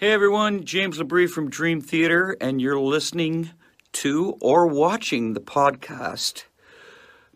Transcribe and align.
Hey 0.00 0.12
everyone, 0.12 0.64
James 0.64 0.98
Labrie 0.98 1.28
from 1.28 1.50
Dream 1.50 1.80
Theater, 1.80 2.36
and 2.40 2.60
you're 2.60 2.78
listening 2.78 3.50
to 3.94 4.38
or 4.40 4.64
watching 4.64 5.32
the 5.32 5.40
podcast 5.40 6.44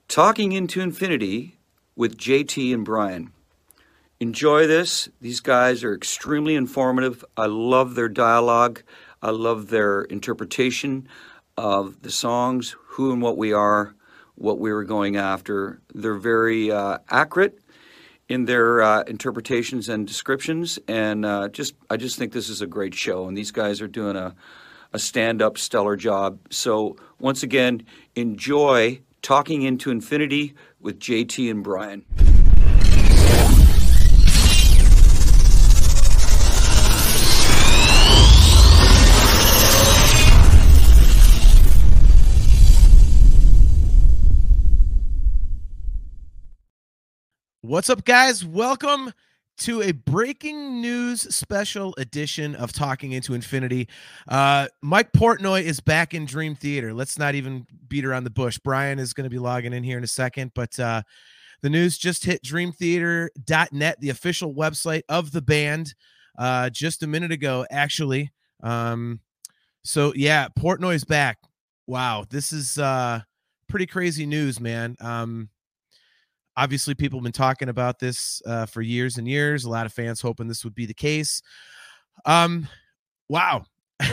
Talking 0.06 0.52
into 0.52 0.80
Infinity 0.80 1.58
with 1.96 2.16
JT 2.16 2.72
and 2.72 2.84
Brian. 2.84 3.32
Enjoy 4.20 4.68
this. 4.68 5.08
These 5.20 5.40
guys 5.40 5.82
are 5.82 5.92
extremely 5.92 6.54
informative. 6.54 7.24
I 7.36 7.46
love 7.46 7.96
their 7.96 8.08
dialogue, 8.08 8.84
I 9.20 9.30
love 9.30 9.70
their 9.70 10.02
interpretation 10.02 11.08
of 11.56 12.02
the 12.02 12.12
songs, 12.12 12.76
who 12.90 13.12
and 13.12 13.20
what 13.20 13.36
we 13.36 13.52
are, 13.52 13.96
what 14.36 14.60
we 14.60 14.72
were 14.72 14.84
going 14.84 15.16
after. 15.16 15.80
They're 15.92 16.14
very 16.14 16.70
uh, 16.70 16.98
accurate 17.10 17.58
in 18.32 18.46
their 18.46 18.80
uh, 18.80 19.02
interpretations 19.02 19.90
and 19.90 20.06
descriptions, 20.06 20.78
and 20.88 21.26
uh, 21.26 21.48
just 21.48 21.74
I 21.90 21.98
just 21.98 22.16
think 22.16 22.32
this 22.32 22.48
is 22.48 22.62
a 22.62 22.66
great 22.66 22.94
show, 22.94 23.28
and 23.28 23.36
these 23.36 23.50
guys 23.50 23.82
are 23.82 23.88
doing 23.88 24.16
a 24.16 24.34
a 24.94 24.98
stand 24.98 25.42
up 25.42 25.58
stellar 25.58 25.96
job. 25.96 26.38
So 26.50 26.96
once 27.18 27.42
again, 27.42 27.84
enjoy 28.14 29.00
talking 29.20 29.62
into 29.62 29.90
infinity 29.90 30.54
with 30.80 30.98
JT 30.98 31.50
and 31.50 31.62
Brian. 31.62 32.04
What's 47.72 47.88
up, 47.88 48.04
guys? 48.04 48.44
Welcome 48.44 49.14
to 49.60 49.80
a 49.80 49.92
breaking 49.92 50.82
news 50.82 51.22
special 51.34 51.94
edition 51.96 52.54
of 52.54 52.70
Talking 52.70 53.12
into 53.12 53.32
Infinity. 53.32 53.88
Uh, 54.28 54.68
Mike 54.82 55.10
Portnoy 55.12 55.62
is 55.62 55.80
back 55.80 56.12
in 56.12 56.26
Dream 56.26 56.54
Theater. 56.54 56.92
Let's 56.92 57.18
not 57.18 57.34
even 57.34 57.66
beat 57.88 58.04
around 58.04 58.24
the 58.24 58.30
bush. 58.30 58.58
Brian 58.58 58.98
is 58.98 59.14
going 59.14 59.24
to 59.24 59.30
be 59.30 59.38
logging 59.38 59.72
in 59.72 59.84
here 59.84 59.96
in 59.96 60.04
a 60.04 60.06
second, 60.06 60.52
but 60.54 60.78
uh, 60.78 61.00
the 61.62 61.70
news 61.70 61.96
just 61.96 62.26
hit 62.26 62.44
dreamtheater.net, 62.44 64.00
the 64.00 64.10
official 64.10 64.54
website 64.54 65.04
of 65.08 65.32
the 65.32 65.40
band, 65.40 65.94
uh, 66.38 66.68
just 66.68 67.02
a 67.02 67.06
minute 67.06 67.32
ago, 67.32 67.64
actually. 67.70 68.32
Um, 68.62 69.20
so, 69.82 70.12
yeah, 70.14 70.48
Portnoy 70.60 70.96
is 70.96 71.04
back. 71.04 71.38
Wow, 71.86 72.26
this 72.28 72.52
is 72.52 72.76
uh, 72.76 73.22
pretty 73.66 73.86
crazy 73.86 74.26
news, 74.26 74.60
man. 74.60 74.94
Um, 75.00 75.48
obviously 76.56 76.94
people 76.94 77.18
have 77.18 77.24
been 77.24 77.32
talking 77.32 77.68
about 77.68 77.98
this 77.98 78.42
uh, 78.46 78.66
for 78.66 78.82
years 78.82 79.18
and 79.18 79.26
years 79.28 79.64
a 79.64 79.70
lot 79.70 79.86
of 79.86 79.92
fans 79.92 80.20
hoping 80.20 80.48
this 80.48 80.64
would 80.64 80.74
be 80.74 80.86
the 80.86 80.94
case. 80.94 81.42
Um 82.24 82.68
wow. 83.28 83.64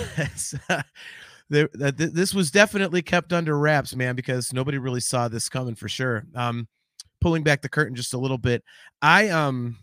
Uh, 1.51 1.91
this 1.95 2.31
was 2.31 2.51
definitely 2.51 3.01
kept 3.01 3.33
under 3.33 3.57
wraps 3.57 3.95
man 3.95 4.15
because 4.15 4.53
nobody 4.53 4.77
really 4.77 4.99
saw 4.99 5.27
this 5.27 5.49
coming 5.49 5.73
for 5.73 5.89
sure. 5.89 6.23
Um 6.35 6.67
pulling 7.21 7.43
back 7.43 7.61
the 7.61 7.69
curtain 7.69 7.95
just 7.95 8.13
a 8.13 8.17
little 8.17 8.37
bit 8.37 8.63
i 9.01 9.29
um 9.29 9.77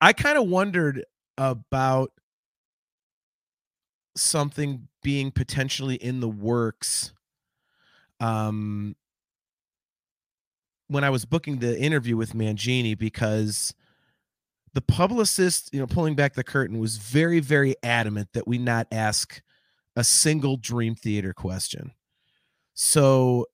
i 0.00 0.12
kind 0.12 0.38
of 0.38 0.48
wondered 0.48 1.04
about 1.38 2.10
something 4.16 4.88
being 5.02 5.30
potentially 5.30 5.96
in 5.96 6.20
the 6.20 6.28
works 6.28 7.12
um 8.20 8.96
when 10.88 11.04
I 11.04 11.10
was 11.10 11.24
booking 11.24 11.58
the 11.58 11.78
interview 11.78 12.16
with 12.16 12.32
Mangini 12.32 12.96
because 12.96 13.74
the 14.72 14.80
publicist, 14.80 15.70
you 15.72 15.80
know, 15.80 15.86
pulling 15.86 16.14
back 16.14 16.34
the 16.34 16.44
curtain 16.44 16.78
was 16.78 16.98
very, 16.98 17.40
very 17.40 17.74
adamant 17.82 18.28
that 18.34 18.46
we 18.46 18.58
not 18.58 18.86
ask 18.92 19.40
a 19.96 20.04
single 20.04 20.56
Dream 20.56 20.94
Theater 20.94 21.32
question. 21.32 21.92
So 22.74 23.46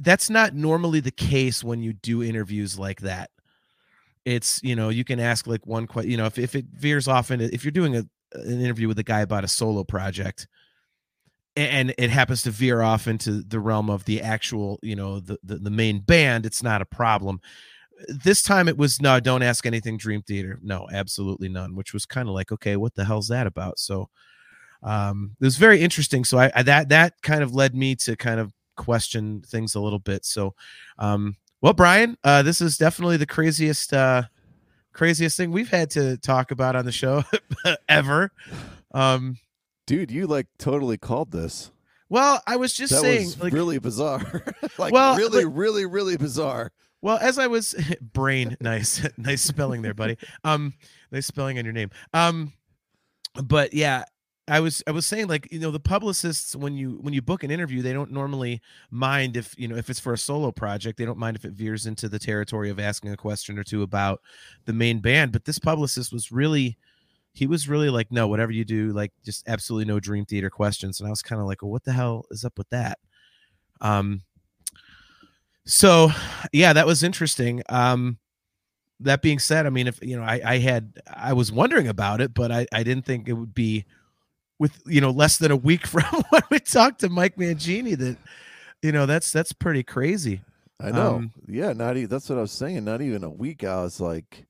that's 0.00 0.28
not 0.28 0.54
normally 0.54 1.00
the 1.00 1.10
case 1.10 1.64
when 1.64 1.82
you 1.82 1.94
do 1.94 2.22
interviews 2.22 2.78
like 2.78 3.00
that. 3.00 3.30
It's, 4.26 4.60
you 4.62 4.76
know, 4.76 4.90
you 4.90 5.04
can 5.04 5.20
ask 5.20 5.46
like 5.46 5.66
one 5.66 5.86
question, 5.86 6.10
you 6.10 6.16
know, 6.16 6.26
if, 6.26 6.38
if 6.38 6.54
it 6.54 6.66
veers 6.72 7.08
off 7.08 7.30
into, 7.30 7.52
if 7.54 7.64
you're 7.64 7.72
doing 7.72 7.96
a, 7.96 8.04
an 8.34 8.60
interview 8.60 8.88
with 8.88 8.98
a 8.98 9.04
guy 9.04 9.20
about 9.20 9.44
a 9.44 9.48
solo 9.48 9.84
project, 9.84 10.48
and 11.56 11.94
it 11.96 12.10
happens 12.10 12.42
to 12.42 12.50
veer 12.50 12.82
off 12.82 13.08
into 13.08 13.42
the 13.42 13.58
realm 13.58 13.88
of 13.88 14.04
the 14.04 14.20
actual 14.20 14.78
you 14.82 14.94
know 14.94 15.20
the, 15.20 15.38
the, 15.42 15.56
the 15.56 15.70
main 15.70 16.00
band 16.00 16.46
it's 16.46 16.62
not 16.62 16.82
a 16.82 16.86
problem. 16.86 17.40
This 18.08 18.42
time 18.42 18.68
it 18.68 18.76
was 18.76 19.00
no 19.00 19.18
don't 19.20 19.42
ask 19.42 19.64
anything 19.64 19.96
dream 19.96 20.22
theater. 20.22 20.58
No 20.62 20.86
absolutely 20.92 21.48
none 21.48 21.74
which 21.74 21.92
was 21.94 22.04
kind 22.06 22.28
of 22.28 22.34
like 22.34 22.52
okay 22.52 22.76
what 22.76 22.94
the 22.94 23.04
hell's 23.04 23.28
that 23.28 23.46
about? 23.46 23.78
So 23.78 24.08
um 24.82 25.34
it 25.40 25.44
was 25.44 25.56
very 25.56 25.80
interesting. 25.80 26.24
So 26.24 26.38
I, 26.38 26.52
I, 26.54 26.62
that 26.64 26.90
that 26.90 27.14
kind 27.22 27.42
of 27.42 27.54
led 27.54 27.74
me 27.74 27.94
to 27.96 28.16
kind 28.16 28.38
of 28.38 28.52
question 28.76 29.42
things 29.46 29.74
a 29.74 29.80
little 29.80 29.98
bit. 29.98 30.24
So 30.24 30.54
um 30.98 31.36
well 31.62 31.72
brian 31.72 32.18
uh 32.22 32.42
this 32.42 32.60
is 32.60 32.76
definitely 32.76 33.16
the 33.16 33.26
craziest 33.26 33.94
uh 33.94 34.24
craziest 34.92 35.36
thing 35.36 35.50
we've 35.50 35.70
had 35.70 35.90
to 35.90 36.18
talk 36.18 36.50
about 36.50 36.76
on 36.76 36.84
the 36.84 36.92
show 36.92 37.24
ever. 37.88 38.30
Um 38.92 39.38
dude, 39.86 40.10
you 40.10 40.26
like 40.26 40.46
totally 40.58 40.98
called 40.98 41.30
this. 41.30 41.70
Well, 42.08 42.40
I 42.46 42.56
was 42.56 42.72
just 42.72 42.92
that 42.92 43.00
saying, 43.00 43.24
was 43.24 43.40
like, 43.40 43.52
really 43.52 43.78
bizarre. 43.78 44.44
like, 44.78 44.92
well, 44.92 45.16
really, 45.16 45.44
like, 45.44 45.54
really, 45.56 45.86
really 45.86 46.16
bizarre. 46.16 46.72
Well, 47.02 47.18
as 47.18 47.38
I 47.38 47.46
was 47.46 47.74
brain, 48.00 48.56
nice, 48.60 49.06
nice 49.16 49.42
spelling 49.42 49.82
there, 49.82 49.94
buddy. 49.94 50.16
Um, 50.44 50.74
nice 51.10 51.26
spelling 51.26 51.58
on 51.58 51.64
your 51.64 51.74
name. 51.74 51.90
Um, 52.14 52.52
but 53.42 53.74
yeah, 53.74 54.04
I 54.48 54.60
was 54.60 54.82
I 54.86 54.92
was 54.92 55.06
saying 55.06 55.26
like 55.26 55.50
you 55.50 55.58
know 55.58 55.72
the 55.72 55.80
publicists 55.80 56.54
when 56.54 56.76
you 56.76 56.98
when 57.00 57.12
you 57.12 57.20
book 57.20 57.42
an 57.42 57.50
interview 57.50 57.82
they 57.82 57.92
don't 57.92 58.12
normally 58.12 58.62
mind 58.92 59.36
if 59.36 59.58
you 59.58 59.66
know 59.66 59.74
if 59.74 59.90
it's 59.90 59.98
for 59.98 60.12
a 60.12 60.18
solo 60.18 60.52
project 60.52 60.98
they 60.98 61.04
don't 61.04 61.18
mind 61.18 61.36
if 61.36 61.44
it 61.44 61.50
veers 61.50 61.86
into 61.86 62.08
the 62.08 62.20
territory 62.20 62.70
of 62.70 62.78
asking 62.78 63.10
a 63.10 63.16
question 63.16 63.58
or 63.58 63.64
two 63.64 63.82
about 63.82 64.20
the 64.64 64.72
main 64.72 65.00
band 65.00 65.32
but 65.32 65.46
this 65.46 65.58
publicist 65.58 66.12
was 66.12 66.30
really 66.30 66.76
he 67.36 67.46
was 67.46 67.68
really 67.68 67.90
like, 67.90 68.10
no, 68.10 68.26
whatever 68.26 68.50
you 68.50 68.64
do, 68.64 68.92
like 68.92 69.12
just 69.22 69.46
absolutely 69.46 69.84
no 69.84 70.00
dream 70.00 70.24
theater 70.24 70.48
questions. 70.48 70.98
And 70.98 71.06
I 71.06 71.10
was 71.10 71.20
kind 71.20 71.38
of 71.38 71.46
like, 71.46 71.60
well, 71.60 71.70
what 71.70 71.84
the 71.84 71.92
hell 71.92 72.24
is 72.30 72.46
up 72.46 72.56
with 72.56 72.70
that? 72.70 72.98
Um, 73.82 74.22
so 75.66 76.08
yeah, 76.50 76.72
that 76.72 76.86
was 76.86 77.02
interesting. 77.02 77.62
Um, 77.68 78.16
that 79.00 79.20
being 79.20 79.38
said, 79.38 79.66
I 79.66 79.70
mean, 79.70 79.86
if 79.86 80.02
you 80.02 80.16
know, 80.16 80.22
I, 80.22 80.40
I 80.42 80.58
had 80.58 80.94
I 81.14 81.34
was 81.34 81.52
wondering 81.52 81.88
about 81.88 82.22
it, 82.22 82.32
but 82.32 82.50
I, 82.50 82.66
I 82.72 82.82
didn't 82.82 83.04
think 83.04 83.28
it 83.28 83.34
would 83.34 83.54
be 83.54 83.84
with 84.58 84.80
you 84.86 85.02
know 85.02 85.10
less 85.10 85.36
than 85.36 85.50
a 85.50 85.56
week 85.56 85.86
from 85.86 86.22
when 86.30 86.42
we 86.50 86.58
talked 86.58 87.00
to 87.00 87.10
Mike 87.10 87.36
Mangini 87.36 87.98
that 87.98 88.16
you 88.80 88.92
know 88.92 89.04
that's 89.04 89.30
that's 89.30 89.52
pretty 89.52 89.82
crazy. 89.82 90.40
I 90.80 90.90
know. 90.90 91.16
Um, 91.16 91.32
yeah, 91.46 91.74
not 91.74 91.98
even 91.98 92.08
that's 92.08 92.30
what 92.30 92.38
I 92.38 92.42
was 92.42 92.52
saying. 92.52 92.82
Not 92.82 93.02
even 93.02 93.24
a 93.24 93.30
week. 93.30 93.62
I 93.62 93.82
was 93.82 94.00
like, 94.00 94.45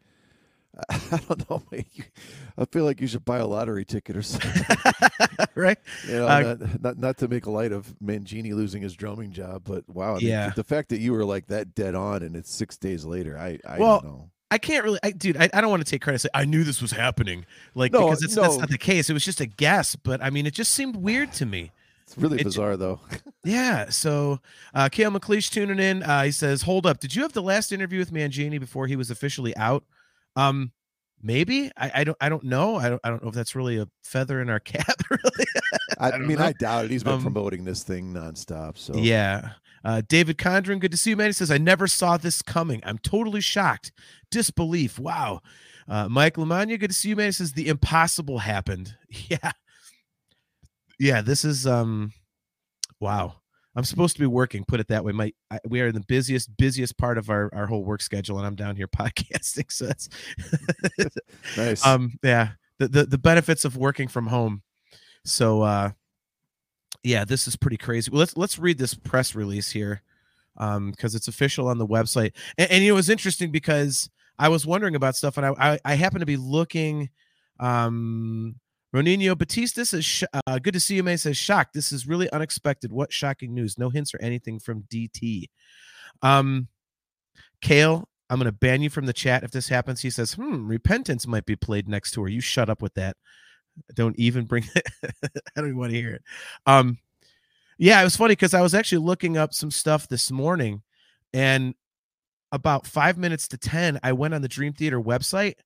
I 0.91 1.21
don't 1.29 1.51
know. 1.51 1.63
I 2.59 2.65
feel 2.67 2.85
like 2.85 3.01
you 3.01 3.07
should 3.07 3.25
buy 3.25 3.39
a 3.39 3.47
lottery 3.47 3.85
ticket 3.85 4.17
or 4.17 4.23
something. 4.23 4.77
right? 5.55 5.79
You 6.07 6.19
know, 6.19 6.27
uh, 6.27 6.41
not, 6.41 6.83
not, 6.83 6.99
not 6.99 7.19
to 7.19 7.29
make 7.29 7.47
light 7.47 7.73
of 7.73 7.95
Mangini 8.03 8.53
losing 8.53 8.83
his 8.83 8.95
drumming 8.95 9.33
job, 9.33 9.63
but 9.65 9.89
wow. 9.89 10.19
Yeah. 10.19 10.51
The 10.51 10.65
fact 10.65 10.91
that 10.91 11.01
you 11.01 11.13
were 11.13 11.25
like 11.25 11.47
that 11.47 11.75
dead 11.75 11.95
on 11.95 12.23
and 12.23 12.37
it's 12.37 12.53
six 12.53 12.77
days 12.77 13.05
later, 13.05 13.39
I, 13.39 13.59
I 13.67 13.79
well, 13.79 14.01
don't 14.01 14.11
know. 14.11 14.31
I 14.51 14.59
can't 14.59 14.85
really, 14.85 15.01
I, 15.03 15.11
dude. 15.11 15.37
I, 15.37 15.49
I 15.53 15.61
don't 15.61 15.71
want 15.71 15.85
to 15.85 15.91
take 15.91 16.03
credit. 16.03 16.21
Say 16.21 16.29
I 16.33 16.45
knew 16.45 16.63
this 16.63 16.81
was 16.81 16.93
happening, 16.93 17.47
like 17.75 17.93
no, 17.93 18.05
because 18.05 18.23
it's, 18.23 18.37
no. 18.37 18.43
that's 18.43 18.59
not 18.59 18.71
the 18.71 18.79
case. 18.79 19.11
It 19.11 19.13
was 19.13 19.25
just 19.25 19.41
a 19.41 19.47
guess, 19.47 19.97
but 19.97 20.23
I 20.23 20.31
mean, 20.31 20.47
it 20.47 20.55
just 20.55 20.73
seemed 20.73 20.95
weird 20.95 21.33
to 21.35 21.47
me. 21.47 21.73
It's 22.05 22.17
really 22.17 22.39
it, 22.41 22.45
bizarre, 22.45 22.77
though. 22.77 23.01
yeah. 23.45 23.91
So, 23.91 24.41
uh, 24.73 24.89
Kale 24.89 25.11
McLeish 25.11 25.51
tuning 25.51 25.81
in. 25.81 26.05
Uh, 26.05 26.23
he 26.23 26.31
says, 26.31 26.63
"Hold 26.63 26.87
up, 26.87 27.01
did 27.01 27.17
you 27.17 27.23
have 27.23 27.33
the 27.33 27.43
last 27.43 27.73
interview 27.73 27.99
with 27.99 28.13
Mangini 28.13 28.61
before 28.61 28.87
he 28.87 28.95
was 28.95 29.11
officially 29.11 29.57
out?" 29.57 29.83
Um, 30.37 30.73
maybe 31.23 31.71
I, 31.77 31.91
I 31.95 32.05
don't 32.05 32.19
I 32.21 32.29
don't 32.29 32.45
know. 32.45 32.77
I 32.77 32.89
don't 32.89 33.01
I 33.03 33.11
don't 33.11 33.23
know 33.23 33.31
if 33.31 33.35
that's 33.35 33.55
really 33.55 33.79
a 33.79 33.89
feather 34.05 34.41
in 34.41 34.51
our 34.51 34.61
cap. 34.75 34.95
Really, 35.11 35.47
I, 35.99 36.11
I 36.13 36.19
mean, 36.19 36.39
know. 36.39 36.45
I 36.45 36.53
doubt 36.53 36.87
it. 36.87 36.91
He's 36.91 37.03
been 37.03 37.15
um, 37.15 37.23
promoting 37.23 37.65
this 37.65 37.83
thing 37.83 38.13
nonstop. 38.13 38.79
So 38.79 38.95
yeah. 38.97 39.51
Uh, 39.85 40.03
David 40.09 40.37
Condren, 40.37 40.81
good 40.81 40.91
to 40.91 40.97
see 40.97 41.11
you, 41.11 41.17
man. 41.17 41.29
He 41.29 41.33
says, 41.33 41.49
I 41.49 41.59
never 41.59 41.87
saw 41.87 42.17
this 42.17 42.43
coming. 42.43 42.81
I'm 42.85 42.99
totally 42.99 43.41
shocked. 43.41 43.93
Disbelief. 44.33 44.99
Wow. 44.99 45.43
Uh, 45.87 46.09
Mike 46.09 46.35
Lamagna, 46.35 46.81
good 46.81 46.91
to 46.91 46.97
see 46.97 47.11
you, 47.11 47.15
man. 47.15 47.27
He 47.27 47.33
says, 47.33 47.53
the 47.53 47.69
impossible 47.69 48.39
happened. 48.39 48.97
Yeah. 49.29 49.53
Yeah, 50.99 51.21
this 51.21 51.45
is 51.45 51.67
um 51.67 52.13
wow. 53.01 53.35
I'm 53.77 53.85
supposed 53.85 54.17
to 54.17 54.21
be 54.21 54.27
working. 54.27 54.65
Put 54.65 54.81
it 54.81 54.89
that 54.89 55.05
way. 55.05 55.13
My 55.13 55.33
I, 55.51 55.61
we 55.69 55.81
are 55.83 55.89
in 55.89 55.95
the 55.95 56.05
busiest 56.09 56.57
busiest 56.57 56.97
part 56.99 57.19
of 57.19 57.31
our 57.31 57.51
our 57.55 57.67
whole 57.67 57.85
work 57.85 58.03
schedule, 58.03 58.39
and 58.39 58.47
I'm 58.47 58.57
down 58.57 58.77
here 58.77 58.89
podcasting. 58.97 59.71
So 59.71 59.87
that's 59.87 60.09
nice. 61.57 61.87
Um, 61.87 62.19
yeah, 62.23 62.51
the, 62.79 62.89
the 62.89 63.05
the 63.05 63.19
benefits 63.19 63.65
of 63.65 63.77
working 63.77 64.09
from 64.09 64.29
home. 64.29 64.63
So 65.25 65.63
uh, 65.63 65.91
yeah, 67.03 67.25
this 67.25 67.47
is 67.47 67.57
pretty 67.57 67.77
crazy. 67.77 68.11
Well, 68.11 68.21
let's 68.21 68.37
let's 68.37 68.59
read 68.59 68.79
this 68.79 68.95
press 68.95 69.35
release 69.35 69.71
here, 69.71 70.03
um, 70.57 70.91
because 70.91 71.15
it's 71.15 71.29
official 71.29 71.69
on 71.69 71.79
the 71.79 71.87
website. 71.87 72.33
And, 72.59 72.71
and 72.71 72.83
you 72.83 72.91
know, 72.91 72.95
it 72.95 72.97
was 72.97 73.11
interesting 73.11 73.51
because 73.51 74.09
I 74.39 74.49
was 74.49 74.67
wondering 74.67 74.95
about 74.97 75.17
stuff, 75.17 75.37
and 75.37 75.47
I 75.47 75.53
I, 75.59 75.81
I 75.85 75.95
happened 75.95 76.21
to 76.21 76.27
be 76.27 76.37
looking 76.39 77.11
Um, 77.61 78.57
Ronino 78.97 79.37
Batista 79.37 79.85
says, 79.85 80.25
uh, 80.47 80.59
"Good 80.59 80.73
to 80.73 80.81
see 80.81 80.97
you, 80.97 81.03
May." 81.03 81.19
Says, 81.19 81.37
"Shocked. 81.37 81.75
This 81.75 81.93
is 81.93 82.07
really 82.07 82.31
unexpected. 82.31 82.91
What 82.91 83.13
shocking 83.13 83.53
news? 83.53 83.77
No 83.77 83.91
hints 83.91 84.15
or 84.15 84.23
anything 84.23 84.59
from 84.59 84.85
DT." 84.85 85.51
Um, 86.23 86.69
Kale, 87.61 88.09
I'm 88.31 88.39
going 88.39 88.47
to 88.47 88.53
ban 88.53 88.81
you 88.81 88.89
from 88.89 89.05
the 89.05 89.13
chat 89.13 89.43
if 89.43 89.51
this 89.51 89.69
happens. 89.69 90.01
He 90.01 90.09
says, 90.09 90.33
"Hmm, 90.33 90.67
Repentance 90.67 91.27
might 91.27 91.45
be 91.45 91.57
played 91.57 91.89
next 91.89 92.13
tour." 92.13 92.27
You 92.27 92.41
shut 92.41 92.71
up 92.71 92.81
with 92.81 92.95
that. 92.95 93.19
Don't 93.95 94.19
even 94.19 94.47
bring 94.47 94.65
it. 94.75 94.87
I 95.23 95.29
don't 95.57 95.67
even 95.67 95.79
want 95.79 95.93
to 95.93 95.99
hear 95.99 96.15
it. 96.15 96.23
Um, 96.65 96.97
yeah, 97.77 98.01
it 98.01 98.05
was 98.05 98.17
funny 98.17 98.33
because 98.33 98.55
I 98.55 98.63
was 98.63 98.75
actually 98.75 99.05
looking 99.05 99.37
up 99.37 99.53
some 99.53 99.71
stuff 99.71 100.09
this 100.09 100.31
morning, 100.31 100.83
and 101.35 101.75
about 102.51 102.87
five 102.87 103.19
minutes 103.19 103.47
to 103.49 103.59
ten, 103.59 104.01
I 104.03 104.13
went 104.13 104.33
on 104.33 104.41
the 104.41 104.49
Dream 104.49 104.73
Theater 104.73 104.99
website. 104.99 105.57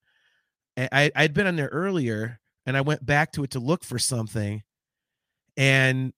I 0.76 1.12
I'd 1.15 1.35
been 1.35 1.47
on 1.47 1.55
there 1.55 1.69
earlier, 1.69 2.39
and 2.67 2.77
I 2.77 2.81
went 2.81 3.05
back 3.05 3.33
to 3.33 3.45
it 3.45 3.51
to 3.53 3.61
look 3.61 3.85
for 3.85 3.99
something, 3.99 4.62
and 5.57 6.12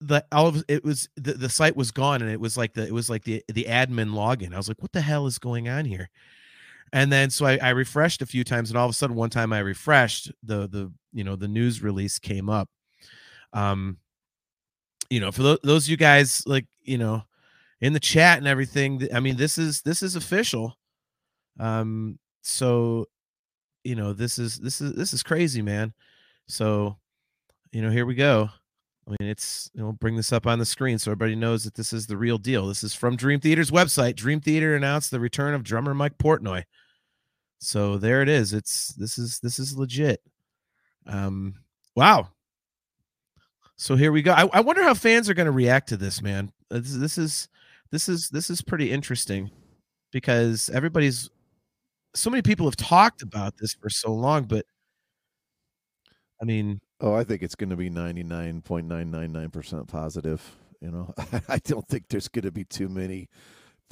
the 0.00 0.24
all 0.32 0.48
of 0.48 0.64
it 0.68 0.84
was 0.84 1.08
the, 1.16 1.32
the 1.32 1.48
site 1.48 1.76
was 1.76 1.90
gone, 1.90 2.22
and 2.22 2.30
it 2.30 2.40
was 2.40 2.56
like 2.56 2.74
the 2.74 2.86
it 2.86 2.92
was 2.92 3.08
like 3.08 3.24
the 3.24 3.42
the 3.48 3.64
admin 3.64 4.10
login. 4.10 4.52
I 4.52 4.56
was 4.56 4.68
like, 4.68 4.82
what 4.82 4.92
the 4.92 5.00
hell 5.00 5.26
is 5.26 5.38
going 5.38 5.68
on 5.68 5.84
here? 5.84 6.10
And 6.92 7.10
then 7.10 7.30
so 7.30 7.46
I, 7.46 7.58
I 7.60 7.70
refreshed 7.70 8.22
a 8.22 8.26
few 8.26 8.44
times, 8.44 8.70
and 8.70 8.78
all 8.78 8.86
of 8.86 8.90
a 8.90 8.94
sudden, 8.94 9.16
one 9.16 9.30
time 9.30 9.52
I 9.52 9.60
refreshed 9.60 10.30
the 10.42 10.68
the 10.68 10.92
you 11.12 11.24
know 11.24 11.36
the 11.36 11.48
news 11.48 11.82
release 11.82 12.18
came 12.18 12.48
up. 12.50 12.68
Um, 13.52 13.98
you 15.10 15.20
know, 15.20 15.32
for 15.32 15.42
those, 15.42 15.58
those 15.62 15.84
of 15.86 15.90
you 15.90 15.96
guys 15.96 16.42
like 16.46 16.66
you 16.82 16.98
know 16.98 17.22
in 17.80 17.92
the 17.92 18.00
chat 18.00 18.38
and 18.38 18.46
everything, 18.46 19.08
I 19.12 19.20
mean, 19.20 19.36
this 19.36 19.58
is 19.58 19.82
this 19.82 20.02
is 20.02 20.16
official. 20.16 20.76
Um, 21.58 22.18
so 22.42 23.06
you 23.84 23.94
know, 23.94 24.12
this 24.12 24.38
is 24.38 24.58
this 24.58 24.80
is 24.80 24.94
this 24.94 25.12
is 25.12 25.22
crazy, 25.22 25.62
man. 25.62 25.92
So, 26.48 26.96
you 27.72 27.82
know, 27.82 27.90
here 27.90 28.06
we 28.06 28.14
go. 28.14 28.48
I 29.06 29.10
mean, 29.10 29.28
it's 29.28 29.70
you 29.74 29.82
know, 29.82 29.92
bring 29.92 30.16
this 30.16 30.32
up 30.32 30.46
on 30.46 30.58
the 30.58 30.64
screen 30.64 30.98
so 30.98 31.10
everybody 31.10 31.36
knows 31.36 31.64
that 31.64 31.74
this 31.74 31.92
is 31.92 32.06
the 32.06 32.16
real 32.16 32.38
deal. 32.38 32.66
This 32.66 32.82
is 32.82 32.94
from 32.94 33.16
Dream 33.16 33.40
Theater's 33.40 33.70
website. 33.70 34.16
Dream 34.16 34.40
Theater 34.40 34.74
announced 34.74 35.10
the 35.10 35.20
return 35.20 35.54
of 35.54 35.62
drummer 35.62 35.94
Mike 35.94 36.16
Portnoy. 36.18 36.64
So 37.58 37.98
there 37.98 38.22
it 38.22 38.28
is. 38.28 38.52
It's 38.52 38.88
this 38.94 39.18
is 39.18 39.40
this 39.40 39.58
is 39.58 39.76
legit. 39.76 40.20
Um, 41.06 41.56
wow. 41.94 42.28
So 43.76 43.96
here 43.96 44.12
we 44.12 44.22
go. 44.22 44.32
I, 44.32 44.48
I 44.52 44.60
wonder 44.60 44.82
how 44.82 44.94
fans 44.94 45.28
are 45.28 45.34
going 45.34 45.46
to 45.46 45.52
react 45.52 45.88
to 45.90 45.96
this, 45.96 46.22
man. 46.22 46.52
This, 46.70 46.94
this 46.94 47.18
is 47.18 47.48
this 47.90 48.08
is 48.08 48.30
this 48.30 48.48
is 48.48 48.62
pretty 48.62 48.90
interesting 48.90 49.50
because 50.12 50.70
everybody's 50.70 51.28
so 52.14 52.30
many 52.30 52.42
people 52.42 52.66
have 52.66 52.76
talked 52.76 53.22
about 53.22 53.56
this 53.58 53.74
for 53.74 53.88
so 53.90 54.12
long, 54.12 54.44
but 54.44 54.64
I 56.40 56.44
mean, 56.44 56.80
Oh, 57.00 57.12
I 57.12 57.24
think 57.24 57.42
it's 57.42 57.54
going 57.56 57.70
to 57.70 57.76
be 57.76 57.90
99.999% 57.90 59.88
positive. 59.88 60.56
You 60.80 60.90
know, 60.90 61.12
I 61.48 61.58
don't 61.64 61.86
think 61.88 62.08
there's 62.08 62.28
going 62.28 62.44
to 62.44 62.50
be 62.52 62.64
too 62.64 62.88
many. 62.88 63.28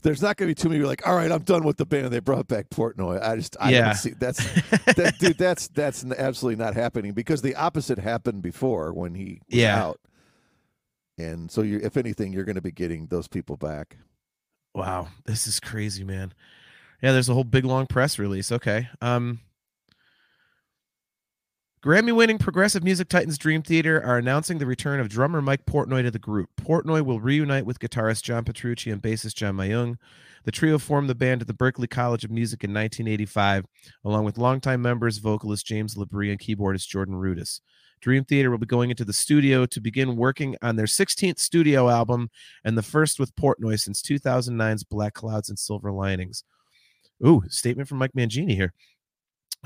There's 0.03 0.23
not 0.23 0.37
going 0.37 0.49
to 0.49 0.55
be 0.55 0.61
too 0.61 0.69
many. 0.69 0.79
You're 0.79 0.87
like, 0.89 1.07
all 1.07 1.15
right, 1.15 1.31
I'm 1.31 1.43
done 1.43 1.65
with 1.65 1.77
the 1.77 1.85
band. 1.85 2.07
They 2.11 2.21
brought 2.21 2.49
back 2.49 2.71
Portnoy. 2.71 3.23
I 3.23 3.37
just, 3.37 3.57
I 3.61 3.71
Yeah. 3.71 3.85
don't 3.87 3.95
see 3.97 4.11
that's 4.19 4.39
that, 4.95 5.17
dude. 5.19 5.37
That's 5.39 5.69
that's 5.69 6.05
absolutely 6.05 6.63
not 6.65 6.75
happening 6.75 7.13
because 7.13 7.43
the 7.43 7.55
opposite 7.57 7.99
happened 7.99 8.43
before 8.43 8.93
when 8.95 9.15
he 9.15 9.41
was 9.51 9.59
Yeah. 9.61 9.83
out. 9.85 10.01
And 11.19 11.51
so, 11.51 11.63
you, 11.63 11.81
if 11.83 11.97
anything, 11.97 12.33
you're 12.33 12.45
going 12.45 12.57
to 12.57 12.63
be 12.63 12.73
getting 12.73 13.07
those 13.09 13.29
people 13.29 13.57
back. 13.57 13.99
wow, 14.75 15.09
this 15.27 15.47
is 15.47 15.61
crazy, 15.61 16.03
man. 16.05 16.33
Yeah, 17.03 17.13
there's 17.13 17.29
a 17.29 17.35
whole 17.35 17.45
big 17.45 17.65
long 17.65 17.87
press 17.87 18.19
release. 18.19 18.53
Okay. 18.53 18.89
Um 19.01 19.41
Grammy 21.85 22.15
winning 22.15 22.39
Progressive 22.39 22.85
Music 22.85 23.09
Titans 23.09 23.37
Dream 23.37 23.61
Theater 23.61 24.01
are 24.05 24.17
announcing 24.17 24.59
the 24.59 24.67
return 24.67 25.01
of 25.01 25.09
drummer 25.09 25.43
Mike 25.43 25.67
Portnoy 25.67 26.03
to 26.03 26.13
the 26.13 26.19
group. 26.21 26.49
Portnoy 26.57 27.05
will 27.05 27.19
reunite 27.19 27.67
with 27.67 27.81
guitarist 27.81 28.23
John 28.23 28.45
Petrucci 28.45 28.93
and 28.93 29.03
bassist 29.03 29.35
John 29.35 29.57
Myung. 29.57 29.97
The 30.45 30.53
trio 30.53 30.79
formed 30.79 31.11
the 31.11 31.17
band 31.17 31.41
at 31.41 31.49
the 31.49 31.55
Berklee 31.55 31.91
College 31.91 32.23
of 32.23 32.31
Music 32.31 32.63
in 32.63 32.71
1985, 32.71 33.65
along 34.05 34.25
with 34.25 34.39
longtime 34.39 34.81
members 34.81 35.19
vocalist 35.19 35.67
James 35.67 35.97
Labrie 35.97 36.31
and 36.31 36.39
keyboardist 36.39 36.87
Jordan 36.87 37.17
Rudess. 37.17 37.61
Dream 38.01 38.25
Theater 38.25 38.53
will 38.53 38.59
be 38.59 38.67
going 38.67 38.91
into 38.91 39.05
the 39.05 39.13
studio 39.13 39.67
to 39.67 39.81
begin 39.81 40.17
working 40.17 40.55
on 40.63 40.77
their 40.77 40.87
16th 40.87 41.41
studio 41.41 41.89
album 41.89 42.31
and 42.65 42.79
the 42.79 42.83
first 42.83 43.19
with 43.19 43.35
Portnoy 43.35 43.81
since 43.81 44.03
2009's 44.03 44.85
Black 44.85 45.15
Clouds 45.15 45.49
and 45.49 45.59
Silver 45.59 45.91
Linings. 45.91 46.45
Ooh, 47.25 47.43
statement 47.49 47.89
from 47.89 47.99
Mike 47.99 48.13
Mangini 48.17 48.55
here. 48.55 48.73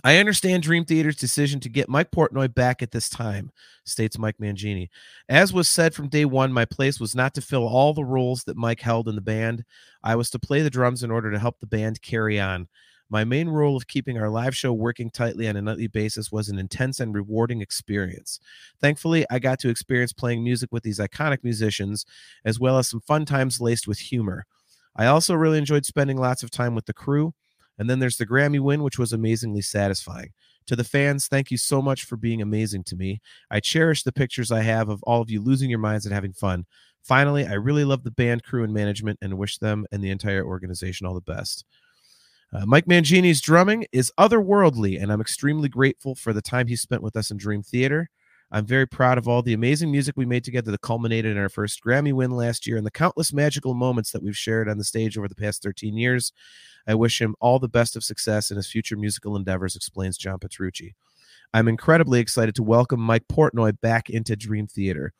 I 0.05 0.19
understand 0.19 0.62
Dream 0.62 0.85
Theater's 0.85 1.17
decision 1.17 1.58
to 1.61 1.70
get 1.70 1.88
Mike 1.88 2.11
Portnoy 2.11 2.55
back 2.55 2.82
at 2.82 2.91
this 2.91 3.08
time, 3.08 3.50
states 3.85 4.19
Mike 4.19 4.37
Mangini. 4.38 4.91
As 5.31 5.55
was 5.55 5.70
said 5.70 5.94
from 5.94 6.08
day 6.08 6.26
one, 6.26 6.53
my 6.53 6.67
place 6.67 7.00
was 7.00 7.14
not 7.14 7.32
to 7.35 7.41
fill 7.41 7.67
all 7.67 7.94
the 7.94 8.05
roles 8.05 8.44
that 8.44 8.58
Mike 8.58 8.81
held 8.81 9.08
in 9.08 9.14
the 9.14 9.23
band. 9.23 9.64
I 10.03 10.17
was 10.17 10.29
to 10.31 10.38
play 10.38 10.61
the 10.61 10.69
drums 10.69 11.03
in 11.03 11.11
order 11.11 11.31
to 11.31 11.38
help 11.38 11.61
the 11.61 11.67
band 11.67 12.03
carry 12.03 12.38
on. 12.38 12.69
My 13.08 13.25
main 13.25 13.49
role 13.49 13.76
of 13.76 13.87
keeping 13.87 14.19
our 14.19 14.29
live 14.29 14.55
show 14.55 14.73
working 14.73 15.11
tightly 15.11 15.49
on 15.49 15.56
a 15.56 15.62
nightly 15.62 15.87
basis 15.87 16.31
was 16.31 16.50
an 16.50 16.59
intense 16.59 17.00
and 17.00 17.14
rewarding 17.14 17.62
experience. 17.62 18.38
Thankfully, 18.81 19.25
I 19.31 19.38
got 19.38 19.61
to 19.61 19.70
experience 19.70 20.12
playing 20.12 20.44
music 20.44 20.70
with 20.73 20.82
these 20.82 20.99
iconic 20.99 21.38
musicians, 21.43 22.05
as 22.44 22.61
well 22.61 22.79
as 22.79 22.88
some 22.88 23.00
fun 23.00 23.25
times 23.25 23.61
laced 23.61 23.88
with 23.88 23.99
humor. 23.99 24.44
I 24.97 25.06
also 25.06 25.35
really 25.35 25.59
enjoyed 25.59 25.87
spending 25.87 26.17
lots 26.19 26.43
of 26.43 26.50
time 26.50 26.75
with 26.75 26.87
the 26.87 26.93
crew. 26.93 27.32
And 27.78 27.88
then 27.88 27.99
there's 27.99 28.17
the 28.17 28.26
Grammy 28.26 28.61
win, 28.61 28.82
which 28.82 28.99
was 28.99 29.12
amazingly 29.12 29.62
satisfying. 29.62 30.32
To 30.67 30.76
the 30.76 30.84
fans, 30.84 31.28
thank 31.28 31.50
you 31.50 31.56
so 31.56 31.81
much 31.81 32.05
for 32.05 32.17
being 32.17 32.43
amazing 32.43 32.84
to 32.84 32.96
me. 32.96 33.20
I 33.50 33.61
cherish 33.61 34.02
the 34.02 34.12
pictures 34.12 34.50
I 34.50 34.62
have 34.62 34.88
of 34.88 35.02
all 35.05 35.23
of 35.23 35.31
you 35.31 35.40
losing 35.40 35.70
your 35.70 35.78
minds 35.78 36.06
and 36.06 36.14
having 36.14 36.32
fun. 36.32 36.67
Finally, 37.05 37.46
I 37.46 37.52
really 37.52 37.84
love 37.84 38.02
the 38.02 38.11
band, 38.11 38.43
crew, 38.43 38.64
and 38.64 38.75
management 38.75 39.19
and 39.23 39.38
wish 39.38 39.58
them 39.58 39.87
and 39.93 40.02
the 40.02 40.11
entire 40.11 40.44
organization 40.44 41.06
all 41.06 41.14
the 41.14 41.20
best. 41.20 41.64
Uh, 42.52 42.67
Mike 42.67 42.87
Mangini's 42.87 43.40
drumming 43.40 43.87
is 43.93 44.12
otherworldly, 44.19 45.00
and 45.00 45.12
I'm 45.12 45.20
extremely 45.20 45.69
grateful 45.69 46.14
for 46.14 46.32
the 46.32 46.43
time 46.43 46.67
he 46.67 46.76
spent 46.76 47.02
with 47.02 47.17
us 47.17 47.31
in 47.31 47.37
Dream 47.37 47.62
Theater. 47.62 48.11
I'm 48.52 48.64
very 48.64 48.87
proud 48.87 49.19
of 49.19 49.26
all 49.26 49.43
the 49.43 49.54
amazing 49.54 49.90
music 49.90 50.14
we 50.16 50.25
made 50.25 50.44
together 50.44 50.70
that 50.70 50.81
culminated 50.81 51.32
in 51.32 51.38
our 51.38 51.48
first 51.48 51.82
Grammy 51.82 52.12
win 52.12 52.31
last 52.31 52.64
year 52.64 52.76
and 52.76 52.87
the 52.87 52.93
countless 52.93 53.32
magical 53.32 53.75
moments 53.75 54.12
that 54.12 54.22
we've 54.22 54.37
shared 54.37 54.69
on 54.69 54.78
the 54.78 54.84
stage 54.84 55.19
over 55.19 55.26
the 55.26 55.34
past 55.34 55.64
13 55.64 55.96
years. 55.96 56.32
I 56.87 56.94
wish 56.94 57.20
him 57.20 57.35
all 57.40 57.59
the 57.59 57.68
best 57.68 57.97
of 57.97 58.04
success 58.04 58.52
in 58.52 58.56
his 58.56 58.71
future 58.71 58.97
musical 58.97 59.35
endeavors, 59.35 59.75
explains 59.75 60.16
John 60.16 60.38
Petrucci. 60.38 60.94
I'm 61.52 61.66
incredibly 61.66 62.21
excited 62.21 62.54
to 62.56 62.62
welcome 62.62 63.00
Mike 63.00 63.26
Portnoy 63.28 63.80
back 63.80 64.11
into 64.11 64.37
Dream 64.37 64.68
Theater. 64.68 65.12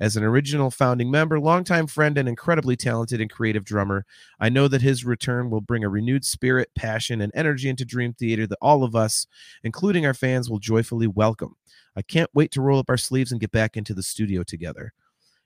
As 0.00 0.16
an 0.16 0.24
original 0.24 0.72
founding 0.72 1.08
member, 1.08 1.38
longtime 1.38 1.86
friend, 1.86 2.18
and 2.18 2.28
incredibly 2.28 2.74
talented 2.74 3.20
and 3.20 3.30
creative 3.30 3.64
drummer, 3.64 4.04
I 4.40 4.48
know 4.48 4.66
that 4.66 4.82
his 4.82 5.04
return 5.04 5.50
will 5.50 5.60
bring 5.60 5.84
a 5.84 5.88
renewed 5.88 6.24
spirit, 6.24 6.70
passion, 6.74 7.20
and 7.20 7.30
energy 7.36 7.68
into 7.68 7.84
Dream 7.84 8.12
Theater 8.12 8.48
that 8.48 8.58
all 8.60 8.82
of 8.82 8.96
us, 8.96 9.28
including 9.62 10.04
our 10.04 10.14
fans, 10.14 10.50
will 10.50 10.58
joyfully 10.58 11.06
welcome. 11.06 11.54
I 11.96 12.02
can't 12.02 12.30
wait 12.34 12.50
to 12.52 12.62
roll 12.62 12.78
up 12.78 12.88
our 12.88 12.96
sleeves 12.96 13.32
and 13.32 13.40
get 13.40 13.52
back 13.52 13.76
into 13.76 13.94
the 13.94 14.02
studio 14.02 14.42
together. 14.42 14.92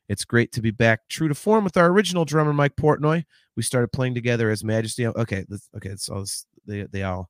It's 0.09 0.25
great 0.25 0.53
to 0.53 0.63
be 0.63 0.71
back 0.71 1.01
true 1.09 1.29
to 1.29 1.35
form 1.35 1.65
with 1.65 1.77
our 1.77 1.87
original 1.87 2.25
drummer, 2.25 2.53
Mike 2.53 2.77
Portnoy. 2.77 3.25
We 3.57 3.63
started 3.63 3.93
playing 3.93 4.15
together 4.15 4.51
as 4.51 4.63
Majesty. 4.63 5.07
Okay, 5.07 5.45
okay, 5.77 5.91
this, 5.91 6.47
they 6.67 6.83
they 6.85 7.03
all 7.03 7.29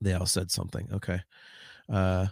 they 0.00 0.12
all 0.12 0.26
said 0.26 0.50
something. 0.50 0.88
Okay. 0.92 1.20
Uh 1.90 2.26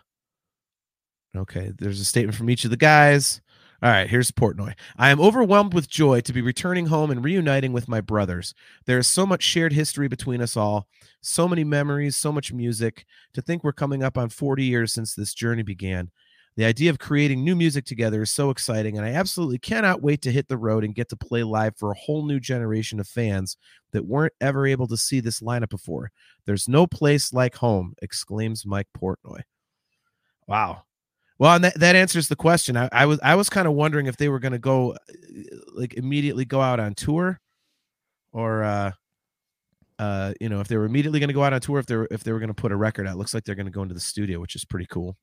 okay, 1.35 1.73
there's 1.79 2.01
a 2.01 2.05
statement 2.05 2.37
from 2.37 2.51
each 2.51 2.65
of 2.65 2.71
the 2.71 2.77
guys. 2.77 3.41
All 3.83 3.91
right, 3.91 4.09
here's 4.09 4.31
Portnoy. 4.31 4.73
I 4.97 5.11
am 5.11 5.21
overwhelmed 5.21 5.75
with 5.75 5.89
joy 5.89 6.23
to 6.23 6.33
be 6.33 6.41
returning 6.41 6.87
home 6.87 7.11
and 7.11 7.23
reuniting 7.23 7.75
with 7.75 7.89
my 7.89 8.01
brothers. 8.01 8.55
There 8.87 8.99
is 8.99 9.07
so 9.07 9.27
much 9.27 9.43
shared 9.43 9.75
history 9.75 10.09
between 10.09 10.41
us 10.41 10.57
all, 10.57 10.89
so 11.21 11.47
many 11.47 11.63
memories, 11.63 12.17
so 12.17 12.33
much 12.33 12.55
music. 12.55 13.05
To 13.35 13.43
think 13.43 13.63
we're 13.63 13.73
coming 13.73 14.03
up 14.03 14.17
on 14.17 14.31
40 14.31 14.65
years 14.65 14.95
since 14.95 15.15
this 15.15 15.35
journey 15.35 15.63
began. 15.63 16.11
The 16.57 16.65
idea 16.65 16.89
of 16.89 16.99
creating 16.99 17.45
new 17.45 17.55
music 17.55 17.85
together 17.85 18.23
is 18.23 18.33
so 18.33 18.49
exciting, 18.49 18.97
and 18.97 19.07
I 19.07 19.11
absolutely 19.11 19.59
cannot 19.59 20.01
wait 20.01 20.23
to 20.23 20.33
hit 20.33 20.49
the 20.49 20.57
road 20.57 20.83
and 20.83 20.95
get 20.95 21.11
to 21.11 21.17
play 21.17 21.43
live 21.43 21.77
for 21.77 21.91
a 21.91 21.99
whole 21.99 22.25
new 22.25 22.41
generation 22.41 22.99
of 22.99 23.07
fans 23.07 23.59
that 23.93 24.07
weren't 24.07 24.33
ever 24.41 24.67
able 24.67 24.87
to 24.87 24.97
see 24.97 25.21
this 25.21 25.41
lineup 25.41 25.69
before. 25.69 26.13
There's 26.47 26.67
no 26.67 26.87
place 26.87 27.31
like 27.35 27.57
home, 27.57 27.93
exclaims 28.01 28.65
Mike 28.65 28.89
Portnoy. 28.97 29.43
Wow. 30.47 30.85
Well, 31.39 31.55
and 31.55 31.65
that, 31.65 31.79
that 31.79 31.97
answers 31.97 32.29
the 32.29 32.37
question. 32.37 32.77
I, 32.77 32.89
I 32.93 33.07
was 33.07 33.21
I 33.23 33.35
was 33.35 33.51
kind 33.51 33.69
of 33.69 33.75
wondering 33.75 34.07
if 34.07 34.17
they 34.17 34.29
were 34.29 34.39
going 34.39 34.53
to 34.53 34.59
go 34.59 34.93
uh, 34.93 34.97
like 35.75 35.95
immediately 35.95 36.45
go 36.45 36.61
out 36.61 36.81
on 36.81 36.95
tour, 36.95 37.39
or 38.33 38.63
uh, 38.65 38.93
uh, 39.99 40.33
you 40.41 40.49
know, 40.49 40.61
if 40.61 40.69
they 40.69 40.77
were 40.77 40.85
immediately 40.85 41.21
going 41.21 41.29
to 41.29 41.35
go 41.35 41.45
out 41.45 41.53
on 41.53 41.61
tour, 41.61 41.79
if 41.79 41.87
they 41.87 41.97
were 41.97 42.09
if 42.11 42.25
they 42.25 42.33
were 42.33 42.39
going 42.39 42.49
to 42.49 42.55
put 42.55 42.73
a 42.73 42.77
record 42.77 43.07
out. 43.07 43.17
Looks 43.17 43.35
like 43.35 43.45
they're 43.45 43.55
going 43.55 43.67
to 43.67 43.73
go 43.73 43.83
into 43.83 43.95
the 43.95 44.01
studio, 44.01 44.41
which 44.41 44.57
is 44.57 44.65
pretty 44.65 44.87
cool. 44.87 45.17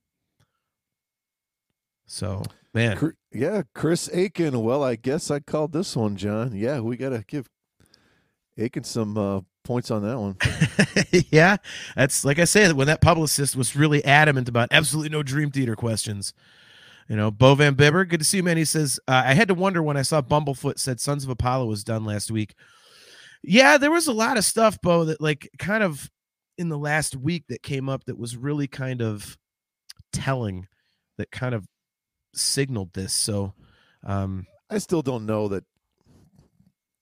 So, 2.06 2.44
man, 2.74 3.14
Yeah, 3.32 3.64
Chris 3.74 4.10
Aiken. 4.14 4.62
Well, 4.62 4.84
I 4.84 4.96
guess 4.96 5.32
I 5.32 5.40
called 5.40 5.72
this 5.72 5.96
one, 5.96 6.16
John. 6.16 6.52
Yeah, 6.54 6.80
we 6.80 6.98
got 6.98 7.10
to 7.10 7.24
give 7.28 7.50
Aiken 8.58 8.84
some 8.84 9.18
uh, 9.18 9.42
points 9.64 9.92
on 9.92 10.04
that 10.04 10.20
one. 10.20 10.38
yeah, 11.32 11.58
that's 11.96 12.24
like 12.26 12.40
I 12.40 12.46
said 12.46 12.74
when 12.74 12.88
that 12.88 13.02
publicist 13.02 13.56
was 13.56 13.76
really 13.76 14.04
adamant 14.06 14.50
about 14.50 14.70
absolutely 14.72 15.10
no 15.10 15.24
Dream 15.24 15.52
Theater 15.52 15.76
questions. 15.76 16.34
You 17.10 17.16
know, 17.18 17.32
Bo 17.32 17.56
Van 17.56 17.74
Bibber, 17.74 18.06
good 18.06 18.20
to 18.20 18.26
see 18.26 18.38
you, 18.38 18.44
man. 18.44 18.58
He 18.58 18.66
says, 18.66 19.00
uh, 19.08 19.24
I 19.26 19.34
had 19.34 19.50
to 19.50 19.54
wonder 19.54 19.84
when 19.84 19.98
I 19.98 20.04
saw 20.04 20.22
Bumblefoot 20.22 20.80
said 20.80 21.00
Sons 21.00 21.24
of 21.24 21.30
Apollo 21.30 21.66
was 21.66 21.84
done 21.84 22.06
last 22.06 22.32
week. 22.32 22.56
Yeah, 23.44 23.78
there 23.78 23.92
was 23.92 24.08
a 24.08 24.14
lot 24.14 24.38
of 24.38 24.46
stuff, 24.46 24.80
Bo, 24.82 25.06
that 25.06 25.20
like 25.20 25.50
kind 25.60 25.84
of 25.84 26.10
in 26.58 26.70
the 26.70 26.78
last 26.78 27.16
week 27.16 27.44
that 27.50 27.62
came 27.62 27.90
up 27.90 28.06
that 28.06 28.18
was 28.18 28.38
really 28.38 28.68
kind 28.68 29.02
of 29.02 29.38
telling, 30.14 30.68
that 31.18 31.30
kind 31.30 31.54
of 31.54 31.68
signaled 32.34 32.94
this. 32.94 33.12
So, 33.14 33.54
um, 34.06 34.48
I 34.70 34.78
still 34.78 35.02
don't 35.02 35.26
know 35.26 35.50
that 35.50 35.66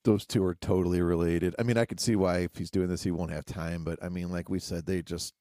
those 0.03 0.25
two 0.25 0.43
are 0.43 0.55
totally 0.55 1.01
related. 1.01 1.55
I 1.60 1.63
mean, 1.63 1.77
I 1.77 1.86
could 1.86 2.00
see 2.00 2.15
why 2.15 2.39
if 2.39 2.55
he's 2.55 2.72
doing 2.72 2.88
this, 2.88 3.03
he 3.03 3.12
won't 3.12 3.31
have 3.31 3.46
time. 3.46 3.84
But 3.84 4.00
I 4.03 4.10
mean, 4.10 4.31
like 4.31 4.50
we 4.50 4.60
said, 4.60 4.86
they 4.86 5.01
just, 5.01 5.34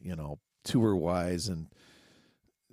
you 0.00 0.16
know, 0.16 0.38
tour 0.64 0.96
wise 0.96 1.48
and 1.48 1.68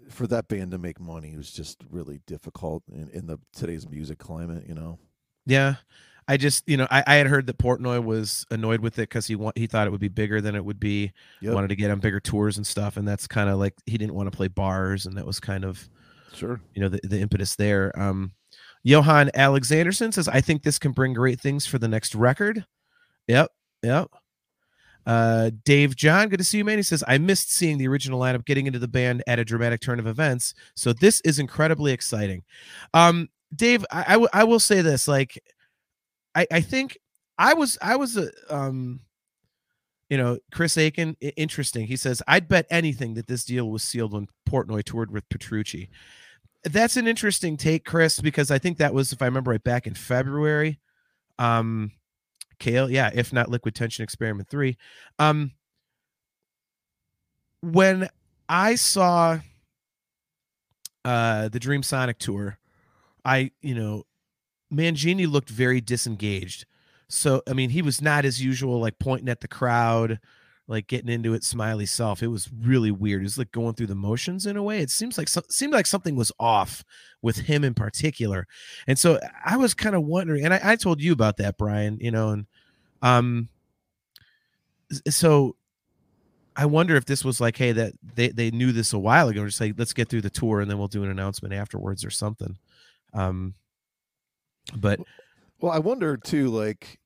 for 0.10 0.25
that 0.27 0.48
band 0.48 0.72
to 0.72 0.77
make 0.77 1.00
money 1.00 1.36
was 1.36 1.51
just 1.51 1.84
really 1.89 2.22
difficult 2.27 2.84
in, 2.91 3.10
in 3.10 3.27
the 3.27 3.38
today's 3.53 3.88
music 3.88 4.20
climate. 4.20 4.65
You 4.67 4.75
know. 4.75 5.00
Yeah. 5.46 5.75
I 6.29 6.36
just, 6.36 6.67
you 6.67 6.75
know, 6.75 6.88
I, 6.91 7.03
I 7.08 7.15
had 7.15 7.27
heard 7.27 7.48
that 7.48 7.58
Portnoy 7.58 8.03
was 8.03 8.46
annoyed 8.51 8.82
with 8.82 9.00
it 9.00 9.03
because 9.03 9.27
he 9.27 9.36
want, 9.38 9.58
he 9.58 9.65
thought 9.65 9.88
it 9.88 9.91
would 9.91 10.01
be 10.01 10.10
bigger 10.10 10.41
than 10.41 10.56
it 10.56 10.65
would 10.65 10.79
be. 10.79 11.13
Yep. 11.41 11.53
Wanted 11.53 11.70
to 11.70 11.77
get 11.77 11.89
on 11.89 12.00
bigger 12.00 12.20
tours 12.20 12.58
and 12.58 12.67
stuff, 12.67 12.98
and 12.98 13.08
that's 13.08 13.27
kind 13.27 13.50
of 13.50 13.60
like 13.60 13.75
he 13.86 13.98
didn't 13.98 14.13
want 14.13 14.29
to 14.29 14.36
play 14.36 14.50
bars, 14.50 15.06
and 15.06 15.17
that 15.17 15.25
was 15.25 15.39
kind 15.39 15.63
of 15.63 15.89
Sure. 16.34 16.62
you 16.75 16.82
know 16.82 16.89
the, 16.89 17.00
the 17.03 17.20
impetus 17.20 17.56
there 17.56 17.98
um 18.00 18.32
johan 18.88 19.29
alexanderson 19.36 20.13
says 20.13 20.27
i 20.29 20.39
think 20.39 20.63
this 20.63 20.79
can 20.79 20.91
bring 20.91 21.13
great 21.13 21.39
things 21.39 21.65
for 21.65 21.77
the 21.77 21.88
next 21.88 22.15
record 22.15 22.65
yep 23.27 23.51
yep 23.84 24.10
uh 25.06 25.51
dave 25.65 25.96
john 25.96 26.29
good 26.29 26.38
to 26.38 26.44
see 26.44 26.58
you 26.58 26.63
man 26.63 26.77
he 26.77 26.84
says 26.84 27.03
i 27.08 27.17
missed 27.17 27.51
seeing 27.51 27.77
the 27.77 27.88
original 27.88 28.20
lineup 28.20 28.46
getting 28.46 28.65
into 28.65 28.79
the 28.79 28.88
band 28.88 29.22
at 29.27 29.39
a 29.39 29.46
dramatic 29.46 29.82
turn 29.82 30.00
of 30.00 30.08
events 30.08 30.53
so 30.75 30.94
this 30.94 31.20
is 31.22 31.38
incredibly 31.38 31.91
exciting 31.91 32.41
um 32.94 33.27
dave 33.56 33.86
i, 33.91 34.03
I, 34.08 34.12
w- 34.13 34.29
I 34.32 34.46
will 34.46 34.60
say 34.60 34.82
this 34.82 35.06
like 35.06 35.38
i 36.34 36.48
i 36.51 36.62
think 36.62 36.98
i 37.38 37.53
was 37.53 37.77
i 37.82 37.98
was 37.98 38.15
a 38.15 38.29
um 38.50 39.01
you 40.10 40.17
know, 40.17 40.38
Chris 40.53 40.77
Aiken, 40.77 41.17
interesting. 41.36 41.86
He 41.86 41.98
says, 41.98 42.22
I'd 42.29 42.48
bet 42.48 42.65
anything 42.70 43.15
that 43.15 43.27
this 43.27 43.44
deal 43.44 43.70
was 43.70 43.84
sealed 43.84 44.13
when 44.13 44.27
Portnoy 44.50 44.86
toured 44.86 45.12
with 45.12 45.27
Petrucci. 45.27 45.89
That's 46.71 46.97
an 46.97 47.07
interesting 47.07 47.57
take, 47.57 47.86
Chris, 47.86 48.19
because 48.19 48.51
I 48.51 48.59
think 48.59 48.77
that 48.77 48.93
was, 48.93 49.12
if 49.12 49.21
I 49.21 49.25
remember 49.25 49.51
right, 49.51 49.63
back 49.63 49.88
in 49.88 49.93
February. 49.93 50.79
Um, 51.39 51.91
Kale, 52.59 52.89
yeah, 52.89 53.12
if 53.13 53.31
not 53.31 53.50
Liquid 53.50 53.75
Tension 53.75 54.03
Experiment 54.03 54.50
3. 54.50 54.77
Um, 55.19 55.51
when 57.62 58.09
I 58.50 58.75
saw 58.75 59.39
uh 61.05 61.50
the 61.50 61.59
Dreamsonic 61.59 62.17
tour, 62.17 62.57
I, 63.24 63.51
you 63.62 63.75
know, 63.75 64.03
Mangini 64.74 65.29
looked 65.29 65.50
very 65.50 65.81
disengaged. 65.81 66.65
So, 67.09 67.41
I 67.47 67.53
mean, 67.53 67.69
he 67.69 67.81
was 67.81 68.01
not 68.01 68.25
as 68.25 68.43
usual, 68.43 68.79
like 68.79 69.00
pointing 69.00 69.29
at 69.29 69.41
the 69.41 69.47
crowd, 69.47 70.19
like 70.67 70.88
getting 70.88 71.09
into 71.09 71.33
it, 71.33 71.43
smiley 71.43 71.86
self. 71.86 72.21
It 72.21 72.27
was 72.27 72.50
really 72.51 72.91
weird. 72.91 73.21
It 73.21 73.25
was 73.25 73.38
like 73.38 73.51
going 73.51 73.74
through 73.74 73.88
the 73.88 73.95
motions 73.95 74.45
in 74.45 74.57
a 74.57 74.63
way. 74.63 74.81
It 74.81 74.89
seems 74.89 75.17
like 75.17 75.29
some, 75.29 75.43
seemed 75.50 75.74
like 75.74 75.88
something 75.88 76.15
was 76.15 76.31
off 76.39 76.83
with 77.21 77.38
him 77.38 77.63
in 77.63 77.74
particular. 77.74 78.47
And 78.86 79.00
so 79.00 79.19
I 79.45 79.55
was 79.57 79.74
kind 79.74 79.95
of 79.95 80.03
wondering, 80.03 80.43
and 80.43 80.53
I, 80.53 80.59
I 80.63 80.75
told 80.75 81.01
you 81.01 81.13
about 81.13 81.38
that, 81.38 81.57
Brian, 81.57 81.97
you 82.01 82.12
know, 82.12 82.29
and 82.29 82.45
um, 83.01 83.47
so 85.09 85.55
I 86.55 86.65
wonder 86.65 86.95
if 86.95 87.05
this 87.05 87.24
was 87.24 87.39
like, 87.39 87.55
hey, 87.55 87.71
that 87.71 87.93
they, 88.15 88.29
they 88.29 88.51
knew 88.51 88.71
this 88.71 88.91
a 88.91 89.00
while 89.00 89.29
ago, 89.29 89.45
just 89.45 89.62
like, 89.62 89.75
let's 89.77 89.93
get 89.93 90.09
through 90.09 90.21
the 90.21 90.29
tour 90.29 90.59
and 90.59 90.69
then 90.69 90.77
we'll 90.77 90.88
do 90.88 91.03
an 91.03 91.12
announcement 91.12 91.53
afterwards 91.53 92.03
or 92.03 92.09
something. 92.09 92.57
Um, 93.13 93.53
but 94.75 95.00
Well, 95.59 95.71
I 95.71 95.79
wonder 95.79 96.17
too. 96.17 96.50
Like, 96.50 97.00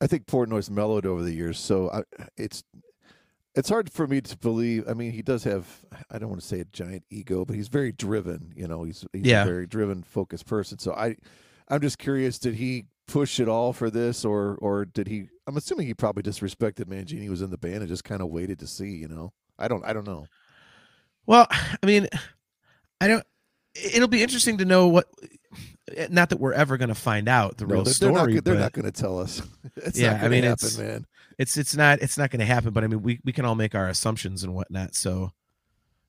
I 0.00 0.06
think 0.06 0.26
Portnoy's 0.26 0.70
mellowed 0.70 1.06
over 1.06 1.22
the 1.22 1.32
years, 1.32 1.58
so 1.58 1.90
I, 1.90 2.02
it's 2.36 2.62
it's 3.54 3.68
hard 3.70 3.90
for 3.90 4.06
me 4.06 4.20
to 4.20 4.36
believe. 4.36 4.84
I 4.88 4.92
mean, 4.92 5.12
he 5.12 5.22
does 5.22 5.44
have. 5.44 5.66
I 6.10 6.18
don't 6.18 6.28
want 6.28 6.40
to 6.42 6.46
say 6.46 6.60
a 6.60 6.64
giant 6.66 7.04
ego, 7.10 7.44
but 7.46 7.56
he's 7.56 7.68
very 7.68 7.92
driven. 7.92 8.52
You 8.54 8.68
know, 8.68 8.82
he's 8.84 9.06
he's 9.12 9.24
Yeah. 9.24 9.42
a 9.42 9.46
very 9.46 9.66
driven, 9.66 10.02
focused 10.02 10.46
person. 10.46 10.78
So 10.78 10.92
I, 10.92 11.16
I'm 11.68 11.80
just 11.80 11.98
curious. 11.98 12.38
Did 12.38 12.54
he 12.56 12.84
push 13.08 13.40
it 13.40 13.48
all 13.48 13.72
for 13.72 13.88
this, 13.88 14.24
or 14.24 14.58
or 14.60 14.84
did 14.84 15.08
he? 15.08 15.28
I'm 15.46 15.56
assuming 15.56 15.86
he 15.86 15.94
probably 15.94 16.22
disrespected 16.22 16.84
Mangini 16.84 17.30
was 17.30 17.40
in 17.40 17.50
the 17.50 17.56
band 17.58 17.76
and 17.76 17.88
just 17.88 18.04
kind 18.04 18.20
of 18.20 18.28
waited 18.28 18.58
to 18.58 18.66
see. 18.66 18.90
You 18.90 19.08
know, 19.08 19.32
I 19.58 19.68
don't. 19.68 19.84
I 19.86 19.94
don't 19.94 20.06
know. 20.06 20.26
Well, 21.26 21.46
I 21.50 21.86
mean, 21.86 22.06
I 23.00 23.08
don't. 23.08 23.24
It'll 23.92 24.08
be 24.08 24.22
interesting 24.22 24.58
to 24.58 24.64
know 24.64 24.88
what. 24.88 25.06
Not 26.10 26.30
that 26.30 26.40
we're 26.40 26.52
ever 26.52 26.76
going 26.76 26.88
to 26.88 26.94
find 26.96 27.28
out 27.28 27.58
the 27.58 27.66
No, 27.66 27.74
real 27.76 27.84
they're, 27.84 27.94
story. 27.94 28.12
they're 28.12 28.34
not. 28.34 28.44
They're 28.44 28.54
but 28.54 28.60
not 28.60 28.72
going 28.72 28.84
to 28.86 28.92
tell 28.92 29.18
us. 29.20 29.40
It's 29.76 29.98
Yeah, 29.98 30.08
not 30.12 30.16
I 30.16 30.18
gonna 30.22 30.30
mean, 30.30 30.44
happen, 30.44 30.66
it's- 30.66 30.78
man. 30.78 31.06
It's 31.38 31.56
it's 31.58 31.76
not 31.76 32.00
it's 32.00 32.16
not 32.16 32.30
going 32.30 32.40
to 32.40 32.46
happen. 32.46 32.72
But 32.72 32.82
I 32.82 32.86
mean, 32.86 33.02
we 33.02 33.20
we 33.24 33.32
can 33.32 33.44
all 33.44 33.54
make 33.54 33.74
our 33.74 33.88
assumptions 33.88 34.42
and 34.42 34.54
whatnot. 34.54 34.94
So, 34.94 35.32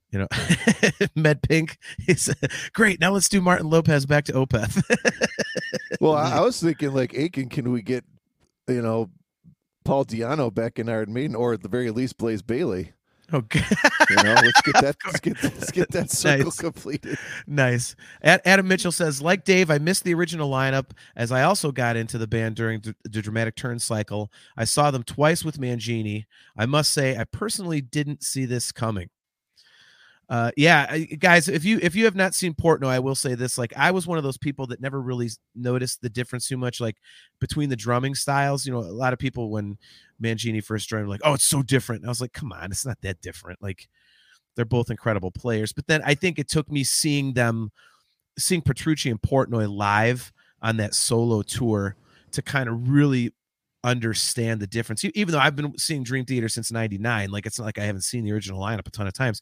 you 0.10 0.20
know, 0.20 0.28
Med 1.16 1.42
Pink 1.42 1.78
is 2.08 2.34
great. 2.74 3.00
Now 3.02 3.12
let's 3.12 3.28
do 3.28 3.42
Martin 3.42 3.70
Lopez 3.70 4.06
back 4.06 4.24
to 4.26 4.34
Opeth. 4.34 4.82
Well, 6.00 6.14
I, 6.14 6.38
I 6.38 6.42
was 6.42 6.60
thinking 6.62 6.94
like 6.94 7.14
Aiken, 7.14 7.50
can 7.50 7.72
we 7.74 7.82
get, 7.82 8.06
you 8.70 8.82
know, 8.82 9.10
Paul 9.84 10.06
Di'Anno 10.06 10.54
back 10.54 10.80
in 10.80 10.88
Iron 10.90 11.12
Maiden, 11.14 11.36
or 11.36 11.54
at 11.54 11.62
the 11.62 11.70
very 11.70 11.92
least 11.92 12.18
Blaze 12.18 12.42
Bayley? 12.42 12.94
Okay. 13.34 13.64
You 14.10 14.16
know, 14.24 14.34
let's 14.36 14.62
get 14.62 14.74
that 14.82 14.96
let's 15.06 15.20
get 15.20 15.44
let's 15.44 15.72
get 15.72 15.92
that 15.92 16.12
circle 16.12 16.46
Nice. 16.46 16.58
completed. 16.58 17.18
Nice. 17.46 17.96
Adam 18.24 18.68
Mitchell 18.68 18.92
says, 18.92 19.22
like 19.22 19.44
Dave, 19.44 19.70
I 19.70 19.78
missed 19.78 20.04
the 20.04 20.14
original 20.14 20.50
lineup 20.50 20.92
as 21.16 21.32
I 21.32 21.44
also 21.44 21.72
got 21.72 21.96
into 21.96 22.18
the 22.18 22.28
band 22.28 22.56
during 22.56 22.82
the, 22.82 22.96
the 23.04 23.22
dramatic 23.22 23.56
turn 23.56 23.80
cycle. 23.80 24.32
I 24.56 24.66
saw 24.66 24.92
them 24.92 25.04
twice 25.04 25.44
with 25.44 25.60
Mangini. 25.60 26.26
I 26.58 26.66
must 26.66 26.92
say, 26.94 27.18
I 27.18 27.24
personally 27.26 27.82
didn't 27.82 28.24
see 28.24 28.46
this 28.46 28.72
coming. 28.72 29.10
Uh, 30.30 30.52
yeah, 30.58 30.98
guys, 30.98 31.48
if 31.48 31.64
you 31.64 31.80
if 31.82 31.96
you 31.96 32.04
have 32.04 32.16
not 32.16 32.36
seen 32.36 32.54
Portnoy, 32.54 32.88
I 32.90 33.00
will 33.00 33.16
say 33.16 33.34
this: 33.34 33.58
like, 33.58 33.72
I 33.78 33.92
was 33.92 34.06
one 34.06 34.18
of 34.18 34.26
those 34.26 34.38
people 34.38 34.68
that 34.68 34.82
never 34.82 35.02
really 35.02 35.30
noticed 35.56 36.02
the 36.02 36.10
difference 36.10 36.48
too 36.50 36.58
much, 36.58 36.82
like 36.82 36.98
between 37.40 37.70
the 37.70 37.78
drumming 37.78 38.14
styles. 38.14 38.66
You 38.66 38.74
know, 38.74 38.80
a 38.80 38.92
lot 38.92 39.14
of 39.14 39.20
people 39.20 39.50
when 39.50 39.78
Mangini 40.22 40.62
first 40.62 40.90
joined, 40.90 41.08
like, 41.08 41.22
"Oh, 41.24 41.36
it's 41.36 41.46
so 41.46 41.64
different." 41.64 42.02
And 42.02 42.10
I 42.10 42.12
was 42.12 42.20
like, 42.20 42.34
"Come 42.34 42.52
on, 42.52 42.72
it's 42.72 42.86
not 42.86 43.00
that 43.04 43.22
different." 43.22 43.62
Like, 43.62 43.88
they're 44.56 44.66
both 44.66 44.92
incredible 44.92 45.32
players. 45.32 45.74
But 45.74 45.88
then 45.88 46.02
I 46.06 46.16
think 46.16 46.40
it 46.40 46.50
took 46.50 46.72
me 46.72 46.84
seeing 46.84 47.34
them, 47.34 47.72
seeing 48.40 48.62
Petrucci 48.62 49.10
and 49.10 49.22
Portnoy 49.22 49.70
live 49.74 50.32
on 50.62 50.78
that 50.78 50.94
solo 50.96 51.42
tour 51.44 51.96
to 52.34 52.42
kind 52.42 52.70
of 52.70 52.90
really 52.90 53.34
understand 53.84 54.60
the 54.62 54.68
difference. 54.68 55.06
Even 55.16 55.32
though 55.34 55.40
I've 55.40 55.56
been 55.56 55.78
seeing 55.78 56.04
Dream 56.04 56.26
Theater 56.26 56.50
since 56.50 56.72
'99, 56.72 57.32
like 57.32 57.46
it's 57.46 57.60
not 57.60 57.66
like 57.66 57.80
I 57.80 57.86
haven't 57.86 58.02
seen 58.04 58.26
the 58.26 58.34
original 58.34 58.62
lineup 58.62 58.88
a 58.88 58.92
ton 58.92 59.08
of 59.08 59.14
times. 59.14 59.42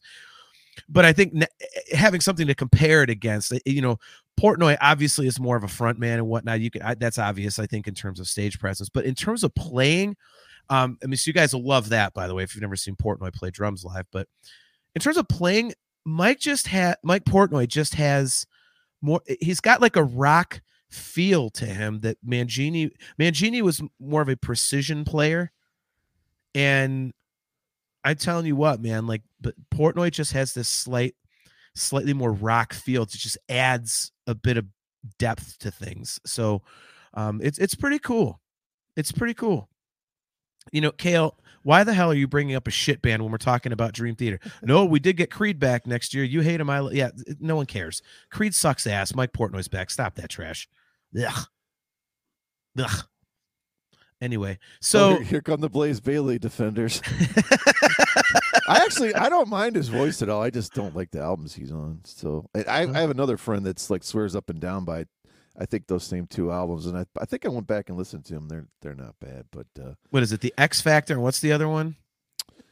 But 0.88 1.04
I 1.04 1.12
think 1.12 1.32
ne- 1.32 1.46
eh, 1.60 1.96
having 1.96 2.20
something 2.20 2.46
to 2.46 2.54
compare 2.54 3.02
it 3.02 3.10
against, 3.10 3.52
eh, 3.52 3.58
you 3.64 3.80
know, 3.80 3.98
Portnoy 4.40 4.76
obviously 4.80 5.26
is 5.26 5.40
more 5.40 5.56
of 5.56 5.64
a 5.64 5.68
front 5.68 5.98
man 5.98 6.18
and 6.18 6.28
whatnot. 6.28 6.60
You 6.60 6.70
can 6.70 6.82
I, 6.82 6.94
that's 6.94 7.18
obvious, 7.18 7.58
I 7.58 7.66
think, 7.66 7.88
in 7.88 7.94
terms 7.94 8.20
of 8.20 8.28
stage 8.28 8.58
presence. 8.58 8.88
But 8.88 9.04
in 9.04 9.14
terms 9.14 9.44
of 9.44 9.54
playing, 9.54 10.16
um, 10.68 10.98
I 11.02 11.06
mean, 11.06 11.16
so 11.16 11.28
you 11.28 11.32
guys 11.32 11.54
will 11.54 11.64
love 11.64 11.88
that, 11.90 12.12
by 12.12 12.26
the 12.26 12.34
way, 12.34 12.42
if 12.42 12.54
you've 12.54 12.62
never 12.62 12.76
seen 12.76 12.96
Portnoy 12.96 13.32
play 13.32 13.50
drums 13.50 13.84
live. 13.84 14.06
But 14.10 14.28
in 14.94 15.00
terms 15.00 15.16
of 15.16 15.28
playing, 15.28 15.72
Mike 16.04 16.40
just 16.40 16.66
had 16.66 16.96
Mike 17.02 17.24
Portnoy 17.24 17.68
just 17.68 17.94
has 17.94 18.46
more. 19.00 19.22
He's 19.40 19.60
got 19.60 19.80
like 19.80 19.96
a 19.96 20.04
rock 20.04 20.60
feel 20.90 21.50
to 21.50 21.66
him 21.66 22.00
that 22.00 22.16
Mangini 22.26 22.90
Mangini 23.20 23.62
was 23.62 23.82
more 23.98 24.22
of 24.22 24.28
a 24.28 24.36
precision 24.36 25.04
player, 25.04 25.50
and 26.54 27.12
I'm 28.06 28.16
telling 28.16 28.46
you 28.46 28.54
what, 28.54 28.80
man, 28.80 29.08
like, 29.08 29.22
but 29.40 29.54
Portnoy 29.74 30.12
just 30.12 30.32
has 30.32 30.54
this 30.54 30.68
slight, 30.68 31.16
slightly 31.74 32.14
more 32.14 32.32
rock 32.32 32.72
feel. 32.72 33.02
It 33.02 33.10
just 33.10 33.36
adds 33.48 34.12
a 34.28 34.34
bit 34.34 34.56
of 34.56 34.66
depth 35.18 35.58
to 35.58 35.72
things. 35.72 36.20
So, 36.24 36.62
um, 37.14 37.40
it's 37.42 37.58
it's 37.58 37.74
pretty 37.74 37.98
cool. 37.98 38.40
It's 38.96 39.10
pretty 39.10 39.34
cool. 39.34 39.68
You 40.70 40.82
know, 40.82 40.92
Kale, 40.92 41.36
why 41.64 41.82
the 41.82 41.94
hell 41.94 42.12
are 42.12 42.14
you 42.14 42.28
bringing 42.28 42.54
up 42.54 42.68
a 42.68 42.70
shit 42.70 43.02
band 43.02 43.22
when 43.22 43.32
we're 43.32 43.38
talking 43.38 43.72
about 43.72 43.92
Dream 43.92 44.14
Theater? 44.14 44.38
No, 44.62 44.84
we 44.84 45.00
did 45.00 45.16
get 45.16 45.32
Creed 45.32 45.58
back 45.58 45.84
next 45.84 46.14
year. 46.14 46.22
You 46.22 46.42
hate 46.42 46.60
him. 46.60 46.70
I 46.70 46.88
yeah. 46.90 47.10
No 47.40 47.56
one 47.56 47.66
cares. 47.66 48.02
Creed 48.30 48.54
sucks 48.54 48.86
ass. 48.86 49.16
Mike 49.16 49.32
Portnoy's 49.32 49.66
back. 49.66 49.90
Stop 49.90 50.14
that 50.14 50.30
trash. 50.30 50.68
Ugh. 51.20 51.46
Ugh. 52.78 53.04
Anyway, 54.20 54.58
Oh, 54.60 54.66
so 54.80 55.10
here, 55.16 55.22
here 55.22 55.40
come 55.42 55.60
the 55.60 55.68
Blaze 55.68 56.00
Bayley 56.00 56.38
defenders. 56.38 57.02
I 58.68 58.78
actually 58.82 59.14
I 59.14 59.28
don't 59.28 59.48
mind 59.48 59.76
his 59.76 59.88
voice 59.88 60.22
at 60.22 60.28
all. 60.28 60.42
I 60.42 60.50
just 60.50 60.72
don't 60.74 60.96
like 60.96 61.10
the 61.10 61.20
albums 61.20 61.54
he's 61.54 61.72
on. 61.72 62.00
So 62.04 62.48
I, 62.54 62.62
I, 62.62 62.80
I 62.82 63.00
have 63.00 63.10
another 63.10 63.36
friend 63.36 63.64
that's 63.64 63.90
like 63.90 64.02
swears 64.02 64.34
up 64.34 64.48
and 64.50 64.60
down 64.60 64.84
by 64.84 65.06
I 65.58 65.64
think 65.66 65.86
those 65.86 66.04
same 66.04 66.26
two 66.26 66.52
albums, 66.52 66.84
and 66.86 66.98
I, 66.98 67.06
I 67.18 67.24
think 67.24 67.46
I 67.46 67.48
went 67.48 67.66
back 67.66 67.88
and 67.88 67.96
listened 67.96 68.24
to 68.26 68.34
them. 68.34 68.48
They're 68.48 68.66
they're 68.82 68.94
not 68.94 69.14
bad, 69.20 69.46
but 69.50 69.66
uh, 69.80 69.92
What 70.10 70.22
is 70.22 70.32
it? 70.32 70.40
The 70.40 70.52
X 70.58 70.80
Factor 70.80 71.14
and 71.14 71.22
what's 71.22 71.40
the 71.40 71.52
other 71.52 71.68
one? 71.68 71.96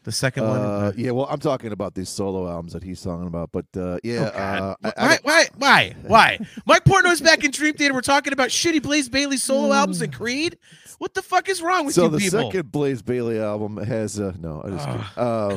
The 0.05 0.13
second 0.13 0.45
one. 0.47 0.61
uh, 0.61 0.93
yeah. 0.97 1.11
Well, 1.13 1.27
I'm 1.31 1.41
talking 1.41 1.73
about 1.73 1.95
these 1.95 2.09
solo 2.11 2.47
albums 2.49 2.75
that 2.75 2.83
he's 2.83 3.01
talking 3.03 3.27
about, 3.27 3.51
but 3.53 3.65
uh, 3.77 3.99
yeah, 4.05 4.31
Oh, 4.35 4.39
uh, 4.39 4.75
I, 4.85 4.93
I 4.97 5.07
why, 5.07 5.19
why? 5.23 5.47
Why? 5.57 5.97
Why? 6.07 6.39
Mike 6.67 6.85
Portnoy's 6.85 7.23
back 7.23 7.43
in 7.43 7.51
Dream 7.51 7.75
Theater. 7.75 7.95
We're 7.95 8.03
talking 8.03 8.33
about 8.35 8.51
shitty 8.51 8.83
Blaze 8.83 9.09
Bayley 9.09 9.39
solo 9.39 9.73
albums 9.73 10.03
and 10.03 10.13
Creed. 10.13 10.59
What 10.99 11.15
the 11.15 11.23
fuck 11.23 11.49
is 11.49 11.61
wrong 11.63 11.87
with 11.87 11.97
you? 11.97 12.03
so 12.05 12.09
the 12.09 12.21
second 12.21 12.71
Blaze 12.71 13.03
Bayley 13.03 13.41
album 13.41 13.79
has 13.79 14.21
uh, 14.21 14.33
no, 14.39 14.63
I 14.65 14.69
just 14.71 14.87
kidding. 14.87 15.05
uh, 15.17 15.57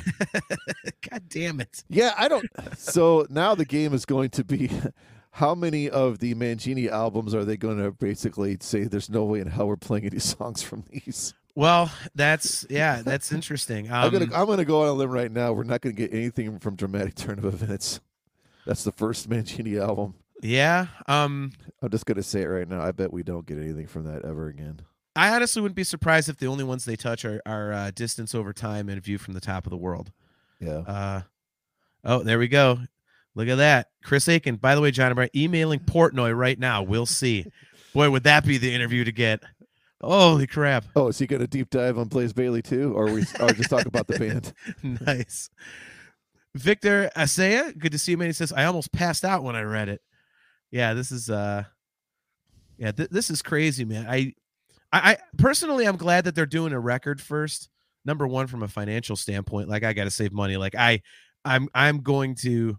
God 1.10 1.24
damn 1.30 1.60
it! 1.62 1.84
yeah, 1.90 2.14
I 2.18 2.28
don't. 2.28 2.46
So 2.78 3.28
now 3.30 3.54
the 3.54 3.66
game 3.66 3.94
is 3.94 4.06
going 4.06 4.30
to 4.32 4.44
be. 4.44 4.72
How 5.32 5.54
many 5.54 5.88
of 5.88 6.18
the 6.18 6.34
Mangini 6.34 6.90
albums 6.90 7.36
are 7.36 7.46
they 7.46 7.58
going 7.58 7.78
to 7.78 7.92
basically 7.92 8.58
say 8.60 8.86
there's 8.86 9.08
no 9.08 9.24
way 9.24 9.40
in 9.40 9.46
hell 9.48 9.68
we're 9.68 9.76
playing 9.76 10.06
any 10.06 10.18
songs 10.18 10.64
from 10.64 10.84
these? 10.90 11.36
Well, 11.58 11.92
that's 12.14 12.68
yeah, 12.70 13.02
that's 13.04 13.32
interesting. 13.32 13.88
Um, 13.88 13.96
I'm 13.96 14.12
gonna 14.12 14.28
I'm 14.32 14.46
gonna 14.46 14.64
go 14.64 14.84
on 14.84 14.90
a 14.90 14.94
limb 14.94 15.10
right 15.10 15.32
now. 15.32 15.54
We're 15.54 15.64
not 15.64 15.82
gonna 15.82 15.96
get 15.96 16.14
anything 16.14 16.60
from 16.60 16.76
Dramatic 16.76 17.16
Turn 17.16 17.40
of 17.40 17.46
Events. 17.46 18.00
That's 18.68 18.84
the 18.84 18.92
first 18.92 19.28
Mangini 19.28 19.82
album. 19.82 20.14
yeah. 20.44 20.86
Um, 21.08 21.54
I'm 21.82 21.90
just 21.90 22.06
gonna 22.06 22.22
say 22.22 22.44
it 22.44 22.46
right 22.46 22.70
now. 22.70 22.80
I 22.82 22.92
bet 22.92 23.12
we 23.12 23.24
don't 23.24 23.44
get 23.44 23.58
anything 23.58 23.88
from 23.88 24.04
that 24.04 24.24
ever 24.24 24.50
again. 24.50 24.82
I 25.16 25.34
honestly 25.34 25.64
wouldn't 25.64 25.76
be 25.76 25.84
surprised 25.84 26.30
if 26.30 26.38
the 26.38 26.46
only 26.46 26.64
ones 26.64 26.86
they 26.86 26.96
touch 26.96 27.26
are 27.26 27.42
are 27.48 27.74
uh, 27.74 27.90
distance 27.90 28.36
over 28.36 28.54
time 28.54 28.88
and 28.88 29.02
view 29.02 29.18
from 29.18 29.34
the 29.34 29.42
top 29.42 29.66
of 29.66 29.72
the 29.72 29.78
world. 29.78 30.12
Yeah. 30.60 30.82
Uh, 30.82 31.22
oh, 32.04 32.22
there 32.22 32.38
we 32.38 32.50
go. 32.50 32.82
Look 33.34 33.48
at 33.48 33.56
that, 33.56 33.90
Chris 34.04 34.30
Aiken. 34.30 34.58
By 34.58 34.76
the 34.76 34.82
way, 34.82 34.92
John, 34.92 35.18
I'm 35.18 35.28
emailing 35.36 35.80
Portnoy 35.80 36.38
right 36.38 36.60
now. 36.60 36.84
We'll 36.84 37.08
see. 37.08 37.48
Boy, 37.96 38.12
would 38.12 38.26
that 38.26 38.46
be 38.46 38.60
the 38.60 38.72
interview 38.76 39.04
to 39.06 39.12
get? 39.12 39.42
Holy 40.02 40.46
crap! 40.46 40.86
Oh, 40.96 41.08
is 41.08 41.18
he 41.18 41.26
gonna 41.26 41.48
deep 41.48 41.70
dive 41.70 41.98
on 41.98 42.08
Blaze 42.08 42.34
Bayley 42.34 42.62
too, 42.62 42.94
or 42.94 43.06
we 43.06 43.24
or 43.40 43.50
just 43.54 43.70
talk 43.70 43.86
about 43.86 44.08
the 44.08 44.20
band? 44.20 44.54
nice. 45.06 45.50
Victor 46.56 47.10
Asaya, 47.16 47.78
good 47.78 47.92
to 47.92 48.00
see 48.00 48.12
you, 48.12 48.18
man. 48.18 48.28
He 48.28 48.34
says, 48.34 48.52
I 48.52 48.66
almost 48.66 48.92
passed 48.92 49.24
out 49.24 49.44
when 49.44 49.56
I 49.56 49.62
read 49.62 49.90
it. 49.90 50.02
Yeah, 50.72 50.94
this 50.94 51.12
is 51.12 51.30
uh 51.30 51.64
yeah, 52.78 52.92
th- 52.92 53.10
this 53.10 53.30
is 53.30 53.42
crazy, 53.42 53.86
man. 53.86 54.06
I, 54.08 54.34
I 54.92 55.12
I 55.12 55.18
personally 55.38 55.86
I'm 55.86 55.98
glad 55.98 56.26
that 56.26 56.36
they're 56.36 56.46
doing 56.46 56.74
a 56.74 56.80
record 56.80 57.22
first. 57.22 57.70
Number 58.06 58.28
one, 58.28 58.48
from 58.48 58.64
a 58.64 58.68
financial 58.68 59.16
standpoint, 59.16 59.68
like 59.68 59.84
I 59.84 59.94
gotta 59.94 60.12
save 60.12 60.32
money. 60.32 60.58
Like 60.58 60.76
I 60.76 61.02
I'm 61.44 61.70
I'm 61.74 62.02
going 62.02 62.36
to 62.36 62.78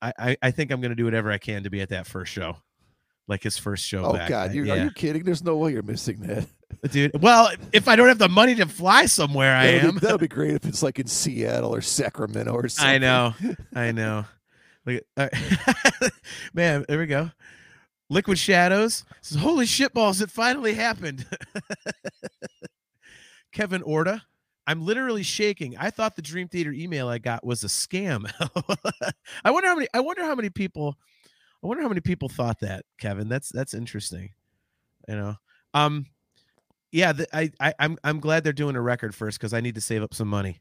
I, 0.00 0.12
I, 0.18 0.36
I 0.42 0.50
think 0.52 0.70
I'm 0.70 0.80
gonna 0.80 0.94
do 0.94 1.04
whatever 1.04 1.30
I 1.30 1.38
can 1.38 1.64
to 1.64 1.70
be 1.70 1.80
at 1.80 1.88
that 1.90 2.06
first 2.06 2.32
show. 2.32 2.56
Like 3.28 3.42
his 3.42 3.58
first 3.58 3.84
show 3.84 4.04
Oh 4.04 4.12
back. 4.12 4.28
God, 4.28 4.54
yeah. 4.54 4.72
are 4.72 4.84
you 4.84 4.90
kidding? 4.92 5.24
There's 5.24 5.42
no 5.42 5.56
way 5.56 5.72
you're 5.72 5.82
missing 5.82 6.20
that. 6.20 6.46
dude. 6.92 7.20
Well, 7.20 7.50
if 7.72 7.88
I 7.88 7.96
don't 7.96 8.06
have 8.08 8.18
the 8.18 8.28
money 8.28 8.54
to 8.56 8.66
fly 8.66 9.06
somewhere, 9.06 9.54
I 9.56 9.66
That'd 9.66 9.80
be- 9.82 9.88
am. 9.88 9.94
that'd 9.98 10.20
be 10.20 10.28
great 10.34 10.54
if 10.54 10.64
it's 10.64 10.82
like 10.82 10.98
in 11.00 11.06
Seattle 11.08 11.74
or 11.74 11.80
Sacramento 11.80 12.52
or 12.52 12.68
something. 12.68 12.94
I 12.94 12.98
know. 12.98 13.34
I 13.74 13.92
know. 13.92 14.24
Look 14.84 15.02
at, 15.16 15.34
uh, 15.34 16.08
man, 16.54 16.84
there 16.88 16.98
we 17.00 17.06
go. 17.06 17.32
Liquid 18.08 18.38
Shadows 18.38 19.04
says, 19.20 19.38
Holy 19.38 19.66
shit 19.66 19.92
balls, 19.92 20.20
it 20.20 20.30
finally 20.30 20.74
happened. 20.74 21.26
Kevin 23.52 23.82
Orta, 23.82 24.22
I'm 24.66 24.84
literally 24.84 25.22
shaking. 25.22 25.76
I 25.76 25.90
thought 25.90 26.14
the 26.16 26.22
Dream 26.22 26.46
Theater 26.48 26.72
email 26.72 27.08
I 27.08 27.18
got 27.18 27.44
was 27.44 27.64
a 27.64 27.68
scam. 27.68 28.30
I 29.44 29.50
wonder 29.50 29.68
how 29.68 29.74
many 29.76 29.88
I 29.94 30.00
wonder 30.00 30.22
how 30.24 30.34
many 30.34 30.50
people 30.50 30.96
I 31.66 31.68
wonder 31.68 31.82
how 31.82 31.88
many 31.88 32.00
people 32.00 32.28
thought 32.28 32.60
that, 32.60 32.84
Kevin. 32.96 33.28
That's 33.28 33.48
that's 33.48 33.74
interesting. 33.74 34.30
You 35.08 35.16
know. 35.16 35.34
Um 35.74 36.06
yeah, 36.92 37.12
the, 37.12 37.26
I, 37.36 37.50
I 37.58 37.74
I'm 37.80 37.98
I'm 38.04 38.20
glad 38.20 38.44
they're 38.44 38.52
doing 38.52 38.76
a 38.76 38.80
record 38.80 39.16
first 39.16 39.40
because 39.40 39.52
I 39.52 39.60
need 39.60 39.74
to 39.74 39.80
save 39.80 40.00
up 40.00 40.14
some 40.14 40.28
money. 40.28 40.60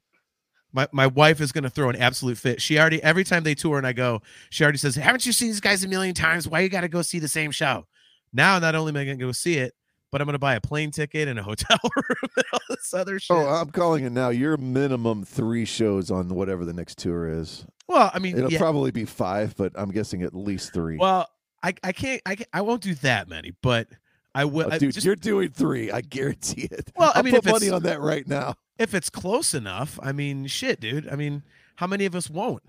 My 0.74 0.88
my 0.92 1.06
wife 1.06 1.42
is 1.42 1.52
gonna 1.52 1.70
throw 1.70 1.92
an 1.92 1.96
absolute 1.96 2.40
fit. 2.40 2.60
She 2.60 2.80
already 2.80 3.04
every 3.04 3.24
time 3.24 3.44
they 3.44 3.54
tour 3.54 3.78
and 3.78 3.86
I 3.86 3.94
go, 3.94 4.24
she 4.50 4.64
already 4.64 4.80
says, 4.80 4.96
"Haven't 4.96 5.28
you 5.28 5.32
seen 5.32 5.50
these 5.50 5.60
guys 5.60 5.84
a 5.84 5.88
million 5.88 6.16
times? 6.16 6.48
Why 6.48 6.62
you 6.62 6.70
got 6.70 6.82
to 6.82 6.88
go 6.88 7.04
see 7.04 7.20
the 7.20 7.28
same 7.28 7.52
show?" 7.52 7.86
Now, 8.34 8.58
not 8.58 8.74
only 8.74 8.90
am 8.90 8.98
I 8.98 9.06
gonna 9.06 9.18
go 9.18 9.32
see 9.32 9.58
it, 9.58 9.76
but 10.16 10.22
I'm 10.22 10.28
gonna 10.28 10.40
buy 10.40 10.56
a 10.56 10.62
plane 10.62 10.92
ticket 10.92 11.28
and 11.28 11.38
a 11.38 11.44
hotel 11.44 11.78
room 11.98 12.32
and 12.38 12.46
all 12.54 12.60
this 12.70 12.94
other 12.94 13.16
oh, 13.16 13.18
shit. 13.18 13.36
Oh, 13.36 13.48
I'm 13.50 13.70
calling 13.70 14.06
it 14.06 14.14
now. 14.14 14.30
You're 14.30 14.56
minimum 14.56 15.26
three 15.26 15.66
shows 15.66 16.10
on 16.10 16.30
whatever 16.30 16.64
the 16.64 16.72
next 16.72 17.00
tour 17.00 17.28
is. 17.28 17.66
well, 17.90 18.12
I 18.14 18.20
mean, 18.20 18.38
It'll 18.38 18.50
yeah, 18.50 18.58
probably 18.58 18.92
be 18.92 19.04
five, 19.04 19.58
but 19.58 19.74
I'm 19.76 19.92
guessing 19.92 20.24
at 20.24 20.34
least 20.34 20.74
three. 20.74 20.96
well, 20.96 21.28
I 21.62 21.74
I 21.84 21.92
can't 21.92 22.22
I 22.26 22.36
can't, 22.36 22.48
I 22.54 22.62
won't 22.62 22.82
do 22.82 22.96
that 22.96 23.28
many, 23.28 23.52
but 23.62 23.90
I 24.34 24.46
will. 24.46 24.68
Oh, 24.68 24.70
I 24.72 24.78
dude, 24.78 24.94
just- 24.94 25.06
you're 25.06 25.18
doing 25.18 25.50
three. 25.50 25.92
I 25.92 26.00
guarantee 26.00 26.70
it. 26.72 26.94
Well, 26.96 27.12
I 27.14 27.18
I'll 27.18 27.24
mean, 27.24 27.34
put 27.34 27.46
if 27.46 27.52
money 27.52 27.70
on 27.70 27.84
that 27.84 28.00
right 28.00 28.26
now. 28.26 28.56
if 28.80 28.94
it's 28.94 29.10
close 29.10 29.54
enough, 29.54 30.00
I 30.02 30.14
mean, 30.14 30.48
shit, 30.48 30.80
dude. 30.80 31.10
I 31.10 31.18
mean, 31.18 31.44
how 31.76 31.88
many 31.88 32.06
of 32.06 32.16
us 32.16 32.30
won't? 32.30 32.64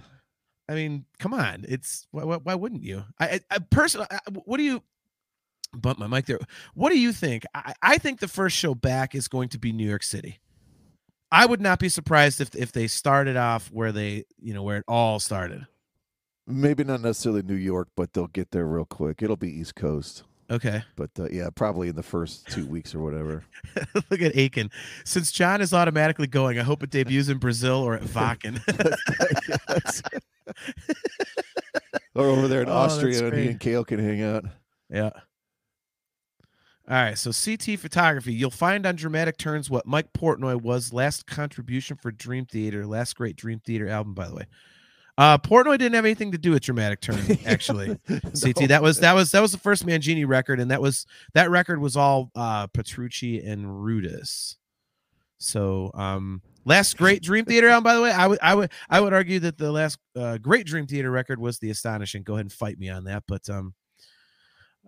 I 0.68 0.74
mean, 0.74 1.04
come 1.20 1.32
on. 1.32 1.64
It's 1.68 2.08
why, 2.10 2.24
why, 2.24 2.38
why 2.38 2.56
wouldn't 2.56 2.82
you? 2.82 3.04
I, 3.20 3.26
I, 3.28 3.40
I 3.52 3.58
personally, 3.70 4.08
I, 4.10 4.18
what 4.32 4.56
do 4.56 4.64
you? 4.64 4.82
Bump 5.74 5.98
my 5.98 6.06
mic 6.06 6.26
there. 6.26 6.38
What 6.74 6.90
do 6.90 6.98
you 6.98 7.12
think? 7.12 7.44
I, 7.54 7.74
I 7.82 7.98
think 7.98 8.20
the 8.20 8.28
first 8.28 8.56
show 8.56 8.74
back 8.74 9.14
is 9.14 9.28
going 9.28 9.48
to 9.50 9.58
be 9.58 9.72
New 9.72 9.88
York 9.88 10.02
City. 10.02 10.38
I 11.32 11.44
would 11.44 11.60
not 11.60 11.78
be 11.80 11.88
surprised 11.88 12.40
if 12.40 12.54
if 12.54 12.72
they 12.72 12.86
started 12.86 13.36
off 13.36 13.68
where 13.72 13.92
they, 13.92 14.24
you 14.40 14.54
know, 14.54 14.62
where 14.62 14.78
it 14.78 14.84
all 14.88 15.18
started. 15.18 15.66
Maybe 16.46 16.84
not 16.84 17.00
necessarily 17.02 17.42
New 17.42 17.54
York, 17.56 17.88
but 17.96 18.12
they'll 18.12 18.28
get 18.28 18.52
there 18.52 18.66
real 18.66 18.84
quick. 18.84 19.20
It'll 19.22 19.36
be 19.36 19.50
East 19.50 19.74
Coast, 19.74 20.22
Okay. 20.48 20.84
but 20.94 21.10
uh, 21.18 21.26
yeah, 21.32 21.48
probably 21.52 21.88
in 21.88 21.96
the 21.96 22.04
first 22.04 22.46
two 22.46 22.64
weeks 22.66 22.94
or 22.94 23.00
whatever. 23.00 23.42
Look 24.10 24.22
at 24.22 24.36
Aiken. 24.36 24.70
Since 25.04 25.32
John 25.32 25.60
is 25.60 25.74
automatically 25.74 26.28
going, 26.28 26.56
I 26.60 26.62
hope 26.62 26.84
it 26.84 26.90
debuts 26.90 27.28
in 27.28 27.38
Brazil 27.38 27.78
or 27.82 27.94
at 27.94 28.02
Wacken. 28.14 28.60
Or 32.14 32.24
over 32.26 32.48
there 32.48 32.62
in 32.62 32.68
Oh, 32.70 32.72
Austria, 32.72 33.26
and 33.26 33.36
he 33.36 33.48
and 33.48 33.60
Kale 33.60 33.84
can 33.84 33.98
hang 33.98 34.22
out. 34.22 34.46
Yeah. 34.88 35.10
All 36.88 36.94
right, 36.94 37.18
so 37.18 37.32
CT 37.32 37.80
photography. 37.80 38.32
You'll 38.32 38.50
find 38.50 38.86
on 38.86 38.94
Dramatic 38.94 39.38
Turns 39.38 39.68
what 39.68 39.86
Mike 39.86 40.12
Portnoy 40.12 40.60
was 40.60 40.92
last 40.92 41.26
contribution 41.26 41.96
for 41.96 42.12
Dream 42.12 42.46
Theater, 42.46 42.86
last 42.86 43.16
great 43.16 43.34
Dream 43.34 43.58
Theater 43.58 43.88
album, 43.88 44.14
by 44.14 44.28
the 44.28 44.34
way. 44.36 44.46
Uh, 45.18 45.36
Portnoy 45.36 45.78
didn't 45.78 45.94
have 45.94 46.04
anything 46.04 46.30
to 46.30 46.38
do 46.38 46.52
with 46.52 46.62
Dramatic 46.62 47.00
Turn, 47.00 47.18
actually. 47.46 47.98
CT, 48.08 48.68
that 48.68 48.82
was 48.82 49.00
that 49.00 49.14
was 49.14 49.32
that 49.32 49.40
was 49.40 49.50
the 49.50 49.58
first 49.58 49.84
Mangini 49.84 50.24
record, 50.28 50.60
and 50.60 50.70
that 50.70 50.80
was 50.80 51.06
that 51.34 51.50
record 51.50 51.80
was 51.80 51.96
all 51.96 52.30
uh, 52.36 52.68
Petrucci 52.68 53.40
and 53.44 53.66
Rudess. 53.66 54.54
So, 55.38 55.90
um, 55.94 56.40
last 56.64 56.96
great 56.96 57.20
Dream 57.20 57.46
Theater 57.46 57.68
album, 57.68 57.82
by 57.82 57.94
the 57.94 58.02
way, 58.02 58.12
I 58.12 58.28
would 58.28 58.38
I 58.40 58.54
would 58.54 58.70
I 58.88 59.00
would 59.00 59.12
argue 59.12 59.40
that 59.40 59.58
the 59.58 59.72
last 59.72 59.98
uh, 60.14 60.38
great 60.38 60.66
Dream 60.66 60.86
Theater 60.86 61.10
record 61.10 61.40
was 61.40 61.58
the 61.58 61.70
Astonishing. 61.70 62.22
Go 62.22 62.34
ahead 62.34 62.44
and 62.44 62.52
fight 62.52 62.78
me 62.78 62.90
on 62.90 63.04
that, 63.04 63.24
but 63.26 63.48
um, 63.50 63.74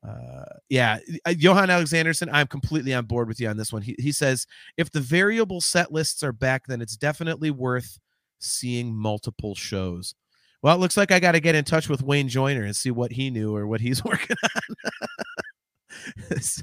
uh, 0.07 0.45
yeah, 0.69 0.99
Johan 1.29 1.69
Alexanderson, 1.69 2.29
I'm 2.33 2.47
completely 2.47 2.95
on 2.95 3.07
board 3.07 3.29
with 3.29 3.41
you 3.41 3.49
on 3.49 3.57
this 3.57 3.73
one. 3.73 3.83
He 3.83 3.97
he 3.99 4.13
says 4.13 4.47
if 4.77 4.91
the 4.91 5.01
variable 5.01 5.61
set 5.61 5.93
lists 5.93 6.23
are 6.23 6.33
back, 6.33 6.67
then 6.67 6.81
it's 6.81 6.97
definitely 6.97 7.51
worth 7.51 7.99
seeing 8.39 8.95
multiple 8.95 9.55
shows. 9.55 10.15
Well, 10.63 10.75
it 10.75 10.79
looks 10.79 10.97
like 10.97 11.13
I 11.13 11.21
got 11.21 11.33
to 11.33 11.41
get 11.41 11.55
in 11.55 11.65
touch 11.65 11.89
with 11.89 12.03
Wayne 12.03 12.29
Joyner 12.29 12.65
and 12.65 12.75
see 12.75 12.91
what 12.91 13.13
he 13.13 13.31
knew 13.31 13.55
or 13.55 13.67
what 13.67 13.81
he's 13.81 14.05
working 14.05 14.37
on. 14.43 16.41
so, 16.41 16.63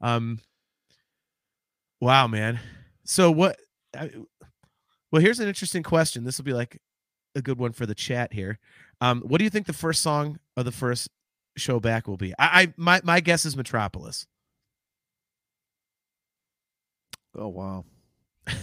um, 0.00 0.38
wow, 2.00 2.26
man. 2.26 2.60
So 3.04 3.30
what? 3.30 3.58
I, 3.96 4.10
well, 5.10 5.22
here's 5.22 5.40
an 5.40 5.48
interesting 5.48 5.82
question. 5.82 6.24
This 6.24 6.38
will 6.38 6.44
be 6.44 6.54
like 6.54 6.80
a 7.34 7.42
good 7.42 7.58
one 7.58 7.72
for 7.72 7.86
the 7.86 7.94
chat 7.94 8.32
here. 8.32 8.58
Um, 9.00 9.20
what 9.22 9.38
do 9.38 9.44
you 9.44 9.50
think 9.50 9.66
the 9.66 9.72
first 9.72 10.00
song 10.00 10.38
of 10.56 10.64
the 10.64 10.72
first 10.72 11.08
show 11.56 11.80
back 11.80 12.06
will 12.06 12.16
be? 12.16 12.32
I, 12.38 12.62
I 12.62 12.74
my 12.76 13.00
my 13.04 13.20
guess 13.20 13.44
is 13.44 13.56
Metropolis. 13.56 14.26
Oh 17.34 17.48
wow. 17.48 17.84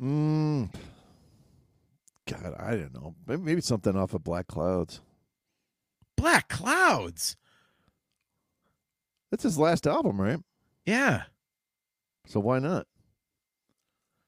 mm. 0.00 0.72
God, 2.28 2.54
I 2.58 2.76
don't 2.76 2.94
know. 2.94 3.14
Maybe, 3.26 3.42
maybe 3.42 3.60
something 3.60 3.96
off 3.96 4.14
of 4.14 4.22
Black 4.22 4.46
Clouds. 4.46 5.00
Black 6.16 6.48
Clouds. 6.48 7.36
That's 9.30 9.42
his 9.42 9.58
last 9.58 9.86
album, 9.86 10.20
right? 10.20 10.38
Yeah. 10.86 11.22
So 12.26 12.38
why 12.38 12.58
not? 12.58 12.86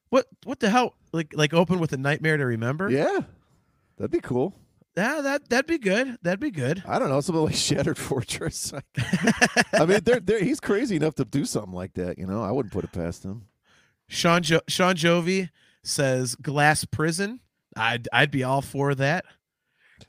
What 0.09 0.27
what 0.43 0.59
the 0.59 0.69
hell? 0.69 0.95
Like 1.13 1.33
like 1.35 1.53
open 1.53 1.79
with 1.79 1.93
a 1.93 1.97
nightmare 1.97 2.37
to 2.37 2.45
remember? 2.45 2.89
Yeah, 2.89 3.21
that'd 3.97 4.11
be 4.11 4.19
cool. 4.19 4.53
Yeah, 4.97 5.21
that 5.21 5.49
that'd 5.49 5.67
be 5.67 5.77
good. 5.77 6.17
That'd 6.21 6.39
be 6.39 6.51
good. 6.51 6.83
I 6.87 6.99
don't 6.99 7.09
know, 7.09 7.19
something 7.21 7.43
like 7.45 7.55
Shattered 7.55 7.97
Fortress. 7.97 8.71
I 9.73 9.85
mean, 9.85 9.99
they're, 10.03 10.19
they're, 10.19 10.43
he's 10.43 10.59
crazy 10.59 10.95
enough 10.95 11.15
to 11.15 11.25
do 11.25 11.43
something 11.45 11.73
like 11.73 11.93
that. 11.95 12.17
You 12.17 12.25
know, 12.27 12.41
I 12.43 12.51
wouldn't 12.51 12.73
put 12.73 12.83
it 12.85 12.91
past 12.91 13.23
him. 13.25 13.43
Sean 14.07 14.41
jo- 14.43 14.61
Sean 14.67 14.95
Jovi 14.95 15.49
says 15.83 16.35
Glass 16.35 16.85
Prison. 16.85 17.39
I'd 17.75 18.07
I'd 18.13 18.31
be 18.31 18.43
all 18.43 18.61
for 18.61 18.95
that. 18.95 19.25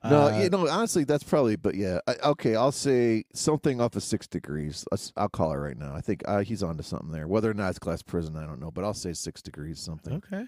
No, 0.05 0.27
Uh, 0.29 0.41
you 0.41 0.51
know, 0.51 0.69
honestly, 0.69 1.05
that's 1.05 1.23
probably. 1.25 1.57
But 1.57 1.75
yeah, 1.75 2.01
I, 2.07 2.15
okay, 2.31 2.55
I'll 2.55 2.73
say 2.73 3.25
something 3.33 3.81
off 3.81 3.97
of 3.97 4.03
six 4.03 4.27
degrees. 4.27 4.85
I'll 5.17 5.29
call 5.29 5.53
it 5.53 5.57
right 5.57 5.77
now. 5.77 5.95
I 5.95 6.01
think 6.01 6.23
uh, 6.27 6.41
he's 6.41 6.63
onto 6.63 6.83
something 6.83 7.11
there. 7.11 7.27
Whether 7.27 7.51
or 7.51 7.55
not 7.55 7.71
it's 7.71 7.79
glass 7.79 8.03
prison, 8.03 8.37
I 8.37 8.45
don't 8.47 8.61
know, 8.61 8.71
but 8.71 8.85
I'll 8.85 8.95
say 8.95 9.13
six 9.13 9.43
degrees 9.43 9.81
something. 9.81 10.15
Okay. 10.15 10.45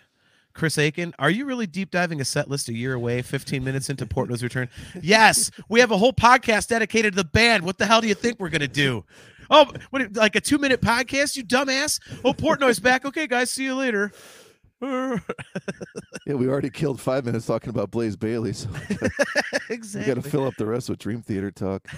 Chris 0.59 0.77
Aiken, 0.77 1.15
are 1.21 1.31
you 1.31 1.45
really 1.45 1.69
deep 1.69 1.93
diving 1.93 2.21
a 2.21 2.25
set 2.25 2.51
list 2.51 2.69
a 2.69 2.75
year 2.75 2.93
away, 2.93 3.23
15 3.23 3.63
minutes 3.63 3.89
into 3.89 4.05
Portnoy's 4.07 4.43
return? 4.43 4.69
Yes, 5.01 5.53
we 5.69 5.79
have 5.79 5.93
a 5.93 5.97
whole 5.97 6.13
podcast 6.13 6.67
dedicated 6.67 7.13
to 7.13 7.17
the 7.17 7.29
band. 7.29 7.65
What 7.65 7.79
the 7.79 7.87
hell 7.87 8.01
do 8.01 8.09
you 8.09 8.15
think 8.15 8.41
we're 8.41 8.49
gonna 8.49 8.67
do? 8.67 9.05
Oh, 9.51 9.73
what 9.91 10.13
like 10.15 10.35
a 10.35 10.41
two 10.41 10.59
minute 10.59 10.81
podcast, 10.81 11.37
you 11.37 11.45
dumbass? 11.45 12.01
Oh, 12.25 12.35
Portnoy's 12.35 12.81
back. 12.81 13.05
Okay, 13.05 13.29
guys, 13.29 13.53
see 13.53 13.65
you 13.65 13.75
later. 13.77 14.13
Yeah, 16.27 16.35
we 16.35 16.47
already 16.47 16.69
killed 16.69 17.01
five 17.01 17.25
minutes 17.25 17.47
talking 17.47 17.71
about 17.71 17.91
Blaze 17.91 18.15
Bayley, 18.15 18.53
so 18.53 18.69
we 18.91 18.97
got 18.97 19.11
exactly. 19.71 20.15
to 20.15 20.23
fill 20.23 20.47
up 20.47 20.55
the 20.57 20.67
rest 20.67 20.91
with 20.91 20.99
Dream 20.99 21.23
Theater 21.23 21.51
talk. 21.51 21.89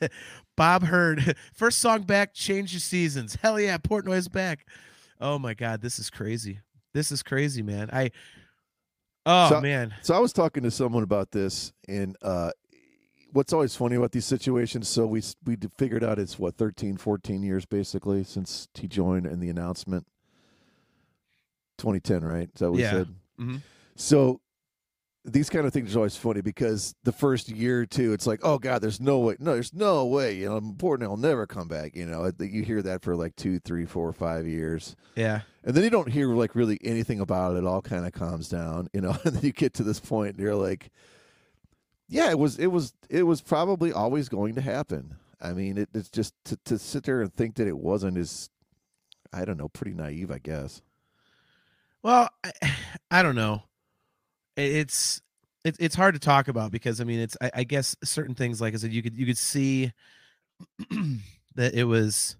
Bob 0.56 0.82
Heard, 0.84 1.36
first 1.52 1.78
song 1.80 2.02
back, 2.02 2.32
change 2.32 2.72
your 2.72 2.80
seasons. 2.80 3.36
Hell 3.42 3.60
yeah, 3.60 3.76
Portnoy's 3.76 4.28
back. 4.28 4.66
Oh 5.20 5.38
my 5.38 5.52
god, 5.52 5.82
this 5.82 5.98
is 5.98 6.08
crazy. 6.08 6.60
This 6.96 7.12
is 7.12 7.22
crazy, 7.22 7.60
man. 7.62 7.90
I 7.92 8.10
Oh 9.26 9.50
So- 9.50 9.60
man. 9.60 9.94
So 10.02 10.14
I 10.14 10.18
was 10.18 10.32
talking 10.32 10.62
to 10.62 10.70
someone 10.70 11.02
about 11.02 11.30
this, 11.30 11.74
and 11.86 12.16
uh, 12.22 12.52
what's 13.32 13.52
always 13.52 13.76
funny 13.76 13.96
about 13.96 14.12
these 14.12 14.24
situations. 14.24 14.88
So 14.88 15.06
we 15.06 15.22
we 15.44 15.58
figured 15.76 16.02
out 16.02 16.18
it's 16.18 16.38
what 16.38 16.56
13, 16.56 16.96
14 16.96 17.42
years 17.42 17.66
basically 17.66 18.24
since 18.24 18.68
he 18.72 18.88
joined 18.88 19.26
in 19.26 19.40
the 19.40 19.50
announcement. 19.50 20.06
2010, 21.76 22.24
right? 22.24 22.48
Is 22.54 22.60
that 22.60 22.70
what 22.70 22.80
Yeah. 22.80 22.92
we 22.92 22.98
said? 22.98 23.14
Mhm. 23.38 23.62
So 23.96 24.40
these 25.26 25.50
kind 25.50 25.66
of 25.66 25.72
things 25.72 25.94
are 25.94 25.98
always 25.98 26.16
funny 26.16 26.40
because 26.40 26.94
the 27.02 27.12
first 27.12 27.48
year 27.48 27.80
or 27.80 27.86
two, 27.86 28.12
it's 28.12 28.26
like, 28.26 28.40
oh 28.44 28.58
god, 28.58 28.80
there's 28.80 29.00
no 29.00 29.18
way, 29.18 29.36
no, 29.40 29.54
there's 29.54 29.74
no 29.74 30.06
way, 30.06 30.36
you 30.36 30.48
know, 30.48 30.60
Portnoy 30.60 31.08
will 31.08 31.16
never 31.16 31.46
come 31.46 31.66
back. 31.66 31.96
You 31.96 32.06
know, 32.06 32.30
you 32.38 32.62
hear 32.62 32.80
that 32.82 33.02
for 33.02 33.16
like 33.16 33.34
two, 33.34 33.58
three, 33.58 33.86
four, 33.86 34.12
five 34.12 34.46
years. 34.46 34.94
Yeah. 35.16 35.40
And 35.64 35.74
then 35.74 35.82
you 35.82 35.90
don't 35.90 36.10
hear 36.10 36.28
like 36.28 36.54
really 36.54 36.78
anything 36.84 37.18
about 37.18 37.56
it. 37.56 37.58
It 37.58 37.66
all 37.66 37.82
kind 37.82 38.06
of 38.06 38.12
calms 38.12 38.48
down, 38.48 38.88
you 38.92 39.00
know. 39.00 39.16
And 39.24 39.34
then 39.34 39.42
you 39.42 39.52
get 39.52 39.74
to 39.74 39.82
this 39.82 39.98
point, 39.98 40.36
and 40.36 40.38
you're 40.38 40.54
like, 40.54 40.90
"Yeah, 42.08 42.30
it 42.30 42.38
was, 42.38 42.58
it 42.58 42.68
was, 42.68 42.92
it 43.10 43.24
was 43.24 43.40
probably 43.40 43.92
always 43.92 44.28
going 44.28 44.54
to 44.54 44.60
happen." 44.60 45.16
I 45.40 45.52
mean, 45.52 45.76
it, 45.78 45.88
it's 45.92 46.08
just 46.08 46.34
to, 46.44 46.56
to 46.66 46.78
sit 46.78 47.02
there 47.04 47.20
and 47.20 47.32
think 47.32 47.56
that 47.56 47.66
it 47.66 47.76
wasn't 47.76 48.16
is, 48.16 48.48
I 49.32 49.44
don't 49.44 49.58
know, 49.58 49.68
pretty 49.68 49.92
naive, 49.92 50.30
I 50.30 50.38
guess. 50.38 50.82
Well, 52.02 52.30
I, 52.44 52.52
I 53.10 53.22
don't 53.24 53.34
know. 53.34 53.64
It- 54.56 54.72
It's 54.76 55.20
it, 55.64 55.76
it's 55.80 55.96
hard 55.96 56.14
to 56.14 56.20
talk 56.20 56.46
about 56.48 56.70
because 56.70 57.00
I 57.00 57.04
mean 57.04 57.18
it's 57.20 57.36
I, 57.40 57.50
I 57.54 57.64
guess 57.64 57.96
certain 58.04 58.34
things 58.36 58.60
like 58.60 58.74
I 58.74 58.76
said 58.76 58.92
you 58.92 59.02
could 59.02 59.16
you 59.16 59.26
could 59.26 59.38
see 59.38 59.92
that 61.56 61.74
it 61.74 61.84
was 61.84 62.36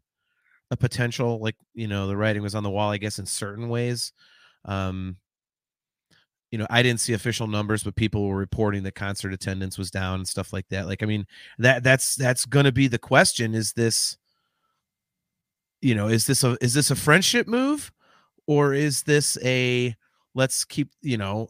a 0.71 0.77
potential 0.77 1.41
like 1.41 1.57
you 1.75 1.89
know 1.89 2.07
the 2.09 2.17
writing 2.17 2.43
was 2.43 2.55
on 2.55 2.65
the 2.65 2.71
wall 2.71 2.91
I 2.91 2.99
guess 2.99 3.19
in 3.19 3.27
certain 3.27 3.69
ways. 3.69 4.13
Um, 4.65 5.19
you 6.51 6.59
know 6.59 6.67
I 6.71 6.83
didn't 6.83 7.01
see 7.01 7.13
official 7.13 7.47
numbers, 7.47 7.83
but 7.83 7.97
people 7.97 8.27
were 8.29 8.37
reporting 8.37 8.83
that 8.85 8.95
concert 8.95 9.33
attendance 9.33 9.79
was 9.79 9.91
down 9.91 10.17
and 10.17 10.29
stuff 10.29 10.53
like 10.53 10.69
that. 10.69 10.87
Like 10.87 11.03
I 11.03 11.07
mean 11.07 11.27
that 11.59 11.83
that's 11.83 12.15
that's 12.15 12.45
going 12.47 12.65
to 12.67 12.73
be 12.73 12.87
the 12.89 12.99
question: 12.99 13.55
is 13.55 13.73
this 13.73 14.17
you 15.81 15.95
know 15.95 16.09
is 16.09 16.27
this 16.27 16.43
a 16.45 16.57
is 16.61 16.75
this 16.75 16.91
a 16.91 16.97
friendship 16.97 17.47
move? 17.47 17.93
or 18.51 18.75
is 18.75 19.05
this 19.05 19.39
a 19.45 19.95
let's 20.35 20.65
keep 20.65 20.91
you 21.03 21.19
know 21.19 21.49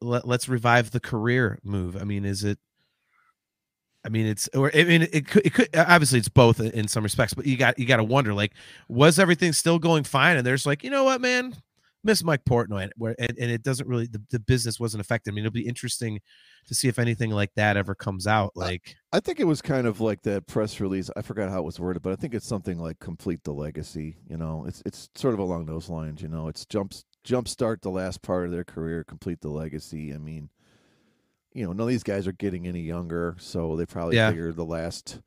let, 0.00 0.26
let's 0.26 0.48
revive 0.48 0.90
the 0.90 1.00
career 1.00 1.58
move. 1.62 1.96
I 2.00 2.04
mean 2.04 2.24
is 2.24 2.44
it 2.44 2.58
i 4.04 4.08
mean 4.08 4.26
it's 4.26 4.48
or 4.54 4.70
i 4.74 4.82
mean 4.82 5.02
it 5.12 5.28
could, 5.28 5.46
it 5.46 5.54
could 5.54 5.68
obviously 5.76 6.18
it's 6.18 6.28
both 6.28 6.58
in 6.58 6.88
some 6.88 7.04
respects 7.04 7.34
but 7.34 7.46
you 7.46 7.56
got 7.56 7.78
you 7.78 7.86
got 7.86 7.98
to 7.98 8.04
wonder 8.04 8.34
like 8.34 8.52
was 8.88 9.18
everything 9.18 9.52
still 9.52 9.78
going 9.78 10.04
fine? 10.04 10.36
And 10.36 10.46
there's 10.46 10.66
like 10.66 10.82
you 10.82 10.90
know 10.90 11.04
what 11.04 11.20
man 11.20 11.54
miss 12.04 12.24
mike 12.24 12.44
portnoy 12.44 12.88
where 12.96 13.14
and, 13.18 13.36
and 13.38 13.50
it 13.50 13.62
doesn't 13.62 13.88
really 13.88 14.06
the, 14.06 14.20
the 14.30 14.40
business 14.40 14.80
wasn't 14.80 15.00
affected 15.00 15.30
i 15.30 15.34
mean 15.34 15.44
it'll 15.44 15.52
be 15.52 15.66
interesting 15.66 16.20
to 16.66 16.74
see 16.74 16.88
if 16.88 16.98
anything 16.98 17.30
like 17.30 17.50
that 17.54 17.76
ever 17.76 17.94
comes 17.94 18.26
out 18.26 18.52
like 18.54 18.96
I 19.12 19.20
think 19.20 19.40
it 19.40 19.44
was 19.44 19.60
kind 19.60 19.86
of 19.86 20.00
like 20.00 20.22
that 20.22 20.46
press 20.46 20.80
release. 20.80 21.10
I 21.14 21.20
forgot 21.20 21.50
how 21.50 21.58
it 21.58 21.64
was 21.66 21.78
worded, 21.78 22.00
but 22.02 22.14
I 22.14 22.16
think 22.16 22.32
it's 22.32 22.46
something 22.46 22.78
like 22.78 22.98
"complete 22.98 23.44
the 23.44 23.52
legacy." 23.52 24.16
You 24.26 24.38
know, 24.38 24.64
it's 24.66 24.82
it's 24.86 25.10
sort 25.14 25.34
of 25.34 25.40
along 25.40 25.66
those 25.66 25.90
lines. 25.90 26.22
You 26.22 26.28
know, 26.28 26.48
it's 26.48 26.64
jumps 26.64 27.04
jumpstart 27.26 27.82
the 27.82 27.90
last 27.90 28.22
part 28.22 28.46
of 28.46 28.52
their 28.52 28.64
career, 28.64 29.04
complete 29.04 29.42
the 29.42 29.50
legacy. 29.50 30.14
I 30.14 30.16
mean, 30.18 30.48
you 31.52 31.66
know, 31.66 31.72
none 31.72 31.82
of 31.82 31.88
these 31.88 32.02
guys 32.02 32.26
are 32.26 32.32
getting 32.32 32.66
any 32.66 32.80
younger, 32.80 33.36
so 33.38 33.76
they 33.76 33.84
probably 33.84 34.16
Yeah. 34.16 34.30
figured 34.30 34.56
the 34.56 34.64
last 34.64 35.20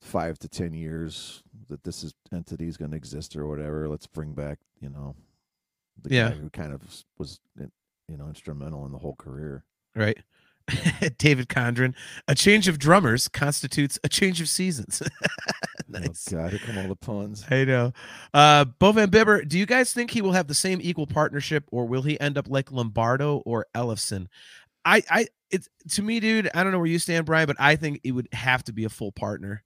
five 0.00 0.36
to 0.40 0.48
ten 0.48 0.72
years 0.72 1.44
that 1.68 1.84
this 1.84 2.02
is 2.02 2.12
entity 2.32 2.66
is 2.66 2.76
going 2.76 2.90
to 2.90 2.96
exist 2.96 3.36
or 3.36 3.46
whatever. 3.46 3.88
Let's 3.88 4.08
bring 4.08 4.32
back, 4.32 4.58
you 4.80 4.88
know, 4.90 5.14
the 6.00 6.14
Yeah. 6.14 6.28
guy 6.30 6.34
who 6.36 6.50
kind 6.50 6.72
of 6.72 6.82
was, 7.18 7.40
you 8.08 8.16
know, 8.16 8.28
instrumental 8.28 8.86
in 8.86 8.92
the 8.92 8.98
whole 8.98 9.16
career. 9.16 9.64
right 9.94 10.18
david 11.18 11.48
condren 11.48 11.92
a 12.28 12.36
change 12.36 12.68
of 12.68 12.78
drummers 12.78 13.26
constitutes 13.26 13.98
a 14.04 14.08
change 14.08 14.40
of 14.40 14.48
seasons 14.48 15.02
nice 15.88 16.28
Oh 16.32 16.36
God, 16.36 16.50
here 16.50 16.60
come 16.60 16.78
all 16.78 16.86
the 16.86 16.94
puns. 16.94 17.44
I 17.50 17.64
know. 17.64 17.92
Uh 18.32 18.64
Bo 18.64 18.92
Van 18.92 19.10
Bibber, 19.10 19.44
do 19.44 19.58
you 19.58 19.66
guys 19.66 19.92
think 19.92 20.12
he 20.12 20.22
will 20.22 20.30
have 20.32 20.46
the 20.46 20.54
same 20.54 20.78
equal 20.80 21.06
partnership 21.06 21.64
or 21.72 21.84
will 21.86 22.02
he 22.02 22.18
end 22.20 22.38
up 22.38 22.46
like 22.48 22.70
Lombardo 22.70 23.38
or 23.44 23.66
Ellefson? 23.74 24.28
I 24.84 25.02
I 25.10 25.26
it's 25.50 25.68
to 25.90 26.02
me, 26.02 26.20
dude, 26.20 26.48
I 26.54 26.62
don't 26.62 26.70
know 26.72 26.78
where 26.78 26.86
you 26.86 27.00
stand, 27.00 27.26
Brian, 27.26 27.46
but 27.48 27.56
I 27.60 27.74
think 27.76 28.00
it 28.04 28.12
would 28.12 28.28
have 28.32 28.62
to 28.64 28.72
be 28.72 28.84
a 28.84 28.88
full 28.88 29.10
partner. 29.12 29.64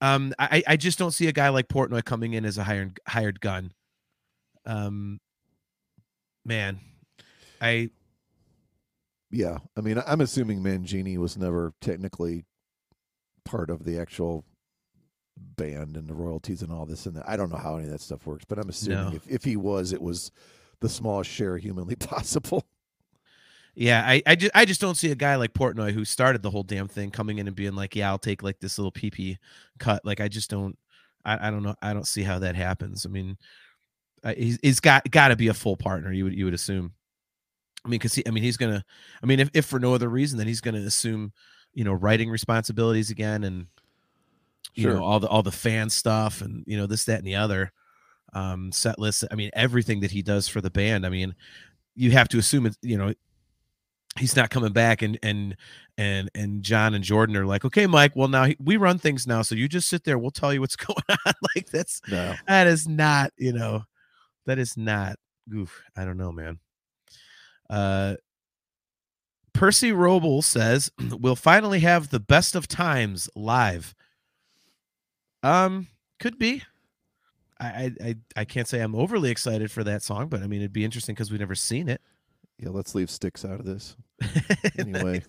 Um, 0.00 0.32
I, 0.38 0.62
I 0.66 0.76
just 0.76 0.98
don't 0.98 1.12
see 1.12 1.28
a 1.28 1.32
guy 1.32 1.50
like 1.50 1.68
Portnoy 1.68 2.04
coming 2.04 2.32
in 2.32 2.44
as 2.46 2.56
a 2.58 2.64
hired 2.64 2.98
hired 3.06 3.40
gun. 3.40 3.72
Um 4.66 5.20
man, 6.44 6.80
I 7.60 7.90
Yeah, 9.30 9.58
I 9.76 9.80
mean, 9.80 10.02
I'm 10.06 10.20
assuming 10.20 10.62
Mangini 10.62 11.16
was 11.18 11.36
never 11.36 11.72
technically 11.80 12.44
part 13.44 13.70
of 13.70 13.84
the 13.84 13.98
actual 13.98 14.44
band 15.36 15.96
and 15.96 16.08
the 16.08 16.14
royalties 16.14 16.62
and 16.62 16.72
all 16.72 16.86
this 16.86 17.06
and 17.06 17.16
that. 17.16 17.28
I 17.28 17.36
don't 17.36 17.50
know 17.50 17.58
how 17.58 17.76
any 17.76 17.84
of 17.84 17.90
that 17.90 18.00
stuff 18.00 18.26
works, 18.26 18.44
but 18.48 18.58
I'm 18.58 18.68
assuming 18.68 19.10
No. 19.10 19.16
if, 19.16 19.26
if 19.28 19.44
he 19.44 19.56
was, 19.56 19.92
it 19.92 20.00
was 20.00 20.30
the 20.80 20.88
smallest 20.88 21.30
share 21.30 21.56
humanly 21.58 21.96
possible. 21.96 22.64
Yeah, 23.76 24.04
I, 24.06 24.22
I 24.24 24.36
just 24.36 24.52
I 24.54 24.64
just 24.64 24.80
don't 24.80 24.94
see 24.94 25.10
a 25.10 25.16
guy 25.16 25.34
like 25.34 25.52
Portnoy 25.52 25.90
who 25.92 26.04
started 26.04 26.42
the 26.42 26.50
whole 26.50 26.62
damn 26.62 26.86
thing 26.86 27.10
coming 27.10 27.38
in 27.38 27.48
and 27.48 27.56
being 27.56 27.74
like, 27.74 27.96
yeah, 27.96 28.08
I'll 28.08 28.18
take 28.18 28.40
like 28.44 28.60
this 28.60 28.78
little 28.78 28.92
PP 28.92 29.36
cut. 29.80 30.04
Like 30.04 30.20
I 30.20 30.28
just 30.28 30.48
don't, 30.48 30.78
I, 31.24 31.48
I 31.48 31.50
don't 31.50 31.64
know, 31.64 31.74
I 31.82 31.92
don't 31.92 32.06
see 32.06 32.22
how 32.22 32.38
that 32.38 32.54
happens. 32.54 33.04
I 33.04 33.08
mean, 33.08 33.36
I, 34.24 34.34
he's, 34.34 34.58
he's 34.62 34.80
got 34.80 35.10
got 35.10 35.28
to 35.28 35.36
be 35.36 35.48
a 35.48 35.54
full 35.54 35.76
partner. 35.76 36.12
You 36.12 36.24
would 36.24 36.34
you 36.34 36.44
would 36.46 36.54
assume. 36.54 36.92
I 37.84 37.88
mean, 37.90 37.98
because 37.98 38.14
he, 38.14 38.26
I 38.26 38.30
mean, 38.30 38.42
he's 38.42 38.56
gonna. 38.56 38.82
I 39.22 39.26
mean, 39.26 39.40
if, 39.40 39.50
if 39.52 39.66
for 39.66 39.78
no 39.78 39.92
other 39.94 40.08
reason, 40.08 40.38
then 40.38 40.46
he's 40.46 40.60
gonna 40.62 40.80
assume, 40.80 41.32
you 41.74 41.84
know, 41.84 41.92
writing 41.92 42.30
responsibilities 42.30 43.10
again, 43.10 43.44
and 43.44 43.66
you 44.74 44.84
Sure. 44.84 44.94
know 44.94 45.04
all 45.04 45.20
the 45.20 45.28
all 45.28 45.42
the 45.42 45.52
fan 45.52 45.90
stuff, 45.90 46.40
and 46.40 46.64
you 46.66 46.76
know 46.78 46.86
this, 46.86 47.04
that, 47.04 47.18
and 47.18 47.26
the 47.26 47.34
other, 47.36 47.72
um, 48.32 48.72
set 48.72 48.98
list. 48.98 49.24
I 49.30 49.34
mean, 49.34 49.50
everything 49.52 50.00
that 50.00 50.10
he 50.12 50.22
does 50.22 50.48
for 50.48 50.60
the 50.62 50.70
band. 50.70 51.04
I 51.04 51.10
mean, 51.10 51.34
you 51.94 52.12
have 52.12 52.28
to 52.30 52.38
assume 52.38 52.64
it. 52.66 52.76
You 52.80 52.96
know, 52.96 53.12
he's 54.18 54.34
not 54.34 54.48
coming 54.48 54.72
back 54.72 55.02
and 55.02 55.18
and 55.22 55.54
and 55.98 56.30
and 56.34 56.62
John 56.62 56.94
and 56.94 57.04
Jordan 57.04 57.36
are 57.36 57.44
like, 57.46 57.64
okay, 57.66 57.86
Mike, 57.86 58.12
well 58.16 58.28
now 58.28 58.44
he, 58.44 58.56
we 58.58 58.78
run 58.78 58.98
things 58.98 59.26
now, 59.26 59.42
so 59.42 59.54
you 59.54 59.68
just 59.68 59.88
sit 59.88 60.04
there. 60.04 60.16
We'll 60.18 60.30
tell 60.30 60.54
you 60.54 60.60
what's 60.62 60.76
going 60.76 60.96
on. 61.26 61.34
like 61.54 61.68
that's 61.70 62.00
No. 62.08 62.34
that 62.48 62.66
is 62.66 62.88
not, 62.88 63.30
you 63.36 63.52
know, 63.52 63.84
that 64.46 64.58
is 64.58 64.76
not. 64.76 65.16
Oof, 65.54 65.82
I 65.96 66.04
don't 66.04 66.16
know, 66.16 66.32
man. 66.32 66.58
Uh, 67.68 68.14
Percy 69.52 69.90
Roble 69.92 70.42
says 70.42 70.90
we'll 71.18 71.36
finally 71.36 71.80
have 71.80 72.10
the 72.10 72.20
best 72.20 72.54
of 72.54 72.68
times 72.68 73.28
live. 73.34 73.94
Um, 75.42 75.88
could 76.18 76.38
be. 76.38 76.62
I 77.60 77.66
I 77.66 77.90
I, 78.04 78.16
I 78.36 78.44
can't 78.44 78.68
say 78.68 78.80
I'm 78.80 78.94
overly 78.94 79.30
excited 79.30 79.70
for 79.70 79.84
that 79.84 80.02
song, 80.02 80.28
but 80.28 80.42
I 80.42 80.46
mean 80.46 80.60
it'd 80.60 80.72
be 80.72 80.84
interesting 80.84 81.14
because 81.14 81.30
we've 81.30 81.40
never 81.40 81.54
seen 81.54 81.88
it. 81.88 82.00
Yeah, 82.58 82.70
let's 82.70 82.94
leave 82.94 83.10
sticks 83.10 83.44
out 83.44 83.60
of 83.60 83.66
this. 83.66 83.96
Anyway, 84.78 85.22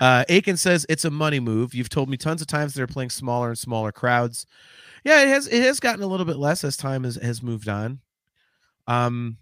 uh, 0.00 0.24
Aiken 0.28 0.56
says 0.56 0.84
it's 0.88 1.04
a 1.04 1.10
money 1.10 1.38
move. 1.38 1.74
You've 1.74 1.88
told 1.88 2.08
me 2.08 2.16
tons 2.16 2.40
of 2.40 2.46
times 2.46 2.74
they're 2.74 2.86
playing 2.86 3.10
smaller 3.10 3.48
and 3.48 3.58
smaller 3.58 3.92
crowds. 3.92 4.46
Yeah, 5.04 5.22
it 5.22 5.28
has 5.28 5.46
it 5.46 5.62
has 5.62 5.80
gotten 5.80 6.02
a 6.02 6.06
little 6.06 6.26
bit 6.26 6.36
less 6.36 6.64
as 6.64 6.76
time 6.76 7.04
has, 7.04 7.16
has 7.16 7.42
moved 7.42 7.68
on. 7.68 8.00
Um 8.90 9.38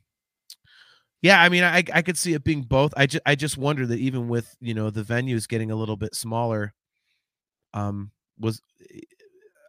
yeah, 1.23 1.41
I 1.43 1.49
mean 1.49 1.65
I 1.65 1.83
I 1.93 2.03
could 2.03 2.17
see 2.17 2.35
it 2.35 2.45
being 2.45 2.63
both. 2.63 2.95
I 2.97 3.07
just 3.07 3.23
I 3.27 3.35
just 3.35 3.59
wonder 3.59 3.87
that 3.87 3.99
even 3.99 4.29
with, 4.29 4.55
you 4.61 4.75
know, 4.75 4.91
the 4.91 5.03
venues 5.03 5.49
getting 5.49 5.71
a 5.71 5.77
little 5.77 5.97
bit 5.97 6.15
smaller, 6.15 6.75
um 7.75 8.11
was 8.39 8.63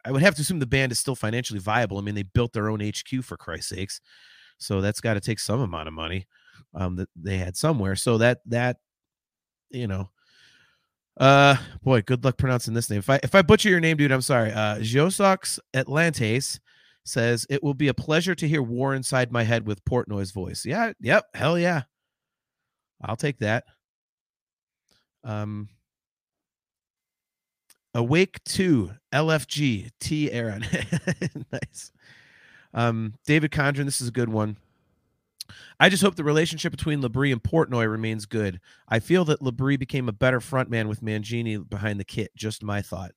I 0.06 0.12
would 0.12 0.22
have 0.22 0.36
to 0.36 0.42
assume 0.42 0.60
the 0.60 0.66
band 0.66 0.92
is 0.92 1.00
still 1.00 1.16
financially 1.16 1.60
viable. 1.60 1.98
I 1.98 2.02
mean, 2.02 2.16
they 2.16 2.24
built 2.24 2.54
their 2.54 2.70
own 2.70 2.82
HQ 2.82 3.22
for 3.22 3.38
Christ's 3.38 3.70
sakes. 3.70 4.02
So 4.58 4.82
that's 4.82 5.02
got 5.02 5.16
to 5.16 5.20
take 5.22 5.40
some 5.40 5.62
amount 5.62 5.88
of 5.88 5.94
money 5.94 6.28
um 6.74 6.96
that 6.98 7.10
they 7.16 7.38
had 7.38 7.58
somewhere. 7.58 7.96
So 7.96 8.18
that 8.20 8.40
that 8.48 8.78
you 9.72 9.88
know 9.88 10.10
Uh, 11.18 11.58
boy, 11.84 12.02
good 12.02 12.24
luck 12.24 12.38
pronouncing 12.38 12.74
this 12.74 12.90
name. 12.90 13.00
If 13.00 13.10
I 13.10 13.20
if 13.24 13.36
I 13.36 13.42
butcher 13.42 13.70
your 13.70 13.80
name, 13.82 13.98
dude, 13.98 14.12
I'm 14.12 14.22
sorry. 14.22 14.52
Uh, 14.52 14.78
Josox 14.78 15.60
Atlantes 15.74 16.60
says 17.10 17.46
it 17.50 17.64
will 17.64 17.74
be 17.74 17.88
a 17.88 17.94
pleasure 17.94 18.36
to 18.36 18.48
hear 18.48 18.62
"War 18.62 18.94
Inside 18.94 19.32
My 19.32 19.44
Head" 19.44 19.66
with 19.68 19.84
Portnoy's 19.86 20.32
voice. 20.32 20.66
Yeah, 20.66 20.94
yep, 21.00 21.26
hell 21.34 21.58
yeah, 21.58 21.84
I'll 23.02 23.16
take 23.16 23.40
that. 23.40 23.66
Um, 25.24 25.70
Awake 27.96 28.44
to 28.46 28.92
LFG 29.12 29.90
T 30.00 30.32
Aaron, 30.32 30.64
nice. 31.52 31.92
Um, 32.74 33.16
David 33.26 33.52
Condren, 33.52 33.86
this 33.86 34.00
is 34.00 34.10
a 34.10 34.12
good 34.12 34.30
one. 34.30 34.58
I 35.80 35.90
just 35.90 36.04
hope 36.04 36.16
the 36.16 36.24
relationship 36.24 36.72
between 36.72 37.02
Labrie 37.02 37.32
and 37.32 37.42
Portnoy 37.42 37.90
remains 37.90 38.26
good. 38.26 38.60
I 38.88 39.00
feel 39.00 39.26
that 39.26 39.42
Labrie 39.42 39.80
became 39.80 40.08
a 40.08 40.14
better 40.14 40.40
frontman 40.40 40.88
with 40.88 41.02
Mangini 41.02 41.68
behind 41.68 42.00
the 42.00 42.06
kit. 42.06 42.32
Just 42.36 42.64
my 42.64 42.82
thought. 42.82 43.12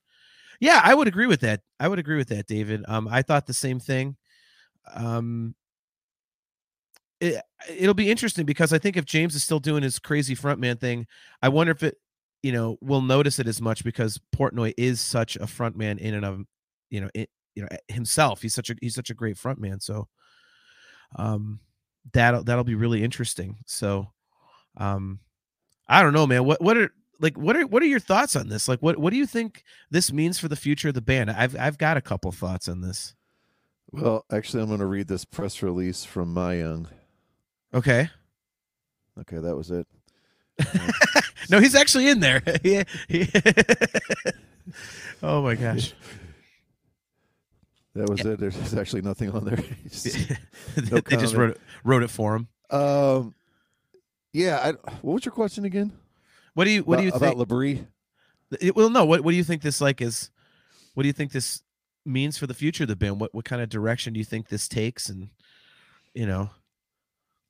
Yeah, 0.63 0.81
I 0.85 0.95
would 0.95 1.09
agree 1.09 1.27
with 1.27 1.41
that. 1.41 1.63
I 1.81 1.89
would 1.89 1.99
agree 1.99 2.17
with 2.17 2.29
that, 2.29 2.47
David. 2.47 2.85
Um, 2.87 3.09
I 3.09 3.23
thought 3.23 3.49
the 3.49 3.53
same 3.53 3.81
thing. 3.81 4.17
Um, 4.95 5.55
it, 7.21 7.41
it'll 7.69 7.95
be 7.95 8.11
interesting 8.11 8.45
because 8.47 8.73
I 8.73 8.79
think 8.79 8.97
if 8.97 9.05
James 9.05 9.35
is 9.35 9.43
still 9.45 9.61
doing 9.61 9.83
his 9.83 9.99
crazy 9.99 10.35
frontman 10.35 10.79
thing, 10.81 11.07
I 11.43 11.49
wonder 11.49 11.73
if 11.73 11.83
it, 11.83 11.97
you 12.43 12.53
know, 12.53 12.77
we'll 12.81 13.03
notice 13.03 13.39
it 13.39 13.47
as 13.47 13.61
much 13.61 13.85
because 13.85 14.21
Portnoy 14.37 14.75
is 14.77 15.01
such 15.01 15.37
a 15.37 15.41
frontman 15.47 15.99
in 15.99 16.15
and 16.15 16.25
of, 16.25 16.41
you 16.91 17.01
know, 17.01 17.09
it, 17.15 17.31
you 17.55 17.63
know 17.63 17.69
himself. 17.89 18.41
He's 18.43 18.55
such 18.55 18.71
a 18.71 18.77
he's 18.81 18.95
such 18.95 19.11
a 19.11 19.15
great 19.15 19.37
frontman. 19.37 19.83
So, 19.83 20.09
um, 21.17 21.61
that'll 22.13 22.45
that'll 22.45 22.65
be 22.65 22.75
really 22.75 23.05
interesting. 23.05 23.57
So, 23.67 24.11
um, 24.77 25.21
I 25.89 26.03
don't 26.03 26.15
know, 26.15 26.27
man. 26.27 26.45
What 26.45 26.63
what 26.63 26.77
are 26.79 26.93
like 27.23 27.39
what 27.39 27.57
are 27.57 27.67
what 27.67 27.83
are 27.83 27.87
your 27.87 28.01
thoughts 28.01 28.37
on 28.37 28.49
this? 28.49 28.69
Like, 28.69 28.81
what 28.81 28.99
what 28.99 29.11
do 29.11 29.17
you 29.17 29.27
think 29.27 29.63
this 29.91 30.13
means 30.13 30.39
for 30.39 30.49
the 30.49 30.57
future 30.57 30.89
of 30.89 30.95
the 30.95 31.01
band? 31.01 31.31
I've 31.31 31.59
I've 31.59 31.79
got 31.79 31.97
a 31.97 32.03
couple 32.03 32.33
thoughts 32.33 32.69
on 32.69 32.81
this. 32.83 33.15
Well, 33.93 34.25
actually, 34.31 34.63
I'm 34.63 34.69
going 34.69 34.81
to 34.81 34.87
read 34.87 35.07
this 35.07 35.25
press 35.25 35.63
release 35.63 36.05
from 36.05 36.35
Myung. 36.35 36.87
Okay. 37.73 38.11
Okay, 39.21 39.37
that 39.37 39.57
was 39.57 39.71
it. 39.71 39.87
no, 41.51 41.61
he's 41.61 41.75
actually 41.75 42.09
in 42.09 42.21
there. 42.21 42.43
yeah. 42.63 42.85
oh 45.23 45.43
my 45.43 45.55
gosh. 45.55 45.93
That 47.95 48.09
was 48.09 48.25
yeah. 48.25 48.33
it. 48.33 48.41
There's 48.41 48.75
actually 48.75 49.03
nothing 49.03 49.31
on 49.31 49.45
there. 49.45 49.59
no 50.91 51.01
they 51.01 51.17
just 51.17 51.35
wrote 51.35 51.51
it, 51.51 51.61
wrote 51.85 52.03
it 52.03 52.11
for 52.11 52.35
him. 52.35 52.49
Um, 52.71 53.35
yeah. 54.33 54.59
I, 54.65 54.91
what 55.03 55.13
was 55.13 55.25
your 55.27 55.33
question 55.33 55.67
again? 55.67 55.93
What 56.55 56.65
do 56.65 56.71
you 56.71 56.83
What 56.83 56.95
about, 56.95 57.01
do 57.01 57.05
you 57.07 57.11
think 57.13 57.23
about 57.35 57.49
Labrie? 57.49 57.87
Well, 58.75 58.91
no. 58.91 59.05
What 59.05 59.23
What 59.23 59.31
do 59.31 59.37
you 59.37 59.45
think 59.45 59.63
this 59.63 59.81
like 59.81 60.01
is? 60.01 60.31
What 60.95 61.03
do 61.05 61.07
you 61.07 61.13
think 61.13 61.33
this 61.33 61.63
means 62.05 62.37
for 62.37 62.47
the 62.47 62.55
future 62.55 62.85
of 62.85 62.89
the 62.89 62.97
band? 62.97 63.21
What 63.21 63.35
What 63.35 63.45
kind 63.45 63.63
of 63.63 63.69
direction 63.69 64.13
do 64.13 64.19
you 64.19 64.25
think 64.25 64.49
this 64.49 64.69
takes? 64.69 65.09
And 65.09 65.31
you 66.15 66.27
know, 66.27 66.51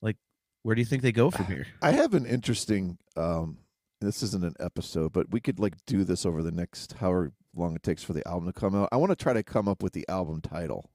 like, 0.01 0.17
where 0.63 0.75
do 0.75 0.81
you 0.81 0.87
think 0.87 1.03
they 1.03 1.13
go 1.13 1.31
from 1.31 1.47
here? 1.47 1.67
I 1.81 1.91
have 1.93 2.15
an 2.15 2.27
interesting. 2.27 2.99
um 3.17 3.59
This 4.01 4.23
isn't 4.23 4.45
an 4.45 4.55
episode, 4.61 5.13
but 5.13 5.31
we 5.31 5.41
could 5.41 5.59
like 5.59 5.75
do 5.87 6.05
this 6.05 6.25
over 6.25 6.43
the 6.43 6.53
next 6.53 6.93
however 6.95 7.33
long 7.55 7.75
it 7.75 7.83
takes 7.83 8.03
for 8.03 8.13
the 8.13 8.27
album 8.27 8.47
to 8.47 8.53
come 8.53 8.75
out. 8.75 8.89
I 8.93 8.97
want 8.97 9.11
to 9.11 9.17
try 9.17 9.33
to 9.33 9.43
come 9.43 9.69
up 9.69 9.83
with 9.83 9.93
the 9.93 10.09
album 10.09 10.41
title. 10.41 10.91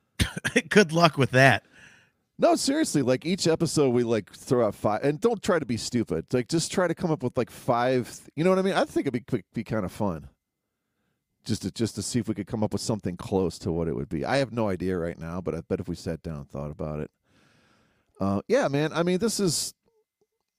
Good 0.68 0.92
luck 0.92 1.18
with 1.18 1.30
that. 1.32 1.64
No, 2.42 2.56
seriously, 2.56 3.02
like 3.02 3.24
each 3.24 3.46
episode 3.46 3.90
we 3.90 4.02
like 4.02 4.32
throw 4.32 4.66
out 4.66 4.74
five 4.74 5.04
and 5.04 5.20
don't 5.20 5.40
try 5.40 5.60
to 5.60 5.64
be 5.64 5.76
stupid. 5.76 6.26
Like 6.32 6.48
just 6.48 6.72
try 6.72 6.88
to 6.88 6.94
come 6.94 7.12
up 7.12 7.22
with 7.22 7.38
like 7.38 7.52
five, 7.52 8.20
you 8.34 8.42
know 8.42 8.50
what 8.50 8.58
I 8.58 8.62
mean? 8.62 8.74
I 8.74 8.84
think 8.84 9.06
it'd 9.06 9.24
be 9.24 9.44
be 9.54 9.62
kind 9.62 9.84
of 9.84 9.92
fun. 9.92 10.28
Just 11.44 11.62
to 11.62 11.70
just 11.70 11.94
to 11.94 12.02
see 12.02 12.18
if 12.18 12.26
we 12.26 12.34
could 12.34 12.48
come 12.48 12.64
up 12.64 12.72
with 12.72 12.82
something 12.82 13.16
close 13.16 13.60
to 13.60 13.70
what 13.70 13.86
it 13.86 13.94
would 13.94 14.08
be. 14.08 14.24
I 14.24 14.38
have 14.38 14.50
no 14.50 14.68
idea 14.68 14.98
right 14.98 15.16
now, 15.16 15.40
but 15.40 15.54
I 15.54 15.60
bet 15.60 15.78
if 15.78 15.86
we 15.86 15.94
sat 15.94 16.20
down 16.24 16.38
and 16.38 16.50
thought 16.50 16.72
about 16.72 16.98
it. 16.98 17.12
Uh, 18.20 18.42
yeah, 18.48 18.66
man. 18.66 18.92
I 18.92 19.04
mean, 19.04 19.18
this 19.18 19.38
is 19.38 19.72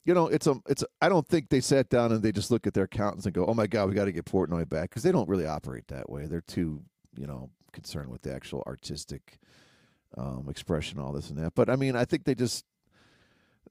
you 0.06 0.14
know, 0.14 0.28
it's 0.28 0.48
a, 0.48 0.56
it's. 0.70 0.84
A, 0.84 0.88
I 1.02 1.10
don't 1.10 1.28
think 1.28 1.50
they 1.50 1.60
sat 1.60 1.90
down 1.90 2.14
and 2.14 2.24
they 2.24 2.32
just 2.32 2.50
look 2.50 2.66
at 2.66 2.74
their 2.74 2.86
accountants 2.86 3.26
and 3.26 3.36
go, 3.36 3.46
"Oh 3.46 3.54
my 3.54 3.68
God, 3.68 3.90
we 3.90 3.96
got 3.96 4.06
to 4.06 4.14
get 4.14 4.24
Portnoy 4.24 4.70
back," 4.70 4.90
because 4.90 5.04
they 5.04 5.12
don't 5.12 5.28
really 5.28 5.48
operate 5.48 5.90
that 5.90 6.10
way. 6.10 6.28
They're 6.28 6.40
too, 6.40 6.82
you 7.18 7.28
know, 7.28 7.50
concerned 7.74 8.10
with 8.10 8.22
the 8.22 8.34
actual 8.34 8.64
artistic 8.66 9.40
um, 10.18 10.48
expression, 10.50 11.00
all 11.00 11.12
this 11.12 11.30
and 11.30 11.40
that. 11.40 11.54
But 11.56 11.70
I 11.70 11.76
mean, 11.76 11.96
I 11.96 12.06
think 12.06 12.24
they 12.26 12.36
just, 12.36 12.66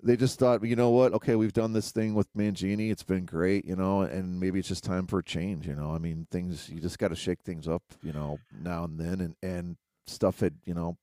they 0.02 0.16
just 0.16 0.38
thought, 0.38 0.64
you 0.64 0.76
know 0.76 0.90
what? 0.90 1.12
Okay, 1.14 1.36
we've 1.36 1.52
done 1.52 1.72
this 1.72 1.90
thing 1.92 2.14
with 2.14 2.32
Mangini. 2.34 2.90
It's 2.90 3.04
been 3.04 3.24
great, 3.24 3.64
you 3.64 3.76
know, 3.76 4.02
and 4.02 4.40
maybe 4.40 4.58
it's 4.58 4.68
just 4.68 4.84
time 4.84 5.06
for 5.06 5.20
a 5.20 5.24
change. 5.24 5.66
You 5.66 5.74
know, 5.74 5.92
I 5.92 5.98
mean, 5.98 6.26
things 6.30 6.68
you 6.68 6.80
just 6.80 6.98
got 6.98 7.08
to 7.08 7.16
shake 7.16 7.42
things 7.42 7.68
up, 7.68 7.82
you 8.02 8.12
know, 8.12 8.38
now 8.62 8.84
and 8.84 8.98
then, 8.98 9.20
and 9.20 9.36
and 9.42 9.76
stuff 10.06 10.40
had, 10.40 10.54
you 10.64 10.74
know. 10.74 10.96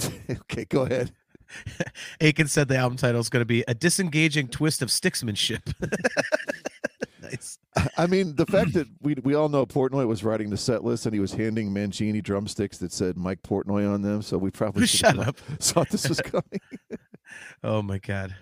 okay, 0.30 0.64
go 0.64 0.82
ahead. 0.82 1.12
Aiken 2.20 2.48
said 2.48 2.68
the 2.68 2.76
album 2.76 2.96
title 2.96 3.20
is 3.20 3.28
going 3.28 3.42
to 3.42 3.46
be 3.46 3.64
a 3.68 3.74
disengaging 3.74 4.48
twist 4.48 4.82
of 4.82 4.88
sticksmanship. 4.88 5.72
nice. 7.32 7.58
I 7.96 8.06
mean, 8.06 8.36
the 8.36 8.46
fact 8.46 8.72
that 8.74 8.86
we 9.00 9.14
we 9.22 9.34
all 9.34 9.48
know 9.48 9.66
Portnoy 9.66 10.06
was 10.06 10.24
writing 10.24 10.50
the 10.50 10.56
set 10.56 10.84
list 10.84 11.06
and 11.06 11.14
he 11.14 11.20
was 11.20 11.32
handing 11.32 11.70
Mangini 11.70 12.22
drumsticks 12.22 12.78
that 12.78 12.92
said 12.92 13.16
Mike 13.16 13.42
Portnoy 13.42 13.92
on 13.92 14.02
them, 14.02 14.22
so 14.22 14.38
we 14.38 14.50
probably 14.50 14.86
shut 14.88 15.18
up. 15.18 15.36
Thought 15.60 15.88
this 15.90 16.08
was 16.08 16.20
coming. 16.20 16.60
oh 17.64 17.82
my 17.82 17.98
god. 17.98 18.34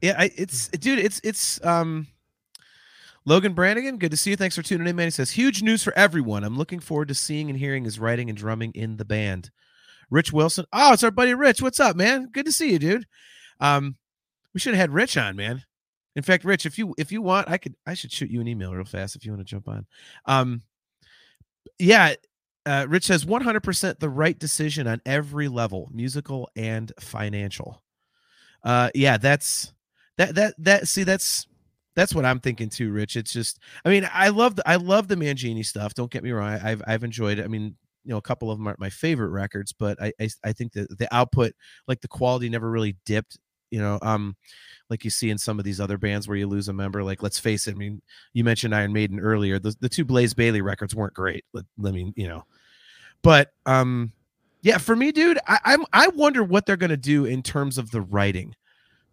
Yeah, 0.00 0.16
I, 0.18 0.30
it's 0.36 0.68
dude, 0.68 0.98
it's 0.98 1.20
it's 1.24 1.64
um 1.64 2.06
Logan 3.26 3.54
Brannigan, 3.54 3.98
good 3.98 4.10
to 4.10 4.18
see 4.18 4.30
you. 4.30 4.36
Thanks 4.36 4.54
for 4.54 4.62
tuning 4.62 4.86
in, 4.86 4.96
man. 4.96 5.06
He 5.06 5.10
says, 5.10 5.30
huge 5.30 5.62
news 5.62 5.82
for 5.82 5.96
everyone. 5.96 6.44
I'm 6.44 6.58
looking 6.58 6.78
forward 6.78 7.08
to 7.08 7.14
seeing 7.14 7.48
and 7.48 7.58
hearing 7.58 7.84
his 7.84 7.98
writing 7.98 8.28
and 8.28 8.36
drumming 8.36 8.72
in 8.74 8.98
the 8.98 9.04
band. 9.06 9.50
Rich 10.10 10.30
Wilson. 10.30 10.66
Oh, 10.74 10.92
it's 10.92 11.02
our 11.02 11.10
buddy 11.10 11.32
Rich. 11.32 11.62
What's 11.62 11.80
up, 11.80 11.96
man? 11.96 12.28
Good 12.30 12.44
to 12.44 12.52
see 12.52 12.72
you, 12.72 12.78
dude. 12.78 13.06
Um, 13.60 13.96
we 14.52 14.60
should 14.60 14.74
have 14.74 14.80
had 14.80 14.92
Rich 14.92 15.16
on, 15.16 15.36
man. 15.36 15.64
In 16.16 16.22
fact, 16.22 16.44
Rich, 16.44 16.66
if 16.66 16.78
you 16.78 16.94
if 16.96 17.10
you 17.10 17.22
want, 17.22 17.48
I 17.48 17.58
could 17.58 17.74
I 17.86 17.94
should 17.94 18.12
shoot 18.12 18.30
you 18.30 18.40
an 18.40 18.48
email 18.48 18.74
real 18.74 18.84
fast 18.84 19.16
if 19.16 19.24
you 19.24 19.32
want 19.32 19.40
to 19.40 19.50
jump 19.50 19.68
on. 19.68 19.86
Um, 20.26 20.62
yeah, 21.78 22.14
uh, 22.66 22.86
Rich 22.88 23.04
says 23.04 23.24
100% 23.24 23.98
the 23.98 24.08
right 24.08 24.38
decision 24.38 24.86
on 24.86 25.00
every 25.04 25.48
level, 25.48 25.90
musical 25.92 26.48
and 26.56 26.92
financial. 27.00 27.82
Uh, 28.62 28.90
yeah, 28.94 29.16
that's 29.16 29.72
that 30.18 30.34
that 30.36 30.54
that. 30.58 30.88
See, 30.88 31.02
that's 31.02 31.46
that's 31.96 32.14
what 32.14 32.24
I'm 32.24 32.40
thinking 32.40 32.68
too, 32.68 32.92
Rich. 32.92 33.16
It's 33.16 33.32
just, 33.32 33.60
I 33.84 33.90
mean, 33.90 34.08
I 34.12 34.28
love 34.28 34.56
the 34.56 34.68
I 34.68 34.76
love 34.76 35.08
the 35.08 35.16
Mangini 35.16 35.64
stuff. 35.64 35.94
Don't 35.94 36.10
get 36.10 36.22
me 36.22 36.30
wrong. 36.30 36.58
I've 36.62 36.82
I've 36.86 37.04
enjoyed 37.04 37.38
it. 37.38 37.44
I 37.44 37.48
mean, 37.48 37.76
you 38.04 38.10
know 38.10 38.18
a 38.18 38.22
couple 38.22 38.50
of 38.50 38.58
them 38.58 38.66
aren't 38.66 38.78
my 38.78 38.90
favorite 38.90 39.30
records 39.30 39.72
but 39.72 40.00
i 40.00 40.12
i, 40.20 40.28
I 40.44 40.52
think 40.52 40.72
that 40.72 40.98
the 40.98 41.12
output 41.14 41.52
like 41.88 42.00
the 42.00 42.08
quality 42.08 42.48
never 42.48 42.70
really 42.70 42.96
dipped 43.04 43.38
you 43.74 43.80
know 43.80 43.98
um 44.02 44.36
like 44.88 45.02
you 45.02 45.10
see 45.10 45.30
in 45.30 45.38
some 45.38 45.58
of 45.58 45.64
these 45.64 45.80
other 45.80 45.98
bands 45.98 46.28
where 46.28 46.36
you 46.36 46.46
lose 46.46 46.68
a 46.68 46.72
member 46.72 47.02
like 47.02 47.24
let's 47.24 47.40
face 47.40 47.66
it 47.66 47.74
i 47.74 47.78
mean 47.78 48.00
you 48.34 48.44
mentioned 48.44 48.72
iron 48.72 48.92
maiden 48.92 49.18
earlier 49.18 49.58
the, 49.58 49.74
the 49.80 49.88
two 49.88 50.04
blaze 50.04 50.32
bayley 50.32 50.60
records 50.60 50.94
weren't 50.94 51.12
great 51.12 51.44
let, 51.52 51.64
let 51.76 51.92
me 51.92 52.12
you 52.14 52.28
know. 52.28 52.44
But 53.22 53.52
um 53.66 54.12
yeah 54.62 54.78
for 54.78 54.94
me 54.94 55.10
dude 55.10 55.40
i 55.48 55.58
i'm 55.64 55.84
i 55.92 56.06
wonder 56.08 56.44
what 56.44 56.66
they're 56.66 56.76
gonna 56.76 56.96
do 56.96 57.24
in 57.24 57.42
terms 57.42 57.78
of 57.78 57.90
the 57.90 58.02
writing 58.02 58.54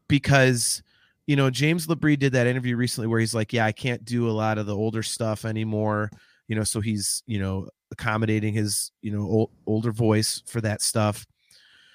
because 0.07 0.83
you 1.25 1.35
know 1.35 1.49
james 1.49 1.87
labrie 1.87 2.19
did 2.19 2.33
that 2.33 2.45
interview 2.45 2.75
recently 2.75 3.07
where 3.07 3.19
he's 3.19 3.33
like 3.33 3.51
yeah 3.51 3.65
i 3.65 3.71
can't 3.71 4.05
do 4.05 4.29
a 4.29 4.31
lot 4.31 4.57
of 4.59 4.67
the 4.67 4.75
older 4.75 5.01
stuff 5.01 5.43
anymore 5.43 6.11
you 6.47 6.55
know 6.55 6.63
so 6.63 6.81
he's 6.81 7.23
you 7.25 7.39
know 7.39 7.67
accommodating 7.91 8.53
his 8.53 8.91
you 9.01 9.11
know 9.11 9.21
old, 9.21 9.51
older 9.65 9.91
voice 9.91 10.43
for 10.45 10.61
that 10.61 10.81
stuff 10.81 11.25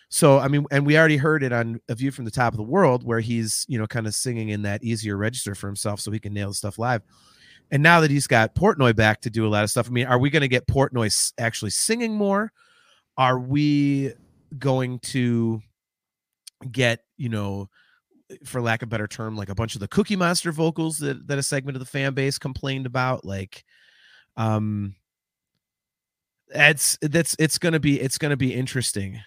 so 0.09 0.38
i 0.38 0.49
mean 0.49 0.64
and 0.71 0.87
we 0.87 0.97
already 0.97 1.16
heard 1.16 1.42
it 1.42 1.53
on 1.53 1.81
a 1.88 1.95
view 1.95 2.11
from 2.11 2.25
the 2.25 2.31
top 2.31 2.53
of 2.53 2.57
the 2.57 2.62
world 2.62 3.05
where 3.05 3.21
he's 3.21 3.64
you 3.69 3.79
know 3.79 3.87
kind 3.87 4.07
of 4.07 4.14
singing 4.14 4.51
in 4.51 4.62
that 4.62 4.83
easier 4.85 5.16
register 5.16 5.55
for 5.55 5.66
himself 5.66 6.01
so 6.01 6.11
he 6.11 6.21
can 6.21 6.33
nail 6.33 6.49
the 6.49 6.55
stuff 6.55 6.79
live. 6.79 7.03
And 7.73 7.83
now 7.83 8.01
that 8.01 8.12
he's 8.12 8.29
got 8.29 8.55
portnoy 8.55 8.95
back 8.95 9.21
to 9.23 9.31
do 9.31 9.45
a 9.45 9.49
lot 9.49 9.64
of 9.64 9.71
stuff 9.71 9.88
i 9.88 9.90
mean 9.90 10.07
are 10.07 10.19
we 10.19 10.31
going 10.31 10.42
to 10.42 10.49
get 10.49 10.66
portnoy 10.66 11.33
actually 11.38 11.71
singing 11.71 12.14
more? 12.14 12.53
Are 13.19 13.38
we 13.38 14.12
going 14.59 15.01
to 15.01 15.61
get 16.71 17.01
you 17.16 17.29
know 17.29 17.69
for 18.45 18.61
lack 18.61 18.83
of 18.83 18.88
a 18.88 18.90
better 18.90 19.09
term 19.09 19.37
like 19.37 19.49
a 19.49 19.55
bunch 19.55 19.75
of 19.75 19.81
the 19.81 19.88
cookie 19.88 20.16
monster 20.16 20.53
vocals 20.53 20.99
that, 20.99 21.27
that 21.27 21.38
a 21.38 21.42
segment 21.42 21.77
of 21.77 21.81
the 21.81 21.87
fan 21.87 22.14
base 22.14 22.38
complained 22.38 22.87
about? 22.87 23.25
Like 23.25 23.64
um 24.37 24.95
it's 26.51 26.97
that's 27.03 27.35
it's 27.38 27.59
gonna 27.59 27.81
be 27.81 28.01
it's 28.01 28.19
gonna 28.19 28.37
be 28.37 28.55
interesting. 28.55 29.21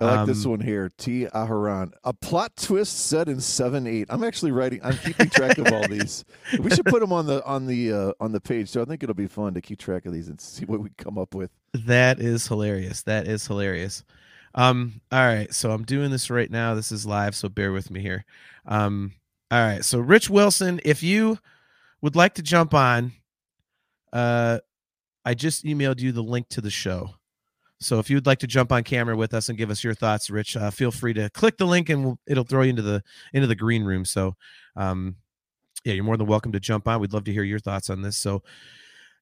I 0.00 0.04
like 0.06 0.18
um, 0.20 0.26
this 0.26 0.44
one 0.44 0.60
here. 0.60 0.90
T. 0.98 1.26
Aharon. 1.26 1.92
A 2.02 2.12
plot 2.12 2.56
twist 2.56 3.06
set 3.06 3.28
in 3.28 3.40
seven 3.40 3.86
eight. 3.86 4.06
I'm 4.10 4.24
actually 4.24 4.50
writing. 4.50 4.80
I'm 4.82 4.96
keeping 4.98 5.30
track 5.30 5.58
of 5.58 5.72
all 5.72 5.86
these. 5.86 6.24
We 6.58 6.70
should 6.70 6.86
put 6.86 7.00
them 7.00 7.12
on 7.12 7.26
the 7.26 7.44
on 7.44 7.66
the 7.66 7.92
uh, 7.92 8.12
on 8.20 8.32
the 8.32 8.40
page. 8.40 8.68
So 8.68 8.82
I 8.82 8.84
think 8.84 9.02
it'll 9.02 9.14
be 9.14 9.26
fun 9.26 9.54
to 9.54 9.60
keep 9.60 9.78
track 9.78 10.06
of 10.06 10.12
these 10.12 10.28
and 10.28 10.40
see 10.40 10.64
what 10.64 10.80
we 10.80 10.90
come 10.98 11.18
up 11.18 11.34
with. 11.34 11.50
That 11.72 12.20
is 12.20 12.46
hilarious. 12.46 13.02
That 13.02 13.28
is 13.28 13.46
hilarious. 13.46 14.04
Um. 14.54 15.00
All 15.12 15.24
right. 15.24 15.52
So 15.54 15.70
I'm 15.70 15.84
doing 15.84 16.10
this 16.10 16.30
right 16.30 16.50
now. 16.50 16.74
This 16.74 16.90
is 16.90 17.06
live. 17.06 17.34
So 17.34 17.48
bear 17.48 17.72
with 17.72 17.90
me 17.90 18.00
here. 18.00 18.24
Um. 18.66 19.12
All 19.50 19.64
right. 19.64 19.84
So 19.84 20.00
Rich 20.00 20.28
Wilson, 20.28 20.80
if 20.84 21.02
you 21.02 21.38
would 22.02 22.16
like 22.16 22.34
to 22.34 22.42
jump 22.42 22.74
on, 22.74 23.12
uh, 24.12 24.58
I 25.24 25.34
just 25.34 25.64
emailed 25.64 26.00
you 26.00 26.12
the 26.12 26.22
link 26.22 26.48
to 26.50 26.60
the 26.60 26.70
show. 26.70 27.14
So 27.84 27.98
if 27.98 28.08
you 28.08 28.16
would 28.16 28.26
like 28.26 28.38
to 28.38 28.46
jump 28.46 28.72
on 28.72 28.82
camera 28.82 29.16
with 29.16 29.34
us 29.34 29.48
and 29.48 29.58
give 29.58 29.70
us 29.70 29.84
your 29.84 29.94
thoughts, 29.94 30.30
Rich, 30.30 30.56
uh, 30.56 30.70
feel 30.70 30.90
free 30.90 31.12
to 31.14 31.28
click 31.30 31.58
the 31.58 31.66
link 31.66 31.90
and 31.90 32.04
we'll, 32.04 32.18
it'll 32.26 32.44
throw 32.44 32.62
you 32.62 32.70
into 32.70 32.82
the 32.82 33.02
into 33.32 33.46
the 33.46 33.54
green 33.54 33.84
room. 33.84 34.04
So, 34.04 34.34
um, 34.76 35.16
yeah, 35.84 35.92
you're 35.92 36.04
more 36.04 36.16
than 36.16 36.26
welcome 36.26 36.52
to 36.52 36.60
jump 36.60 36.88
on. 36.88 37.00
We'd 37.00 37.12
love 37.12 37.24
to 37.24 37.32
hear 37.32 37.44
your 37.44 37.58
thoughts 37.58 37.90
on 37.90 38.00
this. 38.00 38.16
So, 38.16 38.42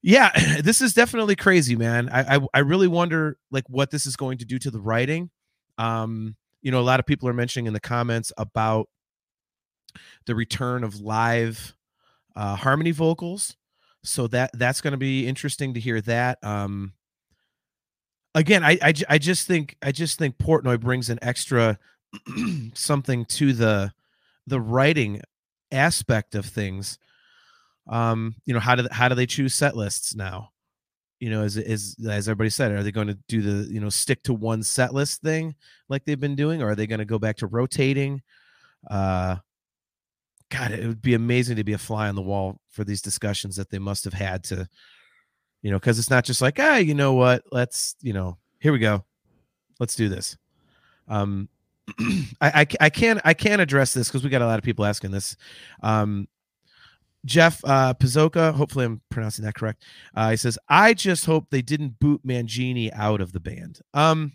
yeah, 0.00 0.30
this 0.62 0.80
is 0.80 0.94
definitely 0.94 1.36
crazy, 1.36 1.74
man. 1.76 2.08
I, 2.08 2.36
I 2.36 2.40
I 2.54 2.58
really 2.60 2.88
wonder 2.88 3.36
like 3.50 3.64
what 3.68 3.90
this 3.90 4.06
is 4.06 4.16
going 4.16 4.38
to 4.38 4.44
do 4.44 4.58
to 4.60 4.70
the 4.70 4.80
writing. 4.80 5.30
Um, 5.78 6.36
you 6.62 6.70
know, 6.70 6.80
a 6.80 6.82
lot 6.82 7.00
of 7.00 7.06
people 7.06 7.28
are 7.28 7.34
mentioning 7.34 7.66
in 7.66 7.72
the 7.72 7.80
comments 7.80 8.32
about 8.36 8.88
the 10.26 10.34
return 10.34 10.84
of 10.84 11.00
live 11.00 11.74
uh, 12.36 12.56
harmony 12.56 12.92
vocals. 12.92 13.56
So 14.04 14.26
that 14.28 14.50
that's 14.54 14.80
going 14.80 14.92
to 14.92 14.98
be 14.98 15.26
interesting 15.26 15.74
to 15.74 15.80
hear 15.80 16.00
that. 16.02 16.38
Um, 16.42 16.92
again, 18.34 18.64
I, 18.64 18.78
I 18.82 18.94
I 19.08 19.18
just 19.18 19.46
think 19.46 19.76
I 19.82 19.92
just 19.92 20.18
think 20.18 20.38
Portnoy 20.38 20.80
brings 20.80 21.10
an 21.10 21.18
extra 21.22 21.78
something 22.74 23.24
to 23.26 23.52
the 23.52 23.92
the 24.46 24.60
writing 24.60 25.22
aspect 25.70 26.34
of 26.34 26.44
things. 26.44 26.98
Um, 27.88 28.36
you 28.44 28.54
know, 28.54 28.60
how 28.60 28.74
do 28.74 28.86
how 28.90 29.08
do 29.08 29.14
they 29.14 29.26
choose 29.26 29.54
set 29.54 29.76
lists 29.76 30.14
now? 30.14 30.50
You 31.20 31.30
know, 31.30 31.42
as 31.42 31.56
is 31.56 31.96
as 32.08 32.28
everybody 32.28 32.50
said, 32.50 32.72
are 32.72 32.82
they 32.82 32.92
going 32.92 33.08
to 33.08 33.18
do 33.28 33.42
the 33.42 33.72
you 33.72 33.80
know 33.80 33.88
stick 33.88 34.22
to 34.24 34.34
one 34.34 34.62
set 34.62 34.94
list 34.94 35.22
thing 35.22 35.54
like 35.88 36.04
they've 36.04 36.18
been 36.18 36.36
doing, 36.36 36.62
or 36.62 36.70
are 36.70 36.74
they 36.74 36.86
going 36.86 36.98
to 36.98 37.04
go 37.04 37.18
back 37.18 37.36
to 37.38 37.46
rotating? 37.46 38.22
Uh, 38.90 39.36
God, 40.50 40.72
it 40.72 40.86
would 40.86 41.00
be 41.00 41.14
amazing 41.14 41.56
to 41.56 41.64
be 41.64 41.72
a 41.72 41.78
fly 41.78 42.08
on 42.08 42.14
the 42.14 42.22
wall 42.22 42.60
for 42.68 42.84
these 42.84 43.00
discussions 43.00 43.56
that 43.56 43.70
they 43.70 43.78
must 43.78 44.04
have 44.04 44.12
had 44.12 44.44
to, 44.44 44.68
you 45.62 45.70
know, 45.70 45.78
because 45.78 45.98
it's 45.98 46.10
not 46.10 46.24
just 46.24 46.42
like, 46.42 46.58
ah, 46.58 46.76
you 46.76 46.94
know 46.94 47.14
what, 47.14 47.44
let's, 47.50 47.96
you 48.02 48.12
know, 48.12 48.36
here 48.58 48.72
we 48.72 48.78
go, 48.78 49.04
let's 49.80 49.96
do 49.96 50.08
this. 50.08 50.36
Um, 51.08 51.48
I, 52.40 52.60
I 52.60 52.66
I 52.80 52.90
can't 52.90 53.20
I 53.24 53.34
can't 53.34 53.60
address 53.60 53.92
this 53.92 54.08
because 54.08 54.22
we 54.22 54.30
got 54.30 54.40
a 54.40 54.46
lot 54.46 54.58
of 54.58 54.64
people 54.64 54.84
asking 54.84 55.10
this. 55.10 55.36
Um, 55.82 56.28
Jeff 57.26 57.60
uh, 57.64 57.94
Pizzoka, 57.94 58.54
hopefully 58.54 58.84
I'm 58.84 59.00
pronouncing 59.10 59.44
that 59.44 59.54
correct. 59.54 59.84
Uh, 60.14 60.30
he 60.30 60.36
says, 60.36 60.58
"I 60.68 60.94
just 60.94 61.26
hope 61.26 61.46
they 61.50 61.60
didn't 61.60 61.98
boot 61.98 62.24
Mangini 62.24 62.90
out 62.94 63.20
of 63.20 63.32
the 63.32 63.40
band." 63.40 63.80
Um, 63.94 64.32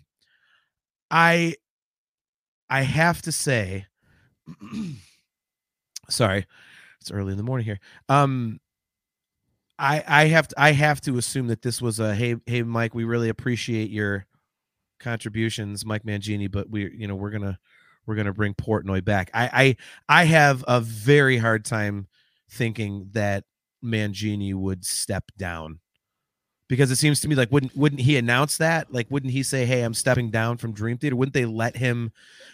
I 1.10 1.54
I 2.68 2.82
have 2.82 3.22
to 3.22 3.32
say. 3.32 3.86
sorry 6.08 6.46
it's 7.02 7.10
early 7.10 7.32
in 7.32 7.36
the 7.36 7.44
morning 7.44 7.66
here 7.66 7.78
um 8.08 8.58
i 9.78 10.02
i 10.06 10.24
have 10.26 10.48
to 10.48 10.54
i 10.60 10.72
have 10.72 11.00
to 11.00 11.18
assume 11.18 11.46
that 11.48 11.62
this 11.62 11.80
was 11.80 12.00
a 12.00 12.14
hey 12.14 12.36
hey 12.46 12.62
mike 12.62 12.94
we 12.94 13.04
really 13.04 13.28
appreciate 13.28 13.90
your 13.90 14.26
contributions 15.00 15.84
mike 15.84 16.02
mangini 16.02 16.50
but 16.50 16.68
we 16.68 16.90
you 16.96 17.06
know 17.06 17.14
we're 17.14 17.30
gonna 17.30 17.58
we're 18.06 18.14
gonna 18.16 18.32
bring 18.32 18.54
portnoy 18.54 19.04
back. 19.04 19.30
I 19.34 19.76
i 20.08 20.20
i 20.22 20.24
have 20.24 20.64
a 20.66 20.80
very 20.80 21.36
hard 21.38 21.64
time 21.64 22.08
thinking 22.50 23.10
that 23.12 23.44
mangini 23.84 24.54
would 24.54 24.84
step 24.84 25.24
down 25.36 25.80
because 26.68 26.90
it 26.90 26.96
seems 26.96 27.20
to 27.20 27.28
me 27.28 27.34
like 27.34 27.52
wouldn't 27.52 27.76
wouldn't 27.76 28.00
he 28.00 28.16
announce 28.16 28.56
that? 28.58 28.92
Like 28.92 29.06
wouldn't 29.10 29.32
he 29.32 29.42
say 29.42 29.66
hey 29.66 29.82
i'm 29.82 29.94
stepping 29.94 30.30
down 30.30 30.56
from 30.56 30.72
dream 30.72 30.96
theater. 30.98 31.16
Wouldn't 31.16 31.34
they 31.34 31.44
let 31.44 31.76
him 31.76 32.12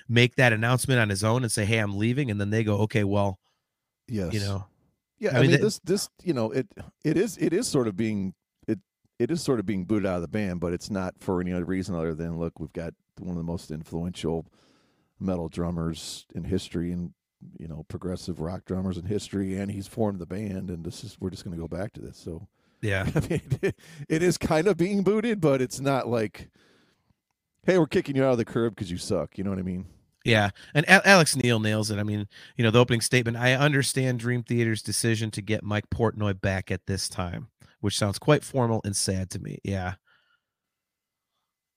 make 0.09 0.35
that 0.37 0.53
announcement 0.53 1.01
on 1.01 1.09
his 1.09 1.23
own 1.25 1.43
and 1.45 1.53
say 1.53 1.65
hey 1.65 1.79
i'm 1.79 1.97
leaving 1.97 2.31
and 2.31 2.41
then 2.41 2.51
they 2.51 2.65
go 2.65 2.79
okay 2.81 3.05
well 3.05 3.39
Yes. 4.09 4.35
you 4.35 4.41
know 4.41 4.67
Yeah, 5.25 5.37
I 5.37 5.39
I, 5.39 5.41
mean, 5.43 5.53
mean, 5.53 5.61
this 5.63 5.79
this 5.81 6.11
you 6.23 6.35
know 6.35 6.51
it 6.51 6.69
it 7.03 7.17
is 7.17 7.39
it 7.39 7.55
is 7.55 7.67
sort 7.67 7.89
of 7.89 7.97
being 7.97 8.35
it 8.69 8.79
it 9.19 9.31
is 9.31 9.43
sort 9.43 9.59
of 9.59 9.65
being 9.65 9.87
booted 9.87 10.07
out 10.07 10.17
of 10.17 10.23
the 10.23 10.29
band, 10.29 10.61
but 10.61 10.75
it's 10.75 10.91
not 10.91 11.15
for 11.19 11.41
any 11.41 11.51
other 11.51 11.65
reason 11.65 11.95
other 11.95 12.15
than 12.15 12.39
look, 12.39 12.61
we've 12.61 12.73
got 12.75 12.93
one 13.19 13.31
of 13.31 13.39
the 13.39 13.43
most 13.43 13.71
influential 13.71 14.47
metal 15.19 15.49
drummers 15.49 16.27
in 16.35 16.45
history 16.45 16.93
and 16.93 17.15
you 17.59 17.67
know 17.67 17.87
progressive 17.89 18.39
rock 18.41 18.67
drummers 18.67 18.99
in 18.99 19.07
history, 19.07 19.57
and 19.57 19.71
he's 19.71 19.87
formed 19.87 20.19
the 20.19 20.27
band, 20.27 20.69
and 20.69 20.85
this 20.85 21.03
is 21.03 21.17
we're 21.19 21.31
just 21.31 21.43
going 21.43 21.57
to 21.57 21.61
go 21.61 21.69
back 21.69 21.95
to 21.95 22.03
this. 22.03 22.19
So 22.19 22.47
yeah 22.83 23.09
I 23.15 23.21
mean, 23.21 23.41
it, 23.63 23.77
it 24.11 24.23
is 24.23 24.37
kind 24.37 24.67
of 24.67 24.77
being 24.77 25.03
booted, 25.03 25.41
but 25.41 25.63
it's 25.63 25.81
not 25.81 26.07
like, 26.07 26.51
hey, 27.65 27.79
we're 27.79 27.87
kicking 27.87 28.15
you 28.15 28.25
out 28.25 28.33
of 28.33 28.39
the 28.39 28.45
curb 28.45 28.75
because 28.75 28.91
you 28.91 28.99
suck. 28.99 29.39
You 29.39 29.45
know 29.45 29.51
what 29.51 29.59
I 29.59 29.63
mean? 29.63 29.87
Yeah, 30.25 30.51
and 30.75 30.87
A- 30.87 31.07
Alex 31.07 31.37
Neil 31.37 31.61
nails 31.61 31.91
it. 31.91 31.99
I 31.99 32.03
mean, 32.03 32.27
you 32.57 32.65
know, 32.65 32.71
the 32.71 32.81
opening 32.81 33.03
statement. 33.03 33.37
I 33.37 33.55
understand 33.55 34.21
Dream 34.21 34.43
Theater's 34.43 34.83
decision 34.83 35.31
to 35.33 35.43
get 35.43 35.63
Mike 35.63 35.91
Portnoy 35.91 36.41
back 36.41 36.71
at 36.71 36.87
this 36.87 37.09
time, 37.09 37.49
which 37.81 37.99
sounds 37.99 38.19
quite 38.19 38.43
formal 38.45 38.81
and 38.85 38.97
sad 38.97 39.31
to 39.31 39.39
me. 39.39 39.59
Yeah, 39.65 39.95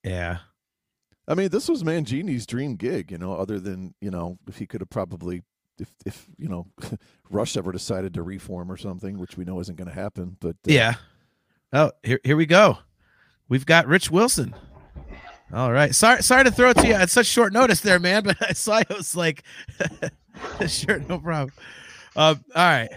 yeah, 0.04 0.38
I 1.28 1.36
mean, 1.36 1.50
this 1.50 1.68
was 1.68 1.84
Mangini's 1.84 2.46
dream 2.46 2.76
gig, 2.76 3.12
you 3.12 3.18
know, 3.18 3.34
other 3.34 3.60
than, 3.60 3.94
you 4.00 4.10
know, 4.10 4.38
if 4.48 4.58
he 4.58 4.66
could 4.66 4.82
have 4.82 4.90
probably 4.90 5.44
if 5.80 5.90
if, 6.06 6.28
you 6.38 6.48
know, 6.48 6.68
Rush 7.30 7.58
ever 7.58 7.72
decided 7.72 8.14
to 8.14 8.24
reform 8.24 8.72
or 8.72 8.78
something, 8.78 9.20
which 9.20 9.38
we 9.38 9.44
know 9.46 9.60
isn't 9.60 9.76
going 9.76 9.90
to 9.90 9.94
happen, 9.94 10.38
but 10.40 10.56
uh, 10.68 10.72
yeah. 10.72 10.94
Oh, 11.74 11.92
here 12.02 12.20
here 12.24 12.38
we 12.38 12.46
go. 12.46 12.78
We've 13.50 13.66
got 13.66 13.88
Rich 13.88 14.10
Wilson. 14.10 14.56
All 15.54 15.72
right. 15.72 15.96
Sorry 15.96 16.22
sorry 16.22 16.44
to 16.44 16.52
throw 16.52 16.72
it 16.72 16.78
to 16.78 16.88
you 16.88 16.94
at 16.94 17.10
such 17.10 17.26
short 17.26 17.54
notice 17.54 17.82
there, 17.82 18.00
man. 18.00 18.24
But 18.24 18.38
I 18.50 18.54
saw 18.54 18.80
it 18.80 18.90
was 18.90 19.16
like, 19.16 19.44
sure, 20.68 21.00
no 21.00 21.20
problem. 21.20 21.54
Um, 22.16 22.44
all 22.56 22.66
right. 22.66 22.90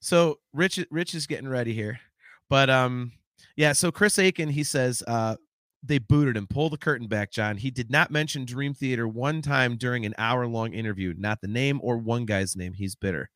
So 0.00 0.38
Rich 0.52 0.84
Rich 0.90 1.14
is 1.14 1.26
getting 1.26 1.48
ready 1.48 1.74
here, 1.74 2.00
but 2.48 2.70
um, 2.70 3.12
yeah. 3.56 3.72
So 3.72 3.90
Chris 3.90 4.18
Aiken 4.18 4.48
he 4.48 4.64
says 4.64 5.02
uh 5.06 5.36
they 5.82 5.98
booted 5.98 6.36
him. 6.36 6.46
Pull 6.46 6.70
the 6.70 6.78
curtain 6.78 7.08
back, 7.08 7.30
John. 7.30 7.58
He 7.58 7.70
did 7.70 7.90
not 7.90 8.10
mention 8.10 8.46
Dream 8.46 8.72
Theater 8.72 9.06
one 9.06 9.42
time 9.42 9.76
during 9.76 10.06
an 10.06 10.14
hour 10.16 10.46
long 10.46 10.72
interview. 10.72 11.14
Not 11.16 11.42
the 11.42 11.48
name 11.48 11.78
or 11.82 11.98
one 11.98 12.24
guy's 12.24 12.56
name. 12.56 12.72
He's 12.72 12.94
bitter. 12.94 13.28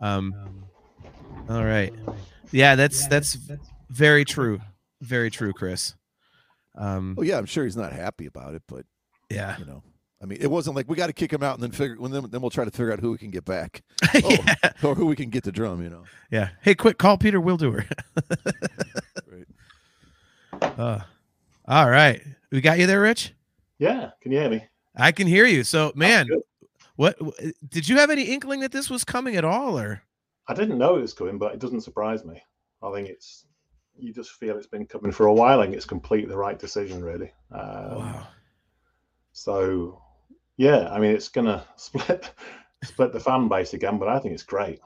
Um. 0.00 0.32
All 1.50 1.64
right. 1.64 1.92
Yeah, 2.50 2.76
that's 2.76 3.06
that's 3.08 3.36
very 3.90 4.24
true. 4.24 4.60
Very 5.02 5.30
true, 5.30 5.52
Chris. 5.52 5.94
Um. 6.76 7.14
Oh 7.18 7.22
yeah, 7.22 7.38
I'm 7.38 7.46
sure 7.46 7.64
he's 7.64 7.76
not 7.76 7.92
happy 7.92 8.26
about 8.26 8.54
it, 8.54 8.62
but 8.66 8.84
Yeah. 9.30 9.56
you 9.58 9.64
know, 9.64 9.82
I 10.22 10.26
mean, 10.26 10.38
it 10.40 10.50
wasn't 10.50 10.74
like 10.76 10.88
we 10.88 10.96
got 10.96 11.06
to 11.08 11.12
kick 11.12 11.32
him 11.32 11.42
out 11.42 11.54
and 11.54 11.62
then 11.62 11.70
figure 11.70 11.96
when 11.98 12.10
then, 12.10 12.28
then 12.30 12.40
we'll 12.40 12.50
try 12.50 12.64
to 12.64 12.70
figure 12.70 12.92
out 12.92 13.00
who 13.00 13.12
we 13.12 13.18
can 13.18 13.30
get 13.30 13.44
back 13.44 13.82
yeah. 14.14 14.54
or 14.82 14.94
who 14.94 15.06
we 15.06 15.16
can 15.16 15.30
get 15.30 15.44
to 15.44 15.52
drum, 15.52 15.82
you 15.82 15.90
know. 15.90 16.04
Yeah. 16.30 16.50
Hey, 16.62 16.74
quick, 16.74 16.98
call 16.98 17.18
Peter 17.18 17.40
Wildoer. 17.40 17.84
Right. 19.26 20.78
uh, 20.78 21.00
all 21.66 21.88
right. 21.90 22.22
We 22.52 22.60
got 22.60 22.78
you 22.78 22.86
there, 22.86 23.00
Rich? 23.00 23.34
Yeah, 23.78 24.10
can 24.20 24.32
you 24.32 24.38
hear 24.38 24.50
me? 24.50 24.64
I 24.96 25.12
can 25.12 25.26
hear 25.26 25.46
you. 25.46 25.64
So, 25.64 25.92
man, 25.96 26.28
what 26.96 27.18
did 27.68 27.88
you 27.88 27.96
have 27.98 28.10
any 28.10 28.22
inkling 28.24 28.60
that 28.60 28.70
this 28.72 28.88
was 28.88 29.04
coming 29.04 29.36
at 29.36 29.44
all 29.44 29.78
or 29.78 30.02
I 30.46 30.54
didn't 30.54 30.78
know 30.78 30.96
it 30.96 31.00
was 31.02 31.14
coming, 31.14 31.38
but 31.38 31.52
it 31.54 31.58
doesn't 31.58 31.80
surprise 31.80 32.24
me. 32.24 32.40
I 32.82 32.92
think 32.92 33.08
it's 33.08 33.46
you 33.96 34.12
just 34.12 34.32
feel 34.32 34.56
it's 34.56 34.66
been 34.66 34.86
coming 34.86 35.12
for 35.12 35.26
a 35.26 35.32
while. 35.34 35.62
Think 35.62 35.74
it's 35.74 35.84
completely 35.84 36.28
the 36.28 36.36
right 36.36 36.58
decision, 36.58 37.02
really. 37.02 37.32
Um, 37.52 37.98
wow. 37.98 38.26
So, 39.32 40.00
yeah, 40.56 40.88
I 40.92 40.98
mean, 41.00 41.10
it's 41.12 41.28
gonna 41.28 41.64
split 41.76 42.30
split 42.82 43.12
the 43.12 43.20
fan 43.20 43.48
base 43.48 43.74
again, 43.74 43.98
but 43.98 44.08
I 44.08 44.18
think 44.18 44.34
it's 44.34 44.42
great. 44.42 44.80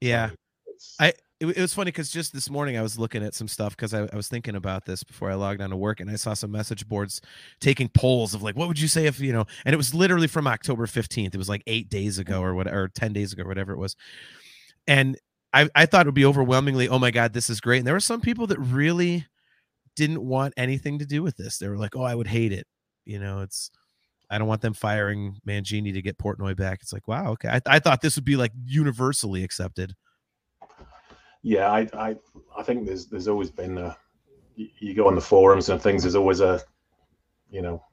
Yeah. 0.00 0.30
It's, 0.66 0.96
I- 0.98 1.12
It, 1.40 1.46
it 1.56 1.60
was 1.60 1.74
funny 1.74 1.90
because 1.90 2.10
just 2.10 2.32
this 2.32 2.48
morning 2.48 2.78
I 2.78 2.82
was 2.82 2.98
looking 2.98 3.22
at 3.24 3.34
some 3.34 3.48
stuff 3.48 3.76
because 3.76 3.92
I, 3.92 4.08
I 4.12 4.16
was 4.16 4.28
thinking 4.28 4.54
about 4.54 4.84
this 4.84 5.02
before 5.04 5.30
I 5.30 5.34
logged 5.34 5.60
on 5.60 5.70
to 5.70 5.76
work 5.76 5.98
and 6.00 6.08
I 6.08 6.14
saw 6.16 6.34
some 6.34 6.50
message 6.52 6.88
boards 6.88 7.20
taking 7.60 7.88
polls 7.88 8.32
of 8.32 8.42
like, 8.42 8.56
what 8.56 8.68
would 8.68 8.78
you 8.80 8.88
say 8.88 9.06
if, 9.06 9.18
you 9.20 9.32
know, 9.32 9.44
and 9.64 9.74
it 9.74 9.76
was 9.76 9.92
literally 9.92 10.28
from 10.28 10.46
October 10.46 10.86
15th. 10.86 11.34
It 11.34 11.38
was 11.38 11.48
like 11.48 11.62
eight 11.66 11.88
days 11.90 12.18
ago 12.18 12.40
or 12.40 12.54
whatever, 12.54 12.84
or 12.84 12.88
10 12.88 13.12
days 13.12 13.32
ago, 13.32 13.42
whatever 13.44 13.72
it 13.72 13.78
was. 13.78 13.96
And 14.86 15.18
I, 15.52 15.68
I 15.74 15.86
thought 15.86 16.06
it 16.06 16.08
would 16.08 16.14
be 16.14 16.24
overwhelmingly, 16.24 16.88
oh 16.88 16.98
my 16.98 17.10
God, 17.10 17.32
this 17.32 17.50
is 17.50 17.60
great. 17.60 17.78
And 17.78 17.86
there 17.86 17.94
were 17.94 18.00
some 18.00 18.20
people 18.20 18.46
that 18.48 18.58
really 18.58 19.26
didn't 19.96 20.24
want 20.24 20.54
anything 20.56 20.98
to 20.98 21.06
do 21.06 21.22
with 21.22 21.36
this. 21.36 21.58
They 21.58 21.68
were 21.68 21.76
like, 21.76 21.94
oh, 21.96 22.02
I 22.02 22.14
would 22.14 22.28
hate 22.28 22.52
it. 22.52 22.66
You 23.04 23.18
know, 23.18 23.40
it's, 23.40 23.70
I 24.30 24.38
don't 24.38 24.48
want 24.48 24.62
them 24.62 24.72
firing 24.72 25.36
Mangini 25.46 25.92
to 25.92 26.00
get 26.00 26.16
Portnoy 26.16 26.56
back. 26.56 26.78
It's 26.80 26.92
like, 26.92 27.06
wow, 27.06 27.32
okay. 27.32 27.48
I, 27.48 27.60
I 27.66 27.78
thought 27.80 28.00
this 28.00 28.16
would 28.16 28.24
be 28.24 28.36
like 28.36 28.52
universally 28.64 29.44
accepted. 29.44 29.94
yeah, 31.42 31.70
I, 31.70 31.88
I 31.92 32.16
I 32.56 32.62
think 32.62 32.86
there's 32.86 33.06
there's 33.06 33.28
always 33.28 33.50
been 33.50 33.76
a 33.76 33.96
you, 34.56 34.94
go 34.94 35.08
on 35.08 35.16
the 35.16 35.20
forums 35.20 35.68
and 35.68 35.82
things. 35.82 36.02
There's 36.02 36.14
always 36.14 36.40
a 36.40 36.62
you 37.50 37.62
know 37.62 37.84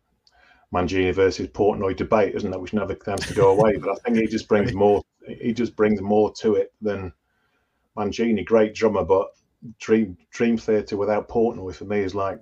Mangini 0.74 1.14
versus 1.14 1.48
Portnoy 1.48 1.96
debate, 1.96 2.36
isn't 2.36 2.50
there? 2.50 2.60
Which 2.60 2.74
never 2.74 2.94
tends 2.94 3.28
to 3.28 3.34
go 3.34 3.50
away. 3.50 3.78
But 3.78 3.90
I 3.90 3.96
think 3.96 4.18
he 4.18 4.28
just 4.28 4.48
brings 4.48 4.74
more. 4.86 5.02
He 5.28 5.52
just 5.52 5.76
brings 5.76 6.02
more 6.02 6.32
to 6.36 6.56
it 6.56 6.74
than 6.82 7.12
Mangini. 8.00 8.46
Great 8.46 8.74
drummer, 8.74 9.04
but 9.04 9.28
Dream 9.80 10.18
Dream 10.32 10.58
Theater 10.58 10.98
without 10.98 11.28
Portnoy 11.28 11.76
for 11.76 11.86
me 11.86 12.00
is 12.00 12.16
like 12.16 12.40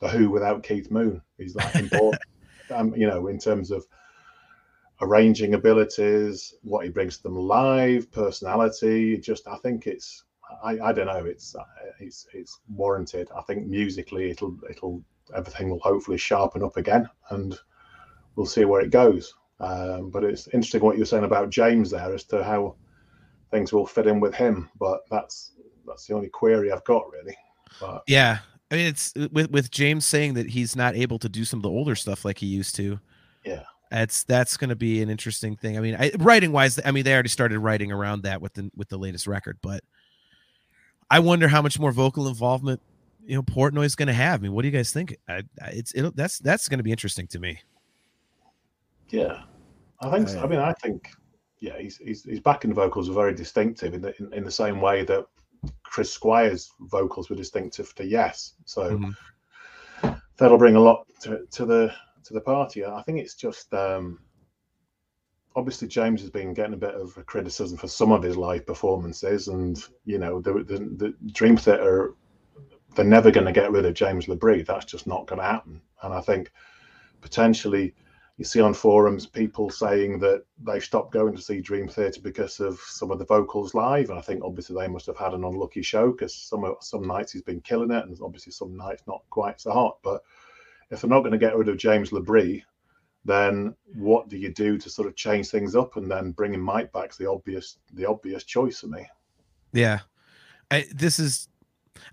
the 0.00 0.08
Who 0.08 0.30
without 0.30 0.62
Keith 0.62 0.90
Moon. 0.90 1.22
He's 1.38 1.54
like 1.54 1.74
important. 1.76 2.22
um, 2.70 2.94
you 2.94 3.06
know, 3.06 3.28
in 3.28 3.38
terms 3.38 3.70
of 3.70 3.86
arranging 5.00 5.54
abilities, 5.54 6.54
what 6.62 6.84
he 6.84 6.90
brings 6.90 7.18
to 7.18 7.22
them 7.24 7.36
live, 7.36 8.10
personality. 8.10 9.18
Just 9.18 9.46
I 9.46 9.56
think 9.56 9.86
it's 9.86 10.24
I, 10.62 10.78
I 10.80 10.92
don't 10.92 11.06
know 11.06 11.24
it's 11.24 11.54
it's 12.00 12.26
it's 12.32 12.60
warranted. 12.68 13.30
I 13.36 13.42
think 13.42 13.66
musically 13.66 14.30
it'll 14.30 14.56
it'll 14.68 15.02
everything 15.34 15.70
will 15.70 15.80
hopefully 15.80 16.18
sharpen 16.18 16.62
up 16.62 16.76
again 16.76 17.08
and 17.30 17.58
we'll 18.36 18.46
see 18.46 18.64
where 18.64 18.82
it 18.82 18.90
goes. 18.90 19.34
Um, 19.60 20.10
but 20.10 20.24
it's 20.24 20.48
interesting 20.48 20.82
what 20.82 20.96
you're 20.96 21.06
saying 21.06 21.24
about 21.24 21.50
James 21.50 21.90
there 21.90 22.12
as 22.12 22.24
to 22.24 22.42
how 22.42 22.74
things 23.54 23.72
will 23.72 23.86
fit 23.86 24.06
in 24.06 24.18
with 24.18 24.34
him. 24.34 24.68
But 24.78 25.00
that's 25.10 25.52
that's 25.86 26.06
the 26.06 26.14
only 26.14 26.28
query 26.28 26.72
I've 26.72 26.84
got 26.84 27.04
really. 27.10 27.36
But, 27.80 28.02
yeah, 28.06 28.38
I 28.70 28.74
mean 28.74 28.86
it's 28.86 29.14
with 29.32 29.50
with 29.50 29.70
James 29.70 30.04
saying 30.04 30.34
that 30.34 30.48
he's 30.48 30.74
not 30.74 30.96
able 30.96 31.18
to 31.20 31.28
do 31.28 31.44
some 31.44 31.60
of 31.60 31.62
the 31.62 31.70
older 31.70 31.94
stuff 31.94 32.24
like 32.24 32.38
he 32.38 32.46
used 32.46 32.74
to. 32.76 32.98
Yeah, 33.44 33.62
that's 33.90 34.24
that's 34.24 34.56
going 34.56 34.70
to 34.70 34.76
be 34.76 35.02
an 35.02 35.08
interesting 35.08 35.56
thing. 35.56 35.78
I 35.78 35.80
mean, 35.80 35.96
I, 35.98 36.10
writing 36.18 36.52
wise, 36.52 36.80
I 36.84 36.90
mean 36.90 37.04
they 37.04 37.14
already 37.14 37.28
started 37.28 37.58
writing 37.60 37.92
around 37.92 38.22
that 38.22 38.42
with 38.42 38.54
the 38.54 38.70
with 38.74 38.88
the 38.88 38.98
latest 38.98 39.26
record, 39.26 39.58
but 39.62 39.82
I 41.10 41.20
wonder 41.20 41.48
how 41.48 41.62
much 41.62 41.78
more 41.78 41.92
vocal 41.92 42.26
involvement 42.28 42.80
you 43.24 43.36
know 43.36 43.42
Portnoy 43.42 43.84
is 43.84 43.94
going 43.94 44.08
to 44.08 44.14
have. 44.14 44.40
I 44.40 44.42
mean, 44.42 44.52
what 44.52 44.62
do 44.62 44.68
you 44.68 44.72
guys 44.76 44.92
think? 44.92 45.16
I, 45.28 45.42
it's 45.68 45.92
it, 45.92 46.14
that's 46.16 46.38
that's 46.38 46.68
going 46.68 46.78
to 46.78 46.84
be 46.84 46.90
interesting 46.90 47.26
to 47.28 47.38
me. 47.38 47.60
Yeah, 49.10 49.42
I 50.00 50.10
think. 50.10 50.28
So. 50.28 50.40
I 50.40 50.46
mean, 50.46 50.58
I 50.58 50.72
think. 50.72 51.08
Yeah, 51.64 51.78
he's, 51.78 51.96
he's 51.96 52.24
his 52.24 52.40
backing 52.40 52.74
vocals 52.74 53.08
are 53.08 53.14
very 53.14 53.34
distinctive 53.34 53.94
in 53.94 54.02
the 54.02 54.14
in, 54.18 54.34
in 54.34 54.44
the 54.44 54.50
same 54.50 54.82
way 54.82 55.02
that 55.04 55.26
Chris 55.82 56.12
Squire's 56.12 56.70
vocals 56.80 57.30
were 57.30 57.36
distinctive 57.36 57.94
to 57.94 58.04
Yes. 58.04 58.52
So 58.66 58.98
mm-hmm. 58.98 60.10
that'll 60.36 60.58
bring 60.58 60.76
a 60.76 60.80
lot 60.80 61.06
to, 61.22 61.46
to 61.52 61.64
the 61.64 61.94
to 62.24 62.34
the 62.34 62.40
party. 62.42 62.84
I 62.84 63.00
think 63.02 63.18
it's 63.18 63.34
just 63.34 63.72
um, 63.72 64.18
obviously 65.56 65.88
James 65.88 66.20
has 66.20 66.28
been 66.28 66.52
getting 66.52 66.74
a 66.74 66.84
bit 66.86 66.94
of 66.94 67.18
criticism 67.24 67.78
for 67.78 67.88
some 67.88 68.12
of 68.12 68.22
his 68.22 68.36
live 68.36 68.66
performances, 68.66 69.48
and 69.48 69.82
you 70.04 70.18
know 70.18 70.42
the 70.42 70.52
the, 70.52 70.78
the 70.96 71.14
Dream 71.32 71.56
Theater 71.56 72.14
they're 72.94 73.06
never 73.06 73.30
going 73.30 73.46
to 73.46 73.52
get 73.52 73.72
rid 73.72 73.86
of 73.86 73.94
James 73.94 74.26
LaBrie. 74.26 74.66
That's 74.66 74.84
just 74.84 75.06
not 75.06 75.26
going 75.26 75.40
to 75.40 75.46
happen. 75.46 75.80
And 76.02 76.12
I 76.12 76.20
think 76.20 76.52
potentially 77.22 77.94
you 78.36 78.44
see 78.44 78.60
on 78.60 78.74
forums 78.74 79.26
people 79.26 79.70
saying 79.70 80.18
that 80.18 80.44
they've 80.64 80.82
stopped 80.82 81.12
going 81.12 81.36
to 81.36 81.42
see 81.42 81.60
Dream 81.60 81.86
Theater 81.86 82.20
because 82.20 82.58
of 82.58 82.80
some 82.80 83.12
of 83.12 83.18
the 83.20 83.24
vocals 83.24 83.74
live. 83.74 84.10
And 84.10 84.18
I 84.18 84.22
think 84.22 84.42
obviously 84.42 84.76
they 84.76 84.88
must 84.88 85.06
have 85.06 85.16
had 85.16 85.34
an 85.34 85.44
unlucky 85.44 85.82
show 85.82 86.10
because 86.10 86.34
some 86.34 86.74
some 86.80 87.06
nights 87.06 87.32
he's 87.32 87.42
been 87.42 87.60
killing 87.60 87.92
it, 87.92 88.04
and 88.04 88.18
obviously 88.20 88.52
some 88.52 88.76
nights 88.76 89.04
not 89.06 89.22
quite 89.30 89.60
so 89.60 89.72
hot. 89.72 89.98
But 90.02 90.22
if 90.90 91.00
they're 91.00 91.10
not 91.10 91.20
going 91.20 91.32
to 91.32 91.38
get 91.38 91.56
rid 91.56 91.68
of 91.68 91.76
James 91.76 92.10
LaBrie, 92.10 92.62
then 93.24 93.74
what 93.94 94.28
do 94.28 94.36
you 94.36 94.52
do 94.52 94.78
to 94.78 94.90
sort 94.90 95.06
of 95.06 95.14
change 95.14 95.48
things 95.48 95.76
up? 95.76 95.96
And 95.96 96.10
then 96.10 96.32
bringing 96.32 96.60
Mike 96.60 96.92
back's 96.92 97.16
the 97.16 97.30
obvious 97.30 97.78
the 97.92 98.06
obvious 98.06 98.42
choice 98.42 98.80
for 98.80 98.88
me. 98.88 99.06
Yeah, 99.72 100.00
I, 100.72 100.86
this 100.92 101.20
is 101.20 101.48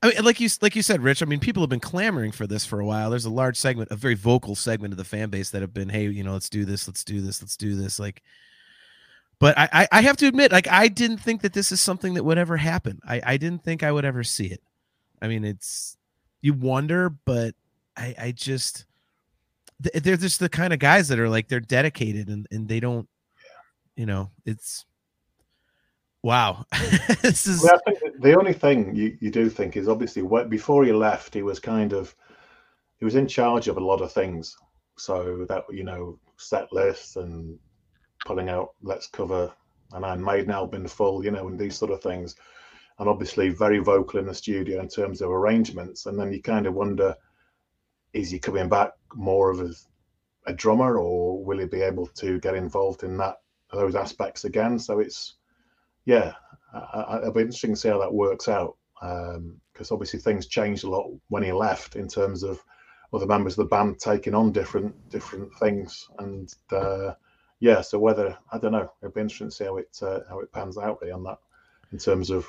I 0.04 0.10
mean, 0.10 0.24
like 0.24 0.40
you 0.40 0.50
like 0.62 0.76
you 0.76 0.82
said, 0.82 1.02
Rich. 1.02 1.22
I 1.22 1.26
mean, 1.26 1.40
people 1.40 1.62
have 1.62 1.70
been 1.70 1.80
clamoring 1.80 2.32
for 2.32 2.48
this 2.48 2.66
for 2.66 2.80
a 2.80 2.86
while. 2.86 3.10
There's 3.10 3.26
a 3.26 3.30
large 3.32 3.58
segment, 3.58 3.92
a 3.92 3.96
very 3.96 4.16
vocal 4.16 4.56
segment 4.56 4.94
of 4.94 4.98
the 4.98 5.04
fan 5.04 5.30
base 5.30 5.50
that 5.52 5.62
have 5.62 5.74
been, 5.74 5.90
hey, 5.90 6.08
you 6.08 6.24
know, 6.24 6.34
let's 6.34 6.50
do 6.50 6.66
this, 6.66 6.88
let's 6.88 7.04
do 7.04 7.22
this, 7.22 7.42
let's 7.42 7.58
do 7.58 7.76
this. 7.76 8.00
Like, 8.00 8.22
but 9.40 9.58
I 9.58 9.88
I 9.92 10.02
have 10.02 10.18
to 10.18 10.28
admit, 10.28 10.52
like, 10.52 10.68
I 10.68 10.88
didn't 10.88 11.18
think 11.18 11.42
that 11.42 11.54
this 11.54 11.72
is 11.72 11.82
something 11.82 12.14
that 12.14 12.24
would 12.24 12.38
ever 12.38 12.58
happen. 12.58 13.00
I 13.08 13.22
I 13.24 13.38
didn't 13.38 13.64
think 13.64 13.84
I 13.84 13.92
would 13.92 14.06
ever 14.06 14.24
see 14.24 14.48
it. 14.48 14.62
I 15.22 15.28
mean, 15.28 15.44
it's 15.44 15.98
you 16.42 16.54
wonder, 16.54 17.10
but 17.10 17.56
I 17.98 18.16
I 18.18 18.32
just 18.32 18.86
they're 19.80 20.18
just 20.18 20.40
the 20.40 20.50
kind 20.50 20.74
of 20.74 20.80
guys 20.80 21.08
that 21.08 21.20
are 21.20 21.30
like 21.30 21.48
they're 21.48 21.60
dedicated 21.60 22.28
and 22.28 22.48
and 22.52 22.68
they 22.68 22.80
don't, 22.80 23.08
you 23.96 24.06
know, 24.06 24.30
it's 24.46 24.86
Wow, 26.24 26.66
this 27.22 27.48
is. 27.48 27.64
Well, 27.64 27.80
the 28.20 28.38
only 28.38 28.54
thing 28.54 28.96
you, 28.96 29.18
you 29.20 29.32
do 29.32 29.50
think 29.50 29.76
is 29.76 29.88
obviously 29.88 30.22
what, 30.22 30.50
before 30.50 30.84
he 30.84 30.92
left, 30.92 31.34
he 31.34 31.42
was 31.42 31.60
kind 31.60 31.94
of 31.94 32.16
he 33.00 33.06
was 33.06 33.16
in 33.16 33.28
charge 33.28 33.68
of 33.68 33.78
a 33.78 33.84
lot 33.84 34.02
of 34.02 34.12
things. 34.12 34.56
So 34.98 35.46
that 35.50 35.64
you 35.72 35.84
know, 35.84 36.20
set 36.38 36.72
lists 36.72 37.16
and 37.16 37.58
pulling 38.26 38.50
out 38.50 38.76
let's 38.84 39.08
cover 39.08 39.52
an 39.94 40.04
Iron 40.04 40.24
Maiden 40.24 40.52
album 40.52 40.82
in 40.82 40.88
full, 40.88 41.24
you 41.24 41.32
know, 41.32 41.48
and 41.48 41.60
these 41.60 41.76
sort 41.76 41.92
of 41.92 42.02
things. 42.02 42.36
And 43.00 43.10
obviously 43.10 43.50
very 43.50 43.80
vocal 43.80 44.20
in 44.20 44.28
the 44.28 44.34
studio 44.34 44.80
in 44.80 44.88
terms 44.88 45.22
of 45.22 45.32
arrangements. 45.32 46.06
And 46.06 46.20
then 46.20 46.32
you 46.32 46.42
kind 46.42 46.68
of 46.68 46.76
wonder, 46.76 47.16
is 48.14 48.30
he 48.30 48.38
coming 48.38 48.70
back 48.70 48.92
more 49.16 49.50
of 49.50 49.60
a, 49.60 49.72
a 50.46 50.54
drummer 50.54 50.98
or 51.00 51.44
will 51.44 51.58
he 51.58 51.66
be 51.66 51.82
able 51.82 52.08
to 52.08 52.40
get 52.40 52.56
involved 52.56 53.04
in 53.04 53.18
that 53.18 53.38
those 53.74 53.96
aspects 53.96 54.46
again? 54.46 54.78
So 54.78 55.00
it's 55.00 55.38
yeah, 56.06 56.34
I, 56.74 57.18
it'll 57.18 57.34
be 57.34 57.42
interesting 57.42 57.72
to 57.72 57.76
see 57.76 57.90
how 57.90 58.00
that 58.00 58.14
works 58.14 58.48
out 58.48 58.76
because 59.02 59.92
um, 59.92 59.92
obviously 59.92 60.20
things 60.20 60.48
changed 60.48 60.84
a 60.84 60.90
lot 60.90 61.12
when 61.30 61.44
he 61.44 61.52
left 61.52 61.96
in 61.96 62.08
terms 62.08 62.44
of 62.44 62.64
other 63.14 63.26
members 63.26 63.54
of 63.54 63.66
the 63.66 63.76
band 63.76 64.00
taking 64.00 64.34
on 64.34 64.52
different 64.52 65.10
different 65.10 65.54
things. 65.56 66.08
And 66.20 66.54
uh, 66.72 67.14
yeah 67.62 67.80
so 67.80 67.98
whether 67.98 68.38
i 68.52 68.58
don't 68.58 68.74
know. 68.74 68.92
It'll 69.02 69.14
be 69.14 69.22
interesting 69.22 69.48
to 69.48 69.56
see 69.56 69.64
how 69.64 69.78
it 69.78 69.98
uh, 70.02 70.20
how 70.28 70.40
it 70.42 70.52
pans 70.52 70.78
out 70.78 71.00
really 71.00 71.14
on 71.14 71.24
that 71.24 71.38
in 71.94 71.98
terms 71.98 72.30
of 72.30 72.46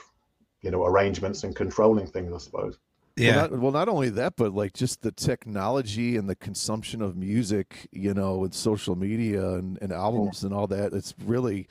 you 0.63 0.73
know 0.73 0.85
arrangements 0.85 1.45
and 1.45 1.55
controlling 1.55 2.09
things 2.09 2.33
i 2.35 2.39
suppose. 2.39 2.79
Yeah. 3.15 3.37
well 3.37 3.51
not, 3.51 3.61
well 3.61 3.73
not, 3.73 3.89
only 3.89 4.09
that 4.09 4.37
but 4.37 4.55
like 4.55 4.73
just 4.73 5.03
the 5.03 5.13
technology 5.13 6.17
and 6.17 6.29
the 6.29 6.35
consumption 6.35 7.03
of 7.03 7.17
music 7.17 7.89
you 7.93 8.15
know 8.15 8.39
with 8.39 8.55
social 8.55 8.97
media 8.97 9.47
and, 9.51 9.79
and 9.83 9.93
albums 9.93 10.43
yeah. 10.43 10.47
and 10.47 10.57
all 10.57 10.67
that 10.69 10.95
it's 10.95 11.15
really 11.25 11.69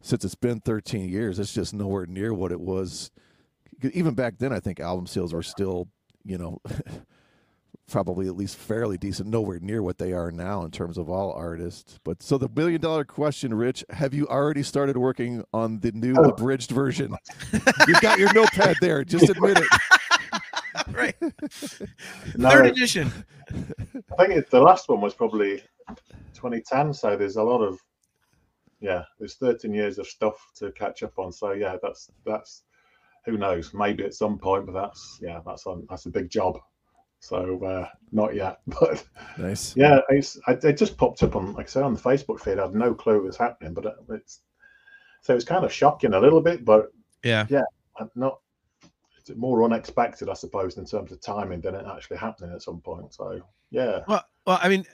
since 0.00 0.24
it's 0.24 0.34
been 0.34 0.60
13 0.60 1.08
years, 1.08 1.38
it's 1.38 1.52
just 1.52 1.74
nowhere 1.74 2.06
near 2.06 2.32
what 2.32 2.52
it 2.52 2.60
was. 2.60 3.10
Even 3.82 4.14
back 4.14 4.38
then, 4.38 4.52
I 4.52 4.60
think 4.60 4.80
album 4.80 5.06
sales 5.06 5.32
were 5.32 5.42
still, 5.42 5.88
you 6.24 6.38
know, 6.38 6.60
probably 7.90 8.26
at 8.28 8.36
least 8.36 8.56
fairly 8.56 8.96
decent, 8.96 9.28
nowhere 9.28 9.58
near 9.60 9.82
what 9.82 9.98
they 9.98 10.12
are 10.12 10.30
now 10.30 10.64
in 10.64 10.70
terms 10.70 10.96
of 10.96 11.10
all 11.10 11.32
artists. 11.32 11.98
But 12.04 12.22
so 12.22 12.38
the 12.38 12.48
million 12.54 12.80
dollar 12.80 13.04
question, 13.04 13.52
Rich, 13.52 13.84
have 13.90 14.14
you 14.14 14.26
already 14.28 14.62
started 14.62 14.96
working 14.96 15.44
on 15.52 15.80
the 15.80 15.92
new 15.92 16.14
oh. 16.16 16.30
abridged 16.30 16.70
version? 16.70 17.14
You've 17.88 18.00
got 18.00 18.18
your 18.18 18.32
notepad 18.32 18.76
there. 18.80 19.04
Just 19.04 19.28
admit 19.28 19.58
it. 19.58 19.66
right. 20.92 21.16
No, 22.36 22.50
Third 22.50 22.66
edition. 22.66 23.12
I 24.18 24.26
think 24.26 24.38
it, 24.38 24.50
the 24.50 24.60
last 24.60 24.88
one 24.88 25.00
was 25.00 25.14
probably 25.14 25.62
2010. 26.34 26.94
So 26.94 27.16
there's 27.16 27.36
a 27.36 27.42
lot 27.42 27.60
of 27.60 27.80
yeah, 28.80 29.04
there's 29.18 29.34
13 29.34 29.72
years 29.72 29.98
of 29.98 30.06
stuff 30.06 30.50
to 30.56 30.72
catch 30.72 31.02
up 31.02 31.18
on. 31.18 31.32
So 31.32 31.52
yeah, 31.52 31.76
that's 31.82 32.10
that's 32.24 32.62
who 33.24 33.36
knows? 33.36 33.74
Maybe 33.74 34.04
at 34.04 34.14
some 34.14 34.38
point, 34.38 34.66
but 34.66 34.72
that's 34.72 35.18
yeah, 35.22 35.40
that's 35.46 35.66
on 35.66 35.86
that's 35.88 36.06
a 36.06 36.10
big 36.10 36.30
job. 36.30 36.58
So 37.20 37.62
uh, 37.62 37.88
not 38.12 38.34
yet, 38.34 38.60
but 38.66 39.04
nice. 39.38 39.76
Yeah, 39.76 40.00
it's, 40.08 40.38
I, 40.46 40.52
it 40.52 40.78
just 40.78 40.96
popped 40.96 41.22
up 41.22 41.36
on 41.36 41.52
like 41.54 41.66
I 41.66 41.70
said 41.70 41.82
on 41.82 41.94
the 41.94 42.00
Facebook 42.00 42.40
feed. 42.40 42.58
I 42.58 42.62
had 42.62 42.74
no 42.74 42.94
clue 42.94 43.18
it 43.18 43.24
was 43.24 43.36
happening, 43.36 43.74
but 43.74 43.96
it's 44.08 44.40
so 45.22 45.34
it's 45.34 45.44
kind 45.44 45.64
of 45.64 45.72
shocking 45.72 46.14
a 46.14 46.20
little 46.20 46.40
bit, 46.40 46.64
but 46.64 46.92
yeah, 47.22 47.46
yeah, 47.50 47.64
not 48.14 48.40
it's 49.18 49.30
more 49.36 49.62
unexpected, 49.64 50.28
I 50.28 50.34
suppose, 50.34 50.78
in 50.78 50.86
terms 50.86 51.12
of 51.12 51.20
timing 51.20 51.60
than 51.60 51.74
it 51.74 51.84
actually 51.86 52.16
happening 52.16 52.52
at 52.54 52.62
some 52.62 52.80
point. 52.80 53.12
So 53.12 53.40
yeah. 53.70 54.00
Well, 54.08 54.24
well, 54.46 54.58
I 54.62 54.68
mean, 54.68 54.86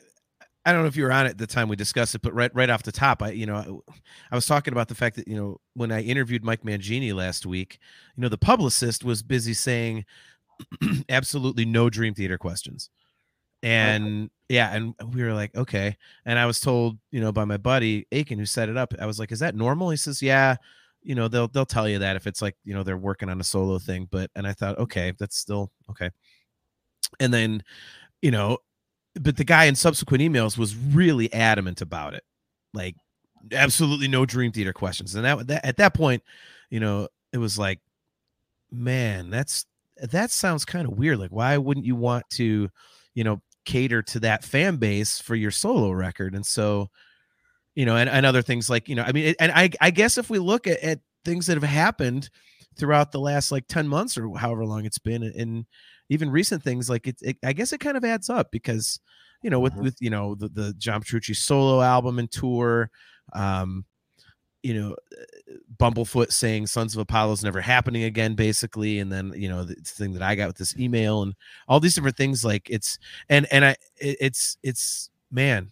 I 0.67 0.73
don't 0.73 0.83
know 0.83 0.89
if 0.89 0.97
you 0.97 1.05
were 1.05 1.13
on 1.13 1.27
it 1.27 1.31
at 1.31 1.39
the 1.39 1.47
time 1.47 1.69
we 1.69 1.77
discussed 1.77 2.17
it, 2.17 2.23
but 2.23 2.35
right 2.35 2.51
right 2.53 2.69
off 2.69 2.83
the 2.83 2.91
top, 2.91 3.23
I 3.23 3.31
you 3.31 3.47
know 3.47 3.85
I 4.33 4.35
was 4.35 4.47
talking 4.47 4.73
about 4.73 4.89
the 4.89 4.97
fact 4.97 5.15
that 5.15 5.29
you 5.29 5.37
know 5.37 5.61
when 5.75 5.93
I 5.93 6.03
interviewed 6.03 6.45
Mike 6.45 6.65
Mangini 6.65 7.15
last 7.15 7.47
week, 7.47 7.79
you 8.17 8.23
know 8.23 8.29
the 8.29 8.37
publicist 8.37 9.05
was 9.05 9.23
busy 9.23 9.55
saying 9.55 10.05
absolutely 11.09 11.65
no 11.65 11.89
Dream 11.89 12.15
Theater 12.15 12.37
questions, 12.37 12.91
and 13.63 14.25
okay. 14.25 14.31
yeah, 14.49 14.75
and 14.75 14.93
we 15.15 15.23
were 15.23 15.35
like 15.35 15.55
okay, 15.55 15.97
and 16.25 16.37
I 16.37 16.47
was 16.47 16.61
told 16.61 16.99
you 17.13 17.21
know 17.21 17.31
by 17.31 17.45
my 17.45 17.59
buddy 17.59 18.09
Aiken 18.11 18.37
who 18.37 18.45
set 18.45 18.69
it 18.69 18.77
up, 18.77 18.93
I 18.99 19.07
was 19.07 19.21
like, 19.21 19.31
is 19.31 19.39
that 19.39 19.55
normal? 19.55 19.91
He 19.91 19.97
says, 19.97 20.21
yeah, 20.21 20.57
you 21.01 21.15
know 21.15 21.29
they'll 21.29 21.47
they'll 21.47 21.65
tell 21.65 21.89
you 21.89 22.01
that 22.01 22.17
if 22.17 22.27
it's 22.27 22.43
like 22.43 22.57
you 22.65 22.75
know 22.75 22.83
they're 22.83 22.99
working 22.99 23.29
on 23.29 23.41
a 23.41 23.45
solo 23.45 23.79
thing, 23.79 24.09
but 24.11 24.33
and 24.35 24.49
I 24.49 24.53
thought 24.53 24.79
okay, 24.79 25.13
that's 25.17 25.39
still 25.39 25.71
okay, 25.91 26.11
and 27.21 27.33
then 27.33 27.63
you 28.21 28.33
know 28.33 28.59
but 29.21 29.37
the 29.37 29.45
guy 29.45 29.65
in 29.65 29.75
subsequent 29.75 30.23
emails 30.23 30.59
was 30.59 30.77
really 30.77 31.33
adamant 31.33 31.81
about 31.81 32.15
it. 32.15 32.25
Like 32.75 32.97
absolutely 33.53 34.09
no 34.09 34.27
dream 34.27 34.53
theater 34.53 34.73
questions. 34.73 35.15
And 35.15 35.25
that, 35.25 35.47
that 35.47 35.65
at 35.65 35.77
that 35.79 35.95
point 35.95 36.23
you 36.71 36.81
know 36.81 37.09
it 37.33 37.39
was 37.39 37.59
like 37.59 37.81
man 38.71 39.31
that's 39.31 39.67
that 39.99 40.31
sounds 40.31 40.65
kind 40.65 40.87
of 40.87 40.99
weird. 40.99 41.19
Like 41.19 41.31
why 41.31 41.57
wouldn't 41.57 41.87
you 41.87 41.97
want 41.97 42.29
to 42.31 42.69
you 43.15 43.25
know 43.25 43.41
cater 43.65 44.03
to 44.03 44.21
that 44.21 44.45
fan 44.45 44.77
base 44.77 45.21
for 45.21 45.35
your 45.35 45.51
solo 45.51 45.91
record? 45.91 46.35
And 46.35 46.45
so 46.45 46.91
you 47.77 47.87
know 47.87 47.97
and, 47.97 48.11
and 48.11 48.27
other 48.27 48.43
things 48.43 48.69
like 48.69 48.89
you 48.89 48.97
know 48.97 49.05
i 49.05 49.13
mean 49.13 49.35
and 49.39 49.53
i 49.53 49.71
i 49.81 49.91
guess 49.91 50.19
if 50.19 50.29
we 50.29 50.41
look 50.41 50.67
at, 50.67 50.81
at 50.81 50.99
things 51.25 51.47
that 51.47 51.55
have 51.55 51.63
happened 51.63 52.29
throughout 52.77 53.13
the 53.13 53.21
last 53.21 53.53
like 53.53 53.69
10 53.69 53.87
months 53.87 54.19
or 54.19 54.37
however 54.37 54.65
long 54.65 54.85
it's 54.85 54.99
been 54.99 55.23
and 55.23 55.67
even 56.09 56.31
recent 56.31 56.63
things 56.63 56.89
like 56.91 57.07
it, 57.07 57.17
it 57.23 57.37
i 57.45 57.53
guess 57.53 57.73
it 57.73 57.81
kind 57.81 57.97
of 57.97 58.05
adds 58.05 58.29
up 58.31 58.51
because 58.51 59.01
you 59.43 59.51
know, 59.51 59.61
with 59.61 59.75
Mhm. 59.75 59.83
with 59.83 59.97
you 60.01 60.09
know 60.11 60.35
the 60.35 60.49
the 60.49 60.73
John 60.79 61.01
Petrucci 61.03 61.35
solo 61.35 61.83
album 61.83 62.19
and 62.19 62.29
tour. 62.31 62.91
Um, 63.35 63.85
you 64.63 64.75
know, 64.75 64.97
uh, 65.13 65.53
Bumblefoot 65.77 66.33
saying 66.33 66.67
"Sons 66.69 66.95
of 66.97 67.01
Apollo's 67.01 67.45
never 67.45 67.61
happening 67.61 68.05
again," 68.05 68.35
basically, 68.35 68.99
and 68.99 69.13
then 69.13 69.33
you 69.37 69.49
know 69.49 69.63
the 69.65 69.75
thing 69.85 70.15
that 70.15 70.23
I 70.23 70.35
got 70.37 70.49
with 70.49 70.57
this 70.57 70.75
email 70.79 71.23
and 71.23 71.35
all 71.69 71.81
these 71.81 71.95
different 71.95 72.17
things. 72.17 72.45
Like 72.47 72.69
it's 72.71 72.99
and 73.29 73.47
and 73.53 73.65
I 73.65 73.71
it- 73.99 74.17
it's 74.21 74.57
it's 74.63 75.11
man. 75.31 75.71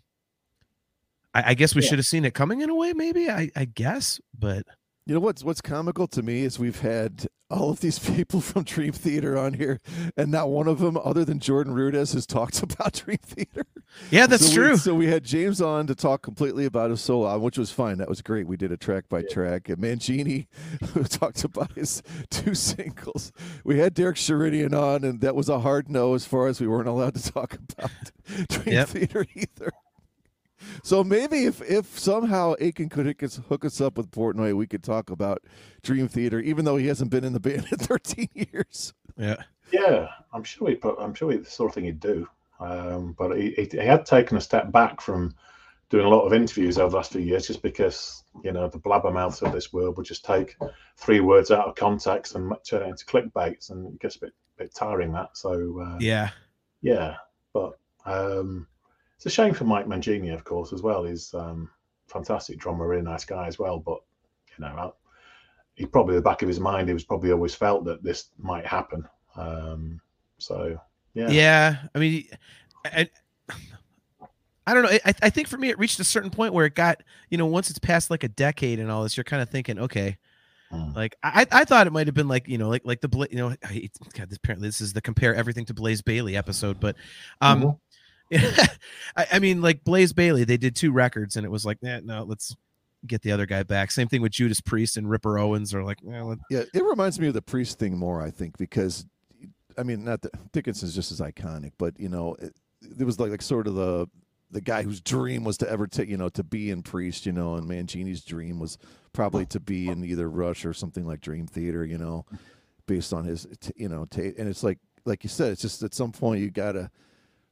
I, 1.35 1.51
I 1.51 1.55
guess 1.55 1.75
we 1.75 1.83
Yeah. 1.83 1.89
should 1.89 1.99
have 1.99 2.07
seen 2.07 2.25
it 2.27 2.35
coming 2.35 2.61
in 2.61 2.69
a 2.71 2.75
way, 2.75 2.93
maybe. 2.93 3.31
I 3.31 3.51
I 3.57 3.65
guess, 3.65 4.21
but 4.39 4.65
You 5.07 5.13
know 5.15 5.21
what's 5.21 5.45
what's 5.45 5.61
comical 5.61 6.07
to 6.09 6.23
me 6.23 6.45
is 6.45 6.59
we've 6.59 6.81
had 6.81 7.27
all 7.51 7.69
of 7.71 7.81
these 7.81 7.99
people 8.17 8.41
from 8.41 8.65
Dream 8.65 8.93
Theater 8.93 9.37
on 9.37 9.53
here, 9.53 9.79
and 10.17 10.31
not 10.31 10.49
one 10.49 10.67
of 10.67 10.79
them, 10.79 10.97
other 10.97 11.27
than 11.27 11.41
Jordan 11.41 11.75
Rudess, 11.75 12.15
has 12.15 12.27
talked 12.27 12.63
about 12.63 12.95
Dream 12.95 13.19
Theater. 13.23 13.67
yeah, 14.11 14.27
that's 14.27 14.47
so 14.47 14.51
we- 14.51 14.55
true. 14.69 14.77
so 14.79 14.95
we 14.95 15.07
had 15.09 15.23
James 15.23 15.61
on 15.61 15.87
to 15.89 15.95
talk 15.95 16.23
completely 16.23 16.65
about 16.65 16.89
his 16.91 17.03
solo 17.03 17.39
which 17.39 17.59
was 17.59 17.71
fine. 17.71 17.99
That 17.99 18.09
was 18.09 18.23
great. 18.23 18.47
We 18.47 18.57
did 18.57 18.73
a 18.73 18.79
track 18.79 19.05
by 19.11 19.23
track. 19.31 19.69
And 19.69 19.77
Mangini 19.77 20.47
who 20.95 21.05
talked 21.05 21.45
about 21.45 21.73
his 21.75 22.03
two 22.31 22.55
singles. 22.55 23.31
We 23.63 23.79
had 23.81 23.93
Derek 23.93 24.17
Sherinian 24.17 24.73
on, 24.73 25.05
and 25.05 25.21
that 25.21 25.37
was 25.37 25.51
a 25.51 25.61
hard 25.61 25.91
no 25.91 26.15
as 26.15 26.25
far 26.25 26.47
as 26.47 26.63
we 26.63 26.67
weren't 26.67 26.89
allowed 26.89 27.15
to 27.17 27.31
talk 27.31 27.59
about 27.77 27.91
Dream 28.49 28.75
Yep. 28.75 28.89
Theater 28.89 29.27
either. 29.35 29.71
So 30.83 31.03
maybe 31.05 31.45
if 31.45 31.61
if 31.63 31.99
somehow 31.99 32.55
Aiken 32.61 32.89
could 32.89 33.07
hook 33.07 33.23
us, 33.23 33.41
hook 33.49 33.65
us 33.65 33.81
up 33.81 33.97
with 33.97 34.11
Portnoy, 34.11 34.55
we 34.55 34.67
could 34.67 34.83
talk 34.83 35.11
about 35.11 35.43
Dream 35.83 36.09
Theater, 36.09 36.41
even 36.41 36.65
though 36.65 36.77
he 36.77 36.87
hasn't 36.87 37.11
been 37.11 37.25
in 37.25 37.33
the 37.33 37.41
band 37.41 37.67
in 37.73 37.79
13 37.79 38.29
years. 38.35 38.93
Yeah. 39.17 39.37
Yeah, 39.73 40.09
I'm 40.33 40.45
sure 40.45 40.69
he. 40.69 40.75
Put, 40.77 40.97
I'm 40.99 41.15
sure 41.15 41.33
he's 41.33 41.45
the 41.45 41.51
sort 41.51 41.71
of 41.71 41.75
thing 41.75 41.85
he'd 41.85 42.01
do. 42.01 42.29
Um, 42.61 43.15
but 43.19 43.37
he, 43.37 43.51
he, 43.53 43.69
he 43.71 43.79
had 43.79 44.07
taken 44.07 44.37
a 44.37 44.41
step 44.41 44.71
back 44.71 45.01
from 45.01 45.35
doing 45.91 46.07
a 46.07 46.09
lot 46.09 46.25
of 46.25 46.33
interviews 46.33 46.79
over 46.79 46.91
the 46.91 46.97
last 46.97 47.13
few 47.13 47.21
years, 47.21 47.47
just 47.47 47.63
because 47.63 48.23
you 48.43 48.53
know 48.53 48.69
the 48.69 48.79
blabbermouths 48.79 49.43
of 49.43 49.53
this 49.53 49.73
world 49.73 49.97
would 49.97 50.07
just 50.07 50.25
take 50.25 50.57
three 50.97 51.21
words 51.21 51.51
out 51.51 51.67
of 51.67 51.75
context 51.75 52.35
and 52.35 52.53
turn 52.69 52.83
it 52.83 52.89
into 52.89 53.05
clickbaits, 53.05 53.71
and 53.71 53.87
it 53.95 54.01
gets 54.01 54.17
a 54.17 54.21
bit, 54.21 54.33
bit 54.57 54.75
tiring. 54.75 55.13
That 55.13 55.37
so 55.37 55.81
uh, 55.81 55.99
Yeah. 56.01 56.31
yeah, 56.83 57.17
but 57.53 57.79
um, 58.07 58.67
it's 59.17 59.27
a 59.27 59.31
shame 59.31 59.55
for 59.55 59.65
Mike 59.65 59.87
Mangini, 59.87 60.33
of 60.35 60.45
course, 60.45 60.73
as 60.73 60.83
well. 60.83 61.05
He's 61.05 61.33
um, 61.35 61.71
fantastic 62.09 62.59
drummer, 62.59 62.87
really 62.89 63.03
nice 63.03 63.25
guy 63.25 63.47
as 63.47 63.59
well. 63.59 63.79
But 63.79 64.01
you 64.57 64.65
know, 64.65 64.75
I- 64.77 64.91
he 65.77 65.87
probably 65.87 66.15
the 66.15 66.23
back 66.23 66.41
of 66.43 66.47
his 66.49 66.61
mind, 66.61 66.87
he 66.87 66.95
was 66.95 67.03
probably 67.03 67.33
always 67.33 67.55
felt 67.55 67.85
that 67.85 68.03
this 68.05 68.27
might 68.39 68.65
happen. 68.65 69.05
Um, 69.37 70.01
so 70.39 70.79
yeah, 71.15 71.29
Yeah. 71.31 71.77
I 71.95 71.99
mean, 71.99 72.29
I, 72.85 73.09
I 74.67 74.73
don't 74.73 74.85
know. 74.85 74.99
I, 75.05 75.13
I 75.23 75.31
think 75.31 75.49
for 75.49 75.59
me, 75.59 75.69
it 75.71 75.79
reached 75.81 75.99
a 75.99 76.05
certain 76.05 76.31
point 76.31 76.55
where 76.55 76.65
it 76.65 76.75
got, 76.77 77.03
you 77.29 77.37
know, 77.39 77.47
once 77.47 77.71
it's 77.71 77.81
past 77.81 78.09
like 78.09 78.23
a 78.23 78.29
decade 78.29 78.79
and 78.79 78.89
all 78.91 79.03
this, 79.03 79.17
you're 79.17 79.25
kind 79.25 79.43
of 79.43 79.51
thinking, 79.51 79.79
okay, 79.81 80.17
Mm. 80.73 80.95
like 80.97 81.15
I, 81.23 81.47
I 81.53 81.65
thought 81.65 81.87
it 81.87 81.93
might 81.93 82.07
have 82.07 82.15
been 82.15 82.27
like, 82.27 82.49
you 82.49 82.57
know, 82.57 82.69
like 82.71 82.83
like 82.85 83.01
the 83.03 83.29
you 83.31 83.37
know, 83.37 83.55
I 83.65 83.89
God, 84.15 84.31
this 84.31 84.39
apparently 84.39 84.67
this 84.69 84.81
is 84.81 84.93
the 84.95 85.03
compare 85.03 85.35
everything 85.35 85.67
to 85.67 85.75
Blaze 85.75 86.01
Bayley 86.03 86.37
episode, 86.37 86.81
but 86.81 86.97
um, 87.43 87.63
Mhm. 87.63 87.79
I, 89.17 89.27
I 89.33 89.39
mean, 89.39 89.63
like 89.63 89.85
Blaze 89.85 90.13
Bayley, 90.13 90.45
they 90.45 90.57
did 90.57 90.77
two 90.77 90.93
records 90.93 91.37
and 91.37 91.45
it 91.45 91.51
was 91.51 91.65
like, 91.65 91.83
nah, 91.83 92.01
no, 92.03 92.25
let's 92.25 92.57
get 93.07 93.23
the 93.23 93.33
other 93.33 93.47
guy 93.47 93.63
back. 93.63 93.91
Same 93.91 94.09
thing 94.09 94.23
with 94.23 94.33
Judas 94.33 94.61
Priest 94.61 94.97
and 94.97 95.09
Ripper 95.09 95.39
Owens, 95.39 95.75
or 95.75 95.85
like, 95.85 95.99
eh, 96.11 96.35
Yeah, 96.51 96.63
it 96.73 96.85
reminds 96.85 97.21
me 97.21 97.29
of 97.29 97.35
the 97.35 97.43
priest 97.43 97.79
thing 97.79 97.97
more, 97.97 98.23
I 98.23 98.31
think, 98.31 98.57
because 98.59 99.07
I 99.77 99.83
mean, 99.83 100.05
not 100.05 100.23
that 100.23 100.53
Dickinson's 100.53 100.95
just 100.95 101.13
as 101.13 101.21
iconic, 101.21 101.73
but 101.79 101.99
you 101.99 102.09
know, 102.09 102.35
it, 102.39 102.55
it 102.99 103.05
was 103.05 103.19
like 103.19 103.31
like 103.31 103.43
sort 103.43 103.67
of 103.67 103.75
the 103.75 104.09
the 104.51 104.61
guy 104.61 104.83
whose 104.83 105.01
dream 105.01 105.43
was 105.43 105.59
to 105.59 105.69
ever 105.69 105.87
take, 105.87 106.09
you 106.09 106.17
know, 106.17 106.29
to 106.29 106.45
be 106.45 106.71
in 106.71 106.83
Priest, 106.83 107.27
you 107.27 107.33
know, 107.33 107.57
and 107.57 107.69
Mangini's 107.69 108.25
dream 108.25 108.61
was 108.61 108.79
probably 109.13 109.47
to 109.47 109.59
be 109.59 109.89
in 109.89 110.05
either 110.05 110.31
Rush 110.31 110.65
or 110.65 110.73
something 110.73 111.05
like 111.07 111.21
Dream 111.21 111.47
Theater, 111.47 111.85
you 111.85 111.99
know, 111.99 112.25
based 112.87 113.13
on 113.13 113.25
his, 113.25 113.47
you 113.77 113.89
know, 113.89 114.05
ta 114.05 114.23
and 114.23 114.49
it's 114.49 114.63
like 114.63 114.79
like 115.05 115.25
you 115.25 115.29
said, 115.29 115.53
it's 115.53 115.63
just 115.63 115.83
at 115.83 115.95
some 115.95 116.13
point 116.13 116.41
you 116.41 116.51
gotta 116.51 116.91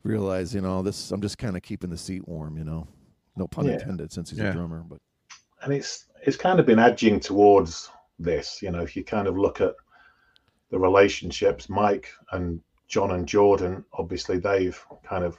realize, 0.05 0.55
you 0.55 0.61
know, 0.61 0.83
this 0.83 1.11
I'm 1.11 1.21
just 1.21 1.39
kind 1.39 1.57
of 1.57 1.63
keeping 1.63 1.91
the 1.91 1.97
seat 1.97 2.27
warm, 2.27 2.57
you 2.57 2.65
know, 2.65 2.87
no 3.37 3.47
pun 3.47 3.67
Yeah. 3.67 3.73
intended, 3.75 4.13
since 4.13 4.31
he's 4.31 4.39
Yeah. 4.39 4.51
a 4.51 4.53
drummer, 4.53 4.85
but 4.89 4.99
and 5.63 5.73
it's 5.73 6.07
it's 6.25 6.37
kind 6.37 6.59
of 6.61 6.67
been 6.67 6.79
edging 6.79 7.21
towards 7.21 7.91
this. 8.19 8.61
You 8.63 8.71
know, 8.71 8.81
if 8.81 8.97
you 8.97 9.05
kind 9.05 9.27
of 9.29 9.37
look 9.39 9.61
at 9.61 9.75
the 10.71 10.79
relationships, 10.79 11.69
Mike 11.69 12.09
and 12.33 12.61
John 12.89 13.13
and 13.13 13.27
Jordan, 13.27 13.85
obviously 13.93 14.39
they've 14.39 14.79
kind 15.03 15.25
of 15.25 15.39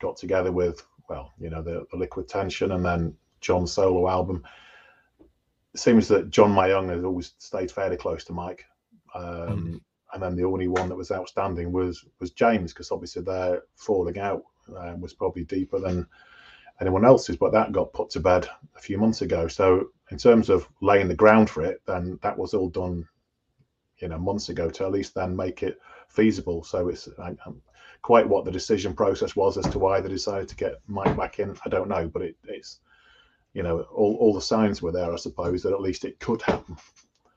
got 0.00 0.16
together 0.16 0.52
with 0.52 0.86
well, 1.08 1.32
you 1.38 1.50
know, 1.50 1.60
the, 1.62 1.84
the 1.90 1.96
Liquid 1.98 2.28
Tension 2.28 2.72
and 2.72 2.84
then 2.84 3.14
John's 3.40 3.72
solo 3.72 4.08
album. 4.08 4.42
It 5.74 5.80
seems 5.80 6.08
that 6.08 6.30
John 6.30 6.50
Myung 6.54 6.88
has 6.88 7.04
always 7.04 7.34
stayed 7.38 7.70
fairly 7.70 7.96
close 7.96 8.24
to 8.24 8.32
Mike. 8.32 8.64
Um, 9.14 9.82
And 10.14 10.22
then 10.22 10.36
the 10.36 10.44
only 10.44 10.68
one 10.68 10.88
that 10.88 10.96
was 10.96 11.10
outstanding 11.10 11.72
was 11.72 12.04
was 12.20 12.30
James, 12.30 12.72
because 12.72 12.92
obviously 12.92 13.22
their 13.22 13.62
falling 13.74 14.18
out 14.18 14.44
um, 14.76 15.00
was 15.00 15.12
probably 15.12 15.44
deeper 15.44 15.80
than 15.80 16.06
anyone 16.80 17.04
else's, 17.04 17.36
but 17.36 17.52
that 17.52 17.72
got 17.72 17.92
put 17.92 18.10
to 18.10 18.20
bed 18.20 18.48
a 18.76 18.80
few 18.80 18.96
months 18.96 19.22
ago. 19.22 19.48
So 19.48 19.88
in 20.10 20.18
terms 20.18 20.50
of 20.50 20.68
laying 20.80 21.08
the 21.08 21.14
ground 21.14 21.50
for 21.50 21.64
it, 21.64 21.82
then 21.86 22.18
that 22.22 22.38
was 22.38 22.54
all 22.54 22.68
done, 22.68 23.06
you 23.98 24.08
know, 24.08 24.18
months 24.18 24.48
ago 24.48 24.70
to 24.70 24.84
at 24.84 24.92
least 24.92 25.14
then 25.14 25.36
make 25.36 25.62
it 25.62 25.80
feasible. 26.08 26.62
So 26.64 26.88
it's 26.88 27.08
I, 27.18 27.34
um, 27.46 27.60
quite 28.02 28.28
what 28.28 28.44
the 28.44 28.50
decision 28.50 28.94
process 28.94 29.34
was 29.34 29.56
as 29.56 29.66
to 29.72 29.78
why 29.78 30.00
they 30.00 30.08
decided 30.08 30.48
to 30.48 30.56
get 30.56 30.80
Mike 30.86 31.16
back 31.16 31.38
in. 31.38 31.56
I 31.64 31.68
don't 31.68 31.88
know, 31.88 32.06
but 32.08 32.22
it, 32.22 32.36
it's 32.44 32.80
you 33.52 33.62
know 33.62 33.80
all, 33.92 34.16
all 34.20 34.34
the 34.34 34.40
signs 34.40 34.80
were 34.82 34.92
there, 34.92 35.12
I 35.12 35.16
suppose, 35.16 35.62
that 35.62 35.72
at 35.72 35.80
least 35.80 36.04
it 36.04 36.20
could 36.20 36.42
happen. 36.42 36.76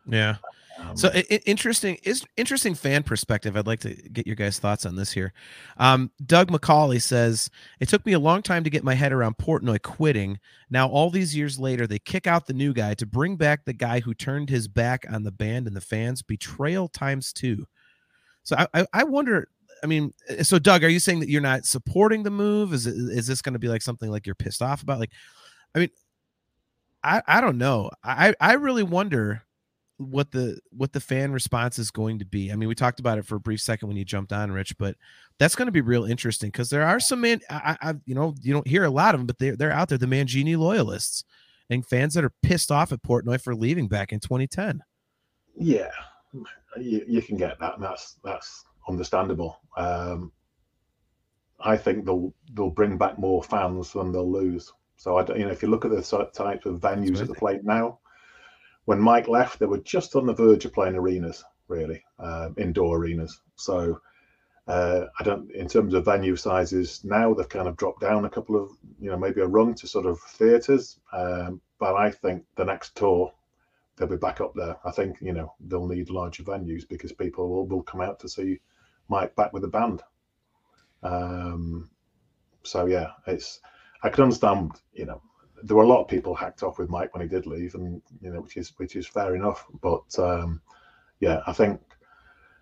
Yeah. 0.10 0.36
Um, 0.80 0.96
So 0.96 1.10
interesting 1.10 1.98
is 2.04 2.24
interesting 2.38 2.76
fan 2.76 3.04
perspective. 3.04 3.58
I'd 3.58 3.68
like 3.68 3.80
to 3.82 3.96
get 3.96 4.28
your 4.28 4.36
guys' 4.36 4.60
thoughts 4.60 4.86
on 4.86 4.96
this 4.96 5.12
here. 5.12 5.34
Um, 5.78 6.12
Doug 6.26 6.52
McCauley 6.52 7.02
says 7.02 7.50
it 7.80 7.90
took 7.90 8.06
me 8.06 8.14
a 8.14 8.20
long 8.20 8.42
time 8.42 8.64
to 8.64 8.70
get 8.70 8.84
my 8.84 8.94
head 8.94 9.12
around 9.12 9.38
Portnoy 9.38 9.82
quitting. 9.82 10.40
Now, 10.70 10.88
all 10.88 11.10
these 11.10 11.36
years 11.36 11.60
later, 11.60 11.88
they 11.88 12.00
kick 12.00 12.28
out 12.28 12.46
the 12.46 12.54
new 12.54 12.74
guy 12.74 12.94
to 12.96 13.06
bring 13.06 13.38
back 13.38 13.66
the 13.66 13.74
guy 13.74 14.00
who 14.00 14.14
turned 14.14 14.50
his 14.50 14.68
back 14.68 15.06
on 15.12 15.24
the 15.24 15.32
band 15.32 15.68
and 15.68 15.76
the 15.76 15.82
fans. 15.82 16.22
Betrayal 16.22 16.88
times 16.90 17.34
two. 17.34 17.66
So 18.44 18.56
I, 18.56 18.68
I, 18.74 18.86
I 18.94 19.04
wonder. 19.04 19.50
I 19.84 19.88
mean, 19.88 20.14
uh, 20.30 20.44
so 20.44 20.60
Doug, 20.60 20.84
are 20.84 20.90
you 20.90 21.00
saying 21.00 21.20
that 21.22 21.30
you're 21.30 21.42
not 21.42 21.66
supporting 21.66 22.24
the 22.24 22.32
move? 22.32 22.74
Is 22.74 22.88
it, 22.88 22.96
is 22.96 23.28
this 23.28 23.42
going 23.42 23.54
to 23.54 23.60
be 23.60 23.68
like 23.68 23.82
something 23.82 24.10
like 24.10 24.26
you're 24.26 24.36
pissed 24.36 24.62
off 24.62 24.84
about? 24.84 25.00
Like, 25.00 25.12
I 25.76 25.80
mean, 25.80 25.90
I 27.04 27.22
I 27.28 27.42
don't 27.42 27.58
know. 27.58 27.90
I 28.04 28.34
I 28.40 28.54
really 28.54 28.84
wonder 28.84 29.44
what 29.98 30.32
the 30.32 30.60
what 30.70 30.94
the 30.94 31.00
fan 31.00 31.32
response 31.32 31.80
is 31.80 31.90
going 31.92 32.20
to 32.20 32.26
be. 32.26 32.52
I 32.52 32.56
mean, 32.56 32.70
we 32.70 32.76
talked 32.76 33.00
about 33.00 33.18
it 33.18 33.26
for 33.26 33.36
a 33.36 33.40
brief 33.40 33.62
second 33.62 33.88
when 33.88 33.98
you 33.98 34.06
jumped 34.06 34.32
on, 34.32 34.52
Rich, 34.52 34.78
but 34.78 34.96
that's 35.40 35.56
going 35.56 35.66
to 35.66 35.72
be 35.72 35.82
real 35.82 36.06
interesting 36.06 36.50
because 36.50 36.70
there 36.70 36.84
are 36.86 37.00
some 37.00 37.22
man, 37.22 37.42
I, 37.50 37.78
I, 37.82 37.94
you 38.06 38.14
know, 38.16 38.36
you 38.42 38.54
don't 38.54 38.68
hear 38.68 38.84
a 38.84 38.90
lot 38.90 39.16
of 39.16 39.20
them, 39.20 39.28
but 39.28 39.40
they're 39.40 39.56
they're 39.56 39.72
out 39.72 39.90
there, 39.90 39.98
the 39.98 40.06
Mangini 40.06 40.56
loyalists 40.58 41.24
and 41.70 41.86
fans 41.86 42.14
that 42.14 42.24
are 42.24 42.34
pissed 42.44 42.72
off 42.72 42.92
at 42.92 43.02
Portnoy 43.04 43.42
for 43.42 43.56
leaving 43.56 43.88
back 43.88 44.14
in 44.14 44.20
2010. 44.20 44.82
Yeah, 45.60 45.90
you, 46.80 47.04
you 47.08 47.22
can 47.22 47.36
get 47.38 47.60
that, 47.60 47.76
and 47.76 47.84
that's 47.84 48.16
that's 48.24 48.64
understandable. 48.88 49.60
Um, 49.76 50.32
I 51.60 51.76
think 51.76 52.06
they'll 52.06 52.34
they'll 52.54 52.70
bring 52.70 52.98
back 52.98 53.18
more 53.18 53.44
fans 53.44 53.94
than 53.94 54.12
they'll 54.12 54.32
lose. 54.32 54.72
So 54.96 55.18
I, 55.18 55.24
don't- 55.24 55.40
you 55.40 55.46
know, 55.46 55.52
if 55.52 55.62
you 55.64 55.70
look 55.70 55.86
at 55.86 55.92
the 55.92 56.04
sort 56.04 56.22
of 56.28 56.34
type 56.34 56.66
of 56.66 56.80
venues 56.80 57.20
at 57.22 57.28
the 57.28 57.34
plate 57.34 57.64
now, 57.64 58.00
when 58.88 59.02
Mike 59.02 59.28
left, 59.28 59.60
they 59.60 59.66
were 59.66 59.80
just 59.80 60.16
on 60.16 60.26
the 60.26 60.34
verge 60.34 60.64
of 60.64 60.74
playing 60.74 60.96
arenas, 60.96 61.44
really, 61.68 62.04
uh, 62.20 62.50
indoor 62.58 62.98
arenas. 62.98 63.42
So 63.56 64.00
uh, 64.68 65.08
I 65.20 65.24
don't, 65.24 65.52
in 65.52 65.68
terms 65.68 65.94
of 65.94 66.06
venue 66.06 66.38
sizes, 66.38 67.02
now 67.04 67.34
they've 67.34 67.50
kind 67.50 67.68
of 67.68 67.76
dropped 67.76 68.00
down 68.02 68.24
a 68.24 68.30
couple 68.30 68.56
of, 68.56 68.72
you 69.00 69.12
know, 69.12 69.18
maybe 69.18 69.42
a 69.42 69.48
rung 69.48 69.76
to 69.76 69.88
sort 69.88 70.06
of 70.06 70.20
theatres. 70.22 71.00
Um, 71.12 71.60
but 71.80 71.96
I 71.96 72.12
think 72.12 72.46
the 72.56 72.64
next 72.64 72.96
tour 72.96 73.34
they'll 73.98 74.08
be 74.08 74.16
back 74.16 74.40
up 74.42 74.54
there. 74.56 74.78
I 74.86 74.92
think 74.92 75.18
you 75.22 75.34
know 75.34 75.54
they'll 75.60 75.88
need 75.88 76.10
larger 76.10 76.44
venues 76.44 76.88
because 76.88 77.12
people 77.12 77.50
will, 77.50 77.68
will 77.68 77.84
come 77.84 78.02
out 78.02 78.20
to 78.22 78.30
see 78.30 78.60
Mike 79.10 79.36
back 79.36 79.54
with 79.54 79.64
the 79.64 79.68
band. 79.68 80.02
Um, 81.04 81.90
so 82.64 82.86
yeah, 82.86 83.12
it's 83.26 83.60
I 84.04 84.10
can 84.10 84.24
understand. 84.24 84.72
You 84.94 85.06
know, 85.08 85.22
there 85.64 85.76
were 85.76 85.84
a 85.84 85.88
lot 85.88 86.02
of 86.02 86.08
people 86.08 86.36
hacked 86.36 86.64
off 86.64 86.78
with 86.78 86.90
Mike 86.90 87.14
when 87.14 87.22
he 87.22 87.28
did 87.28 87.46
leave, 87.46 87.76
and 87.76 88.02
you 88.22 88.32
know, 88.32 88.42
which 88.42 88.58
is 88.58 88.74
which 88.78 88.96
is 88.96 89.08
fair 89.08 89.36
enough. 89.36 89.66
But 89.82 90.18
um, 90.20 90.62
yeah, 91.20 91.42
I 91.48 91.54
think 91.54 91.80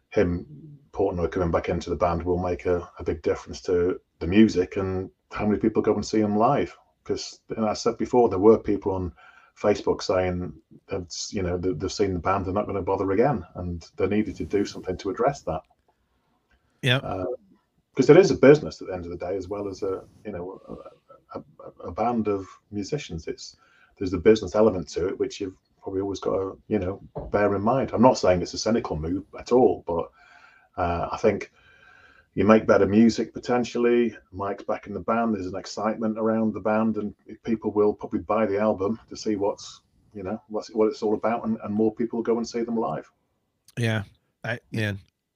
him 0.09 0.45
Portnoy 0.91 1.31
coming 1.31 1.51
back 1.51 1.69
into 1.69 1.89
the 1.89 1.95
band 1.95 2.23
will 2.23 2.37
make 2.37 2.65
a, 2.65 2.89
a 2.99 3.03
big 3.03 3.21
difference 3.21 3.61
to 3.61 3.99
the 4.19 4.27
music 4.27 4.77
and 4.77 5.09
how 5.31 5.45
many 5.45 5.59
people 5.59 5.81
go 5.81 5.93
and 5.93 6.05
see 6.05 6.19
him 6.19 6.37
live. 6.37 6.75
Because 7.03 7.39
and 7.55 7.65
I 7.65 7.73
said 7.73 7.97
before, 7.97 8.29
there 8.29 8.39
were 8.39 8.57
people 8.57 8.93
on 8.93 9.11
Facebook 9.59 10.01
saying 10.01 10.53
that 10.87 11.13
you 11.31 11.41
know 11.43 11.57
they- 11.57 11.73
they've 11.73 11.91
seen 11.91 12.13
the 12.13 12.19
band, 12.19 12.45
they're 12.45 12.53
not 12.53 12.65
going 12.65 12.75
to 12.75 12.81
bother 12.81 13.11
again, 13.11 13.45
and 13.55 13.89
they 13.97 14.07
needed 14.07 14.35
to 14.37 14.45
do 14.45 14.65
something 14.65 14.97
to 14.97 15.09
address 15.09 15.41
that. 15.41 15.61
Yeah. 16.81 16.97
Uh, 16.97 17.25
because 17.93 18.09
it 18.09 18.17
is 18.17 18.29
a 18.29 18.35
business 18.35 18.81
at 18.81 18.87
the 18.87 18.93
end 18.93 19.05
of 19.05 19.11
the 19.11 19.17
day, 19.17 19.37
as 19.37 19.47
well 19.47 19.69
as 19.69 19.81
a 19.81 20.03
you 20.25 20.31
know 20.31 20.59
a, 21.35 21.87
a, 21.87 21.91
band 21.91 22.27
of 22.27 22.47
musicians. 22.71 23.27
It's 23.27 23.57
there's 23.97 24.13
a 24.13 24.17
business 24.17 24.55
element 24.55 24.87
to 24.89 25.07
it, 25.07 25.19
which 25.19 25.39
you've 25.39 25.57
probably 25.81 26.01
always 26.01 26.19
got 26.19 26.35
to 26.35 26.59
you 26.67 26.79
know 26.79 27.01
bear 27.31 27.55
in 27.55 27.61
mind. 27.61 27.91
I'm 27.93 28.01
not 28.01 28.17
saying 28.17 28.41
it's 28.41 28.53
a 28.53 28.57
cynical 28.57 28.97
move 28.97 29.25
at 29.37 29.51
all, 29.51 29.83
but 29.87 30.09
uh, 30.81 31.09
I 31.11 31.17
think 31.17 31.51
you 32.33 32.43
make 32.43 32.67
better 32.67 32.85
music 32.85 33.33
potentially. 33.33 34.15
Mike's 34.31 34.63
back 34.63 34.87
in 34.87 34.93
the 34.93 34.99
band. 34.99 35.35
There's 35.35 35.47
an 35.47 35.55
excitement 35.55 36.17
around 36.17 36.53
the 36.53 36.59
band, 36.59 36.97
and 36.97 37.13
people 37.43 37.71
will 37.71 37.93
probably 37.93 38.19
buy 38.19 38.45
the 38.45 38.59
album 38.59 38.99
to 39.09 39.15
see 39.15 39.35
what's 39.35 39.81
you 40.13 40.23
know 40.23 40.41
what's 40.47 40.69
what 40.73 40.87
it's 40.87 41.03
all 41.03 41.13
about, 41.13 41.45
and, 41.45 41.57
and 41.63 41.73
more 41.73 41.93
people 41.93 42.21
go 42.21 42.37
and 42.37 42.47
see 42.47 42.61
them 42.61 42.77
live. 42.77 43.09
Yeah, 43.77 44.03
I 44.43 44.59
yeah. 44.71 44.93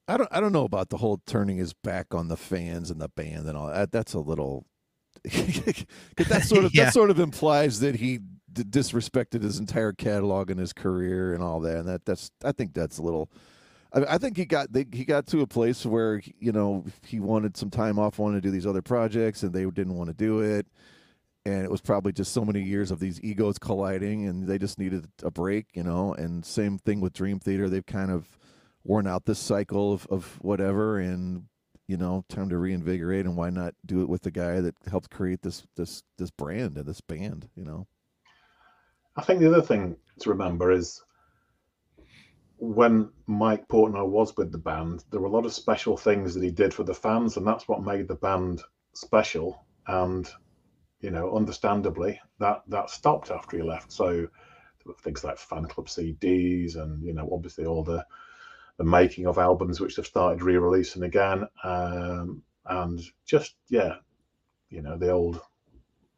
I 0.09 0.17
don't 0.17 0.29
I 0.31 0.39
don't 0.39 0.53
know 0.53 0.63
about 0.63 0.89
the 0.89 0.97
whole 0.97 1.21
turning 1.27 1.57
his 1.57 1.71
back 1.71 2.15
on 2.15 2.29
the 2.29 2.37
fans 2.37 2.89
and 2.89 2.99
the 2.99 3.09
band 3.09 3.47
and 3.47 3.55
all 3.55 3.67
that. 3.67 3.91
That's 3.91 4.13
a 4.13 4.19
little 4.19 4.65
that 5.23 6.43
sort 6.45 6.65
of 6.65 6.71
Yeah. 6.73 6.85
that 6.85 6.93
sort 6.93 7.09
of 7.09 7.19
implies 7.19 7.79
that 7.81 7.95
he 7.95 8.19
d- 8.51 8.63
disrespected 8.63 9.43
his 9.43 9.59
entire 9.59 9.93
catalog 9.93 10.49
and 10.49 10.59
his 10.59 10.73
career 10.73 11.33
and 11.33 11.43
all 11.43 11.59
that. 11.61 11.77
And 11.77 11.87
that 11.87 12.05
that's 12.05 12.31
I 12.43 12.51
think 12.51 12.73
that's 12.73 12.97
a 12.97 13.01
little. 13.03 13.29
I, 13.93 14.15
I 14.15 14.17
think 14.17 14.37
he 14.37 14.45
got 14.45 14.71
they, 14.71 14.85
he 14.91 15.05
got 15.05 15.27
to 15.27 15.41
a 15.41 15.47
place 15.47 15.85
where 15.85 16.21
you 16.39 16.51
know 16.51 16.85
he 17.05 17.19
wanted 17.19 17.57
some 17.57 17.69
time 17.69 17.97
off, 17.99 18.19
wanted 18.19 18.41
to 18.43 18.47
do 18.47 18.51
these 18.51 18.67
other 18.67 18.81
projects, 18.81 19.43
and 19.43 19.53
they 19.53 19.65
didn't 19.65 19.95
want 19.95 20.09
to 20.09 20.13
do 20.15 20.39
it. 20.39 20.67
And 21.45 21.63
it 21.63 21.71
was 21.71 21.81
probably 21.81 22.11
just 22.11 22.33
so 22.33 22.43
many 22.43 22.61
years 22.61 22.91
of 22.91 22.99
these 22.99 23.19
egos 23.23 23.57
colliding, 23.57 24.27
and 24.27 24.45
they 24.45 24.57
just 24.57 24.77
needed 24.77 25.07
a 25.23 25.31
break, 25.31 25.67
you 25.73 25.83
know. 25.83 26.13
And 26.13 26.45
same 26.45 26.77
thing 26.77 26.99
with 27.01 27.13
Dream 27.13 27.39
Theater; 27.39 27.69
they've 27.69 27.85
kind 27.85 28.11
of 28.11 28.37
worn 28.83 29.07
out 29.07 29.25
this 29.25 29.39
cycle 29.39 29.93
of, 29.93 30.05
of 30.07 30.37
whatever, 30.41 30.99
and 30.99 31.45
you 31.89 31.97
know, 31.97 32.23
time 32.29 32.49
to 32.49 32.57
reinvigorate. 32.59 33.25
And 33.25 33.35
why 33.35 33.49
not 33.49 33.73
do 33.83 34.03
it 34.03 34.09
with 34.09 34.21
the 34.21 34.29
guy 34.29 34.61
that 34.61 34.75
helped 34.87 35.09
create 35.09 35.41
this 35.41 35.63
this 35.75 36.03
this 36.19 36.29
brand 36.29 36.77
and 36.77 36.85
this 36.85 37.01
band, 37.01 37.49
you 37.55 37.65
know? 37.65 37.87
I 39.17 39.23
think 39.23 39.39
the 39.39 39.47
other 39.47 39.63
thing 39.63 39.97
to 40.19 40.29
remember 40.29 40.71
is 40.71 41.03
when 42.57 43.09
Mike 43.25 43.67
Portnoy 43.67 44.07
was 44.07 44.37
with 44.37 44.51
the 44.51 44.59
band, 44.59 45.03
there 45.09 45.19
were 45.19 45.29
a 45.29 45.31
lot 45.31 45.47
of 45.47 45.53
special 45.53 45.97
things 45.97 46.35
that 46.35 46.43
he 46.43 46.51
did 46.51 46.75
for 46.75 46.83
the 46.83 46.93
fans, 46.93 47.37
and 47.37 47.47
that's 47.47 47.67
what 47.67 47.83
made 47.83 48.07
the 48.07 48.15
band 48.15 48.61
special. 48.93 49.65
And 49.87 50.29
you 51.01 51.09
know, 51.09 51.35
understandably, 51.35 52.21
that 52.37 52.61
that 52.67 52.91
stopped 52.91 53.31
after 53.31 53.57
he 53.57 53.63
left. 53.63 53.91
So 53.91 54.27
things 55.01 55.23
like 55.23 55.39
fan 55.39 55.65
club 55.65 55.87
CDs, 55.87 56.75
and 56.75 57.03
you 57.03 57.13
know, 57.13 57.27
obviously 57.33 57.65
all 57.65 57.83
the 57.83 58.05
the 58.79 58.85
making 58.85 59.27
of 59.27 59.37
albums, 59.37 59.79
which 59.79 59.95
they've 59.97 60.07
started 60.07 60.41
re-releasing 60.41 61.03
again, 61.03 61.45
um, 61.63 62.41
and 62.65 63.01
just 63.25 63.55
yeah, 63.67 63.95
you 64.69 64.81
know, 64.81 64.97
the 64.97 65.11
old 65.11 65.41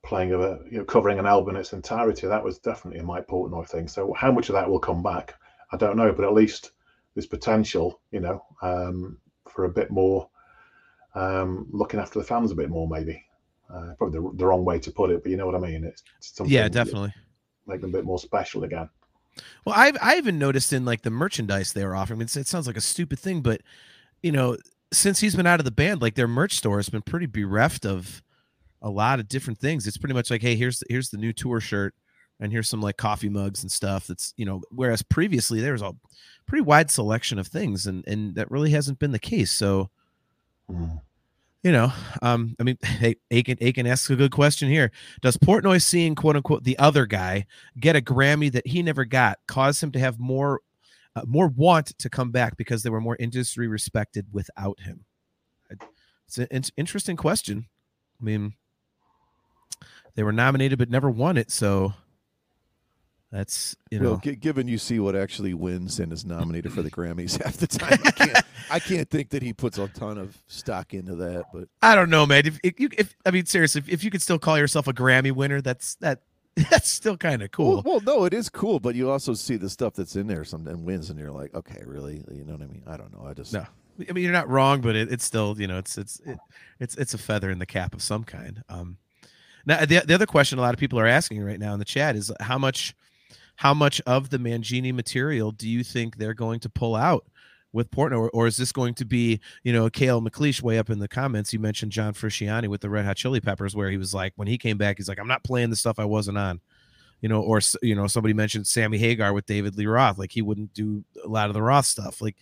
playing 0.04 0.32
of 0.32 0.42
a 0.42 0.60
you 0.70 0.78
know 0.78 0.86
covering 0.86 1.18
an 1.20 1.26
album 1.26 1.56
in 1.56 1.60
its 1.60 1.74
entirety. 1.74 2.28
That 2.28 2.44
was 2.44 2.60
definitely 2.60 3.00
a 3.00 3.04
Mike 3.04 3.28
Portnoy 3.28 3.68
thing. 3.68 3.88
So 3.88 4.14
how 4.14 4.32
much 4.32 4.50
of 4.50 4.54
that 4.54 4.70
will 4.70 4.80
come 4.80 5.02
back, 5.02 5.34
I 5.72 5.78
don't 5.78 5.98
know, 5.98 6.14
but 6.14 6.24
at 6.24 6.34
least 6.34 6.72
there's 7.16 7.26
potential, 7.26 8.00
you 8.12 8.20
know, 8.20 8.46
um, 8.62 9.18
for 9.50 9.66
a 9.66 9.70
bit 9.70 9.90
more 9.90 10.30
um, 11.16 11.68
looking 11.72 12.00
after 12.00 12.20
the 12.20 12.26
fans 12.26 12.52
a 12.52 12.56
bit 12.56 12.70
more, 12.70 12.88
maybe. 12.88 13.26
Uh, 13.74 13.94
probably 13.98 14.20
the, 14.20 14.38
the 14.38 14.46
wrong 14.46 14.66
way 14.66 14.78
to 14.80 14.92
put 14.92 15.10
it, 15.10 15.24
but 15.24 15.32
you 15.32 15.38
know 15.38 15.48
what 15.48 15.56
I 15.56 15.60
mean. 15.60 15.84
It's 15.84 16.04
something 16.20 16.54
Yeah, 16.54 16.70
definitely. 16.70 17.14
make 17.66 17.82
them 17.82 17.90
a 17.90 17.94
bit 17.94 18.06
more 18.06 18.20
special 18.20 18.66
again. 18.66 18.88
Well, 19.66 19.76
I've 19.78 19.98
I 20.02 20.18
even 20.18 20.40
noticed 20.40 20.74
in 20.74 20.86
like 20.86 21.02
the 21.02 21.10
merchandise 21.10 21.74
they 21.74 21.86
were 21.86 21.96
offering. 21.96 22.18
I 22.18 22.20
mean, 22.20 22.30
it 22.34 22.48
sounds 22.48 22.68
like 22.68 22.78
a 22.78 22.82
stupid 22.82 23.20
thing, 23.20 23.42
but 23.42 23.62
you 24.22 24.32
know, 24.32 24.58
since 24.92 25.20
he's 25.20 25.36
been 25.36 25.48
out 25.48 25.60
of 25.60 25.66
the 25.66 25.72
band, 25.72 26.02
like 26.02 26.16
their 26.16 26.28
merch 26.28 26.56
store 26.56 26.78
has 26.78 26.90
been 26.90 27.02
pretty 27.02 27.26
bereft 27.26 27.86
of 27.86 28.22
a 28.82 28.90
lot 28.90 29.20
of 29.20 29.28
different 29.28 29.60
things. 29.60 29.88
It's 29.88 29.98
pretty 29.98 30.14
much 30.14 30.30
like, 30.32 30.42
hey, 30.42 30.56
here's 30.56 30.84
here's 30.90 31.10
the 31.10 31.18
new 31.18 31.34
tour 31.34 31.60
shirt, 31.60 31.94
and 32.40 32.52
here's 32.52 32.70
some 32.70 32.82
like 32.82 32.98
coffee 32.98 33.30
mugs 33.30 33.62
and 33.64 33.72
stuff. 33.72 34.08
That's 34.08 34.34
you 34.38 34.46
know, 34.46 34.62
whereas 34.72 35.02
previously 35.02 35.62
there 35.62 35.74
was 35.74 35.82
a 35.82 35.94
pretty 36.46 36.64
wide 36.64 36.92
selection 36.92 37.40
of 37.40 37.48
things, 37.48 37.86
and 37.86 38.06
and 38.08 38.36
that 38.36 38.52
really 38.52 38.72
hasn't 38.72 39.00
been 39.00 39.12
the 39.12 39.20
case. 39.20 39.52
So 39.52 39.90
Mm. 40.70 41.02
You 41.64 41.72
know, 41.72 41.92
um, 42.22 42.56
I 42.60 42.64
mean, 42.64 42.78
hey, 42.84 43.16
Aiken, 43.30 43.58
Aiken 43.62 43.88
asks 43.88 44.10
a 44.10 44.16
good 44.16 44.32
question 44.32 44.70
here. 44.70 44.92
Does 45.22 45.38
Portnoy 45.38 45.82
seeing 45.82 46.16
quote 46.16 46.36
unquote 46.36 46.64
the 46.64 46.78
other 46.80 47.06
guy 47.06 47.46
get 47.80 47.96
a 47.96 48.02
Grammy 48.02 48.52
that 48.52 48.68
he 48.68 48.82
never 48.82 49.06
got 49.06 49.40
cause 49.48 49.82
him 49.82 49.92
to 49.92 50.00
have 50.00 50.20
more, 50.20 50.62
uh, 51.16 51.24
more 51.26 51.48
want 51.48 51.98
to 52.00 52.10
come 52.10 52.32
back 52.32 52.58
because 52.58 52.84
they 52.84 52.90
were 52.90 53.02
more 53.02 53.18
industry 53.20 53.68
respected 53.68 54.28
without 54.32 54.80
him? 54.80 55.06
It's 56.28 56.38
an 56.38 56.48
in- 56.52 56.64
interesting 56.78 57.18
question. 57.18 57.68
I 58.20 58.24
mean, 58.24 58.54
they 60.16 60.24
were 60.24 60.32
nominated 60.32 60.80
but 60.80 60.90
never 60.90 61.10
won 61.10 61.38
it, 61.38 61.52
so 61.52 61.94
that's 63.32 63.76
you 63.90 64.00
know, 64.00 64.12
well, 64.12 64.18
gi- 64.18 64.36
given 64.36 64.68
you 64.68 64.78
see 64.78 65.00
what 65.00 65.16
actually 65.16 65.54
wins 65.54 66.00
and 66.00 66.12
is 66.12 66.26
nominated 66.26 66.74
for 66.74 66.82
the 66.82 66.92
Grammys 66.92 67.42
half 67.44 67.58
the 67.58 67.68
time, 67.68 68.00
I 68.04 68.12
can't, 68.12 68.46
I 68.70 68.80
can't 68.80 69.10
think 69.10 69.30
that 69.30 69.42
he 69.42 69.54
puts 69.54 69.78
a 69.78 69.88
ton 69.88 70.18
of 70.18 70.38
stock 70.48 70.94
into 70.94 71.16
that. 71.16 71.46
But 71.54 71.70
I 71.82 71.96
don't 71.96 72.10
know, 72.10 72.26
man. 72.26 72.46
If, 72.46 72.60
if 72.64 72.80
you, 72.80 72.90
if 72.98 73.16
I 73.26 73.32
mean, 73.32 73.46
seriously, 73.46 73.80
if, 73.80 73.90
if 73.90 74.04
you 74.04 74.12
could 74.12 74.22
still 74.22 74.38
call 74.40 74.58
yourself 74.58 74.88
a 74.88 74.94
Grammy 74.94 75.32
winner, 75.32 75.62
that's 75.62 75.96
that. 75.96 76.22
That's 76.70 76.90
still 76.90 77.16
kind 77.16 77.42
of 77.42 77.52
cool. 77.52 77.76
well, 77.76 77.84
well, 77.86 78.02
no, 78.02 78.26
it 78.26 78.34
is 78.34 78.50
cool, 78.50 78.82
but 78.82 78.94
you 78.94 79.10
also 79.10 79.34
see 79.34 79.56
the 79.56 79.70
stuff 79.70 79.94
that's 79.94 80.18
in 80.18 80.28
there 80.28 80.44
some 80.44 80.68
and 80.68 80.84
wins, 80.84 81.10
and 81.10 81.18
you're 81.18 81.32
like, 81.32 81.56
okay, 81.56 81.82
really? 81.86 82.26
You 82.30 82.44
know 82.44 82.52
what 82.52 82.62
I 82.62 82.68
mean? 82.68 82.84
I 82.86 82.98
don't 82.98 83.10
know. 83.18 83.26
I 83.26 83.34
just 83.34 83.54
No. 83.54 83.66
I 84.10 84.12
mean, 84.12 84.26
you're 84.26 84.34
not 84.34 84.50
wrong, 84.50 84.82
but 84.82 84.94
it, 84.98 85.10
it's 85.10 85.24
still, 85.24 85.56
you 85.58 85.66
know, 85.66 85.78
it's 85.78 85.98
it's 85.98 86.20
it, 86.26 86.38
it's 86.82 86.96
it's 86.96 87.14
a 87.14 87.18
feather 87.18 87.50
in 87.50 87.60
the 87.60 87.66
cap 87.66 87.94
of 87.96 88.02
some 88.02 88.26
kind. 88.26 88.64
Um, 88.68 88.98
now 89.66 89.86
the 89.86 90.00
the 90.06 90.14
other 90.14 90.26
question 90.26 90.60
a 90.60 90.62
lot 90.62 90.74
of 90.74 90.80
people 90.80 91.00
are 91.00 91.08
asking 91.08 91.42
right 91.42 91.58
now 91.60 91.72
in 91.72 91.80
the 91.80 91.86
chat 91.86 92.18
is 92.18 92.30
how 92.42 92.58
much 92.58 92.96
how 93.62 93.76
much 93.76 94.02
of 94.08 94.32
the 94.32 94.40
Mangini 94.40 94.92
material 94.92 95.52
do 95.52 95.70
you 95.70 95.84
think 95.84 96.18
they're 96.18 96.34
going 96.34 96.60
to 96.62 96.68
pull 96.68 96.96
out 96.96 97.28
with 97.74 97.92
Portnoy, 97.92 98.18
or, 98.18 98.30
or 98.32 98.48
is 98.48 98.58
this 98.58 98.72
going 98.72 98.96
to 98.96 99.06
be, 99.06 99.40
you 99.62 99.72
know, 99.72 99.88
Kale 99.88 100.20
McLeish 100.20 100.64
way 100.64 100.80
up 100.80 100.90
in 100.90 100.98
the 100.98 101.08
comments? 101.08 101.54
You 101.54 101.60
mentioned 101.60 101.92
John 101.92 102.16
Frusciante 102.16 102.68
with 102.70 102.82
the 102.82 102.90
Red 102.90 103.06
Hot 103.06 103.18
Chili 103.18 103.40
Peppers, 103.40 103.76
where 103.76 103.92
he 103.92 103.98
was 103.98 104.16
like, 104.16 104.34
when 104.36 104.48
he 104.48 104.58
came 104.58 104.80
back, 104.80 104.98
he's 104.98 105.08
like, 105.08 105.20
I'm 105.20 105.28
not 105.28 105.44
playing 105.44 105.70
the 105.70 105.76
stuff 105.76 106.00
I 106.00 106.06
wasn't 106.06 106.40
on. 106.40 106.60
You 107.22 107.30
know, 107.30 107.40
or 107.40 107.62
you 107.84 107.94
know, 107.94 108.08
somebody 108.08 108.34
mentioned 108.34 108.66
Sammy 108.66 108.98
Hagar 108.98 109.32
with 109.32 109.46
David 109.46 109.78
Lee 109.78 109.86
Roth, 109.86 110.18
like 110.18 110.32
he 110.32 110.42
wouldn't 110.42 110.74
do 110.74 111.04
a 111.24 111.28
lot 111.28 111.50
of 111.50 111.54
the 111.54 111.62
Roth 111.62 111.86
stuff. 111.86 112.20
Like, 112.20 112.38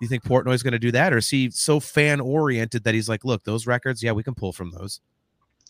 you 0.00 0.06
think 0.06 0.22
Portnoy's 0.22 0.62
going 0.62 0.70
to 0.70 0.78
do 0.78 0.92
that, 0.92 1.12
or 1.12 1.18
is 1.18 1.28
he 1.28 1.50
so 1.50 1.80
fan 1.80 2.20
oriented 2.20 2.84
that 2.84 2.94
he's 2.94 3.08
like, 3.08 3.24
look, 3.24 3.42
those 3.42 3.66
records, 3.66 4.04
yeah, 4.04 4.12
we 4.12 4.22
can 4.22 4.36
pull 4.36 4.52
from 4.52 4.70
those. 4.70 5.00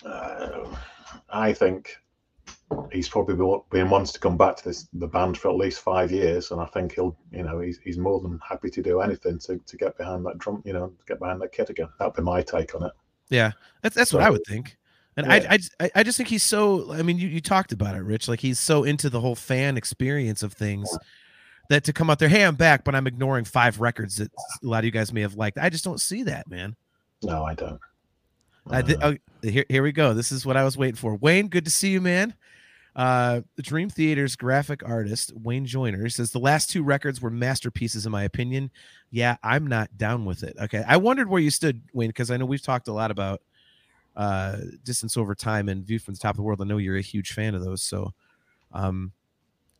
Uh, 0.04 0.76
I 1.30 1.54
think 1.54 1.96
he's 2.92 3.08
probably 3.08 3.34
been- 3.70 3.90
wants 3.90 4.12
to 4.12 4.20
come 4.20 4.36
back 4.36 4.56
to 4.56 4.64
this 4.64 4.88
the 4.92 5.06
band 5.06 5.36
for 5.38 5.48
at 5.50 5.56
least 5.56 5.80
five 5.80 6.10
years, 6.12 6.50
and 6.50 6.60
I 6.60 6.66
think 6.66 6.94
he'll, 6.94 7.16
you 7.32 7.42
know, 7.42 7.60
he's, 7.60 7.78
he's 7.78 7.98
more 7.98 8.20
than 8.20 8.38
happy 8.46 8.70
to 8.70 8.82
do 8.82 9.00
anything 9.00 9.38
to, 9.40 9.58
to 9.58 9.76
get 9.76 9.96
behind 9.98 10.24
that 10.26 10.38
drum, 10.38 10.62
you 10.64 10.72
know, 10.72 10.88
to 10.88 11.04
get 11.06 11.18
behind 11.18 11.40
that 11.42 11.52
kit 11.52 11.70
again. 11.70 11.88
That'd 11.98 12.14
be 12.14 12.22
my 12.22 12.42
take 12.42 12.74
on 12.74 12.84
it. 12.84 12.92
Yeah, 13.28 13.52
that's 13.82 13.94
that's 13.94 14.12
what 14.12 14.22
I 14.22 14.30
would 14.30 14.44
think. 14.46 14.76
And 15.16 15.26
Yeah. 15.26 15.32
I, 15.32 15.46
I 15.50 15.56
just- 15.56 15.74
I 15.94 16.02
just 16.02 16.16
think 16.16 16.28
he's 16.28 16.42
so. 16.44 16.92
I 16.92 17.02
mean, 17.02 17.18
you, 17.18 17.28
you 17.28 17.40
talked 17.40 17.72
about 17.72 17.94
it, 17.96 18.00
Rich. 18.02 18.28
Like 18.28 18.40
he's 18.40 18.58
so 18.60 18.84
into 18.84 19.10
the 19.10 19.20
whole 19.20 19.34
fan 19.34 19.76
experience 19.76 20.42
of 20.42 20.52
things 20.52 20.88
that 21.68 21.84
to 21.84 21.92
come 21.92 22.10
out 22.10 22.18
there, 22.18 22.28
hey, 22.28 22.44
I'm 22.44 22.56
back, 22.56 22.84
but 22.84 22.94
I'm 22.94 23.06
ignoring 23.06 23.44
five 23.44 23.80
records 23.80 24.16
that 24.16 24.30
a 24.62 24.66
lot 24.66 24.78
of 24.80 24.84
you 24.84 24.90
guys 24.90 25.12
may 25.12 25.20
have 25.20 25.34
liked. 25.34 25.58
I 25.58 25.68
just 25.70 25.84
don't 25.84 26.00
see 26.00 26.22
that, 26.24 26.48
man. 26.48 26.74
No, 27.22 27.44
I 27.44 27.54
don't. 27.54 27.80
I 28.68 28.80
Uh, 28.80 28.94
oh, 29.02 29.16
here, 29.48 29.64
here 29.68 29.82
we 29.82 29.92
go. 29.92 30.12
This 30.14 30.32
is 30.32 30.44
what 30.46 30.56
I 30.56 30.64
was 30.64 30.76
waiting 30.76 30.96
for. 30.96 31.14
Wayne, 31.16 31.48
good 31.48 31.64
to 31.64 31.70
see 31.70 31.90
you, 31.90 32.00
man. 32.00 32.34
Uh, 32.96 33.42
the 33.56 33.62
Dream 33.62 33.88
Theater's 33.88 34.36
graphic 34.36 34.82
artist 34.84 35.32
Wayne 35.36 35.64
Joyner 35.64 36.08
says 36.08 36.32
the 36.32 36.40
last 36.40 36.70
two 36.70 36.82
records 36.82 37.20
were 37.20 37.30
masterpieces 37.30 38.04
in 38.04 38.12
my 38.12 38.24
opinion. 38.24 38.70
Yeah, 39.10 39.36
I'm 39.42 39.66
not 39.66 39.96
down 39.96 40.24
with 40.24 40.42
it. 40.42 40.56
Okay, 40.60 40.82
I 40.86 40.96
wondered 40.96 41.28
where 41.28 41.40
you 41.40 41.50
stood, 41.50 41.82
Wayne, 41.92 42.10
because 42.10 42.30
I 42.30 42.36
know 42.36 42.46
we've 42.46 42.62
talked 42.62 42.88
a 42.88 42.92
lot 42.92 43.10
about 43.10 43.42
uh 44.16 44.56
distance 44.82 45.16
over 45.16 45.36
time 45.36 45.68
and 45.68 45.86
view 45.86 46.00
from 46.00 46.14
the 46.14 46.20
top 46.20 46.32
of 46.32 46.36
the 46.36 46.42
world. 46.42 46.60
I 46.60 46.64
know 46.64 46.78
you're 46.78 46.96
a 46.96 47.02
huge 47.02 47.32
fan 47.32 47.54
of 47.54 47.64
those, 47.64 47.82
so 47.82 48.12
um, 48.72 49.12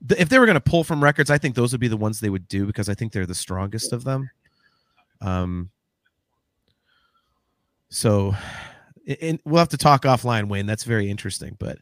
th- 0.09 0.21
if 0.21 0.29
they 0.29 0.39
were 0.39 0.47
going 0.47 0.55
to 0.55 0.61
pull 0.61 0.85
from 0.85 1.03
records, 1.03 1.31
I 1.31 1.39
think 1.39 1.55
those 1.55 1.73
would 1.73 1.81
be 1.81 1.89
the 1.89 1.97
ones 1.97 2.21
they 2.21 2.31
would 2.31 2.49
do 2.49 2.67
because 2.67 2.89
I 2.89 2.95
think 2.95 3.13
they're 3.13 3.27
the 3.27 3.35
strongest 3.35 3.93
of 3.93 4.05
them. 4.05 4.31
Um, 5.21 5.71
so, 7.89 8.35
and 9.21 9.41
we'll 9.45 9.59
have 9.59 9.69
to 9.71 9.77
talk 9.77 10.03
offline, 10.03 10.49
Wayne. 10.49 10.67
That's 10.67 10.85
very 10.85 11.11
interesting, 11.11 11.57
but 11.59 11.79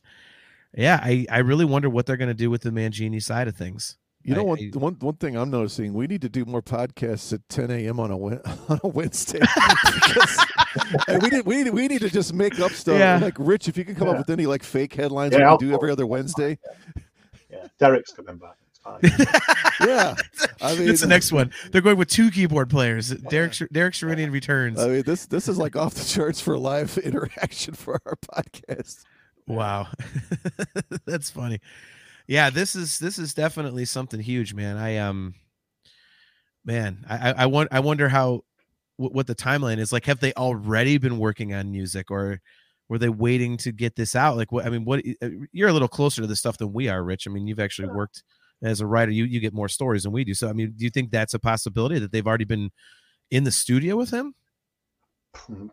yeah, 0.77 1.01
I 1.03 1.27
I 1.31 1.39
really 1.39 1.65
wonder 1.65 1.89
what 1.91 2.07
they're 2.07 2.17
going 2.17 2.29
to 2.29 2.35
do 2.35 2.51
with 2.51 2.63
the 2.63 2.71
Mangini 2.71 3.23
side 3.23 3.49
of 3.49 3.57
things. 3.57 3.97
You 4.23 4.35
know, 4.35 4.41
I- 4.43 4.45
one, 4.45 4.59
I- 4.59 4.79
one 4.79 4.95
one 5.01 5.15
thing 5.17 5.37
I'm 5.37 5.51
noticing, 5.51 5.95
we 5.95 6.07
need 6.07 6.21
to 6.23 6.29
do 6.29 6.45
more 6.45 6.61
podcasts 6.63 7.33
at 7.33 7.49
10 7.49 7.71
a.m. 7.71 8.01
on 8.01 8.11
a 8.11 8.17
on 8.69 8.81
a 8.83 8.89
Wednesday. 8.89 9.39
because, 9.95 10.47
and 11.09 11.23
we 11.23 11.29
need 11.31 11.47
we 11.47 11.63
need 11.65 11.71
we 11.73 11.89
need 11.89 12.01
to 12.01 12.11
just 12.11 12.35
make 12.35 12.59
up 12.61 12.73
stuff. 12.73 12.99
Yeah. 12.99 13.19
Like 13.23 13.35
Rich, 13.39 13.69
if 13.69 13.77
you 13.79 13.85
can 13.85 13.95
come 13.95 14.09
up 14.09 14.19
with 14.19 14.31
any 14.31 14.47
like 14.47 14.63
fake 14.63 14.95
headlines 14.95 15.33
Yeah, 15.33 15.39
like 15.39 15.47
I'll- 15.47 15.59
we 15.59 15.69
do 15.69 15.75
every 15.75 15.91
other 15.91 16.07
Wednesday. 16.07 16.59
yeah, 17.51 17.67
Derek's 17.79 18.13
coming 18.13 18.37
back. 18.37 18.57
It's 19.03 19.81
Yeah, 19.81 20.15
I 20.63 20.75
mean, 20.77 20.89
it's 20.89 21.03
the 21.03 21.07
next 21.07 21.31
one. 21.31 21.51
They're 21.71 21.83
going 21.83 21.99
with 21.99 22.09
two 22.09 22.31
keyboard 22.31 22.71
players. 22.71 23.11
Derek 23.11 23.53
Sh- 23.53 23.65
Derek 23.71 23.93
Sherinian 23.95 24.33
returns. 24.33 24.79
I 24.81 24.89
mean, 24.89 25.03
this 25.03 25.27
this 25.27 25.47
is 25.49 25.59
like 25.59 25.77
off 25.77 25.95
the 25.95 26.05
charts 26.05 26.41
for 26.41 26.57
live 26.59 26.97
interaction 26.99 27.75
for 27.75 28.01
our 28.07 28.17
podcast. 28.17 29.05
Wow, 29.49 29.89
that's 31.07 31.31
funny. 31.31 31.61
Yeah, 32.27 32.51
this 32.51 32.77
is 32.77 32.99
this 32.99 33.19
is 33.19 33.33
definitely 33.33 33.87
something 33.87 34.21
huge, 34.21 34.53
man. 34.53 34.77
I 34.77 34.99
um, 34.99 35.35
man, 36.65 37.05
I 37.09 37.31
I, 37.31 37.35
I 37.39 37.47
want 37.47 37.71
I 37.73 37.81
wonder 37.81 38.11
how 38.11 38.45
wh- 38.97 39.15
what 39.15 39.27
the 39.27 39.35
timeline 39.35 39.79
is 39.79 39.93
like. 39.93 40.05
Have 40.05 40.21
they 40.21 40.35
already 40.35 40.99
been 40.99 41.19
working 41.19 41.55
on 41.55 41.73
music, 41.73 42.11
or 42.11 42.41
were 42.91 42.99
they 42.99 43.09
waiting 43.09 43.57
to 43.59 43.73
get 43.73 43.97
this 43.97 44.15
out? 44.15 44.37
Like, 44.37 44.53
what 44.53 44.67
I 44.67 44.71
mean, 44.71 44.85
what 44.85 45.03
uh, 45.23 45.29
you're 45.53 45.71
a 45.71 45.73
little 45.73 45.89
closer 45.89 46.21
to 46.21 46.27
this 46.27 46.41
stuff 46.41 46.59
than 46.59 46.75
we 46.75 46.89
are, 46.89 47.03
Rich. 47.03 47.27
I 47.27 47.31
mean, 47.31 47.47
you've 47.47 47.61
actually 47.61 47.89
worked 47.89 48.23
as 48.63 48.83
a 48.83 48.87
writer. 48.87 49.11
You 49.11 49.25
you 49.25 49.41
get 49.41 49.55
more 49.55 49.69
stories 49.69 50.03
than 50.03 50.13
we 50.13 50.25
do. 50.25 50.35
So, 50.35 50.51
I 50.51 50.53
mean, 50.53 50.75
do 50.77 50.85
you 50.85 50.91
think 50.91 51.11
that's 51.11 51.33
a 51.33 51.39
possibility 51.39 51.99
that 51.99 52.13
they've 52.13 52.27
already 52.27 52.45
been 52.45 52.71
in 53.31 53.45
the 53.45 53.51
studio 53.51 53.97
with 53.97 54.11
him? 54.11 54.35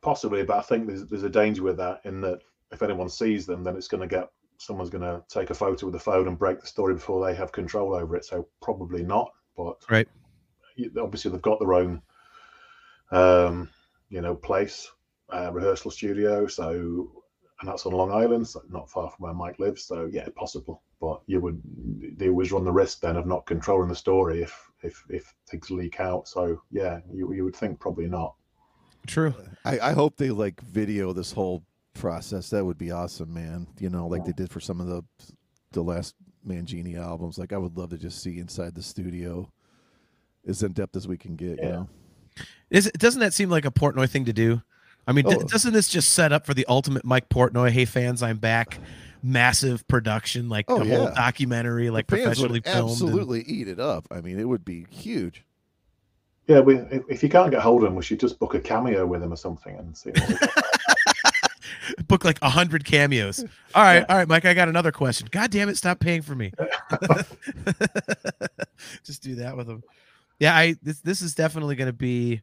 Possibly, 0.01 0.43
but 0.43 0.57
I 0.57 0.61
think 0.61 0.87
there's 0.87 1.05
there's 1.07 1.23
a 1.23 1.29
danger 1.29 1.63
with 1.63 1.77
that 1.77 1.99
in 2.05 2.21
that 2.21 2.39
if 2.71 2.81
anyone 2.81 3.09
sees 3.09 3.45
them, 3.45 3.63
then 3.63 3.75
it's 3.75 3.87
going 3.87 4.07
to 4.07 4.15
get 4.15 4.29
someone's 4.57 4.89
going 4.89 5.03
to 5.03 5.23
take 5.27 5.49
a 5.49 5.53
photo 5.53 5.85
with 5.85 5.93
the 5.93 5.99
phone 5.99 6.27
and 6.27 6.39
break 6.39 6.61
the 6.61 6.67
story 6.67 6.93
before 6.93 7.25
they 7.25 7.35
have 7.35 7.51
control 7.51 7.93
over 7.93 8.15
it. 8.15 8.25
So 8.25 8.47
probably 8.61 9.03
not. 9.03 9.31
But 9.57 9.77
Right. 9.89 10.07
obviously 10.99 11.31
they've 11.31 11.41
got 11.41 11.59
their 11.59 11.73
own, 11.73 12.01
um, 13.11 13.69
you 14.09 14.21
know, 14.21 14.35
place, 14.35 14.89
uh, 15.29 15.51
rehearsal 15.51 15.91
studio. 15.91 16.47
So 16.47 17.23
and 17.61 17.69
that's 17.69 17.85
on 17.85 17.93
Long 17.93 18.11
Island, 18.11 18.47
so 18.47 18.61
not 18.69 18.89
far 18.89 19.09
from 19.09 19.23
where 19.23 19.33
Mike 19.33 19.59
lives. 19.59 19.83
So 19.83 20.09
yeah, 20.11 20.27
possible. 20.35 20.83
But 20.99 21.21
you 21.27 21.39
would 21.39 21.61
they 22.17 22.29
always 22.29 22.51
run 22.51 22.65
the 22.65 22.71
risk 22.71 23.01
then 23.01 23.15
of 23.15 23.25
not 23.25 23.45
controlling 23.45 23.89
the 23.89 23.95
story 23.95 24.41
if 24.41 24.71
if 24.83 25.03
if 25.09 25.33
things 25.49 25.71
leak 25.71 25.99
out. 25.99 26.27
So 26.27 26.61
yeah, 26.71 26.99
you 27.13 27.33
you 27.33 27.43
would 27.43 27.55
think 27.55 27.79
probably 27.79 28.07
not. 28.07 28.35
True. 29.07 29.33
I, 29.63 29.79
I 29.79 29.91
hope 29.93 30.17
they 30.17 30.31
like 30.31 30.59
video 30.61 31.13
this 31.13 31.31
whole 31.31 31.63
process. 31.95 32.49
That 32.51 32.63
would 32.65 32.77
be 32.77 32.91
awesome, 32.91 33.33
man. 33.33 33.65
You 33.79 33.89
know, 33.89 34.07
like 34.07 34.25
they 34.25 34.31
did 34.33 34.51
for 34.51 34.59
some 34.59 34.79
of 34.79 34.87
the 34.87 35.03
the 35.71 35.81
last 35.81 36.13
Mangini 36.47 36.97
albums. 36.97 37.37
Like 37.39 37.51
I 37.53 37.57
would 37.57 37.75
love 37.77 37.89
to 37.89 37.97
just 37.97 38.21
see 38.21 38.37
inside 38.39 38.75
the 38.75 38.83
studio 38.83 39.51
as 40.47 40.61
in 40.61 40.73
depth 40.73 40.95
as 40.95 41.07
we 41.07 41.17
can 41.17 41.35
get. 41.35 41.57
You 41.57 41.63
Yeah. 41.63 41.69
know, 41.71 41.89
Is 42.69 42.91
doesn't 42.97 43.21
that 43.21 43.33
seem 43.33 43.49
like 43.49 43.65
a 43.65 43.71
Portnoy 43.71 44.07
thing 44.09 44.25
to 44.25 44.33
do? 44.33 44.61
I 45.07 45.11
mean, 45.11 45.25
d- 45.25 45.35
Oh. 45.39 45.43
doesn't 45.43 45.73
this 45.73 45.87
just 45.87 46.13
set 46.13 46.31
up 46.31 46.45
for 46.45 46.53
the 46.53 46.65
ultimate 46.67 47.05
Mike 47.05 47.29
Portnoy? 47.29 47.71
Hey, 47.71 47.85
fans, 47.85 48.21
I'm 48.23 48.37
back. 48.37 48.79
Massive 49.23 49.87
production, 49.87 50.49
like 50.49 50.65
Oh, 50.67 50.81
a 50.81 50.85
whole 50.85 51.05
documentary, 51.13 51.89
like 51.89 52.07
The 52.07 52.17
fans 52.17 52.25
professionally 52.25 52.59
would 52.59 52.65
filmed. 52.65 52.79
and- 52.79 52.91
absolutely 52.91 53.41
eat 53.43 53.67
it 53.67 53.79
up. 53.79 54.07
I 54.11 54.21
mean, 54.21 54.39
it 54.39 54.47
would 54.47 54.63
be 54.65 54.85
huge. 54.89 55.43
Yeah, 56.47 56.59
we, 56.59 56.75
if, 56.77 57.03
if 57.09 57.23
you 57.23 57.29
can't 57.29 57.49
get 57.49 57.61
hold 57.61 57.83
of 57.83 57.89
him, 57.89 57.95
we 57.95 58.03
should 58.03 58.19
just 58.19 58.37
book 58.37 58.53
a 58.53 58.59
cameo 58.59 59.05
with 59.07 59.23
him 59.23 59.33
or 59.33 59.35
something 59.35 59.75
and 59.77 59.97
see. 59.97 60.11
Book 62.07 62.25
like 62.25 62.39
a 62.41 62.49
hundred 62.49 62.85
cameos. 62.85 63.43
All 63.73 63.83
right, 63.83 64.05
all 64.07 64.17
right, 64.17 64.27
Mike. 64.27 64.45
I 64.45 64.53
got 64.53 64.69
another 64.69 64.91
question. 64.91 65.27
God 65.31 65.51
damn 65.51 65.69
it, 65.69 65.77
stop 65.77 65.99
paying 65.99 66.21
for 66.21 66.35
me. 66.35 66.51
Just 69.03 69.23
do 69.23 69.35
that 69.35 69.55
with 69.55 69.69
him. 69.69 69.83
Yeah, 70.39 70.55
I 70.55 70.75
this 70.81 71.01
this 71.01 71.21
is 71.21 71.35
definitely 71.35 71.75
going 71.75 71.87
to 71.87 71.93
be. 71.93 72.41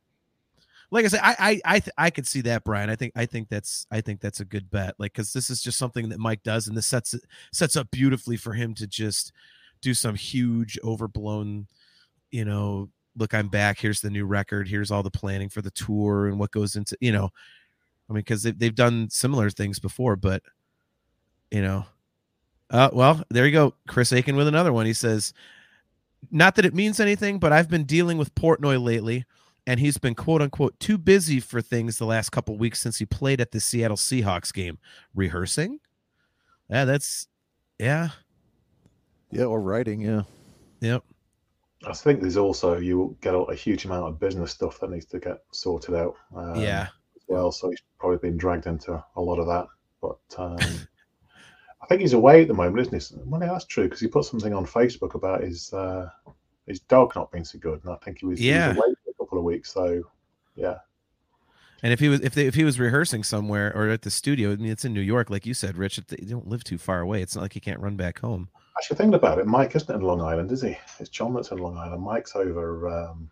Like 0.91 1.07
I 1.07 1.09
said, 1.09 1.21
I 1.23 1.37
I 1.39 1.61
I, 1.65 1.81
th- 1.81 1.95
I 1.97 2.11
could 2.11 2.27
see 2.27 2.43
that, 2.43 2.65
Brian. 2.65 2.91
I 2.91 2.97
think 2.97 3.13
I 3.17 3.27
think 3.27 3.49
that's 3.49 3.87
I 3.91 4.03
think 4.03 4.21
that's 4.21 4.41
a 4.41 4.45
good 4.45 4.71
bet. 4.71 4.95
Like 4.99 5.13
because 5.13 5.33
this 5.33 5.51
is 5.51 5.63
just 5.63 5.79
something 5.79 6.11
that 6.11 6.19
Mike 6.19 6.43
does, 6.43 6.69
and 6.69 6.77
this 6.77 6.87
sets 6.87 7.15
it 7.15 7.23
sets 7.53 7.77
up 7.77 7.91
beautifully 7.91 8.37
for 8.37 8.53
him 8.53 8.75
to 8.75 8.87
just 8.87 9.33
do 9.81 9.95
some 9.95 10.15
huge 10.15 10.79
overblown, 10.85 11.67
you 12.31 12.45
know. 12.45 12.91
Look, 13.15 13.35
I'm 13.35 13.49
back. 13.49 13.79
Here's 13.79 14.01
the 14.01 14.09
new 14.09 14.25
record. 14.25 14.69
Here's 14.69 14.91
all 14.91 15.03
the 15.03 15.11
planning 15.11 15.51
for 15.51 15.61
the 15.61 15.71
tour 15.71 16.29
and 16.29 16.39
what 16.39 16.51
goes 16.51 16.77
into, 16.77 16.97
you 16.99 17.13
know, 17.13 17.29
I 18.13 18.15
mean, 18.15 18.21
because 18.21 18.43
they've, 18.43 18.59
they've 18.59 18.75
done 18.75 19.09
similar 19.11 19.49
things 19.49 19.79
before, 19.79 20.17
but 20.17 20.43
you 21.51 21.63
know, 21.63 21.87
uh, 22.69 22.91
well, 22.93 23.23
there 23.31 23.47
you 23.47 23.53
go. 23.53 23.75
Chris 23.89 24.13
Aiken 24.13 24.37
with 24.37 24.49
another 24.49 24.73
one. 24.73 24.85
He 24.85 24.93
says, 24.93 25.33
not 26.31 26.57
that 26.57 26.67
it 26.67 26.75
means 26.75 27.01
anything, 27.01 27.39
but 27.39 27.53
I've 27.53 27.71
been 27.71 27.85
dealing 27.85 28.19
with 28.19 28.35
Portnoy 28.35 28.83
lately, 28.83 29.25
and 29.67 29.81
he's 29.81 29.97
been 29.97 30.15
quote 30.15 30.43
unquote 30.43 30.79
too 30.79 30.99
busy 30.99 31.41
for 31.41 31.63
things 31.63 31.97
the 31.97 32.05
last 32.05 32.31
couple 32.31 32.57
weeks 32.59 32.81
since 32.81 32.99
he 32.99 33.07
played 33.07 33.41
at 33.41 33.51
the 33.51 33.61
Seattle 33.61 33.97
Seahawks 33.97 34.53
game, 34.53 34.79
rehearsing. 35.15 35.81
Yeah, 36.69 36.85
that's 36.85 37.29
yeah, 37.79 38.11
Yeah, 39.31 39.45
or 39.45 39.61
writing. 39.61 40.03
Yeah. 40.03 40.23
yep. 40.81 41.03
I 41.87 41.95
think 41.95 42.21
there's 42.21 42.37
also 42.37 42.79
you 42.79 43.17
get 43.23 43.35
a, 43.35 43.39
a 43.39 43.55
huge 43.55 43.87
amount 43.87 44.07
of 44.07 44.21
business 44.21 44.53
stuff 44.53 44.79
that 44.81 44.91
needs 44.91 45.07
to 45.07 45.19
get 45.19 45.39
sorted 45.51 45.95
out. 45.95 46.15
Um, 46.35 46.57
yeah, 46.57 46.83
as 46.83 47.02
well. 47.33 47.53
So 47.53 47.71
he's 47.71 47.83
probably 47.99 48.19
been 48.19 48.37
dragged 48.37 48.67
into 48.67 49.03
a 49.17 49.21
lot 49.21 49.39
of 49.39 49.47
that. 49.47 49.67
But 50.01 50.19
um, 50.41 50.59
I 51.83 51.87
think 51.89 52.01
he's 52.01 52.13
away 52.13 52.43
at 52.43 52.49
the 52.49 52.55
moment, 52.55 52.95
isn't 52.95 53.19
he? 53.19 53.23
Well, 53.29 53.41
yeah, 53.41 53.49
that's 53.53 53.65
true 53.65 53.85
because 53.85 54.01
he 54.01 54.07
put 54.09 54.25
something 54.25 54.53
on 54.55 54.67
Facebook 54.67 55.15
about 55.15 55.43
his 55.43 55.73
uh, 55.73 56.09
his 56.67 56.81
dog 56.81 57.13
not 57.17 57.31
being 57.33 57.45
so 57.45 57.59
good, 57.59 57.81
and 57.85 57.93
I 57.93 57.97
think 58.05 58.19
he 58.19 58.27
was, 58.27 58.39
he 58.39 58.49
was 58.49 58.55
Yeah. 58.57 58.71
away 58.71 58.95
for 59.05 59.11
a 59.11 59.15
couple 59.19 59.39
of 59.39 59.45
weeks. 59.45 59.73
So 59.73 60.03
yeah, 60.55 60.79
And 61.83 61.93
if 61.93 61.99
he 62.01 62.09
was 62.09 62.21
if 62.21 62.35
they, 62.35 62.47
if 62.47 62.55
he 62.55 62.65
was 62.65 62.79
rehearsing 62.79 63.23
somewhere 63.25 63.73
or 63.77 63.89
at 63.89 64.03
the 64.03 64.11
studio, 64.11 64.53
I 64.53 64.57
mean, 64.57 64.71
it's 64.71 64.85
in 64.85 64.93
New 64.93 65.01
York, 65.01 65.31
like 65.31 65.47
you 65.47 65.55
said, 65.55 65.77
Rich. 65.77 66.01
They 66.09 66.25
don't 66.25 66.47
live 66.47 66.63
too 66.65 66.79
far 66.79 67.01
away. 67.01 67.23
It's 67.23 67.35
not 67.35 67.43
like 67.43 67.53
he 67.55 67.61
can't 67.61 67.81
run 67.81 67.97
back 67.97 68.19
home. 68.21 68.49
actually 68.77 68.97
thinking 68.97 69.15
about 69.15 69.39
it, 69.39 69.47
Mike 69.47 69.75
isn't 69.77 69.95
in 69.95 70.03
Long 70.03 70.21
Island, 70.21 70.51
is 70.53 70.63
he? 70.63 70.77
It's 71.01 71.09
John 71.11 71.33
that's 71.35 71.51
in 71.53 71.59
Long 71.59 71.77
Island. 71.79 72.03
Mike's 72.03 72.37
over. 72.37 72.89
Um, 72.89 73.31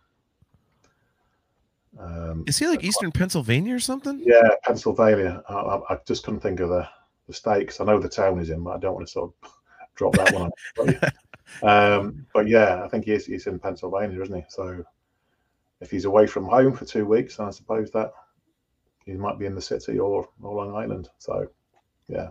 um, 1.99 2.43
Is 2.47 2.57
he 2.57 2.67
like 2.67 2.83
Eastern 2.83 3.11
Pennsylvania 3.11 3.75
or 3.75 3.79
something? 3.79 4.21
yeah, 4.23 4.49
Pennsylvania. 4.63 5.43
I, 5.49 5.53
I, 5.53 5.93
I 5.93 5.97
just 6.07 6.23
couldn't 6.23 6.39
think 6.41 6.59
of 6.59 6.69
the 6.69 6.87
the 7.27 7.33
stakes. 7.33 7.79
I 7.79 7.85
know 7.85 7.99
the 7.99 8.09
town 8.09 8.39
is 8.39 8.49
in, 8.49 8.63
but 8.63 8.71
I 8.71 8.79
don't 8.79 8.95
want 8.95 9.07
to 9.07 9.11
sort 9.11 9.31
of 9.43 9.51
drop 9.95 10.13
that 10.15 10.33
one. 10.33 10.51
um, 11.63 12.25
but 12.33 12.47
yeah, 12.47 12.83
I 12.83 12.87
think 12.87 13.05
he 13.05 13.11
is, 13.11 13.25
he's 13.25 13.47
in 13.47 13.59
Pennsylvania, 13.59 14.21
isn't 14.21 14.35
he? 14.35 14.43
So 14.49 14.83
if 15.79 15.91
he's 15.91 16.05
away 16.05 16.27
from 16.27 16.45
home 16.45 16.73
for 16.73 16.85
two 16.85 17.05
weeks, 17.05 17.39
I 17.39 17.49
suppose 17.51 17.91
that 17.91 18.11
he 19.05 19.13
might 19.13 19.39
be 19.39 19.45
in 19.45 19.55
the 19.55 19.61
city 19.61 19.99
or, 19.99 20.27
or 20.41 20.55
Long 20.55 20.75
Island. 20.75 21.09
So 21.19 21.47
yeah, 22.07 22.29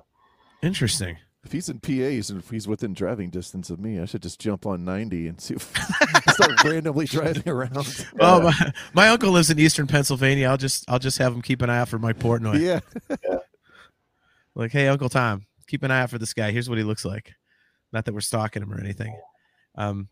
Interesting. 0.62 1.16
If 1.42 1.52
he's 1.52 1.70
in 1.70 1.80
PAs 1.80 2.28
and 2.28 2.42
if 2.42 2.50
he's 2.50 2.68
within 2.68 2.92
driving 2.92 3.30
distance 3.30 3.70
of 3.70 3.80
me, 3.80 3.98
I 3.98 4.04
should 4.04 4.22
just 4.22 4.38
jump 4.38 4.66
on 4.66 4.84
90 4.84 5.28
and 5.28 5.40
see 5.40 5.54
if 5.54 5.62
start 6.34 6.62
randomly 6.64 7.06
driving 7.06 7.48
around. 7.48 8.06
Oh, 8.20 8.42
my, 8.42 8.72
my 8.92 9.08
uncle 9.08 9.30
lives 9.30 9.48
in 9.48 9.58
Eastern 9.58 9.86
Pennsylvania. 9.86 10.48
I'll 10.48 10.58
just 10.58 10.84
I'll 10.88 10.98
just 10.98 11.16
have 11.16 11.32
him 11.32 11.40
keep 11.40 11.62
an 11.62 11.70
eye 11.70 11.78
out 11.78 11.88
for 11.88 11.98
Mike 11.98 12.18
Portnoy. 12.18 12.60
Yeah. 12.60 12.80
Like, 14.54 14.72
hey, 14.72 14.88
Uncle 14.88 15.08
Tom, 15.08 15.46
keep 15.68 15.82
an 15.84 15.90
eye 15.90 16.02
out 16.02 16.10
for 16.10 16.18
this 16.18 16.34
guy. 16.34 16.50
Here's 16.50 16.68
what 16.68 16.76
he 16.76 16.84
looks 16.84 17.04
like. 17.04 17.32
Not 17.92 18.04
that 18.04 18.12
we're 18.12 18.20
stalking 18.20 18.62
him 18.62 18.72
or 18.72 18.80
anything. 18.80 19.16
Um, 19.76 20.08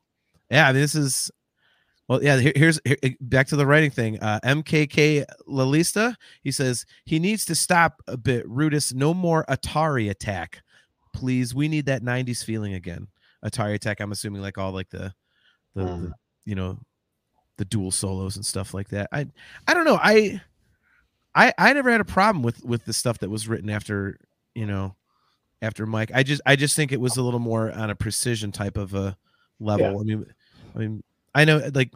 yeah, 0.50 0.72
this 0.72 0.94
is 0.94 1.30
well, 2.08 2.22
yeah. 2.22 2.38
Here, 2.38 2.52
here's 2.54 2.80
here, 2.84 2.96
back 3.20 3.48
to 3.48 3.56
the 3.56 3.66
writing 3.66 3.90
thing. 3.90 4.18
Uh, 4.20 4.40
MKK 4.44 5.24
Lalista, 5.48 6.14
he 6.42 6.50
says 6.50 6.86
he 7.04 7.18
needs 7.18 7.44
to 7.46 7.54
stop 7.54 8.00
a 8.06 8.16
bit. 8.16 8.48
Rudess, 8.48 8.94
no 8.94 9.12
more 9.12 9.44
Atari 9.48 10.08
attack, 10.08 10.62
please. 11.18 11.54
We 11.54 11.68
need 11.68 11.86
that 11.86 12.02
'90s 12.02 12.44
feeling 12.44 12.74
again. 12.74 13.08
Atari 13.44 13.74
attack. 13.74 14.00
I'm 14.00 14.12
assuming 14.12 14.42
like 14.42 14.58
all 14.58 14.72
like 14.72 14.88
the, 14.90 15.12
the, 15.74 15.84
the 15.84 15.90
Mhm. 15.90 16.12
you 16.44 16.54
know, 16.54 16.78
the 17.56 17.64
dual 17.64 17.90
solos 17.90 18.36
and 18.36 18.44
stuff 18.46 18.74
like 18.74 18.88
that. 18.88 19.08
I, 19.12 19.26
I 19.66 19.74
don't 19.74 19.84
know. 19.84 19.98
I, 20.02 20.40
I, 21.34 21.52
I 21.58 21.72
never 21.72 21.90
had 21.90 22.00
a 22.00 22.04
problem 22.04 22.42
with 22.42 22.64
with 22.64 22.84
the 22.84 22.92
stuff 22.92 23.18
that 23.18 23.30
was 23.30 23.46
written 23.48 23.70
after 23.70 24.18
you 24.54 24.66
know 24.66 24.96
after 25.62 25.86
Mike. 25.86 26.10
I 26.14 26.22
just 26.22 26.40
I 26.46 26.56
just 26.56 26.74
think 26.76 26.90
it 26.92 27.00
was 27.00 27.16
a 27.16 27.22
little 27.22 27.40
more 27.40 27.70
on 27.70 27.90
a 27.90 27.94
precision 27.94 28.50
type 28.52 28.76
of 28.76 28.94
a 28.94 29.16
level. 29.60 29.86
Yeah. 30.06 30.14
I 30.14 30.16
mean, 30.16 30.26
I 30.74 30.78
mean, 30.78 31.02
I 31.34 31.44
know 31.44 31.70
like 31.74 31.92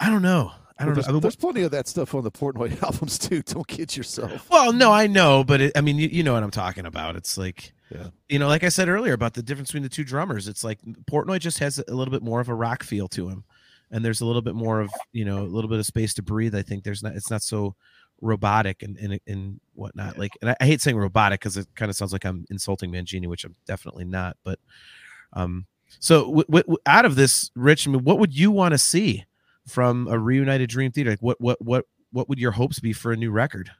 I 0.00 0.08
don't 0.08 0.22
know. 0.22 0.52
I 0.80 0.84
don't 0.86 0.94
there's, 0.94 1.06
know. 1.06 1.10
I 1.10 1.12
mean, 1.14 1.20
there's 1.22 1.36
plenty 1.36 1.62
of 1.62 1.70
that 1.72 1.86
stuff 1.88 2.14
on 2.14 2.24
the 2.24 2.30
Portnoy 2.30 2.82
albums 2.82 3.18
too. 3.18 3.42
Don't 3.42 3.66
kid 3.68 3.96
yourself. 3.96 4.48
well, 4.50 4.72
no, 4.72 4.92
I 4.92 5.06
know, 5.06 5.44
but 5.44 5.60
it, 5.60 5.72
I 5.76 5.80
mean, 5.80 5.98
you, 5.98 6.08
you 6.08 6.22
know 6.22 6.32
what 6.34 6.42
I'm 6.42 6.50
talking 6.50 6.86
about. 6.86 7.16
It's 7.16 7.36
like, 7.38 7.72
Yeah. 7.90 8.08
you 8.28 8.38
know, 8.38 8.48
like 8.48 8.64
I 8.64 8.68
said 8.70 8.88
earlier 8.88 9.12
about 9.12 9.34
the 9.34 9.42
difference 9.42 9.68
between 9.70 9.82
the 9.82 9.88
two 9.88 10.04
drummers. 10.04 10.48
It's 10.48 10.64
like 10.64 10.78
Portnoy 11.10 11.38
just 11.40 11.58
has 11.58 11.78
a 11.86 11.94
little 11.94 12.12
bit 12.12 12.22
more 12.22 12.40
of 12.40 12.48
a 12.48 12.54
rock 12.54 12.82
feel 12.82 13.08
to 13.08 13.28
him, 13.28 13.44
and 13.90 14.04
there's 14.04 14.20
a 14.20 14.26
little 14.26 14.42
bit 14.42 14.54
more 14.54 14.80
of 14.80 14.90
you 15.12 15.24
know 15.24 15.42
a 15.42 15.44
little 15.52 15.70
bit 15.70 15.78
of 15.78 15.86
space 15.86 16.14
to 16.14 16.22
breathe. 16.22 16.54
I 16.54 16.62
think 16.62 16.84
there's 16.84 17.02
not. 17.02 17.14
It's 17.14 17.30
not 17.30 17.42
so 17.42 17.74
robotic 18.22 18.82
and 18.82 18.96
and, 18.98 19.18
and 19.26 19.60
whatnot. 19.74 20.18
Like, 20.18 20.32
and 20.40 20.50
I, 20.50 20.56
I 20.60 20.66
hate 20.66 20.80
saying 20.80 20.96
robotic 20.96 21.40
because 21.40 21.56
it 21.56 21.66
kind 21.74 21.90
of 21.90 21.96
sounds 21.96 22.12
like 22.12 22.24
I'm 22.24 22.44
insulting 22.50 22.90
Mangini, 22.92 23.26
which 23.26 23.44
I'm 23.44 23.54
definitely 23.66 24.04
not. 24.04 24.36
But, 24.44 24.58
um, 25.32 25.66
so 26.00 26.26
w- 26.26 26.44
w- 26.50 26.76
out 26.86 27.04
of 27.04 27.16
this, 27.16 27.50
Rich, 27.56 27.88
I 27.88 27.90
mean, 27.90 28.04
what 28.04 28.18
would 28.18 28.36
you 28.36 28.50
want 28.50 28.72
to 28.72 28.78
see 28.78 29.24
from 29.66 30.08
a 30.08 30.18
reunited 30.18 30.70
Dream 30.70 30.92
Theater? 30.92 31.10
Like, 31.10 31.22
what 31.22 31.40
what 31.40 31.60
what 31.60 31.86
what 32.12 32.28
would 32.28 32.38
your 32.38 32.52
hopes 32.52 32.78
be 32.78 32.92
for 32.92 33.12
a 33.12 33.16
new 33.16 33.30
record? 33.30 33.70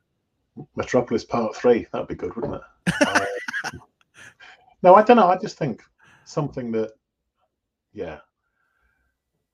Metropolis 0.77 1.25
Part 1.25 1.55
Three. 1.57 1.87
That'd 1.93 2.09
be 2.09 2.15
good, 2.15 2.35
wouldn't 2.35 2.55
it? 2.55 2.95
Uh, 3.01 3.71
no, 4.83 4.95
I 4.95 5.03
don't 5.03 5.17
know. 5.17 5.29
I 5.29 5.39
just 5.39 5.59
think 5.59 5.83
something 6.25 6.73
that 6.73 6.93
yeah, 7.93 8.19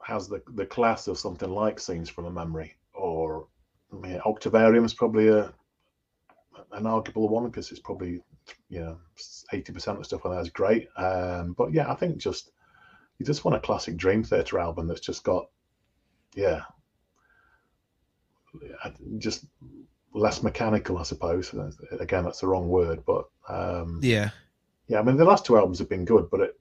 has 0.03 0.29
the 0.29 0.43
the 0.55 0.67
class 0.67 1.09
of 1.09 1.19
something 1.19 1.51
like 1.51 1.81
Scenes 1.81 2.09
from 2.09 2.27
a 2.27 2.31
Memory 2.31 2.77
or 2.95 3.47
I 3.93 3.97
mean, 3.97 4.21
Octavarium 4.25 4.85
is 4.85 4.95
probably 4.95 5.29
a 5.29 5.53
an 6.73 6.87
arguable 6.87 7.29
one 7.29 7.47
because 7.47 7.71
it's 7.71 7.81
probably 7.81 8.21
you 8.69 8.81
know 8.81 8.99
eighty 9.53 9.73
percent 9.73 9.97
of 9.97 10.03
the 10.03 10.07
stuff 10.07 10.25
on 10.25 10.33
there 10.33 10.41
is 10.41 10.51
great. 10.51 10.89
Um, 10.97 11.55
but 11.57 11.73
yeah, 11.73 11.91
I 11.91 11.95
think 11.95 12.19
just 12.19 12.51
you 13.19 13.27
just 13.27 13.45
want 13.45 13.57
a 13.57 13.61
classic 13.61 13.97
Dream 13.97 14.23
Theater 14.23 14.59
album 14.59 14.87
that's 14.87 15.01
just 15.01 15.25
got 15.25 15.49
yeah, 16.37 16.63
just 19.19 19.47
less 20.15 20.43
mechanical, 20.43 20.99
I 20.99 21.03
suppose. 21.03 21.53
Again, 21.99 22.25
that's 22.25 22.41
the 22.41 22.47
wrong 22.47 22.69
word, 22.69 23.03
but 23.05 23.25
um, 23.49 23.99
yeah, 24.03 24.31
yeah. 24.87 25.01
I 25.01 25.03
mean, 25.03 25.17
the 25.17 25.25
last 25.25 25.45
two 25.45 25.57
albums 25.57 25.81
have 25.81 25.89
been 25.89 26.05
good, 26.05 26.31
but 26.31 26.41
it, 26.41 26.61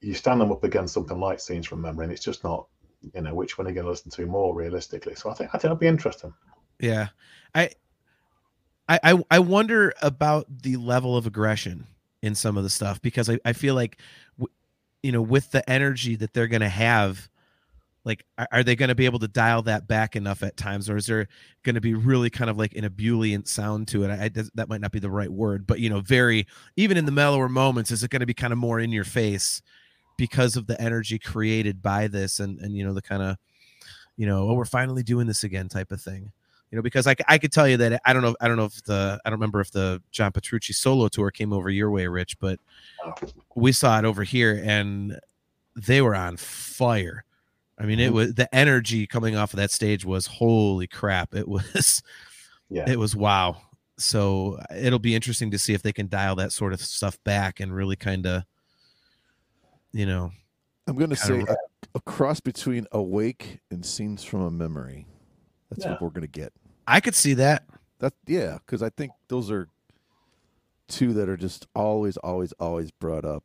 you 0.00 0.12
stand 0.12 0.40
them 0.40 0.52
up 0.52 0.64
against 0.64 0.92
something 0.92 1.18
like 1.18 1.40
Scenes 1.40 1.66
from 1.66 1.80
Memory, 1.80 2.04
and 2.04 2.12
it's 2.12 2.24
just 2.24 2.44
not. 2.44 2.66
You 3.14 3.20
know, 3.20 3.34
which 3.34 3.58
one 3.58 3.66
are 3.66 3.70
you 3.70 3.74
going 3.74 3.84
to 3.84 3.90
listen 3.90 4.12
to 4.12 4.26
more 4.26 4.54
realistically? 4.54 5.16
So 5.16 5.28
I 5.28 5.34
think 5.34 5.50
I 5.50 5.58
think 5.58 5.64
it'll 5.64 5.76
be 5.76 5.88
interesting. 5.88 6.32
Yeah, 6.78 7.08
I, 7.52 7.70
I, 8.88 9.24
I 9.28 9.38
wonder 9.40 9.92
about 10.02 10.46
the 10.62 10.76
level 10.76 11.16
of 11.16 11.26
aggression 11.26 11.88
in 12.22 12.36
some 12.36 12.56
of 12.56 12.62
the 12.62 12.70
stuff 12.70 13.02
because 13.02 13.28
I, 13.28 13.40
I 13.44 13.54
feel 13.54 13.74
like, 13.74 13.98
you 15.02 15.10
know, 15.10 15.20
with 15.20 15.50
the 15.50 15.68
energy 15.68 16.14
that 16.14 16.32
they're 16.32 16.46
going 16.46 16.62
to 16.62 16.68
have 16.68 17.28
like 18.04 18.24
are 18.50 18.62
they 18.62 18.74
going 18.74 18.88
to 18.88 18.94
be 18.94 19.04
able 19.04 19.18
to 19.20 19.28
dial 19.28 19.62
that 19.62 19.86
back 19.86 20.16
enough 20.16 20.42
at 20.42 20.56
times 20.56 20.90
or 20.90 20.96
is 20.96 21.06
there 21.06 21.28
going 21.62 21.74
to 21.74 21.80
be 21.80 21.94
really 21.94 22.30
kind 22.30 22.50
of 22.50 22.58
like 22.58 22.74
an 22.74 22.84
ebullient 22.84 23.48
sound 23.48 23.88
to 23.88 24.04
it? 24.04 24.10
I, 24.10 24.24
I, 24.24 24.30
that 24.54 24.68
might 24.68 24.80
not 24.80 24.92
be 24.92 24.98
the 24.98 25.10
right 25.10 25.30
word 25.30 25.66
but 25.66 25.80
you 25.80 25.88
know 25.88 26.00
very 26.00 26.46
even 26.76 26.96
in 26.96 27.06
the 27.06 27.12
mellower 27.12 27.48
moments 27.48 27.90
is 27.90 28.02
it 28.02 28.10
going 28.10 28.20
to 28.20 28.26
be 28.26 28.34
kind 28.34 28.52
of 28.52 28.58
more 28.58 28.80
in 28.80 28.92
your 28.92 29.04
face 29.04 29.62
because 30.16 30.56
of 30.56 30.66
the 30.66 30.80
energy 30.80 31.18
created 31.18 31.82
by 31.82 32.08
this 32.08 32.40
and 32.40 32.58
and 32.60 32.76
you 32.76 32.84
know 32.84 32.94
the 32.94 33.02
kind 33.02 33.22
of 33.22 33.36
you 34.16 34.26
know 34.26 34.48
oh 34.48 34.54
we're 34.54 34.64
finally 34.64 35.02
doing 35.02 35.26
this 35.26 35.44
again 35.44 35.68
type 35.68 35.92
of 35.92 36.00
thing? 36.00 36.32
You 36.70 36.76
know 36.76 36.82
because 36.82 37.06
I, 37.06 37.14
I 37.28 37.36
could 37.36 37.52
tell 37.52 37.68
you 37.68 37.76
that 37.76 38.00
i 38.06 38.14
don't 38.14 38.22
know 38.22 38.34
i 38.40 38.48
don't 38.48 38.56
know 38.56 38.64
if 38.64 38.82
the 38.84 39.20
i 39.26 39.28
don't 39.28 39.38
remember 39.38 39.60
if 39.60 39.70
the 39.72 40.02
john 40.10 40.32
petrucci 40.32 40.72
solo 40.72 41.08
tour 41.08 41.30
came 41.30 41.52
over 41.52 41.68
your 41.68 41.90
way 41.90 42.06
rich 42.06 42.38
but 42.40 42.58
oh. 43.04 43.12
we 43.54 43.72
saw 43.72 43.98
it 43.98 44.06
over 44.06 44.24
here 44.24 44.58
and 44.64 45.20
they 45.76 46.00
were 46.00 46.14
on 46.14 46.38
fire 46.38 47.26
I 47.82 47.86
mean, 47.86 47.98
it 47.98 48.06
mm-hmm. 48.06 48.14
was 48.14 48.34
the 48.34 48.54
energy 48.54 49.06
coming 49.06 49.36
off 49.36 49.52
of 49.52 49.56
that 49.56 49.72
stage 49.72 50.04
was 50.04 50.26
holy 50.26 50.86
crap. 50.86 51.34
It 51.34 51.48
was, 51.48 52.02
yeah, 52.68 52.88
it 52.88 52.98
was 52.98 53.16
wow. 53.16 53.56
So 53.98 54.60
it'll 54.74 54.98
be 55.00 55.14
interesting 55.14 55.50
to 55.50 55.58
see 55.58 55.74
if 55.74 55.82
they 55.82 55.92
can 55.92 56.08
dial 56.08 56.36
that 56.36 56.52
sort 56.52 56.72
of 56.72 56.80
stuff 56.80 57.18
back 57.24 57.60
and 57.60 57.74
really 57.74 57.96
kind 57.96 58.26
of, 58.26 58.44
you 59.92 60.06
know. 60.06 60.30
I'm 60.86 60.96
going 60.96 61.10
to 61.10 61.16
say 61.16 61.40
a, 61.40 61.56
a, 61.94 62.00
cross 62.00 62.40
between 62.40 62.86
Awake 62.92 63.60
and 63.70 63.84
Scenes 63.84 64.24
from 64.24 64.42
a 64.42 64.50
Memory. 64.50 65.06
That's 65.70 65.84
yeah. 65.84 65.92
what 65.92 66.02
we're 66.02 66.10
going 66.10 66.22
to 66.22 66.26
get. 66.28 66.52
I 66.86 67.00
could 67.00 67.14
see 67.14 67.34
that. 67.34 67.64
That 67.98 68.14
yeah, 68.26 68.58
because 68.64 68.82
I 68.82 68.90
think 68.90 69.12
those 69.28 69.50
are 69.50 69.68
two 70.88 71.12
that 71.14 71.28
are 71.28 71.36
just 71.36 71.66
always, 71.74 72.16
always, 72.18 72.52
always 72.52 72.90
brought 72.90 73.24
up 73.24 73.44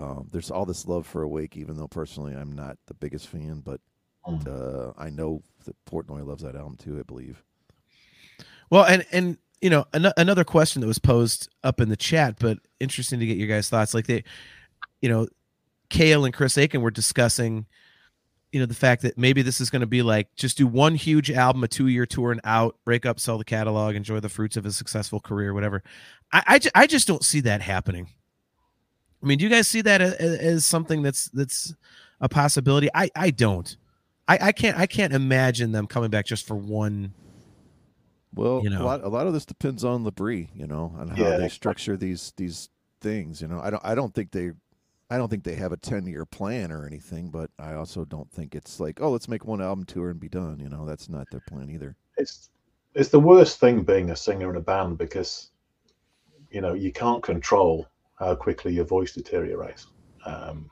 um, 0.00 0.28
there's 0.32 0.50
all 0.50 0.64
this 0.64 0.86
love 0.86 1.06
for 1.06 1.22
Awake, 1.22 1.56
even 1.56 1.76
though 1.76 1.88
personally 1.88 2.34
I'm 2.34 2.52
not 2.52 2.78
the 2.86 2.94
biggest 2.94 3.28
fan, 3.28 3.60
but 3.64 3.80
mm. 4.26 4.46
uh, 4.48 4.92
I 4.96 5.10
know 5.10 5.42
that 5.66 5.76
Portnoy 5.84 6.26
loves 6.26 6.42
that 6.42 6.56
album 6.56 6.76
too. 6.76 6.98
I 6.98 7.02
believe. 7.02 7.42
Well, 8.70 8.84
and 8.84 9.04
and 9.12 9.36
you 9.60 9.68
know 9.68 9.84
an- 9.92 10.12
another 10.16 10.44
question 10.44 10.80
that 10.80 10.86
was 10.86 10.98
posed 10.98 11.50
up 11.62 11.80
in 11.80 11.90
the 11.90 11.96
chat, 11.96 12.36
but 12.38 12.58
interesting 12.78 13.20
to 13.20 13.26
get 13.26 13.36
your 13.36 13.48
guys' 13.48 13.68
thoughts. 13.68 13.92
Like 13.92 14.06
they, 14.06 14.24
you 15.02 15.10
know, 15.10 15.28
Cale 15.90 16.24
and 16.24 16.32
Chris 16.32 16.56
Aiken 16.56 16.80
were 16.80 16.90
discussing, 16.90 17.66
you 18.52 18.60
know, 18.60 18.66
the 18.66 18.74
fact 18.74 19.02
that 19.02 19.18
maybe 19.18 19.42
this 19.42 19.60
is 19.60 19.68
going 19.68 19.80
to 19.80 19.86
be 19.86 20.00
like 20.00 20.34
just 20.34 20.56
do 20.56 20.66
one 20.66 20.94
huge 20.94 21.30
album, 21.30 21.62
a 21.62 21.68
two 21.68 21.88
year 21.88 22.06
tour, 22.06 22.32
and 22.32 22.40
out, 22.44 22.78
break 22.86 23.04
up, 23.04 23.20
sell 23.20 23.36
the 23.36 23.44
catalog, 23.44 23.96
enjoy 23.96 24.18
the 24.20 24.30
fruits 24.30 24.56
of 24.56 24.64
a 24.64 24.72
successful 24.72 25.20
career, 25.20 25.52
whatever. 25.52 25.82
I 26.32 26.42
I, 26.74 26.82
I 26.82 26.86
just 26.86 27.06
don't 27.06 27.24
see 27.24 27.40
that 27.40 27.60
happening. 27.60 28.08
I 29.22 29.26
mean, 29.26 29.38
do 29.38 29.44
you 29.44 29.50
guys 29.50 29.68
see 29.68 29.82
that 29.82 30.00
as, 30.00 30.14
as 30.14 30.66
something 30.66 31.02
that's 31.02 31.26
that's 31.26 31.74
a 32.20 32.28
possibility? 32.28 32.88
I 32.94 33.10
I 33.14 33.30
don't. 33.30 33.76
I 34.28 34.38
I 34.40 34.52
can't 34.52 34.78
I 34.78 34.86
can't 34.86 35.12
imagine 35.12 35.72
them 35.72 35.86
coming 35.86 36.10
back 36.10 36.26
just 36.26 36.46
for 36.46 36.56
one. 36.56 37.14
Well, 38.34 38.60
you 38.62 38.70
know, 38.70 38.82
a 38.82 38.84
lot, 38.84 39.04
a 39.04 39.08
lot 39.08 39.26
of 39.26 39.32
this 39.32 39.44
depends 39.44 39.84
on 39.84 40.04
Labrie, 40.04 40.48
you 40.54 40.66
know, 40.66 40.94
on 40.96 41.08
how 41.08 41.22
yeah. 41.22 41.36
they 41.36 41.48
structure 41.48 41.96
these 41.96 42.32
these 42.36 42.68
things. 43.00 43.42
You 43.42 43.48
know, 43.48 43.60
I 43.60 43.70
don't 43.70 43.84
I 43.84 43.94
don't 43.94 44.14
think 44.14 44.30
they 44.30 44.52
I 45.10 45.16
don't 45.16 45.28
think 45.28 45.42
they 45.42 45.56
have 45.56 45.72
a 45.72 45.76
10 45.76 46.06
year 46.06 46.24
plan 46.24 46.70
or 46.70 46.86
anything, 46.86 47.30
but 47.30 47.50
I 47.58 47.74
also 47.74 48.04
don't 48.04 48.30
think 48.30 48.54
it's 48.54 48.78
like, 48.78 49.00
oh, 49.00 49.10
let's 49.10 49.28
make 49.28 49.44
one 49.44 49.60
album 49.60 49.84
tour 49.84 50.10
and 50.10 50.20
be 50.20 50.28
done. 50.28 50.60
You 50.60 50.68
know, 50.68 50.86
that's 50.86 51.08
not 51.08 51.26
their 51.30 51.42
plan 51.48 51.68
either. 51.68 51.96
It's 52.16 52.50
it's 52.94 53.10
the 53.10 53.20
worst 53.20 53.58
thing 53.60 53.82
being 53.82 54.10
a 54.10 54.16
singer 54.16 54.50
in 54.50 54.56
a 54.56 54.60
band 54.60 54.98
because 54.98 55.50
you 56.50 56.60
know, 56.60 56.74
you 56.74 56.92
can't 56.92 57.22
control 57.22 57.86
how 58.20 58.34
quickly 58.34 58.72
your 58.74 58.84
voice 58.84 59.14
deteriorates. 59.14 59.88
Um, 60.24 60.70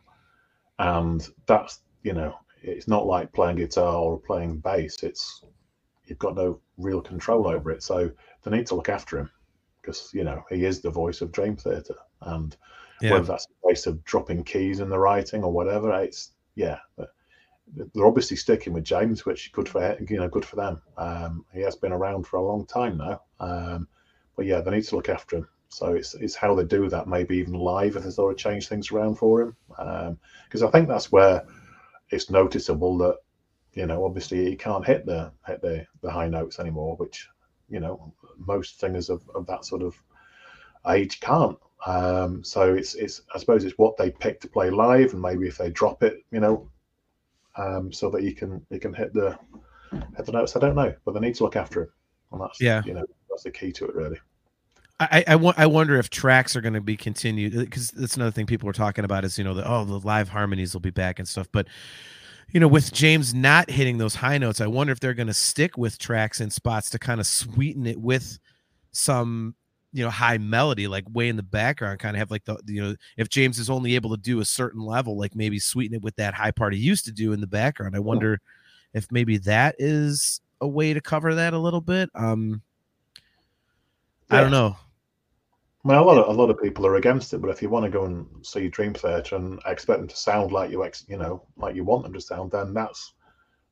and 0.79 1.29
that's, 1.47 1.81
you 2.05 2.13
know, 2.13 2.35
it's 2.63 2.87
not 2.87 3.07
like 3.07 3.33
playing 3.33 3.57
guitar 3.57 3.95
or 3.95 4.21
playing 4.21 4.59
bass. 4.59 5.03
It's, 5.03 5.43
you've 6.05 6.19
got 6.19 6.37
no 6.37 6.61
real 6.77 7.01
control 7.01 7.49
over 7.49 7.71
it. 7.71 7.83
So 7.83 8.11
they 8.43 8.51
need 8.51 8.67
to 8.69 8.77
look 8.77 8.89
after 8.89 9.19
him 9.19 9.31
because, 9.81 10.11
you 10.13 10.23
know, 10.23 10.45
he 10.51 10.65
is 10.65 10.81
the 10.81 10.91
voice 10.91 11.23
of 11.23 11.33
Dream 11.33 11.57
Theater. 11.57 11.97
And 12.21 12.57
yeah. 13.01 13.13
whether 13.13 13.25
that's 13.25 13.47
a 13.47 13.69
case 13.69 13.87
of 13.87 14.05
dropping 14.05 14.45
keys 14.45 14.81
in 14.81 14.91
the 14.91 14.99
writing 14.99 15.43
or 15.43 15.51
whatever, 15.51 15.93
it's, 16.01 16.33
yeah. 16.55 16.79
they're 17.75 18.07
obviously 18.07 18.37
sticking 18.37 18.73
with 18.73 18.85
James, 18.85 19.25
which 19.25 19.47
is 19.47 19.53
good 19.53 19.69
for 19.69 19.97
you 20.09 20.19
know 20.19 20.29
good 20.29 20.45
for 20.45 20.57
them. 20.57 20.83
Um, 20.97 21.45
he 21.53 21.61
has 21.61 21.77
been 21.77 21.93
around 21.93 22.27
for 22.27 22.37
a 22.39 22.47
long 22.47 22.67
time 22.67 22.99
now, 22.99 23.23
um, 23.41 23.89
but 24.37 24.47
yeah, 24.47 24.61
they 24.61 24.71
need 24.71 24.85
to 24.85 24.97
look 24.97 25.09
after 25.09 25.39
him. 25.39 25.49
So 25.71 25.93
it's 25.95 26.15
it's 26.15 26.35
how 26.35 26.55
they 26.55 26.65
do 26.65 26.89
that, 26.89 27.09
maybe 27.09 27.37
even 27.37 27.55
live 27.55 27.97
if 27.97 28.05
they 28.05 28.11
sort 28.11 28.33
of 28.33 28.39
change 28.39 28.69
things 28.69 28.91
around 28.91 29.17
for 29.17 29.43
him. 29.43 29.57
Because 29.69 30.63
um, 30.63 30.69
I 30.69 30.71
think 30.71 30.89
that's 30.89 31.13
where 31.13 31.45
it's 32.11 32.31
noticeable 32.31 32.97
that 32.99 33.17
you 33.75 33.87
know 33.87 34.05
obviously 34.05 34.47
he 34.47 34.57
can't 34.57 34.87
hit 34.87 35.05
the 35.05 35.31
hit 35.47 35.61
the, 35.61 35.87
the 36.03 36.11
high 36.11 36.29
notes 36.29 36.59
anymore, 36.59 36.97
which 36.97 37.29
you 37.69 37.81
know 37.81 38.13
most 38.39 38.81
singers 38.81 39.11
of, 39.11 39.23
of 39.35 39.47
that 39.47 39.65
sort 39.65 39.83
of 39.83 39.95
age 40.89 41.21
can't. 41.21 41.59
Um, 41.87 42.43
so 42.43 42.75
it's 42.75 42.95
it's 42.95 43.23
I 43.35 43.39
suppose 43.39 43.65
it's 43.65 43.79
what 43.79 43.97
they 43.97 44.11
pick 44.11 44.41
to 44.41 44.49
play 44.49 44.71
live, 44.71 45.13
and 45.13 45.23
maybe 45.23 45.47
if 45.47 45.59
they 45.59 45.71
drop 45.71 46.03
it, 46.03 46.25
you 46.31 46.41
know, 46.41 46.71
um, 47.57 47.93
so 47.93 48.11
that 48.11 48.23
he 48.23 48.33
can 48.33 48.65
you 48.71 48.81
can 48.81 48.95
hit 48.95 49.13
the 49.13 49.39
hit 50.17 50.27
the 50.27 50.33
notes. 50.33 50.57
I 50.57 50.61
don't 50.61 50.75
know, 50.75 50.95
but 51.05 51.13
they 51.13 51.21
need 51.21 51.35
to 51.37 51.45
look 51.45 51.57
after 51.57 51.83
him, 51.83 51.93
and 52.33 52.41
that's 52.41 52.61
yeah, 52.61 52.83
you 52.85 52.95
know, 52.95 53.05
that's 53.29 53.45
the 53.45 53.51
key 53.51 53.71
to 53.73 53.85
it 53.85 53.95
really. 53.95 54.19
I, 55.01 55.25
I, 55.29 55.53
I 55.57 55.67
wonder 55.67 55.97
if 55.97 56.11
tracks 56.11 56.57
are 56.57 56.61
going 56.61 56.75
to 56.75 56.81
be 56.81 56.97
continued 56.97 57.53
because 57.53 57.91
that's 57.93 58.17
another 58.17 58.33
thing 58.33 58.47
people 58.47 58.67
were 58.67 58.73
talking 58.73 59.05
about 59.05 59.25
is 59.25 59.39
you 59.39 59.45
know 59.45 59.55
the 59.55 59.69
oh 59.69 59.85
the 59.85 60.01
live 60.01 60.29
harmonies 60.29 60.75
will 60.75 60.81
be 60.81 60.91
back 60.91 61.21
and 61.21 61.29
stuff 61.29 61.47
but 61.53 61.69
you 62.51 62.59
know 62.59 62.67
with 62.67 62.93
James 62.93 63.33
not 63.33 63.71
hitting 63.71 63.99
those 63.99 64.17
high 64.17 64.39
notes 64.39 64.61
I 64.61 64.67
wonder 64.67 64.93
if 64.93 64.99
they're 64.99 65.15
going 65.15 65.29
to 65.29 65.35
stick 65.35 65.79
with 65.79 65.99
tracks 65.99 66.41
and 66.41 66.53
spots 66.53 66.91
to 66.91 66.99
kind 66.99 67.21
of 67.21 67.29
sweeten 67.29 67.87
it 67.87 68.01
with 68.01 68.41
some 68.91 69.55
you 69.93 70.03
know 70.03 70.11
high 70.11 70.39
melody 70.39 70.89
like 70.89 71.05
way 71.13 71.29
in 71.29 71.37
the 71.37 71.45
background 71.45 72.01
kind 72.01 72.17
of 72.17 72.19
have 72.19 72.33
like 72.33 72.45
the 72.45 72.59
you 72.67 72.83
know 72.83 72.97
if 73.17 73.29
James 73.29 73.61
is 73.61 73.71
only 73.71 73.95
able 73.95 74.11
to 74.11 74.21
do 74.21 74.41
a 74.41 74.45
certain 74.45 74.81
level 74.81 75.17
like 75.17 75.37
maybe 75.37 75.61
sweeten 75.61 75.95
it 75.95 76.03
with 76.03 76.17
that 76.17 76.35
high 76.35 76.51
part 76.51 76.75
he 76.75 76.81
used 76.81 77.05
to 77.05 77.13
do 77.13 77.33
in 77.33 77.41
the 77.41 77.47
background 77.47 77.95
I 77.95 78.01
wonder 78.01 78.41
if 78.95 79.07
maybe 79.13 79.39
that 79.39 79.77
is 79.79 80.41
a 80.61 80.67
way 80.67 80.93
to 80.93 81.01
cover 81.01 81.37
that 81.37 81.55
a 81.55 81.59
little 81.59 81.81
bit 81.81 82.11
um 82.17 82.63
yeah. 84.29 84.39
I 84.39 84.41
don't 84.41 84.51
know 84.51 84.77
I 85.89 85.93
mean, 85.93 86.01
a 86.01 86.05
lot 86.05 86.19
of 86.19 86.29
a 86.29 86.39
lot 86.39 86.51
of 86.51 86.61
people 86.61 86.87
are 86.87 86.97
against 86.97 87.33
it, 87.33 87.39
but 87.39 87.49
if 87.49 87.63
you 87.63 87.71
want 87.71 87.85
to 87.85 87.91
go 87.91 88.05
and 88.05 88.27
see 88.43 88.69
Dream 88.69 88.93
Theater 88.93 89.37
and 89.37 89.59
expect 89.65 90.01
them 90.01 90.09
to 90.09 90.17
sound 90.17 90.53
like 90.53 90.71
you 90.71 90.85
ex, 90.85 91.07
you 91.09 91.17
know, 91.17 91.43
like 91.57 91.75
you 91.75 91.83
want 91.83 92.03
them 92.03 92.13
to 92.13 92.21
sound, 92.21 92.51
then 92.51 92.75
that's 92.75 93.15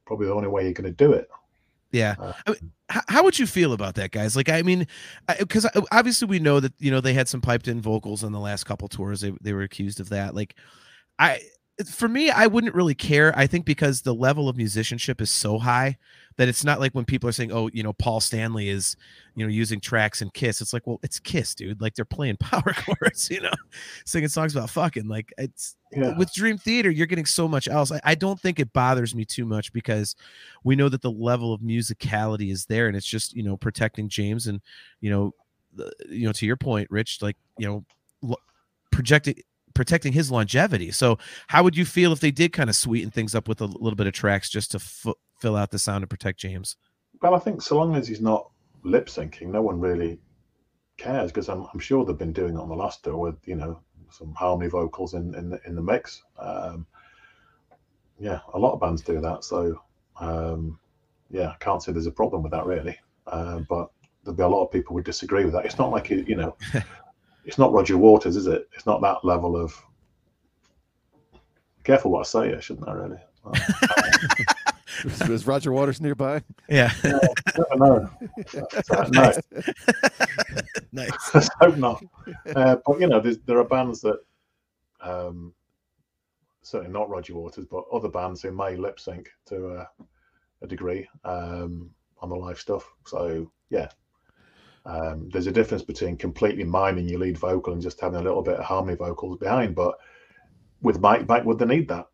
probably 0.07 0.27
the 0.27 0.33
only 0.33 0.49
way 0.49 0.65
you're 0.65 0.73
going 0.73 0.85
to 0.85 0.93
do 0.93 1.13
it. 1.13 1.29
Yeah. 1.93 2.15
Uh, 2.19 2.33
I 2.47 2.51
mean, 2.51 2.73
how, 2.89 3.01
how, 3.09 3.23
would 3.23 3.39
you 3.39 3.47
feel 3.47 3.75
about 3.75 3.97
that, 3.97 4.13
guys? 4.13 4.35
Like, 4.35 4.49
I 4.49 4.63
mean, 4.63 4.87
because 5.39 5.67
obviously 5.93 6.27
we 6.27 6.39
know 6.39 6.59
that 6.59 6.73
you 6.79 6.91
know 6.91 7.03
they 7.03 7.13
had 7.13 7.29
some 7.29 7.43
piped 7.43 7.69
in 7.69 7.83
vocals 7.83 8.25
on 8.25 8.33
the 8.33 8.41
last 8.41 8.65
couple 8.65 8.89
tours. 8.89 9.21
They 9.21 9.35
they 9.43 9.53
were 9.53 9.63
accused 9.63 10.01
of 10.01 10.09
that. 10.09 10.35
Like, 10.35 10.57
I 11.19 11.43
for 11.85 12.09
me, 12.09 12.31
I 12.31 12.47
wouldn't 12.47 12.75
really 12.75 12.95
care. 12.95 13.37
I 13.37 13.47
think 13.47 13.67
because 13.67 14.01
the 14.01 14.15
level 14.15 14.49
of 14.49 14.57
musicianship 14.57 15.21
is 15.21 15.31
so 15.31 15.59
high 15.59 15.99
that 16.37 16.49
it's 16.49 16.65
not 16.65 16.81
like 16.81 16.93
when 16.93 17.05
people 17.05 17.29
are 17.29 17.33
saying, 17.33 17.53
"Oh, 17.53 17.69
you 17.73 17.83
know, 17.83 17.93
Paul 17.93 18.21
Stanley 18.21 18.69
is, 18.69 18.97
you 19.35 19.45
know, 19.45 19.51
using 19.51 19.81
tracks 19.81 20.23
and 20.23 20.33
Kiss." 20.33 20.63
It's 20.63 20.73
like, 20.73 20.87
well, 20.87 21.01
it's 21.03 21.19
Kiss, 21.19 21.55
dude. 21.55 21.81
Like 21.81 21.95
they're 21.95 22.07
playing 22.07 22.37
power 22.41 22.73
chords, 22.73 23.31
you 23.31 23.43
know, 23.43 23.53
singing 24.07 24.29
songs 24.29 24.57
about 24.57 24.71
fucking. 24.71 25.07
Like 25.07 25.33
it's 25.37 25.77
yeah. 25.93 26.17
with 26.17 26.33
Dream 26.33 26.57
Theater, 26.57 26.91
you're 26.91 27.07
getting 27.07 27.27
so 27.27 27.47
much 27.47 27.69
else. 27.69 27.93
I, 27.93 28.01
I 28.05 28.15
don't 28.15 28.41
think 28.41 28.59
it 28.59 28.73
bothers 28.73 29.15
me 29.15 29.27
too 29.27 29.45
much 29.45 29.73
because 29.73 30.17
we 30.65 30.77
know 30.77 30.89
that 30.89 31.03
the 31.03 31.11
level 31.11 31.53
of 31.53 31.61
musicality 31.61 32.51
is 32.51 32.65
there, 32.67 32.89
and 32.89 32.97
it's 32.97 33.07
just 33.07 33.35
you 33.35 33.43
know 33.43 33.57
protecting 33.57 34.09
James 34.09 34.47
and 34.47 34.63
you 35.01 35.11
know, 35.11 35.35
the, 35.75 35.93
you 36.09 36.27
know, 36.27 36.33
to 36.33 36.47
your 36.47 36.57
point, 36.57 36.91
Rich, 36.91 37.21
like 37.21 37.37
you 37.59 37.85
know, 38.23 38.37
projecting 38.91 39.37
protecting 39.77 40.13
his 40.13 40.31
longevity. 40.31 40.91
So, 40.91 41.19
how 41.49 41.63
would 41.63 41.77
you 41.77 41.85
feel 41.85 42.13
if 42.13 42.21
they 42.21 42.31
did 42.31 42.53
kind 42.53 42.69
of 42.69 42.75
sweeten 42.75 43.11
things 43.11 43.35
up 43.35 43.47
with 43.47 43.61
a 43.61 43.67
little 43.67 43.95
bit 43.95 44.07
of 44.07 44.13
tracks 44.15 44.49
just 44.49 44.73
to 44.73 44.79
f- 44.79 45.15
fill 45.39 45.55
out 45.55 45.71
the 45.71 45.79
sound 45.79 46.03
and 46.03 46.11
protect 46.11 46.41
James? 46.41 46.77
Well, 47.23 47.35
I 47.35 47.39
think 47.39 47.63
so 47.63 47.77
long 47.77 47.95
as 47.95 48.09
he's 48.09 48.21
not 48.21 48.51
lip 48.83 49.07
syncing, 49.07 49.49
no 49.49 49.63
one 49.63 49.79
really 49.79 50.19
cares 50.97 51.31
because 51.31 51.49
I'm, 51.49 51.67
I'm 51.73 51.81
sure 51.81 52.05
they've 52.05 52.17
been 52.17 52.33
doing 52.33 52.55
it 52.55 52.61
on 52.61 52.69
the 52.69 52.75
last 52.75 53.05
tour 53.05 53.17
with 53.17 53.37
you 53.47 53.55
know 53.55 53.79
some 54.11 54.33
harmony 54.35 54.71
vocals 54.71 55.15
in 55.15 55.35
in 55.35 55.51
the, 55.51 55.61
in 55.67 55.77
the 55.77 55.83
mix. 55.83 56.23
Um, 56.39 56.87
yeah, 58.19 58.41
a 58.55 58.59
lot 58.59 58.73
of 58.73 58.81
bands 58.81 59.03
do 59.03 59.21
that. 59.21 59.45
So 59.45 59.81
um, 60.19 60.79
yeah, 61.31 61.51
I 61.51 61.57
can't 61.61 61.83
say 61.83 61.93
there's 61.93 62.07
a 62.07 62.13
problem 62.13 62.43
with 62.43 62.53
that 62.53 62.65
really. 62.65 62.99
Uh, 63.27 63.61
but 63.69 63.91
there'll 64.23 64.37
be 64.37 64.43
a 64.43 64.49
lot 64.49 64.65
of 64.65 64.71
people 64.71 64.95
would 64.95 65.05
disagree 65.05 65.45
with 65.45 65.53
that. 65.53 65.67
It's 65.67 65.79
not 65.79 65.91
like 65.91 66.11
you 66.11 66.37
know, 66.37 66.57
it's 67.47 67.59
not 67.59 67.73
Roger 67.73 67.97
Waters, 67.97 68.37
is 68.37 68.49
it? 68.49 68.69
It's 68.75 68.87
not 68.87 69.01
that 69.03 69.25
level 69.25 69.57
of. 69.57 69.81
Careful 71.85 72.11
what 72.11 72.21
I 72.21 72.25
say, 72.25 72.49
here, 72.49 72.61
shouldn't 72.61 72.89
I? 72.89 72.93
Really. 72.93 73.19
is, 75.05 75.23
is 75.23 75.47
Roger 75.47 75.73
Waters 75.73 76.01
nearby? 76.01 76.43
Yeah. 76.69 76.91
no, 77.05 77.21
no, 77.77 77.77
no. 78.11 79.11
nice. 79.13 79.39
Let's 81.35 81.49
hope 81.61 81.77
not. 81.77 82.03
Uh, 82.57 82.77
but 82.85 83.01
you 83.01 83.07
know, 83.07 83.21
there 83.21 83.59
are 83.59 83.65
bands 83.65 84.01
that, 84.01 84.19
um, 85.01 85.55
certainly 86.63 86.93
not 86.93 87.09
Roger 87.09 87.37
Waters, 87.37 87.67
but 87.71 87.85
other 87.93 88.09
bands 88.09 88.43
who 88.43 88.51
may 88.51 88.75
lip 88.75 88.99
sync 88.99 89.31
to 89.47 89.77
a, 89.77 89.89
a 90.63 90.67
degree 90.67 91.09
um, 91.25 91.91
on 92.19 92.31
the 92.31 92.35
live 92.35 92.59
stuff. 92.59 92.93
So 93.07 93.49
yeah, 93.71 93.89
um, 94.87 95.29
there's 95.31 95.47
a 95.49 95.53
difference 95.53 95.83
between 95.83 96.17
completely 96.17 96.65
miming 96.65 97.09
your 97.09 97.21
lead 97.21 97.37
vocal 97.39 97.73
and 97.73 97.83
just 97.83 98.01
having 98.01 98.21
a 98.21 98.23
little 98.23 98.43
bit 98.43 98.59
of 98.59 98.65
harmony 98.65 98.97
vocals 98.97 99.39
behind. 99.39 99.75
But 99.75 99.99
with 100.81 101.01
Mike 101.01 101.27
back, 101.27 101.45
would 101.45 101.59
they 101.59 101.67
need 101.67 101.89
that? 101.89 102.07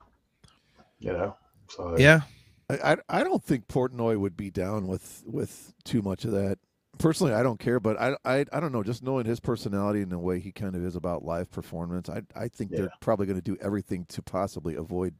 You 0.99 1.13
know. 1.13 1.37
So 1.69 1.97
Yeah. 1.99 2.23
I, 2.71 2.97
I 3.09 3.23
don't 3.23 3.45
think 3.45 3.69
Portnoy 3.69 4.17
would 4.19 4.37
be 4.37 4.51
down 4.51 4.87
with 4.87 5.23
with 5.27 5.75
too 5.85 6.01
much 6.01 6.25
of 6.25 6.31
that. 6.33 6.59
Personally, 6.99 7.35
I 7.35 7.43
don't 7.43 7.61
care, 7.61 7.79
but 7.81 8.01
I 8.01 8.17
I, 8.25 8.47
I 8.51 8.61
don't 8.61 8.73
know. 8.73 8.83
Just 8.83 9.03
knowing 9.03 9.27
his 9.27 9.41
personality 9.41 10.01
and 10.01 10.11
the 10.11 10.19
way 10.19 10.41
he 10.41 10.53
kind 10.53 10.75
of 10.75 10.83
is 10.83 10.97
about 10.97 11.23
live 11.25 11.51
performance, 11.51 12.09
I 12.09 12.23
I 12.35 12.49
think 12.49 12.71
Yeah. 12.71 12.79
they're 12.79 12.93
probably 13.01 13.27
going 13.27 13.37
to 13.39 13.43
do 13.43 13.59
everything 13.61 14.07
to 14.11 14.23
possibly 14.23 14.75
avoid 14.75 15.15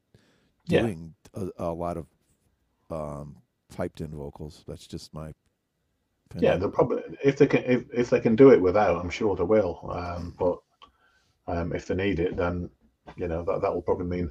Yeah. 0.67 0.83
doing 0.83 1.15
a, 1.35 1.49
a 1.59 1.73
lot 1.73 1.99
of 1.99 2.07
um, 2.91 3.37
piped 3.75 4.01
in 4.01 4.11
vocals. 4.13 4.65
That's 4.67 4.87
just 4.87 5.13
my 5.13 5.35
Yeah, 6.35 6.55
opinion. 6.55 6.61
they'll 6.61 6.71
probably 6.71 7.03
if 7.23 7.37
they 7.39 7.47
can 7.47 7.65
if, 7.65 7.85
if 7.93 8.11
they 8.11 8.21
can 8.21 8.37
do 8.37 8.51
it 8.51 8.61
without, 8.61 9.01
I'm 9.01 9.11
sure 9.11 9.37
they 9.37 9.43
will. 9.45 9.91
Um, 9.93 10.35
but 10.39 10.59
um, 11.47 11.73
if 11.73 11.87
they 11.87 11.95
need 11.95 12.21
it, 12.21 12.37
then 12.37 12.71
you 13.17 13.29
know 13.29 13.45
that 13.45 13.63
that 13.63 13.75
will 13.75 13.83
probably 13.83 14.07
mean 14.07 14.31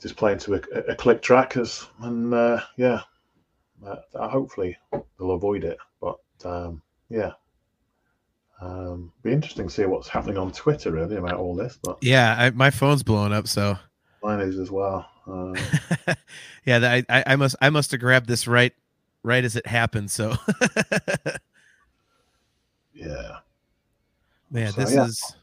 just 0.00 0.16
playing 0.16 0.38
to 0.38 0.54
a, 0.54 0.60
a 0.90 0.94
click 0.94 1.22
track 1.22 1.56
as 1.56 1.86
and 2.00 2.34
uh, 2.34 2.60
yeah, 2.76 3.00
uh, 3.86 4.28
hopefully 4.28 4.76
they'll 4.92 5.32
avoid 5.32 5.64
it. 5.64 5.78
But 6.00 6.18
um, 6.44 6.82
yeah, 7.08 7.32
um, 8.60 9.12
be 9.22 9.32
interesting 9.32 9.68
to 9.68 9.74
see 9.74 9.84
what's 9.84 10.08
happening 10.08 10.38
on 10.38 10.52
Twitter 10.52 10.90
really 10.90 11.16
about 11.16 11.34
all 11.34 11.54
this. 11.54 11.78
But 11.82 11.98
Yeah. 12.02 12.34
I, 12.38 12.50
my 12.50 12.70
phone's 12.70 13.02
blowing 13.02 13.32
up. 13.32 13.48
So, 13.48 13.76
mine 14.22 14.40
is 14.40 14.58
as 14.58 14.70
well. 14.70 15.08
Uh, 15.26 15.54
yeah, 16.64 17.02
I, 17.08 17.24
I 17.26 17.36
must, 17.36 17.56
I 17.60 17.70
must 17.70 17.90
have 17.90 18.00
grabbed 18.00 18.28
this 18.28 18.46
right, 18.46 18.72
right 19.24 19.44
as 19.44 19.56
it 19.56 19.66
happened. 19.66 20.12
So, 20.12 20.36
yeah, 22.94 23.38
man, 24.50 24.72
So, 24.72 24.80
this 24.80 24.94
yeah. 24.94 25.04
is. 25.06 25.36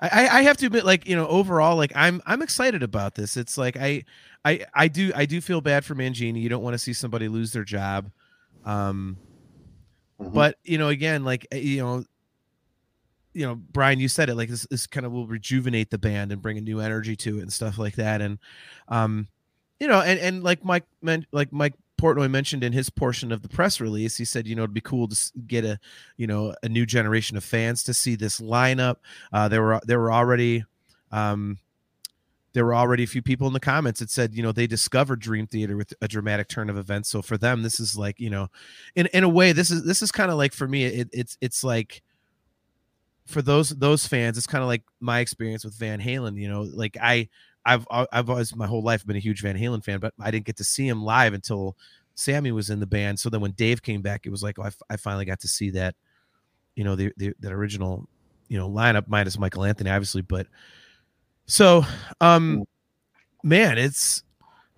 I, 0.00 0.38
I 0.38 0.42
have 0.42 0.56
to 0.58 0.66
admit, 0.66 0.84
like 0.84 1.06
you 1.06 1.14
know, 1.14 1.28
overall, 1.28 1.76
like 1.76 1.92
I'm 1.94 2.20
I'm 2.26 2.42
excited 2.42 2.82
about 2.82 3.14
this. 3.14 3.36
It's 3.36 3.56
like 3.56 3.76
I 3.76 4.04
I 4.44 4.64
I 4.74 4.88
do 4.88 5.12
I 5.14 5.26
do 5.26 5.40
feel 5.40 5.60
bad 5.60 5.84
for 5.84 5.94
Mangini. 5.94 6.42
You 6.42 6.48
don't 6.48 6.62
want 6.62 6.74
to 6.74 6.78
see 6.78 6.92
somebody 6.92 7.28
lose 7.28 7.52
their 7.52 7.64
job. 7.64 8.10
Um, 8.64 9.18
Mhm. 10.20 10.34
but 10.34 10.56
you 10.64 10.78
know 10.78 10.88
again 10.88 11.24
like 11.24 11.46
uh, 11.52 11.56
you 11.56 11.82
know 11.82 12.04
you 13.34 13.46
know 13.46 13.54
brian 13.56 13.98
you 13.98 14.08
said 14.08 14.28
it 14.28 14.34
like 14.36 14.48
this, 14.48 14.66
this 14.70 14.86
kind 14.86 15.06
of 15.06 15.12
will 15.12 15.26
rejuvenate 15.26 15.90
the 15.90 15.98
band 15.98 16.30
and 16.32 16.42
bring 16.42 16.58
a 16.58 16.60
new 16.60 16.80
energy 16.80 17.16
to 17.16 17.38
it 17.38 17.42
and 17.42 17.52
stuff 17.52 17.78
like 17.78 17.96
that 17.96 18.20
and 18.20 18.38
um 18.88 19.26
you 19.80 19.88
know 19.88 20.00
and 20.00 20.20
and 20.20 20.44
like 20.44 20.64
mike 20.64 20.84
meant 21.00 21.24
like 21.32 21.52
mike 21.52 21.74
portnoy 22.02 22.30
mentioned 22.30 22.64
in 22.64 22.72
his 22.72 22.90
portion 22.90 23.30
of 23.30 23.42
the 23.42 23.48
press 23.48 23.80
release 23.80 24.16
he 24.16 24.24
said 24.24 24.46
you 24.46 24.54
know 24.56 24.62
it'd 24.62 24.74
be 24.74 24.80
cool 24.80 25.06
to 25.06 25.16
get 25.46 25.64
a 25.64 25.78
you 26.16 26.26
know 26.26 26.54
a 26.62 26.68
new 26.68 26.84
generation 26.84 27.36
of 27.36 27.44
fans 27.44 27.82
to 27.82 27.94
see 27.94 28.16
this 28.16 28.40
lineup 28.40 28.96
uh 29.32 29.48
there 29.48 29.62
were 29.62 29.80
there 29.86 30.00
were 30.00 30.12
already 30.12 30.64
um 31.12 31.58
there 32.52 32.64
were 32.64 32.74
already 32.74 33.02
a 33.02 33.06
few 33.06 33.22
people 33.22 33.46
in 33.46 33.52
the 33.52 33.60
comments 33.60 34.00
that 34.00 34.10
said, 34.10 34.34
you 34.34 34.42
know, 34.42 34.52
they 34.52 34.66
discovered 34.66 35.20
Dream 35.20 35.46
Theater 35.46 35.76
with 35.76 35.94
a 36.02 36.08
dramatic 36.08 36.48
turn 36.48 36.68
of 36.68 36.76
events. 36.76 37.08
So 37.08 37.22
for 37.22 37.38
them, 37.38 37.62
this 37.62 37.80
is 37.80 37.96
like, 37.96 38.20
you 38.20 38.30
know, 38.30 38.48
in 38.94 39.06
in 39.06 39.24
a 39.24 39.28
way, 39.28 39.52
this 39.52 39.70
is 39.70 39.84
this 39.84 40.02
is 40.02 40.12
kind 40.12 40.30
of 40.30 40.36
like 40.36 40.52
for 40.52 40.68
me, 40.68 40.84
it, 40.84 41.08
it's 41.12 41.38
it's 41.40 41.64
like 41.64 42.02
for 43.26 43.40
those 43.40 43.70
those 43.70 44.06
fans, 44.06 44.36
it's 44.36 44.46
kind 44.46 44.62
of 44.62 44.68
like 44.68 44.82
my 45.00 45.20
experience 45.20 45.64
with 45.64 45.74
Van 45.78 46.00
Halen. 46.00 46.36
You 46.36 46.48
know, 46.48 46.62
like 46.62 46.96
I 47.00 47.28
I've 47.64 47.86
I've 47.90 48.28
always 48.28 48.54
my 48.56 48.66
whole 48.66 48.82
life 48.82 49.06
been 49.06 49.16
a 49.16 49.20
huge 49.20 49.42
Van 49.42 49.56
Halen 49.56 49.84
fan, 49.84 50.00
but 50.00 50.14
I 50.20 50.30
didn't 50.30 50.46
get 50.46 50.56
to 50.56 50.64
see 50.64 50.88
him 50.88 51.04
live 51.04 51.34
until 51.34 51.76
Sammy 52.14 52.52
was 52.52 52.70
in 52.70 52.80
the 52.80 52.86
band. 52.86 53.18
So 53.20 53.30
then 53.30 53.40
when 53.40 53.52
Dave 53.52 53.82
came 53.82 54.02
back, 54.02 54.26
it 54.26 54.30
was 54.30 54.42
like 54.42 54.58
oh, 54.58 54.62
I, 54.62 54.68
f- 54.68 54.82
I 54.90 54.96
finally 54.96 55.24
got 55.24 55.40
to 55.40 55.48
see 55.48 55.70
that, 55.70 55.94
you 56.74 56.84
know, 56.84 56.96
the, 56.96 57.12
the 57.16 57.34
that 57.40 57.52
original, 57.52 58.08
you 58.48 58.58
know, 58.58 58.68
lineup 58.68 59.04
minus 59.06 59.38
Michael 59.38 59.64
Anthony, 59.64 59.90
obviously, 59.90 60.22
but 60.22 60.46
so 61.46 61.84
um 62.20 62.64
man 63.42 63.76
it's 63.76 64.22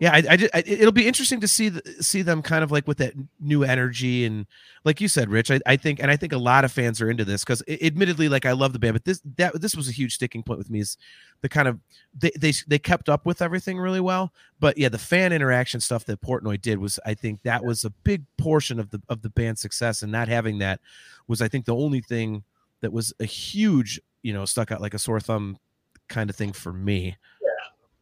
yeah 0.04 0.12
I, 0.12 0.18
I, 0.34 0.48
I 0.52 0.62
it'll 0.66 0.92
be 0.92 1.06
interesting 1.06 1.40
to 1.40 1.48
see 1.48 1.70
the, 1.70 1.82
see 2.02 2.20
them 2.20 2.42
kind 2.42 2.62
of 2.62 2.70
like 2.70 2.86
with 2.86 2.98
that 2.98 3.14
new 3.40 3.64
energy 3.64 4.26
and 4.26 4.46
like 4.84 5.00
you 5.00 5.08
said 5.08 5.30
rich 5.30 5.50
i, 5.50 5.58
I 5.66 5.76
think 5.76 5.98
and 5.98 6.10
i 6.10 6.16
think 6.16 6.34
a 6.34 6.38
lot 6.38 6.64
of 6.64 6.72
fans 6.72 7.00
are 7.00 7.08
into 7.08 7.24
this 7.24 7.42
because 7.42 7.62
admittedly 7.68 8.28
like 8.28 8.44
i 8.44 8.52
love 8.52 8.74
the 8.74 8.78
band 8.78 8.94
but 8.94 9.04
this 9.04 9.22
that 9.36 9.58
this 9.60 9.74
was 9.74 9.88
a 9.88 9.92
huge 9.92 10.14
sticking 10.14 10.42
point 10.42 10.58
with 10.58 10.68
me 10.68 10.80
is 10.80 10.98
the 11.40 11.48
kind 11.48 11.68
of 11.68 11.78
they, 12.18 12.32
they 12.38 12.52
they 12.66 12.78
kept 12.78 13.08
up 13.08 13.24
with 13.24 13.40
everything 13.40 13.78
really 13.78 14.00
well 14.00 14.30
but 14.60 14.76
yeah 14.76 14.90
the 14.90 14.98
fan 14.98 15.32
interaction 15.32 15.80
stuff 15.80 16.04
that 16.04 16.20
portnoy 16.20 16.60
did 16.60 16.78
was 16.78 17.00
i 17.06 17.14
think 17.14 17.40
that 17.42 17.64
was 17.64 17.84
a 17.84 17.90
big 17.90 18.24
portion 18.36 18.78
of 18.78 18.90
the 18.90 19.00
of 19.08 19.22
the 19.22 19.30
band's 19.30 19.62
success 19.62 20.02
and 20.02 20.12
not 20.12 20.28
having 20.28 20.58
that 20.58 20.80
was 21.28 21.40
i 21.40 21.48
think 21.48 21.64
the 21.64 21.74
only 21.74 22.02
thing 22.02 22.44
that 22.82 22.92
was 22.92 23.14
a 23.20 23.24
huge 23.24 23.98
you 24.22 24.34
know 24.34 24.44
stuck 24.44 24.70
out 24.70 24.82
like 24.82 24.92
a 24.92 24.98
sore 24.98 25.20
thumb 25.20 25.56
kind 26.08 26.28
of 26.28 26.36
thing 26.36 26.52
for 26.52 26.72
me 26.72 27.16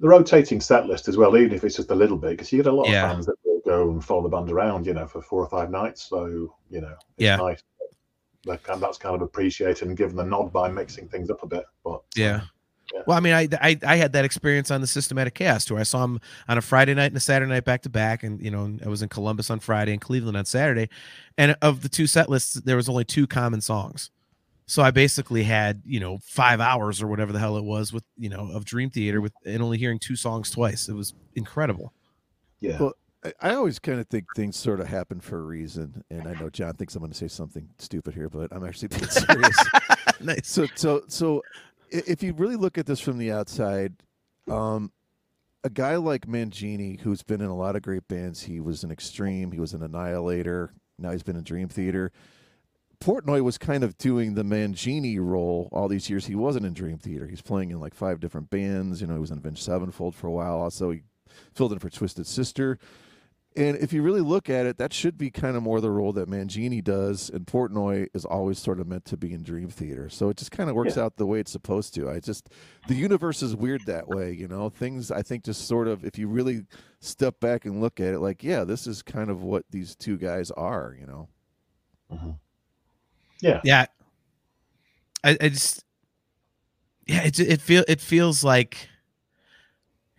the 0.03 0.09
rotating 0.09 0.61
set 0.61 0.87
list 0.87 1.07
as 1.07 1.17
well, 1.17 1.37
even 1.37 1.53
if 1.55 1.63
it's 1.63 1.77
just 1.77 1.93
a 1.93 1.95
little 1.95 2.17
bit, 2.19 2.31
because 2.31 2.53
you 2.53 2.59
get 2.61 2.71
a 2.71 2.75
lot 2.75 2.89
Yeah. 2.89 3.05
of 3.05 3.13
fans 3.13 3.27
that 3.27 3.37
will 3.45 3.61
go 3.65 3.89
and 3.91 4.05
follow 4.05 4.23
the 4.25 4.29
band 4.29 4.51
around, 4.51 4.85
you 4.85 4.95
know, 4.95 5.07
for 5.07 5.23
four 5.23 5.41
or 5.43 5.49
five 5.49 5.71
nights. 5.71 6.03
So 6.03 6.53
you 6.69 6.81
know, 6.81 6.89
it's 6.91 7.01
Yeah. 7.19 7.37
nice. 7.37 7.63
That's 8.45 8.99
kind 8.99 9.15
of 9.15 9.23
appreciated 9.23 9.87
and 9.87 9.97
given 9.97 10.17
the 10.17 10.25
nod 10.25 10.53
by 10.53 10.69
mixing 10.69 11.09
things 11.09 11.31
up 11.31 11.45
a 11.45 11.47
bit. 11.47 11.65
But 11.85 12.03
Yeah. 12.17 12.35
Um, 12.35 12.49
yeah. 12.93 13.03
Well, 13.07 13.17
I 13.17 13.21
mean, 13.21 13.33
I, 13.33 13.49
I 13.61 13.79
I 13.87 13.97
had 13.97 14.13
that 14.15 14.25
experience 14.25 14.73
on 14.73 14.81
the 14.81 14.89
Systematic 14.89 15.35
Chaos 15.35 15.65
tour. 15.65 15.79
I 15.79 15.85
saw 15.85 16.03
him 16.03 16.21
on 16.49 16.59
a 16.59 16.61
Friday 16.61 16.95
night 16.95 17.07
and 17.13 17.17
a 17.17 17.21
Saturday 17.21 17.53
night 17.53 17.65
back 17.65 17.83
to 17.83 17.89
back, 17.89 18.25
and 18.25 18.43
you 18.43 18.51
know, 18.51 18.77
I 18.85 18.89
was 18.89 19.03
in 19.03 19.09
Columbus 19.09 19.51
on 19.51 19.61
Friday 19.61 19.93
and 19.93 20.01
Cleveland 20.01 20.37
on 20.37 20.45
Saturday. 20.45 20.89
And 21.39 21.57
of 21.63 21.83
the 21.83 21.89
two 21.89 22.09
set 22.09 22.29
lists, 22.29 22.55
there 22.55 22.75
was 22.77 22.89
only 22.89 23.05
two 23.05 23.29
common 23.29 23.61
songs. 23.61 24.11
So 24.73 24.83
I 24.83 24.91
basically 24.91 25.43
had 25.43 25.83
you 25.85 26.01
know 26.01 26.17
five 26.25 26.59
hours 26.59 27.03
or 27.03 27.07
whatever 27.07 27.31
the 27.31 27.39
hell 27.39 27.59
it 27.59 27.65
was 27.65 27.93
with 27.93 28.05
you 28.17 28.31
know 28.31 28.51
of 28.55 28.65
Dream 28.65 28.89
Theater 28.89 29.21
with 29.21 29.35
and 29.45 29.63
only 29.63 29.77
hearing 29.77 29.99
two 29.99 30.17
songs 30.17 30.51
twice. 30.51 30.89
It 30.89 30.95
was 30.95 31.13
incredible. 31.35 31.93
yeah, 32.59 32.79
Well, 32.81 32.95
I- 33.23 33.35
I 33.43 33.55
always 33.55 33.79
kind 33.79 34.01
of 34.01 34.09
think 34.09 34.25
things 34.35 34.57
sort 34.57 34.81
of 34.81 34.89
happen 34.89 35.21
for 35.21 35.39
a 35.41 35.43
reason, 35.43 36.03
and 36.11 36.27
I 36.27 36.33
know 36.41 36.49
John 36.49 36.73
thinks 36.73 36.95
I'm 36.95 37.01
going 37.03 37.13
to 37.13 37.19
say 37.19 37.29
something 37.29 37.69
stupid 37.77 38.15
here, 38.15 38.31
but 38.31 38.51
I'm 38.51 38.65
actually 38.65 38.89
being 38.89 39.05
serious. 39.05 39.57
nice. 40.21 40.49
so, 40.49 40.67
so, 40.75 41.03
so, 41.07 41.43
if 41.91 42.23
you 42.23 42.33
really 42.33 42.57
look 42.57 42.79
at 42.79 42.87
this 42.87 42.99
from 42.99 43.19
the 43.19 43.31
outside, 43.31 43.93
um, 44.51 44.91
a 45.65 45.69
guy 45.69 45.97
like 45.97 46.27
Mangini, 46.27 46.99
who's 46.99 47.23
been 47.23 47.43
in 47.43 47.49
a 47.49 47.55
lot 47.57 47.77
of 47.77 47.83
great 47.83 48.09
bands, 48.09 48.43
he 48.43 48.59
was 48.59 48.85
an 48.85 48.91
Extreme, 48.91 49.53
he 49.53 49.61
was 49.61 49.75
an 49.75 49.83
Annihilator, 49.83 50.73
now 50.99 51.11
he's 51.11 51.23
been 51.23 51.37
in 51.37 51.45
Dream 51.45 51.69
Theater. 51.69 52.11
Portnoy 53.03 53.43
was 53.43 53.59
kind 53.59 53.83
of 53.83 53.99
doing 53.99 54.35
the 54.35 54.45
Mangini 54.45 55.19
role 55.19 55.69
all 55.73 55.89
these 55.89 56.09
years. 56.09 56.27
He 56.27 56.37
wasn't 56.37 56.67
in 56.67 56.73
Dream 56.73 56.99
Theater. 56.99 57.27
He's 57.27 57.43
playing 57.43 57.73
in 57.73 57.81
like 57.81 57.95
five 57.95 58.21
different 58.21 58.49
bands. 58.49 59.01
You 59.01 59.09
know, 59.09 59.15
he 59.15 59.21
was 59.21 59.33
in 59.33 59.39
Avenged 59.39 59.63
Sevenfold 59.63 60.15
for 60.15 60.29
a 60.29 60.31
while. 60.31 60.59
Also, 60.61 60.93
he 60.93 61.03
filled 61.53 61.73
in 61.73 61.81
for 61.81 61.91
Twisted 61.91 62.29
Sister. 62.29 62.79
And 63.57 63.77
if 63.77 63.93
you 63.93 64.03
really 64.03 64.21
look 64.21 64.49
at 64.49 64.67
it, 64.67 64.79
that 64.79 64.93
should 64.95 65.19
be 65.19 65.31
kind 65.31 65.57
of 65.57 65.63
more 65.63 65.81
the 65.81 65.91
role 65.91 66.13
that 66.15 66.29
Mangini 66.29 66.83
does, 66.83 67.29
and 67.29 67.45
Portnoy 67.45 68.07
is 68.15 68.25
always 68.25 68.59
sort 68.59 68.81
of 68.81 68.87
meant 68.87 69.05
to 69.07 69.17
be 69.17 69.35
in 69.35 69.43
Dream 69.43 69.69
Theater. 69.69 70.09
So 70.09 70.31
it 70.31 70.39
just 70.39 70.53
kind 70.53 70.71
of 70.71 70.77
works 70.77 70.97
out 70.97 71.17
the 71.17 71.27
way 71.27 71.41
it's 71.41 71.51
supposed 71.51 71.93
to. 71.95 72.09
I 72.09 72.21
just 72.21 72.49
the 72.89 72.95
universe 72.95 73.43
is 73.43 73.55
weird 73.55 73.85
that 73.87 74.09
way, 74.09 74.33
you 74.33 74.49
know. 74.49 74.71
Things 74.71 75.11
I 75.11 75.21
think 75.21 75.45
just 75.45 75.69
sort 75.69 75.87
of 75.87 76.03
if 76.03 76.19
you 76.19 76.29
really 76.29 76.65
step 77.01 77.41
back 77.41 77.67
and 77.67 77.81
look 77.81 78.01
at 78.01 78.15
it, 78.15 78.21
like 78.21 78.43
yeah, 78.43 78.65
this 78.65 78.87
is 78.87 79.03
kind 79.03 79.29
of 79.29 79.43
what 79.43 79.65
these 79.71 79.97
two 79.97 80.17
guys 80.17 80.51
are, 80.53 80.97
you 80.99 81.07
know. 81.07 81.29
Mm-hmm. 82.11 82.31
Yeah, 83.43 83.61
Yeah. 83.65 83.87
I, 85.25 85.37
I 85.41 85.49
just 85.51 85.85
yeah, 87.07 87.25
it 87.25 87.39
it 87.39 87.61
feel 87.61 87.85
it 87.89 88.01
feels 88.01 88.43
like. 88.43 88.89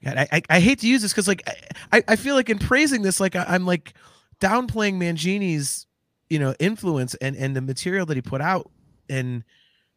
God, 0.03 0.17
I, 0.17 0.27
I, 0.33 0.41
I 0.49 0.59
hate 0.59 0.79
to 0.79 0.87
use 0.87 1.01
this 1.01 1.13
because 1.13 1.29
like 1.29 1.47
I, 1.93 2.03
I 2.09 2.15
feel 2.17 2.35
like 2.35 2.49
in 2.49 2.59
praising 2.59 3.03
this 3.03 3.21
like 3.21 3.37
I, 3.37 3.45
I'm 3.47 3.65
like 3.65 3.93
downplaying 4.41 4.95
Mangini's 4.95 5.87
you 6.29 6.39
know 6.39 6.53
influence 6.59 7.15
and 7.15 7.37
and 7.37 7.55
the 7.55 7.61
material 7.61 8.05
that 8.07 8.17
he 8.17 8.21
put 8.21 8.41
out 8.41 8.69
and 9.09 9.45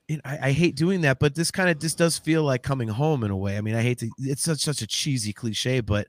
you 0.07 0.17
know, 0.17 0.23
I, 0.25 0.39
I 0.43 0.53
hate 0.53 0.77
doing 0.77 1.01
that 1.01 1.19
but 1.19 1.35
this 1.35 1.51
kind 1.51 1.69
of 1.69 1.81
this 1.81 1.97
does 1.97 2.19
feel 2.19 2.45
like 2.45 2.63
coming 2.63 2.87
home 2.87 3.25
in 3.25 3.33
a 3.33 3.37
way 3.37 3.57
I 3.57 3.61
mean 3.63 3.75
I 3.75 3.83
hate 3.83 3.99
to 3.99 4.11
it's 4.19 4.43
such 4.43 4.61
such 4.61 4.81
a 4.81 4.87
cheesy 4.87 5.33
cliche 5.33 5.81
but 5.81 6.07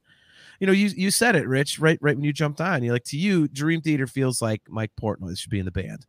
you 0.59 0.68
know 0.68 0.74
you 0.74 0.89
you 0.89 1.09
said 1.09 1.36
it 1.36 1.47
Rich 1.47 1.80
right 1.80 1.97
right 1.99 2.15
when 2.15 2.24
you 2.24 2.34
jumped 2.34 2.61
on 2.61 2.84
You're 2.84 2.93
like 2.93 3.05
to 3.05 3.18
you 3.18 3.47
Dream 3.47 3.82
Theater 3.82 4.05
feels 4.05 4.43
like 4.43 4.61
Mike 4.70 4.91
Portnoy 5.01 5.36
should 5.39 5.49
be 5.49 5.59
in 5.59 5.65
the 5.65 5.72
band 5.72 6.05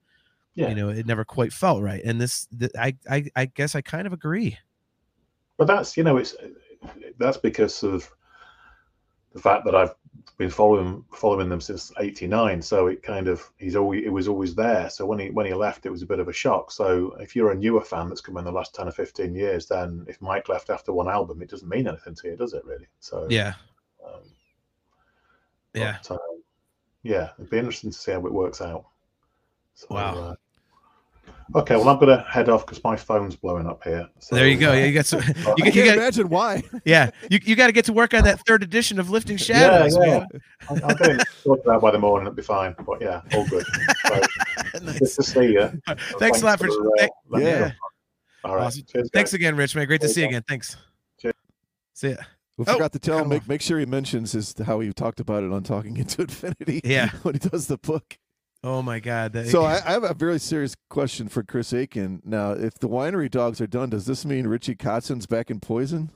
Yeah. 0.58 0.70
you 0.70 0.74
know 0.74 0.88
it 0.88 1.06
never 1.06 1.24
quite 1.24 1.52
felt 1.52 1.82
right 1.82 2.02
and 2.04 2.20
this 2.20 2.48
th- 2.58 2.72
I, 2.76 2.96
I 3.08 3.24
i 3.36 3.44
guess 3.46 3.76
i 3.76 3.80
kind 3.80 4.06
of 4.08 4.12
agree 4.12 4.58
But 5.56 5.68
that's 5.68 5.96
you 5.96 6.02
know 6.02 6.16
it's 6.16 6.34
that's 7.18 7.36
because 7.36 7.84
of 7.84 8.10
the 9.34 9.40
fact 9.40 9.64
that 9.66 9.74
I've 9.74 9.94
been 10.36 10.50
following 10.50 11.04
following 11.12 11.48
them 11.48 11.60
since 11.60 11.92
'89. 11.98 12.62
So 12.62 12.86
it 12.86 13.02
kind 13.02 13.28
of 13.28 13.48
he's 13.58 13.76
always 13.76 14.04
it 14.04 14.08
was 14.08 14.26
always 14.26 14.54
there. 14.54 14.88
So 14.90 15.04
when 15.06 15.18
he 15.18 15.30
when 15.30 15.46
he 15.46 15.52
left, 15.54 15.86
it 15.86 15.90
was 15.90 16.02
a 16.02 16.06
bit 16.06 16.18
of 16.18 16.28
a 16.28 16.32
shock. 16.32 16.72
So 16.72 17.14
if 17.20 17.36
you're 17.36 17.52
a 17.52 17.54
newer 17.54 17.82
fan 17.82 18.08
that's 18.08 18.20
come 18.20 18.36
in 18.38 18.44
the 18.44 18.50
last 18.52 18.74
ten 18.74 18.88
or 18.88 18.92
fifteen 18.92 19.34
years, 19.34 19.66
then 19.66 20.06
if 20.08 20.20
Mike 20.22 20.48
left 20.48 20.70
after 20.70 20.92
one 20.92 21.08
album, 21.08 21.42
it 21.42 21.50
doesn't 21.50 21.68
mean 21.68 21.86
anything 21.86 22.14
to 22.16 22.28
you, 22.28 22.36
does 22.36 22.54
it? 22.54 22.64
Really? 22.64 22.86
So 23.00 23.26
yeah 23.28 23.54
um, 24.04 24.22
yeah 25.74 25.98
but, 26.08 26.14
uh, 26.14 26.18
yeah. 27.02 27.30
It'd 27.38 27.50
be 27.50 27.58
interesting 27.58 27.90
to 27.90 27.98
see 27.98 28.12
how 28.12 28.26
it 28.26 28.32
works 28.32 28.60
out. 28.60 28.86
So, 29.74 29.86
Wow. 29.90 30.18
uh, 30.18 30.34
okay, 31.54 31.76
well 31.76 31.88
I'm 31.88 31.98
gonna 31.98 32.24
head 32.28 32.48
off 32.48 32.64
because 32.66 32.82
my 32.84 32.96
phone's 32.96 33.36
blowing 33.36 33.66
up 33.66 33.82
here. 33.84 34.08
So, 34.18 34.36
there 34.36 34.48
you 34.48 34.58
go 34.58 34.70
uh, 34.70 34.74
yeah 34.76 34.84
you 34.84 34.92
got 34.94 35.06
some 35.06 35.20
I 35.20 35.24
you, 35.26 35.32
I 35.34 35.54
get- 35.56 35.74
can't 35.74 35.86
got 35.86 35.96
imagine 35.98 36.28
why. 36.28 36.62
yeah 36.84 37.10
you, 37.30 37.38
you 37.42 37.56
got 37.56 37.66
to 37.68 37.72
get 37.72 37.84
to 37.86 37.92
work 37.92 38.14
on 38.14 38.24
that 38.24 38.40
third 38.46 38.62
edition 38.62 38.98
of 38.98 39.10
lifting 39.10 39.36
shadows 39.36 39.96
yeah. 39.96 40.18
man 40.20 40.26
I'll, 40.70 40.84
I'll 40.90 40.94
get 40.96 41.10
it 41.20 41.28
sorted 41.42 41.68
out 41.68 41.80
by 41.82 41.90
the 41.90 41.98
morning. 41.98 42.26
It'll 42.26 42.36
be 42.36 42.42
fine. 42.42 42.74
But 42.86 43.00
yeah, 43.00 43.22
all 43.34 43.46
good. 43.48 43.64
So, 44.08 44.20
good 44.72 44.82
nice. 44.82 45.16
to 45.16 45.22
see 45.22 45.52
you. 45.52 45.70
thanks 46.18 46.42
a 46.42 46.44
lot 46.44 46.58
for, 46.58 46.68
uh, 46.68 46.72
thank- 46.98 47.12
letting 47.28 47.48
yeah. 47.48 47.72
All 48.44 48.54
right. 48.56 48.66
Awesome. 48.66 48.84
Cheers, 48.90 49.10
thanks 49.12 49.30
guys. 49.30 49.34
again 49.34 49.56
rich 49.56 49.74
man 49.74 49.86
great 49.86 50.00
to 50.02 50.08
see 50.08 50.20
you 50.22 50.28
again 50.28 50.42
thanks 50.48 50.76
Cheers. 51.20 51.34
see 51.94 52.10
ya 52.10 52.16
We 52.56 52.64
Oh, 52.66 52.72
forgot 52.74 52.92
to 52.92 52.98
tell 52.98 53.18
him 53.18 53.24
him 53.24 53.28
make, 53.30 53.48
make 53.48 53.60
sure 53.62 53.78
he 53.78 53.86
mentions 53.86 54.32
his 54.32 54.54
how 54.66 54.80
he 54.80 54.92
talked 54.92 55.20
about 55.20 55.42
it 55.44 55.52
on 55.52 55.62
Talking 55.62 55.96
into 55.96 56.22
Infinity. 56.22 56.80
Yeah. 56.84 57.10
when 57.22 57.34
he 57.34 57.38
does 57.38 57.66
the 57.66 57.78
book. 57.78 58.18
Oh 58.64 58.82
my 58.82 58.98
god 59.00 59.32
that, 59.32 59.48
So 59.48 59.64
I, 59.64 59.80
I 59.84 59.92
have 59.92 60.04
a 60.04 60.14
very 60.14 60.38
serious 60.38 60.74
question 60.88 61.28
for 61.28 61.42
Chris 61.42 61.72
Aiken. 61.72 62.22
Now, 62.24 62.52
if 62.52 62.74
the 62.78 62.88
winery 62.88 63.30
dogs 63.30 63.60
are 63.60 63.66
done, 63.66 63.90
does 63.90 64.06
this 64.06 64.24
mean 64.24 64.46
Richie 64.46 64.74
Kotzen's 64.76 65.26
back 65.26 65.50
in 65.50 65.60
Poison? 65.60 66.10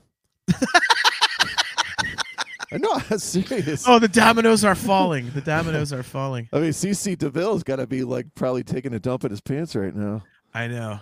I 2.71 2.77
know, 2.77 2.99
I'm 3.09 3.19
serious. 3.19 3.85
oh 3.87 3.99
the 3.99 4.07
dominoes 4.07 4.65
are 4.65 4.73
falling 4.73 5.29
the 5.31 5.41
dominoes 5.41 5.93
are 5.93 6.01
falling 6.01 6.49
I 6.53 6.59
mean, 6.59 6.71
CC 6.71 7.15
DeVille's 7.17 7.61
got 7.63 7.75
to 7.75 7.85
be 7.85 8.03
like 8.03 8.33
probably 8.33 8.63
taking 8.63 8.93
a 8.95 8.99
dump 8.99 9.23
in 9.23 9.29
his 9.29 9.41
pants 9.41 9.75
right 9.75 9.95
now. 9.95 10.23
I 10.55 10.67
know. 10.67 10.99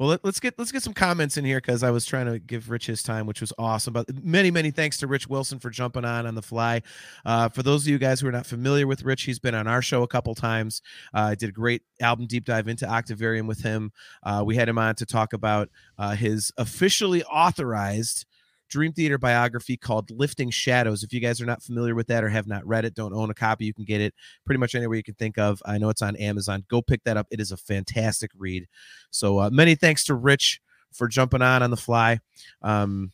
Well, 0.00 0.08
let, 0.08 0.24
us 0.24 0.40
get 0.40 0.58
let's 0.58 0.72
get 0.72 0.82
some 0.82 0.94
comments 0.94 1.36
in 1.36 1.44
here 1.44 1.58
because 1.58 1.82
I 1.82 1.90
was 1.90 2.06
trying 2.06 2.24
to 2.24 2.38
give 2.38 2.70
Rich 2.70 2.86
his 2.86 3.02
time, 3.02 3.26
which 3.26 3.42
was 3.42 3.52
awesome. 3.58 3.92
But 3.92 4.06
many 4.24 4.50
many 4.50 4.70
thanks 4.70 4.96
to 5.00 5.06
Rich 5.06 5.28
Wilson 5.28 5.58
for 5.58 5.68
jumping 5.68 6.06
on 6.06 6.26
on 6.26 6.34
the 6.34 6.40
fly. 6.40 6.80
Uh, 7.26 7.50
for 7.50 7.62
those 7.62 7.82
of 7.82 7.88
you 7.88 7.98
guys 7.98 8.18
who 8.18 8.26
are 8.26 8.32
not 8.32 8.46
familiar 8.46 8.86
with 8.86 9.02
Rich, 9.02 9.24
he's 9.24 9.38
been 9.38 9.54
on 9.54 9.66
our 9.66 9.82
show 9.82 10.02
a 10.02 10.08
couple 10.08 10.34
times. 10.34 10.80
Uh, 11.12 11.20
I 11.20 11.34
did 11.34 11.50
a 11.50 11.52
great 11.52 11.82
album 12.00 12.26
deep 12.26 12.46
dive 12.46 12.66
into 12.66 12.88
Octavarium 12.88 13.46
with 13.46 13.60
him. 13.62 13.92
Uh, 14.22 14.42
we 14.42 14.56
had 14.56 14.70
him 14.70 14.78
on 14.78 14.94
to 14.94 15.04
talk 15.04 15.34
about 15.34 15.68
uh, 15.98 16.14
his 16.14 16.50
officially 16.56 17.22
authorized 17.24 18.24
Dream 18.70 18.92
Theater 18.92 19.18
biography 19.18 19.76
called 19.76 20.10
Lifting 20.10 20.50
Shadows. 20.50 21.02
If 21.02 21.12
you 21.12 21.20
guys 21.20 21.40
are 21.40 21.46
not 21.46 21.62
familiar 21.62 21.94
with 21.94 22.06
that 22.06 22.24
or 22.24 22.28
have 22.28 22.46
not 22.46 22.66
read 22.66 22.84
it, 22.84 22.94
don't 22.94 23.12
own 23.12 23.30
a 23.30 23.34
copy, 23.34 23.66
you 23.66 23.74
can 23.74 23.84
get 23.84 24.00
it 24.00 24.14
pretty 24.46 24.58
much 24.58 24.74
anywhere 24.74 24.96
you 24.96 25.02
can 25.02 25.14
think 25.14 25.38
of. 25.38 25.62
I 25.66 25.78
know 25.78 25.90
it's 25.90 26.02
on 26.02 26.16
Amazon. 26.16 26.64
Go 26.68 26.80
pick 26.80 27.04
that 27.04 27.16
up. 27.16 27.26
It 27.30 27.40
is 27.40 27.52
a 27.52 27.56
fantastic 27.56 28.30
read. 28.36 28.66
So 29.10 29.38
uh, 29.38 29.50
many 29.50 29.74
thanks 29.74 30.04
to 30.04 30.14
Rich 30.14 30.60
for 30.92 31.08
jumping 31.08 31.42
on 31.42 31.62
on 31.62 31.70
the 31.70 31.76
fly. 31.76 32.20
Um, 32.62 33.12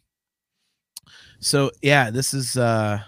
so 1.40 1.70
yeah, 1.82 2.10
this 2.10 2.34
is 2.34 2.56
uh, 2.56 3.00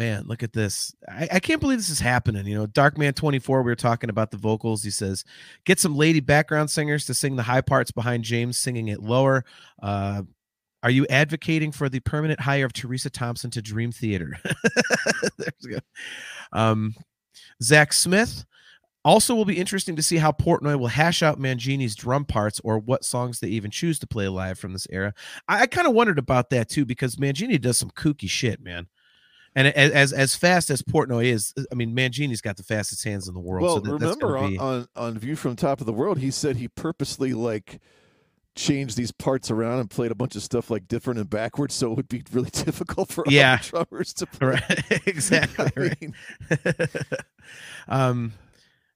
man, 0.00 0.24
look 0.26 0.42
at 0.42 0.54
this. 0.54 0.94
I, 1.08 1.28
I 1.32 1.40
can't 1.40 1.60
believe 1.60 1.78
this 1.78 1.90
is 1.90 2.00
happening. 2.00 2.46
You 2.46 2.56
know, 2.56 2.66
Darkman 2.66 3.14
24, 3.14 3.62
we 3.62 3.70
were 3.70 3.76
talking 3.76 4.08
about 4.08 4.30
the 4.30 4.38
vocals. 4.38 4.82
He 4.82 4.90
says, 4.90 5.24
get 5.66 5.78
some 5.78 5.94
lady 5.94 6.20
background 6.20 6.70
singers 6.70 7.04
to 7.04 7.14
sing 7.14 7.36
the 7.36 7.42
high 7.42 7.60
parts 7.60 7.90
behind 7.90 8.24
James 8.24 8.56
singing 8.56 8.88
it 8.88 9.02
lower. 9.02 9.44
Uh, 9.82 10.22
are 10.82 10.90
you 10.90 11.06
advocating 11.10 11.72
for 11.72 11.88
the 11.88 12.00
permanent 12.00 12.40
hire 12.40 12.64
of 12.64 12.72
Theresa 12.72 13.10
Thomason 13.10 13.50
to 13.50 13.62
Dream 13.62 13.92
Theater? 13.92 14.36
There's 15.38 15.66
good. 15.66 15.82
Um, 16.52 16.94
Zach 17.62 17.92
Smith. 17.92 18.44
Also, 19.02 19.34
will 19.34 19.46
be 19.46 19.58
interesting 19.58 19.96
to 19.96 20.02
see 20.02 20.18
how 20.18 20.30
Portnoy 20.30 20.78
will 20.78 20.86
hash 20.86 21.22
out 21.22 21.40
Mangini's 21.40 21.94
drum 21.94 22.26
parts 22.26 22.60
or 22.62 22.78
what 22.78 23.02
songs 23.02 23.40
they 23.40 23.48
even 23.48 23.70
choose 23.70 23.98
to 23.98 24.06
play 24.06 24.28
live 24.28 24.58
from 24.58 24.74
this 24.74 24.86
era. 24.90 25.14
I, 25.48 25.62
I 25.62 25.66
kind 25.66 25.86
of 25.86 25.94
wondered 25.94 26.18
about 26.18 26.50
that 26.50 26.68
too 26.68 26.84
because 26.84 27.16
Mangini 27.16 27.58
does 27.58 27.78
some 27.78 27.90
kooky 27.90 28.28
shit, 28.28 28.60
man. 28.62 28.88
And 29.56 29.68
a- 29.68 29.78
as 29.78 30.12
as 30.12 30.34
fast 30.34 30.68
as 30.68 30.82
Portnoy 30.82 31.26
is, 31.32 31.54
I 31.72 31.74
mean, 31.74 31.96
Mangini's 31.96 32.42
got 32.42 32.58
the 32.58 32.62
fastest 32.62 33.02
hands 33.02 33.26
in 33.26 33.32
the 33.32 33.40
world. 33.40 33.62
Well, 33.62 33.74
so 33.76 33.80
that, 33.80 33.92
remember 33.92 34.34
gonna 34.34 34.58
on, 34.58 34.58
on 34.58 34.88
on 34.96 35.18
View 35.18 35.34
from 35.34 35.56
Top 35.56 35.80
of 35.80 35.86
the 35.86 35.94
World, 35.94 36.18
he 36.18 36.30
said 36.30 36.56
he 36.56 36.68
purposely 36.68 37.32
like 37.32 37.80
changed 38.60 38.96
these 38.96 39.10
parts 39.12 39.50
around 39.50 39.80
and 39.80 39.90
played 39.90 40.10
a 40.10 40.14
bunch 40.14 40.36
of 40.36 40.42
stuff 40.42 40.70
like 40.70 40.86
different 40.86 41.18
and 41.18 41.30
backwards, 41.30 41.74
so 41.74 41.90
it 41.90 41.96
would 41.96 42.08
be 42.08 42.22
really 42.32 42.50
difficult 42.52 43.10
for 43.10 43.24
Yeah. 43.26 43.54
other 43.54 43.84
drummers 43.86 44.12
to 44.14 44.26
play. 44.26 44.48
right, 44.68 45.02
exactly. 45.06 45.70
Right. 45.76 46.74
um, 47.88 48.32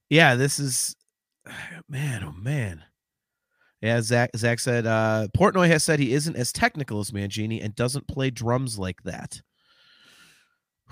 yeah, 0.09 0.35
this 0.35 0.59
is 0.59 0.95
man, 1.89 2.23
oh 2.23 2.31
man. 2.41 2.83
Yeah, 3.81 4.01
Zach 4.01 4.31
Zach 4.35 4.59
said 4.59 4.87
uh 4.87 5.27
Portnoy 5.37 5.67
has 5.67 5.83
said 5.83 5.99
he 5.99 6.13
isn't 6.13 6.35
as 6.35 6.51
technical 6.51 6.99
as 6.99 7.11
Mangini 7.11 7.63
and 7.63 7.75
doesn't 7.75 8.07
play 8.07 8.29
drums 8.31 8.79
like 8.79 9.03
that. 9.03 9.41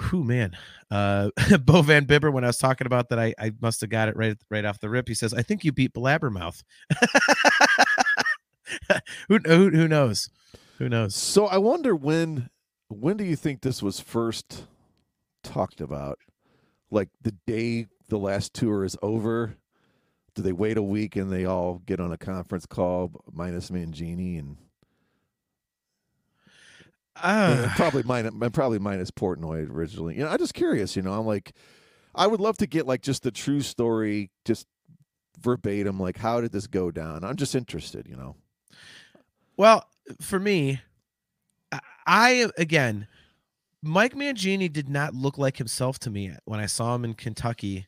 Whew, 0.10 0.24
man. 0.24 0.56
Uh 0.92 1.30
Bo 1.64 1.82
Van 1.82 2.04
Bibber, 2.06 2.30
when 2.30 2.44
I 2.44 2.48
was 2.48 2.58
talking 2.58 2.86
about 2.86 3.10
that, 3.10 3.20
I, 3.20 3.34
I 3.40 3.52
must 3.62 3.82
have 3.82 3.90
got 3.90 4.10
it 4.10 4.18
right 4.18 4.38
right 4.52 4.66
off 4.66 4.80
the 4.80 4.90
rip. 4.90 5.08
He 5.08 5.14
says, 5.16 5.34
I 5.34 5.42
think 5.42 5.64
you 5.64 5.72
beat 5.72 5.94
Blabbermouth. 5.94 6.62
who, 9.28 9.40
who 9.46 9.70
who 9.72 9.88
knows? 9.88 10.30
Who 10.80 10.90
knows? 10.90 11.16
So 11.16 11.48
I 11.48 11.58
wonder 11.58 11.96
when 11.96 12.50
when 12.90 13.18
do 13.18 13.24
you 13.24 13.36
think 13.36 13.62
this 13.62 13.82
was 13.82 14.00
first 14.00 14.66
talked 15.44 15.82
about? 15.82 16.20
Like 16.92 17.10
the 17.22 17.34
day 17.48 17.88
the 18.10 18.20
last 18.20 18.54
tour 18.54 18.84
is 18.86 18.98
over? 19.02 19.56
Do 20.36 20.42
they 20.42 20.52
wait 20.54 20.78
a 20.78 20.84
week 20.84 21.16
and 21.16 21.32
they 21.32 21.46
all 21.46 21.82
get 21.86 22.00
on 22.00 22.12
a 22.12 22.18
conference 22.18 22.66
call 22.66 23.12
minus 23.32 23.70
Mangini 23.70 24.40
and, 24.40 24.58
and 27.46 27.66
Uh, 27.66 27.70
probably 27.76 28.04
minus 28.04 28.34
probably 28.54 28.80
minus 28.80 29.12
Portnoy 29.12 29.70
originally? 29.70 30.16
You 30.18 30.24
know, 30.24 30.30
I'm 30.30 30.38
just 30.40 30.54
curious. 30.54 30.96
You 30.96 31.02
know, 31.04 31.14
I'm 31.14 31.26
like, 31.26 31.54
I 32.16 32.28
would 32.28 32.40
love 32.40 32.58
to 32.58 32.68
get 32.68 32.88
like 32.88 33.02
just 33.02 33.24
the 33.24 33.32
true 33.32 33.62
story, 33.62 34.32
just 34.46 34.68
verbatim. 35.40 36.00
Like, 36.00 36.18
how 36.18 36.42
did 36.42 36.52
this 36.52 36.68
go 36.68 36.92
down? 36.92 37.24
I'm 37.24 37.36
just 37.36 37.56
interested. 37.56 38.08
You 38.08 38.16
know. 38.16 38.36
Well, 39.64 39.88
for 40.20 40.42
me, 40.42 40.82
I- 42.06 42.50
again, 42.58 43.08
Mike 43.82 44.14
Mangini 44.14 44.72
did 44.72 44.90
not 44.90 45.14
look 45.14 45.38
like 45.38 45.58
himself 45.58 46.00
to 46.00 46.10
me 46.10 46.34
when 46.44 46.60
I 46.60 46.66
saw 46.66 46.94
him 46.96 47.06
in 47.06 47.14
Kentucky 47.14 47.88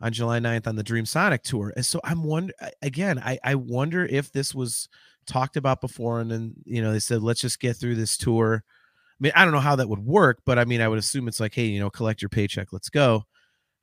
on 0.00 0.14
July 0.14 0.38
9th 0.38 0.66
on 0.66 0.76
the 0.76 0.82
Dreamsonic 0.82 1.42
tour. 1.42 1.74
And 1.76 1.84
so 1.84 2.00
I'm 2.04 2.24
wonder 2.24 2.54
again, 2.80 3.18
I, 3.18 3.38
I 3.44 3.54
wonder 3.54 4.06
if 4.06 4.32
this 4.32 4.54
was 4.54 4.88
talked 5.26 5.56
about 5.58 5.82
before 5.82 6.20
and 6.20 6.30
then 6.30 6.54
you 6.64 6.80
know 6.82 6.92
they 6.92 6.98
said 7.00 7.22
let's 7.22 7.40
just 7.42 7.60
get 7.60 7.76
through 7.76 7.96
this 7.96 8.16
tour. 8.16 8.64
I 8.66 9.16
mean, 9.20 9.32
I 9.36 9.44
don't 9.44 9.52
know 9.52 9.60
how 9.60 9.76
that 9.76 9.88
would 9.90 10.00
work, 10.04 10.38
but 10.46 10.58
I 10.58 10.64
mean 10.64 10.80
I 10.80 10.88
would 10.88 10.98
assume 10.98 11.28
it's 11.28 11.40
like, 11.40 11.54
hey, 11.54 11.66
you 11.66 11.80
know, 11.80 11.90
collect 11.90 12.22
your 12.22 12.30
paycheck, 12.30 12.72
let's 12.72 12.88
go. 12.88 13.24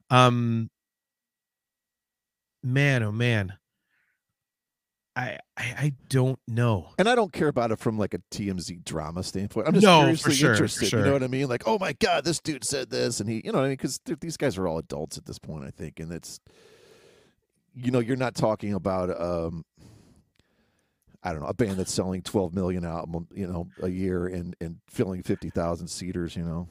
Um 0.10 0.72
man, 2.64 3.04
oh 3.04 3.12
man. 3.12 3.54
I, 5.20 5.38
I 5.58 5.64
I 5.64 5.94
don't 6.08 6.40
know. 6.48 6.92
And 6.98 7.10
I 7.10 7.16
don't 7.16 7.34
care 7.34 7.50
about 7.50 7.72
it 7.72 7.80
from 7.80 7.98
like 7.98 8.14
a 8.14 8.20
TMZ 8.32 8.86
drama 8.86 9.22
standpoint. 9.24 9.68
I'm 9.68 9.74
just 9.74 9.84
No, 9.86 10.00
for 10.02 10.06
curiously 10.06 10.34
sure, 10.36 10.52
interested. 10.52 10.92
You 10.94 11.00
know 11.00 11.12
what 11.14 11.24
I 11.24 11.28
mean? 11.28 11.50
Like, 11.50 11.64
oh 11.66 11.78
my 11.78 11.94
god, 11.94 12.24
this 12.24 12.40
dude 12.40 12.64
said 12.64 12.90
this, 12.90 13.20
and 13.20 13.30
he, 13.30 13.42
you 13.44 13.52
know 13.52 13.58
what 13.60 13.66
I 13.66 13.70
mean? 13.70 13.74
Because 13.78 14.00
these 14.22 14.38
guys 14.38 14.58
are 14.58 14.68
all 14.68 14.78
adults 14.78 15.18
at 15.18 15.26
this 15.26 15.38
point, 15.38 15.66
I 15.66 15.72
think, 15.72 16.00
and 16.00 16.12
it's, 16.14 16.40
you 17.76 17.92
know, 17.92 18.00
you're 18.00 18.16
not 18.16 18.36
talking 18.36 18.74
about, 18.74 19.10
um, 19.20 19.66
I 21.22 21.34
don't 21.34 21.42
know, 21.42 21.48
a 21.48 21.54
band 21.54 21.78
that's 21.78 21.92
selling 21.94 22.22
12 22.22 22.54
million 22.54 22.86
album, 22.86 23.28
you 23.34 23.46
know, 23.46 23.68
a 23.84 23.90
year 23.90 24.26
and 24.26 24.56
and 24.62 24.78
filling 24.90 25.22
50,000 25.24 25.88
seaters. 25.90 26.36
You 26.38 26.44
know, 26.44 26.70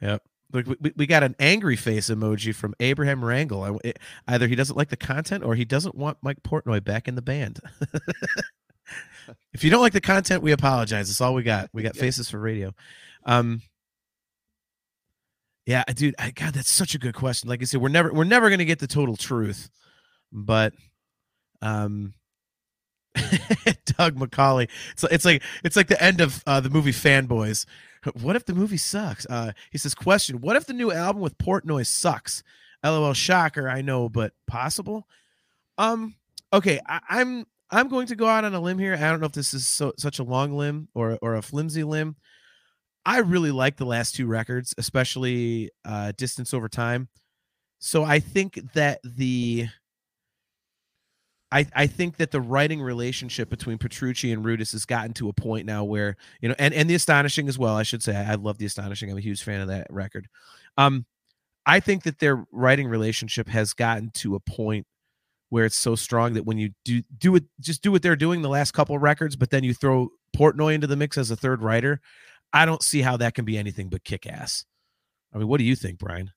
Yep. 0.00 0.22
Look, 0.52 0.66
we, 0.80 0.92
we 0.96 1.06
got 1.06 1.22
an 1.22 1.34
angry 1.40 1.76
face 1.76 2.08
emoji 2.08 2.54
from 2.54 2.74
Abraham 2.80 3.24
Wrangle. 3.24 3.62
I- 3.62 3.88
it- 3.88 3.98
Either 4.28 4.46
he 4.46 4.54
doesn't 4.54 4.76
like 4.76 4.88
the 4.90 4.96
content 4.96 5.42
or 5.44 5.54
he 5.54 5.64
doesn't 5.64 5.94
want 5.94 6.18
Mike 6.22 6.42
Portnoy 6.42 6.82
back 6.84 7.08
in 7.08 7.14
the 7.16 7.22
band. 7.22 7.60
if 9.52 9.64
you 9.64 9.70
don't 9.70 9.80
like 9.82 9.92
the 9.92 10.00
content, 10.00 10.42
we 10.42 10.52
apologize. 10.52 11.08
That's 11.08 11.20
all 11.20 11.34
we 11.34 11.42
got. 11.42 11.68
We 11.72 11.82
got 11.82 11.96
faces 11.96 12.30
for 12.30 12.38
radio. 12.38 12.72
Um, 13.24 13.62
yeah, 15.66 15.82
dude. 15.94 16.14
I, 16.18 16.30
God, 16.30 16.54
that's 16.54 16.70
such 16.70 16.94
a 16.94 16.98
good 16.98 17.14
question. 17.14 17.48
Like 17.48 17.60
I 17.60 17.64
said, 17.64 17.80
we're 17.80 17.88
never 17.88 18.12
we're 18.12 18.22
never 18.24 18.48
gonna 18.50 18.64
get 18.64 18.78
the 18.78 18.86
total 18.86 19.16
truth, 19.16 19.68
but 20.32 20.72
um, 21.60 22.14
Doug 23.16 24.14
McCauley. 24.16 24.68
So 24.94 25.08
it's 25.10 25.24
like 25.24 25.42
it's 25.64 25.74
like 25.74 25.88
the 25.88 26.00
end 26.00 26.20
of 26.20 26.42
uh, 26.46 26.60
the 26.60 26.70
movie 26.70 26.92
Fanboys. 26.92 27.66
What 28.20 28.36
if 28.36 28.44
the 28.44 28.54
movie 28.54 28.76
sucks? 28.76 29.26
Uh, 29.28 29.52
he 29.70 29.78
says, 29.78 29.94
question: 29.94 30.40
What 30.40 30.56
if 30.56 30.66
the 30.66 30.72
new 30.72 30.92
album 30.92 31.22
with 31.22 31.38
Portnoy 31.38 31.86
sucks? 31.86 32.42
LOL, 32.84 33.14
shocker. 33.14 33.68
I 33.68 33.82
know, 33.82 34.08
but 34.08 34.32
possible. 34.46 35.06
Um. 35.78 36.14
Okay, 36.52 36.80
I, 36.86 37.00
I'm 37.08 37.46
I'm 37.70 37.88
going 37.88 38.06
to 38.08 38.16
go 38.16 38.26
out 38.26 38.44
on 38.44 38.54
a 38.54 38.60
limb 38.60 38.78
here. 38.78 38.94
I 38.94 38.98
don't 39.10 39.20
know 39.20 39.26
if 39.26 39.32
this 39.32 39.52
is 39.52 39.66
so, 39.66 39.92
such 39.98 40.18
a 40.18 40.24
long 40.24 40.52
limb 40.52 40.88
or 40.94 41.18
or 41.20 41.34
a 41.34 41.42
flimsy 41.42 41.84
limb. 41.84 42.16
I 43.04 43.18
really 43.18 43.52
like 43.52 43.76
the 43.76 43.86
last 43.86 44.16
two 44.16 44.26
records, 44.26 44.74
especially 44.78 45.70
uh, 45.84 46.12
Distance 46.16 46.52
Over 46.52 46.68
Time. 46.68 47.08
So 47.78 48.02
I 48.04 48.18
think 48.18 48.72
that 48.72 49.00
the 49.04 49.68
I, 51.52 51.66
I 51.74 51.86
think 51.86 52.16
that 52.16 52.32
the 52.32 52.40
writing 52.40 52.82
relationship 52.82 53.48
between 53.48 53.78
Petrucci 53.78 54.32
and 54.32 54.44
Rudess 54.44 54.72
has 54.72 54.84
gotten 54.84 55.12
to 55.14 55.28
a 55.28 55.32
point 55.32 55.64
now 55.64 55.84
where 55.84 56.16
you 56.40 56.48
know, 56.48 56.56
and 56.58 56.74
and 56.74 56.90
the 56.90 56.94
astonishing 56.94 57.48
as 57.48 57.58
well. 57.58 57.76
I 57.76 57.84
should 57.84 58.02
say 58.02 58.16
I, 58.16 58.32
I 58.32 58.34
love 58.34 58.58
the 58.58 58.66
astonishing. 58.66 59.10
I'm 59.10 59.18
a 59.18 59.20
huge 59.20 59.42
fan 59.42 59.60
of 59.60 59.68
that 59.68 59.86
record. 59.90 60.28
Um, 60.76 61.06
I 61.64 61.80
think 61.80 62.02
that 62.04 62.18
their 62.18 62.44
writing 62.52 62.88
relationship 62.88 63.48
has 63.48 63.74
gotten 63.74 64.10
to 64.14 64.34
a 64.34 64.40
point 64.40 64.86
where 65.48 65.64
it's 65.64 65.76
so 65.76 65.94
strong 65.94 66.34
that 66.34 66.44
when 66.44 66.58
you 66.58 66.70
do 66.84 67.02
do 67.16 67.36
it, 67.36 67.44
just 67.60 67.82
do 67.82 67.92
what 67.92 68.02
they're 68.02 68.16
doing 68.16 68.42
the 68.42 68.48
last 68.48 68.72
couple 68.72 68.98
records, 68.98 69.36
but 69.36 69.50
then 69.50 69.62
you 69.62 69.74
throw 69.74 70.08
Portnoy 70.36 70.74
into 70.74 70.86
the 70.86 70.96
mix 70.96 71.16
as 71.16 71.30
a 71.30 71.36
third 71.36 71.62
writer. 71.62 72.00
I 72.52 72.66
don't 72.66 72.82
see 72.82 73.02
how 73.02 73.16
that 73.18 73.34
can 73.34 73.44
be 73.44 73.56
anything 73.56 73.88
but 73.88 74.04
kick 74.04 74.26
ass. 74.26 74.64
I 75.32 75.38
mean, 75.38 75.48
what 75.48 75.58
do 75.58 75.64
you 75.64 75.76
think, 75.76 75.98
Brian? 75.98 76.32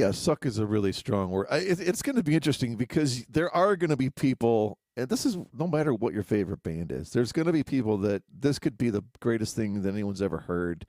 Yeah, 0.00 0.10
suck 0.12 0.46
is 0.46 0.58
a 0.58 0.66
really 0.66 0.92
strong 0.92 1.30
word. 1.30 1.46
I, 1.50 1.58
it, 1.58 1.80
it's 1.80 2.02
going 2.02 2.16
to 2.16 2.22
be 2.22 2.34
interesting 2.34 2.76
because 2.76 3.24
there 3.26 3.54
are 3.54 3.76
going 3.76 3.90
to 3.90 3.96
be 3.96 4.10
people, 4.10 4.78
and 4.96 5.08
this 5.08 5.26
is 5.26 5.36
no 5.52 5.66
matter 5.66 5.92
what 5.92 6.14
your 6.14 6.22
favorite 6.22 6.62
band 6.62 6.90
is, 6.90 7.10
there's 7.10 7.32
going 7.32 7.46
to 7.46 7.52
be 7.52 7.62
people 7.62 7.96
that 7.98 8.22
this 8.32 8.58
could 8.58 8.78
be 8.78 8.90
the 8.90 9.02
greatest 9.20 9.54
thing 9.56 9.82
that 9.82 9.88
anyone's 9.92 10.22
ever 10.22 10.38
heard. 10.38 10.86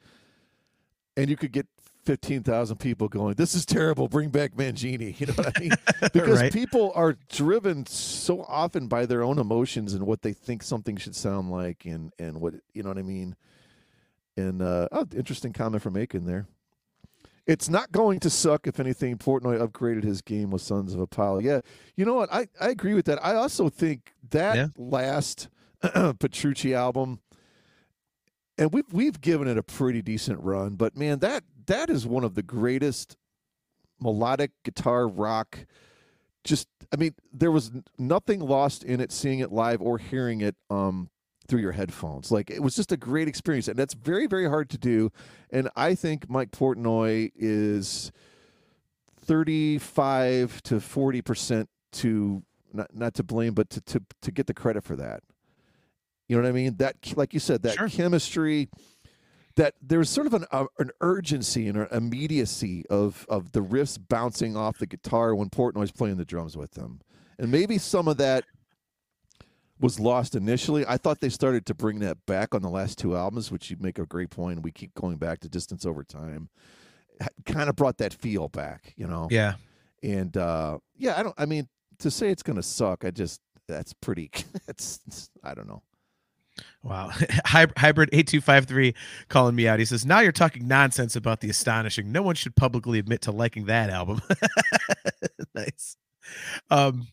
And 1.17 1.29
you 1.29 1.35
could 1.35 1.51
get 1.51 1.67
15,000 2.05 2.77
people 2.77 3.07
going, 3.09 3.35
This 3.35 3.53
is 3.53 3.65
terrible. 3.65 4.07
Bring 4.07 4.29
back 4.29 4.53
Mangini. 4.55 5.13
You 5.19 5.27
know 5.27 5.33
what 5.33 5.57
I 5.57 5.59
mean? 5.59 5.71
Because 6.13 6.39
Right. 6.41 6.53
people 6.53 6.91
are 6.95 7.17
driven 7.29 7.85
so 7.85 8.43
often 8.47 8.87
by 8.87 9.05
their 9.05 9.21
own 9.23 9.37
emotions 9.37 9.93
and 9.93 10.07
what 10.07 10.21
they 10.21 10.33
think 10.33 10.63
something 10.63 10.95
should 10.97 11.15
sound 11.15 11.51
like, 11.51 11.85
and, 11.85 12.11
and 12.17 12.39
what, 12.41 12.53
you 12.73 12.81
know 12.81 12.89
what 12.89 12.97
I 12.97 13.03
mean? 13.03 13.35
And, 14.37 14.61
uh, 14.61 14.87
oh, 14.91 15.05
interesting 15.15 15.51
comment 15.53 15.83
from 15.83 15.97
Aiken 15.97 16.25
there. 16.25 16.47
It's 17.47 17.69
not 17.69 17.91
going 17.91 18.19
to 18.21 18.29
suck. 18.29 18.67
If 18.67 18.79
anything, 18.79 19.17
Portnoy 19.17 19.59
upgraded 19.65 20.03
his 20.03 20.21
game 20.21 20.51
with 20.51 20.61
Sons 20.61 20.93
of 20.93 20.99
Apollo. 20.99 21.39
Yeah, 21.39 21.61
you 21.95 22.05
know 22.05 22.13
what? 22.13 22.31
I, 22.31 22.47
I 22.59 22.69
agree 22.69 22.93
with 22.93 23.05
that. 23.05 23.23
I 23.25 23.35
also 23.35 23.67
think 23.69 24.13
that 24.29 24.55
Yeah. 24.55 24.67
last 24.77 25.49
Petrucci 25.81 26.73
album, 26.73 27.19
and 28.57 28.71
we've 28.71 28.91
we've 28.93 29.19
given 29.21 29.47
it 29.47 29.57
a 29.57 29.63
pretty 29.63 30.01
decent 30.01 30.39
run, 30.41 30.75
but 30.75 30.95
man, 30.95 31.19
that 31.19 31.43
that 31.65 31.89
is 31.89 32.05
one 32.05 32.23
of 32.23 32.35
the 32.35 32.43
greatest 32.43 33.15
melodic 33.99 34.51
guitar 34.63 35.07
rock. 35.07 35.65
Just, 36.43 36.67
I 36.91 36.95
mean, 36.95 37.13
there 37.31 37.51
was 37.51 37.71
nothing 37.99 38.39
lost 38.39 38.83
in 38.83 38.99
it, 38.99 39.11
seeing 39.11 39.39
it 39.39 39.51
live 39.51 39.79
or 39.79 39.99
hearing 39.99 40.41
it 40.41 40.55
um, 40.71 41.09
through 41.51 41.59
your 41.59 41.73
headphones. 41.73 42.31
Like 42.31 42.49
it 42.49 42.63
was 42.63 42.77
just 42.77 42.93
a 42.93 42.97
great 42.97 43.27
experience, 43.27 43.67
and 43.67 43.77
that's 43.77 43.93
very 43.93 44.25
very 44.25 44.47
hard 44.47 44.69
to 44.69 44.77
do. 44.77 45.11
And 45.51 45.69
I 45.75 45.95
think 45.95 46.29
Mike 46.29 46.51
Portnoy 46.51 47.31
is 47.35 48.09
thirty-five 49.25 50.63
to 50.63 50.79
forty 50.79 51.21
percent 51.21 51.69
to 51.91 52.43
not 52.73 52.95
not 52.95 53.13
to 53.15 53.23
blame, 53.23 53.53
but 53.53 53.69
to 53.71 53.81
to 53.81 54.01
to 54.21 54.31
get 54.31 54.47
the 54.47 54.53
credit 54.53 54.85
for 54.85 54.95
that. 54.95 55.23
You 56.29 56.37
know 56.37 56.43
what 56.43 56.49
I 56.49 56.53
mean? 56.53 56.77
That, 56.77 56.95
like 57.17 57.33
you 57.33 57.41
said, 57.41 57.63
that 57.63 57.75
Sure. 57.75 57.89
chemistry. 57.89 58.69
That 59.57 59.73
there's 59.81 60.09
sort 60.09 60.27
of 60.27 60.33
an 60.33 60.45
uh, 60.53 60.67
an 60.79 60.91
urgency 61.01 61.67
and 61.67 61.77
an 61.77 61.87
immediacy 61.91 62.85
of 62.89 63.25
of 63.27 63.51
the 63.51 63.59
riffs 63.59 63.99
bouncing 63.99 64.55
off 64.55 64.77
the 64.77 64.87
guitar 64.87 65.35
when 65.35 65.49
Portnoy's 65.49 65.91
playing 65.91 66.15
the 66.15 66.23
drums 66.23 66.55
with 66.55 66.71
them, 66.71 67.01
and 67.37 67.51
maybe 67.51 67.77
some 67.77 68.07
of 68.07 68.15
that 68.15 68.45
was 69.81 69.99
lost 69.99 70.35
initially. 70.35 70.85
I 70.87 70.97
thought 70.97 71.19
they 71.19 71.29
started 71.29 71.65
to 71.65 71.73
bring 71.73 71.99
that 71.99 72.25
back 72.25 72.53
on 72.53 72.61
the 72.61 72.69
last 72.69 72.97
two 72.97 73.15
albums, 73.15 73.51
which 73.51 73.69
you 73.69 73.77
make 73.79 73.99
a 73.99 74.05
great 74.05 74.29
point. 74.29 74.61
We 74.63 74.71
keep 74.71 74.93
going 74.93 75.17
back 75.17 75.39
to 75.41 75.49
Distance 75.49 75.85
Over 75.85 76.03
Time. 76.03 76.49
Kind 77.45 77.69
of 77.69 77.75
brought 77.75 77.97
that 77.97 78.13
feel 78.13 78.47
back, 78.47 78.93
you 78.95 79.07
know. 79.07 79.27
Yeah. 79.29 79.55
And 80.03 80.35
uh 80.37 80.79
yeah, 80.97 81.19
I 81.19 81.23
don't 81.23 81.35
I 81.37 81.45
mean 81.45 81.67
to 81.99 82.09
say 82.09 82.29
it's 82.29 82.43
going 82.43 82.55
to 82.55 82.63
suck, 82.63 83.05
I 83.05 83.11
just 83.11 83.41
that's 83.67 83.93
pretty 83.93 84.31
that's 84.65 85.29
I 85.43 85.53
don't 85.53 85.67
know. 85.67 85.83
Wow. 86.83 87.11
Hybrid 87.45 88.09
8253 88.11 88.93
calling 89.29 89.55
me 89.55 89.67
out. 89.67 89.79
He 89.79 89.85
says, 89.85 90.05
Now 90.05 90.19
you're 90.19 90.31
talking 90.31 90.67
nonsense 90.67 91.15
about 91.15 91.41
the 91.41 91.49
astonishing. 91.49 92.11
No 92.11 92.21
one 92.21 92.35
should 92.35 92.55
publicly 92.55 92.99
admit 92.99 93.21
to 93.21 93.31
liking 93.31 93.65
that 93.65 93.89
album. 93.89 94.21
nice. 95.55 95.95
Um, 96.69 97.07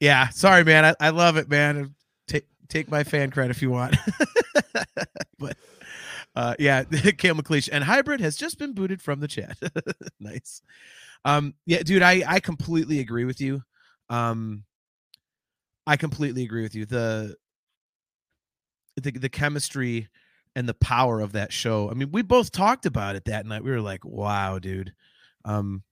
yeah, 0.00 0.28
sorry, 0.28 0.64
man. 0.64 0.84
I, 0.84 0.94
I 1.00 1.10
love 1.10 1.36
it, 1.36 1.48
man. 1.48 1.94
Take 2.26 2.46
take 2.68 2.90
my 2.90 3.04
fan 3.04 3.30
credit 3.30 3.56
if 3.56 3.62
you 3.62 3.70
want. 3.70 3.96
but 5.38 5.56
uh 6.36 6.54
yeah, 6.58 6.84
Kale 7.18 7.34
McLeish 7.34 7.68
and 7.70 7.82
Hybrid 7.84 8.20
has 8.20 8.36
just 8.36 8.58
been 8.58 8.74
booted 8.74 9.02
from 9.02 9.20
the 9.20 9.28
chat. 9.28 9.58
nice. 10.20 10.62
Um, 11.24 11.54
yeah, 11.66 11.82
dude, 11.82 12.02
I 12.02 12.22
I 12.26 12.40
completely 12.40 13.00
agree 13.00 13.24
with 13.24 13.40
you. 13.40 13.62
Um 14.08 14.64
I 15.86 15.96
completely 15.96 16.44
agree 16.44 16.62
with 16.62 16.74
you. 16.74 16.86
The 16.86 17.34
the 18.96 19.10
the 19.12 19.28
chemistry 19.28 20.08
and 20.54 20.68
the 20.68 20.74
power 20.74 21.20
of 21.20 21.32
that 21.32 21.52
show. 21.52 21.90
I 21.90 21.94
mean, 21.94 22.10
we 22.12 22.22
both 22.22 22.52
talked 22.52 22.86
about 22.86 23.16
it 23.16 23.24
that 23.26 23.46
night. 23.46 23.64
We 23.64 23.70
were 23.70 23.80
like, 23.80 24.04
"Wow, 24.04 24.58
dude." 24.58 24.92
Um 25.44 25.82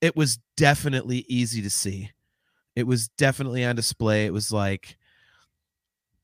it 0.00 0.16
was 0.16 0.38
definitely 0.56 1.24
easy 1.28 1.60
to 1.62 1.70
see. 1.70 2.10
It 2.78 2.86
was 2.86 3.08
definitely 3.08 3.64
on 3.64 3.76
display. 3.76 4.26
It 4.26 4.32
was 4.32 4.52
like 4.52 4.96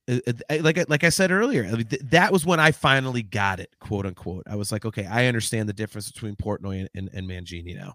it- 0.07 0.43
I- 0.51 0.59
like 0.59 0.89
like 0.89 1.03
I 1.05 1.09
said 1.09 1.31
earlier, 1.33 1.65
that 2.11 2.33
was 2.33 2.45
when 2.47 2.61
I 2.61 2.73
finally 2.73 3.23
got 3.23 3.59
it, 3.59 3.71
quote 3.81 4.07
unquote. 4.07 4.45
I 4.47 4.57
was 4.57 4.71
like, 4.71 4.85
okay, 4.85 5.07
I 5.07 5.27
understand 5.27 5.69
the 5.69 5.73
difference 5.73 6.11
between 6.13 6.37
Portnoy 6.37 6.81
and, 6.81 6.89
and, 6.95 7.11
and 7.13 7.29
Mangini 7.29 7.75
now. 7.75 7.95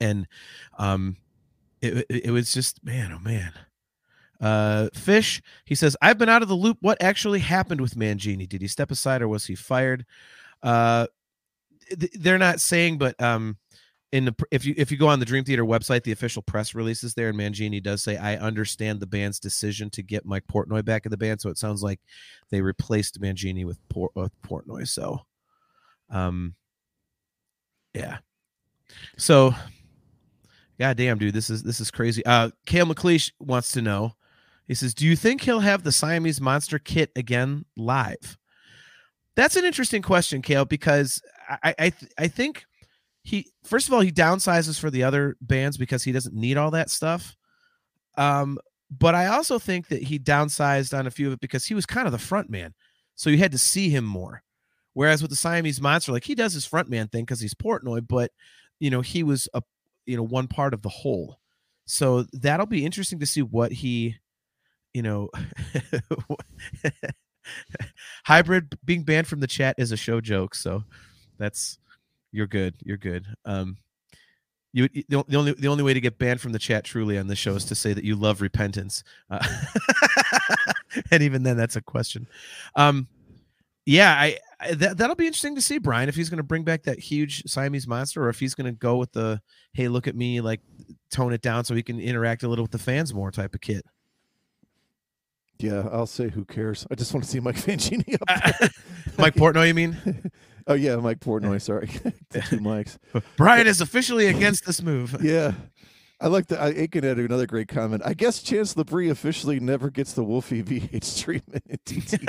And 0.00 0.26
um 0.78 1.16
it, 1.80 2.06
it, 2.08 2.24
it 2.26 2.30
was 2.30 2.52
just 2.52 2.84
man, 2.84 3.12
oh 3.12 3.18
man. 3.18 3.52
Uh, 4.40 4.88
Fish, 4.94 5.40
he 5.64 5.74
says, 5.74 5.96
I've 6.02 6.18
been 6.18 6.28
out 6.28 6.42
of 6.42 6.48
the 6.48 6.54
loop. 6.56 6.76
What 6.80 7.02
actually 7.02 7.38
happened 7.38 7.80
with 7.80 7.94
Mangini? 7.94 8.46
Did 8.48 8.60
he 8.60 8.68
step 8.68 8.90
aside 8.90 9.22
or 9.22 9.28
was 9.28 9.46
he 9.46 9.54
fired? 9.54 10.04
Uh, 10.62 11.06
th- 11.98 12.12
they're 12.18 12.36
not 12.36 12.60
saying, 12.60 12.98
but 12.98 13.18
um, 13.22 13.56
in 14.14 14.26
the 14.26 14.34
if 14.52 14.64
you 14.64 14.74
if 14.76 14.92
you 14.92 14.96
go 14.96 15.08
on 15.08 15.18
the 15.18 15.26
Dream 15.26 15.42
Theater 15.42 15.64
website, 15.64 16.04
the 16.04 16.12
official 16.12 16.40
press 16.40 16.72
releases 16.72 17.14
there, 17.14 17.30
and 17.30 17.38
Mangini 17.38 17.82
does 17.82 18.00
say, 18.00 18.16
"I 18.16 18.36
understand 18.36 19.00
the 19.00 19.08
band's 19.08 19.40
decision 19.40 19.90
to 19.90 20.04
get 20.04 20.24
Mike 20.24 20.44
Portnoy 20.46 20.84
back 20.84 21.04
in 21.04 21.10
the 21.10 21.16
band." 21.16 21.40
So 21.40 21.50
it 21.50 21.58
sounds 21.58 21.82
like 21.82 21.98
they 22.48 22.60
replaced 22.60 23.20
Mangini 23.20 23.66
with, 23.66 23.76
Port, 23.88 24.12
with 24.14 24.30
Portnoy. 24.42 24.86
So, 24.86 25.18
um, 26.10 26.54
yeah. 27.92 28.18
So, 29.16 29.52
god 30.78 30.96
damn, 30.96 31.18
dude, 31.18 31.34
this 31.34 31.50
is 31.50 31.64
this 31.64 31.80
is 31.80 31.90
crazy. 31.90 32.24
Uh, 32.24 32.50
Kale 32.66 32.86
McLeish 32.86 33.32
wants 33.40 33.72
to 33.72 33.82
know. 33.82 34.14
He 34.68 34.74
says, 34.74 34.94
"Do 34.94 35.06
you 35.06 35.16
think 35.16 35.40
he'll 35.40 35.58
have 35.58 35.82
the 35.82 35.90
Siamese 35.90 36.40
Monster 36.40 36.78
kit 36.78 37.10
again 37.16 37.64
live?" 37.76 38.38
That's 39.34 39.56
an 39.56 39.64
interesting 39.64 40.02
question, 40.02 40.40
Kale, 40.40 40.66
because 40.66 41.20
I 41.64 41.74
I 41.80 41.92
I 42.16 42.28
think 42.28 42.64
he 43.24 43.50
first 43.64 43.88
of 43.88 43.94
all 43.94 44.00
he 44.00 44.12
downsizes 44.12 44.78
for 44.78 44.90
the 44.90 45.02
other 45.02 45.36
bands 45.40 45.76
because 45.76 46.04
he 46.04 46.12
doesn't 46.12 46.34
need 46.34 46.56
all 46.56 46.70
that 46.70 46.90
stuff. 46.90 47.36
Um, 48.16 48.58
but 48.90 49.14
I 49.14 49.26
also 49.26 49.58
think 49.58 49.88
that 49.88 50.02
he 50.02 50.18
downsized 50.18 50.96
on 50.96 51.06
a 51.06 51.10
few 51.10 51.26
of 51.26 51.32
it 51.32 51.40
because 51.40 51.64
he 51.64 51.74
was 51.74 51.86
kind 51.86 52.06
of 52.06 52.12
the 52.12 52.18
front 52.18 52.48
man, 52.48 52.74
so 53.16 53.30
you 53.30 53.38
had 53.38 53.52
to 53.52 53.58
see 53.58 53.88
him 53.88 54.04
more. 54.04 54.42
Whereas 54.92 55.22
with 55.22 55.30
the 55.30 55.36
Siamese 55.36 55.80
Monster, 55.80 56.12
like 56.12 56.24
he 56.24 56.36
does 56.36 56.52
his 56.52 56.66
front 56.66 56.88
man 56.88 57.08
thing 57.08 57.24
because 57.24 57.40
he's 57.40 57.54
Portnoy, 57.54 58.06
but 58.06 58.30
you 58.78 58.90
know 58.90 59.00
he 59.00 59.22
was 59.22 59.48
a 59.54 59.62
you 60.06 60.16
know 60.16 60.22
one 60.22 60.46
part 60.46 60.74
of 60.74 60.82
the 60.82 60.88
whole. 60.88 61.40
So 61.86 62.24
that'll 62.32 62.66
be 62.66 62.84
interesting 62.84 63.18
to 63.20 63.26
see 63.26 63.42
what 63.42 63.72
he, 63.72 64.16
you 64.94 65.02
know, 65.02 65.28
hybrid 68.24 68.78
being 68.84 69.02
banned 69.02 69.26
from 69.26 69.40
the 69.40 69.46
chat 69.46 69.74
is 69.78 69.92
a 69.92 69.96
show 69.96 70.20
joke. 70.20 70.54
So 70.54 70.84
that's 71.38 71.78
you're 72.34 72.48
good. 72.48 72.74
You're 72.84 72.96
good. 72.96 73.24
Um, 73.44 73.76
You 74.72 74.88
the, 74.88 75.24
the 75.28 75.36
only 75.36 75.52
the 75.52 75.68
only 75.68 75.84
way 75.84 75.94
to 75.94 76.00
get 76.00 76.18
banned 76.18 76.40
from 76.40 76.52
the 76.52 76.58
chat 76.58 76.84
truly 76.84 77.16
on 77.16 77.28
this 77.28 77.38
show 77.38 77.54
is 77.54 77.64
to 77.66 77.74
say 77.76 77.92
that 77.92 78.02
you 78.04 78.16
love 78.16 78.40
repentance, 78.40 79.04
uh, 79.30 79.46
and 81.12 81.22
even 81.22 81.44
then, 81.44 81.56
that's 81.56 81.76
a 81.76 81.80
question. 81.80 82.26
Um, 82.74 83.06
yeah, 83.86 84.12
I, 84.12 84.38
I 84.58 84.74
that 84.74 84.96
that'll 84.96 85.14
be 85.14 85.26
interesting 85.26 85.54
to 85.54 85.62
see 85.62 85.78
Brian 85.78 86.08
if 86.08 86.16
he's 86.16 86.28
going 86.28 86.38
to 86.38 86.42
bring 86.42 86.64
back 86.64 86.82
that 86.84 86.98
huge 86.98 87.44
Siamese 87.46 87.86
monster, 87.86 88.24
or 88.24 88.30
if 88.30 88.40
he's 88.40 88.54
going 88.54 88.66
to 88.66 88.72
go 88.76 88.96
with 88.96 89.12
the 89.12 89.40
hey, 89.74 89.86
look 89.86 90.08
at 90.08 90.16
me, 90.16 90.40
like 90.40 90.60
tone 91.12 91.32
it 91.32 91.40
down 91.40 91.64
so 91.64 91.74
he 91.74 91.82
can 91.82 92.00
interact 92.00 92.42
a 92.42 92.48
little 92.48 92.64
with 92.64 92.72
the 92.72 92.78
fans 92.78 93.14
more 93.14 93.30
type 93.30 93.54
of 93.54 93.60
kit. 93.60 93.86
Yeah, 95.60 95.88
I'll 95.92 96.06
say 96.06 96.30
who 96.30 96.44
cares. 96.44 96.84
I 96.90 96.96
just 96.96 97.14
want 97.14 97.24
to 97.24 97.30
see 97.30 97.38
Mike 97.38 97.56
Mangini 97.56 98.14
up 98.20 98.58
there. 98.58 98.70
Mike 99.18 99.34
Portnoy, 99.36 99.68
you 99.68 99.74
mean? 99.74 99.96
oh 100.66 100.74
yeah, 100.74 100.96
Mike 100.96 101.20
Portnoy. 101.20 101.60
Sorry, 101.60 101.86
two 102.30 102.58
mics. 102.58 102.98
Brian 103.36 103.66
is 103.66 103.80
officially 103.80 104.26
against 104.26 104.66
this 104.66 104.82
move. 104.82 105.16
yeah, 105.22 105.52
I 106.20 106.28
like 106.28 106.46
that. 106.48 106.76
Aiken 106.76 107.04
had 107.04 107.18
another 107.18 107.46
great 107.46 107.68
comment. 107.68 108.02
I 108.04 108.14
guess 108.14 108.42
Chance 108.42 108.74
Labrie 108.74 109.10
officially 109.10 109.60
never 109.60 109.90
gets 109.90 110.12
the 110.12 110.24
Wolfie 110.24 110.62
VH 110.62 111.22
treatment 111.22 111.64
in 111.68 111.78
TT. 111.84 112.24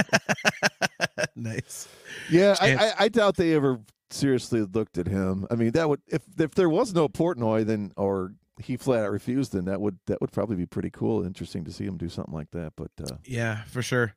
nice. 1.35 1.87
Yeah, 2.29 2.55
I, 2.59 2.75
I, 2.75 2.93
I 2.99 3.07
doubt 3.09 3.37
they 3.37 3.53
ever 3.53 3.79
seriously 4.09 4.61
looked 4.61 4.97
at 4.97 5.07
him. 5.07 5.47
I 5.49 5.55
mean, 5.55 5.71
that 5.71 5.89
would 5.89 6.01
if 6.07 6.23
if 6.39 6.55
there 6.55 6.69
was 6.69 6.93
no 6.93 7.07
Portnoy, 7.07 7.65
then 7.65 7.91
or 7.97 8.33
he 8.61 8.77
flat 8.77 9.03
out 9.03 9.11
refused, 9.11 9.53
then 9.53 9.65
that 9.65 9.81
would 9.81 9.99
that 10.07 10.21
would 10.21 10.31
probably 10.31 10.55
be 10.55 10.65
pretty 10.65 10.89
cool, 10.89 11.25
interesting 11.25 11.63
to 11.65 11.71
see 11.71 11.85
him 11.85 11.97
do 11.97 12.09
something 12.09 12.33
like 12.33 12.51
that. 12.51 12.73
But 12.75 12.91
uh, 13.01 13.17
yeah, 13.25 13.63
for 13.65 13.81
sure. 13.81 14.15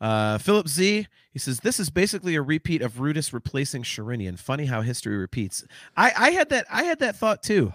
Uh, 0.00 0.38
Philip 0.38 0.68
Z, 0.68 1.06
he 1.32 1.38
says 1.38 1.60
this 1.60 1.80
is 1.80 1.90
basically 1.90 2.34
a 2.34 2.42
repeat 2.42 2.82
of 2.82 2.94
Rudess 2.94 3.32
replacing 3.32 3.82
Sherinian. 3.82 4.38
Funny 4.38 4.66
how 4.66 4.82
history 4.82 5.16
repeats. 5.16 5.64
I 5.96 6.12
I 6.16 6.30
had 6.30 6.50
that 6.50 6.66
I 6.70 6.84
had 6.84 6.98
that 7.00 7.16
thought 7.16 7.42
too. 7.42 7.72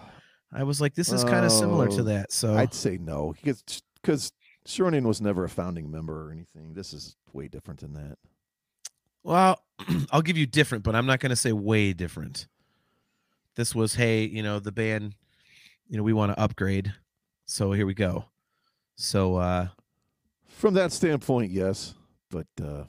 I 0.54 0.64
was 0.64 0.82
like, 0.82 0.96
this 0.96 1.12
is 1.12 1.24
kind 1.24 1.46
of 1.46 1.52
similar 1.52 1.88
to 1.88 2.02
oh, 2.02 2.04
that. 2.04 2.32
So 2.32 2.56
I'd 2.56 2.74
say 2.74 2.98
no, 2.98 3.34
because 3.34 3.64
because 4.02 4.32
Sherinian 4.68 5.04
was 5.04 5.22
never 5.22 5.44
a 5.44 5.50
founding 5.50 5.90
member 5.90 6.28
or 6.28 6.32
anything. 6.32 6.74
This 6.74 6.94
is 6.94 7.16
way 7.34 7.48
different 7.48 7.80
than 7.80 7.94
that. 7.94 8.18
Well, 9.24 9.62
I'll 10.12 10.22
give 10.22 10.38
you 10.38 10.46
different, 10.46 10.84
but 10.84 10.96
I'm 10.96 11.06
not 11.06 11.20
going 11.20 11.30
to 11.30 11.36
say 11.36 11.52
way 11.52 11.94
different. 11.94 12.48
This 13.56 13.76
was, 13.76 13.96
hey, 13.96 14.26
you 14.26 14.42
know, 14.42 14.60
the 14.60 14.72
band 14.72 15.16
you 15.92 15.98
know 15.98 16.04
we 16.04 16.14
want 16.14 16.32
to 16.32 16.40
upgrade 16.42 16.94
so 17.46 17.74
here 17.74 17.86
we 17.86 17.94
go 17.94 18.26
so 18.96 19.36
uh 19.36 19.68
from 20.48 20.74
that 20.74 20.92
standpoint 20.92 21.52
yes 21.52 21.94
but 22.32 22.48
uh 22.64 22.86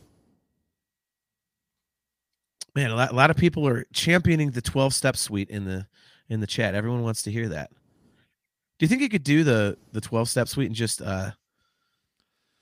man 2.75 2.91
a 2.91 2.95
lot, 2.95 3.13
a 3.13 3.15
lot 3.15 3.31
of 3.31 3.37
people 3.37 3.69
are 3.69 3.85
championing 3.93 4.53
the 4.53 4.63
12 4.63 4.95
step 4.95 5.17
suite 5.17 5.51
in 5.51 5.65
the 5.65 5.87
in 6.29 6.41
the 6.41 6.47
chat. 6.47 6.75
Everyone 6.75 7.03
wants 7.03 7.23
to 7.25 7.31
hear 7.31 7.49
that. 7.49 7.71
Do 8.79 8.85
you 8.85 8.89
think 8.89 9.03
you 9.03 9.09
could 9.09 9.25
do 9.25 9.45
the 9.45 9.77
the 9.93 10.01
12 10.01 10.29
step 10.29 10.49
suite 10.49 10.67
and 10.67 10.75
just 10.75 11.03
uh 11.03 11.33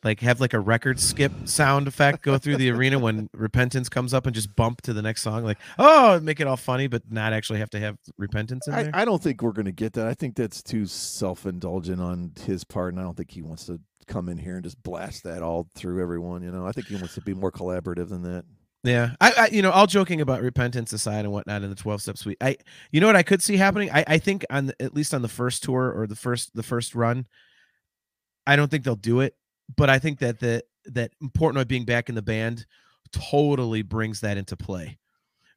like 0.03 0.21
have 0.21 0.41
like 0.41 0.55
a 0.55 0.59
record 0.59 0.99
skip 0.99 1.31
sound 1.45 1.87
effect 1.87 2.23
go 2.23 2.39
through 2.39 2.57
the 2.57 2.71
arena 2.71 2.99
when 2.99 3.29
repentance 3.35 3.91
comes 3.91 4.15
up 4.15 4.25
and 4.25 4.35
just 4.35 4.57
bump 4.57 4.81
to 4.83 4.93
the 4.93 5.03
next 5.03 5.23
song? 5.23 5.45
Like 5.45 5.59
oh 5.79 6.19
make 6.21 6.41
it 6.41 6.47
all 6.47 6.57
funny 6.57 6.89
but 6.89 7.03
not 7.11 7.33
actually 7.33 7.61
have 7.61 7.71
to 7.71 7.81
have 7.81 7.97
repentance 8.19 8.67
in 8.67 8.75
there? 8.75 8.91
I, 8.95 9.03
I 9.03 9.05
don't 9.05 9.23
think 9.23 9.43
we're 9.43 9.53
going 9.53 9.67
to 9.67 9.73
get 9.73 9.93
that. 9.93 10.07
I 10.07 10.15
think 10.15 10.35
that's 10.35 10.63
too 10.63 10.87
self-indulgent 10.87 12.01
on 12.01 12.33
his 12.45 12.65
part 12.65 12.93
and 12.93 13.01
i 13.01 13.05
don't 13.05 13.17
think 13.17 13.31
he 13.31 13.43
wants 13.43 13.67
to 13.67 13.79
come 14.07 14.29
in 14.29 14.39
here 14.39 14.55
and 14.55 14.65
just 14.65 14.83
blast 14.83 15.25
that 15.25 15.43
all 15.43 15.69
through 15.75 16.03
everyone 16.03 16.43
you 16.43 16.51
know 16.51 16.67
i 16.67 16.73
think 16.73 16.87
he 16.87 16.97
wants 16.97 17.15
to 17.15 17.21
be 17.21 17.35
more 17.35 17.53
collaborative 17.53 18.09
than 18.09 18.23
that 18.23 18.45
yeah, 18.83 19.11
I, 19.21 19.33
I, 19.37 19.49
you 19.49 19.61
know, 19.61 19.71
all 19.71 19.87
joking 19.87 20.23
about 20.23 20.41
repentance 20.41 20.95
aside 20.95 21.27
and 21.27 21.33
whatnot 21.33 21.63
in 21.63 21.69
the 21.69 21.77
twelve 21.77 22.01
step 22.01 22.17
suite, 22.17 22.39
I, 22.41 22.57
you 22.91 22.99
know, 22.99 23.09
what 23.09 23.15
I 23.15 23.23
could 23.23 23.43
see 23.43 23.59
happening. 23.59 23.91
I, 23.91 24.05
I 24.07 24.17
think 24.17 24.43
on 24.49 24.69
the, 24.69 24.83
at 24.83 24.95
least 24.95 25.13
on 25.13 25.21
the 25.21 25.29
first 25.29 25.63
tour 25.63 25.93
or 25.93 26.07
the 26.07 26.17
first 26.17 26.57
the 26.57 26.63
first 26.63 26.95
run, 26.95 27.27
I 28.47 28.57
don't 28.57 28.71
think 28.71 28.85
they'll 28.85 28.97
do 28.97 29.21
it 29.21 29.35
but 29.77 29.91
I 29.91 29.99
think 29.99 30.19
that 30.21 30.41
the 30.41 30.63
that 30.87 31.13
Portnoy 31.23 31.67
being 31.69 31.85
back 31.85 32.09
in 32.09 32.15
the 32.15 32.23
band 32.23 32.67
totally 33.13 33.83
brings 33.83 34.21
that 34.21 34.37
into 34.37 34.57
play. 34.57 34.99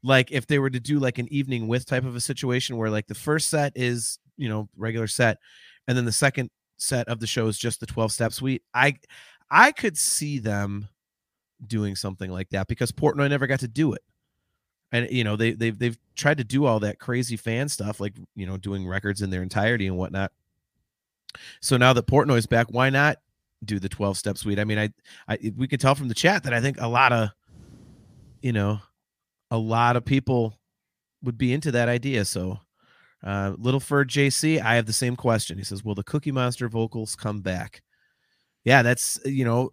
Like 0.03 0.31
if 0.31 0.47
they 0.47 0.59
were 0.59 0.69
to 0.69 0.79
do 0.79 0.99
like 0.99 1.17
an 1.17 1.31
evening 1.31 1.67
with 1.67 1.85
type 1.85 2.05
of 2.05 2.15
a 2.15 2.21
situation 2.21 2.77
where 2.77 2.89
like 2.89 3.07
the 3.07 3.15
first 3.15 3.49
set 3.49 3.73
is, 3.75 4.19
you 4.37 4.49
know, 4.49 4.69
regular 4.75 5.07
set 5.07 5.37
and 5.87 5.97
then 5.97 6.05
the 6.05 6.11
second 6.11 6.49
set 6.83 7.07
of 7.07 7.19
the 7.19 7.27
show 7.27 7.47
is 7.47 7.57
just 7.57 7.79
the 7.79 7.85
12 7.85 8.11
step 8.11 8.33
suite. 8.33 8.63
I 8.73 8.95
I 9.49 9.71
could 9.71 9.97
see 9.97 10.39
them 10.39 10.87
doing 11.65 11.95
something 11.95 12.29
like 12.29 12.49
that 12.49 12.67
because 12.67 12.91
Portnoy 12.91 13.29
never 13.29 13.47
got 13.47 13.61
to 13.61 13.67
do 13.67 13.93
it. 13.93 14.03
And 14.91 15.09
you 15.09 15.23
know, 15.23 15.35
they 15.35 15.51
they've 15.51 15.77
they've 15.77 15.97
tried 16.15 16.37
to 16.37 16.43
do 16.43 16.65
all 16.65 16.79
that 16.81 16.99
crazy 16.99 17.37
fan 17.37 17.69
stuff, 17.69 17.99
like 17.99 18.13
you 18.35 18.45
know, 18.45 18.57
doing 18.57 18.87
records 18.87 19.21
in 19.21 19.29
their 19.29 19.41
entirety 19.41 19.87
and 19.87 19.97
whatnot. 19.97 20.31
So 21.61 21.77
now 21.77 21.93
that 21.93 22.05
Portnoy's 22.05 22.45
back, 22.45 22.67
why 22.69 22.89
not 22.89 23.17
do 23.65 23.79
the 23.79 23.89
12 23.89 24.17
step 24.17 24.37
suite. 24.37 24.59
I 24.59 24.65
mean, 24.65 24.77
I, 24.77 24.89
I 25.27 25.53
we 25.55 25.67
could 25.67 25.79
tell 25.79 25.95
from 25.95 26.07
the 26.07 26.13
chat 26.13 26.43
that 26.43 26.53
I 26.53 26.61
think 26.61 26.79
a 26.79 26.87
lot 26.87 27.11
of, 27.11 27.29
you 28.41 28.53
know, 28.53 28.79
a 29.51 29.57
lot 29.57 29.95
of 29.95 30.05
people 30.05 30.57
would 31.23 31.37
be 31.37 31.53
into 31.53 31.71
that 31.71 31.89
idea. 31.89 32.25
So, 32.25 32.59
uh, 33.23 33.53
Little 33.57 33.79
Fur 33.79 34.05
JC, 34.05 34.61
I 34.61 34.75
have 34.75 34.85
the 34.85 34.93
same 34.93 35.15
question. 35.15 35.57
He 35.57 35.63
says, 35.63 35.83
"Will 35.83 35.95
the 35.95 36.03
Cookie 36.03 36.31
Monster 36.31 36.69
vocals 36.69 37.15
come 37.15 37.41
back?" 37.41 37.81
Yeah, 38.65 38.81
that's 38.81 39.19
you 39.25 39.45
know, 39.45 39.71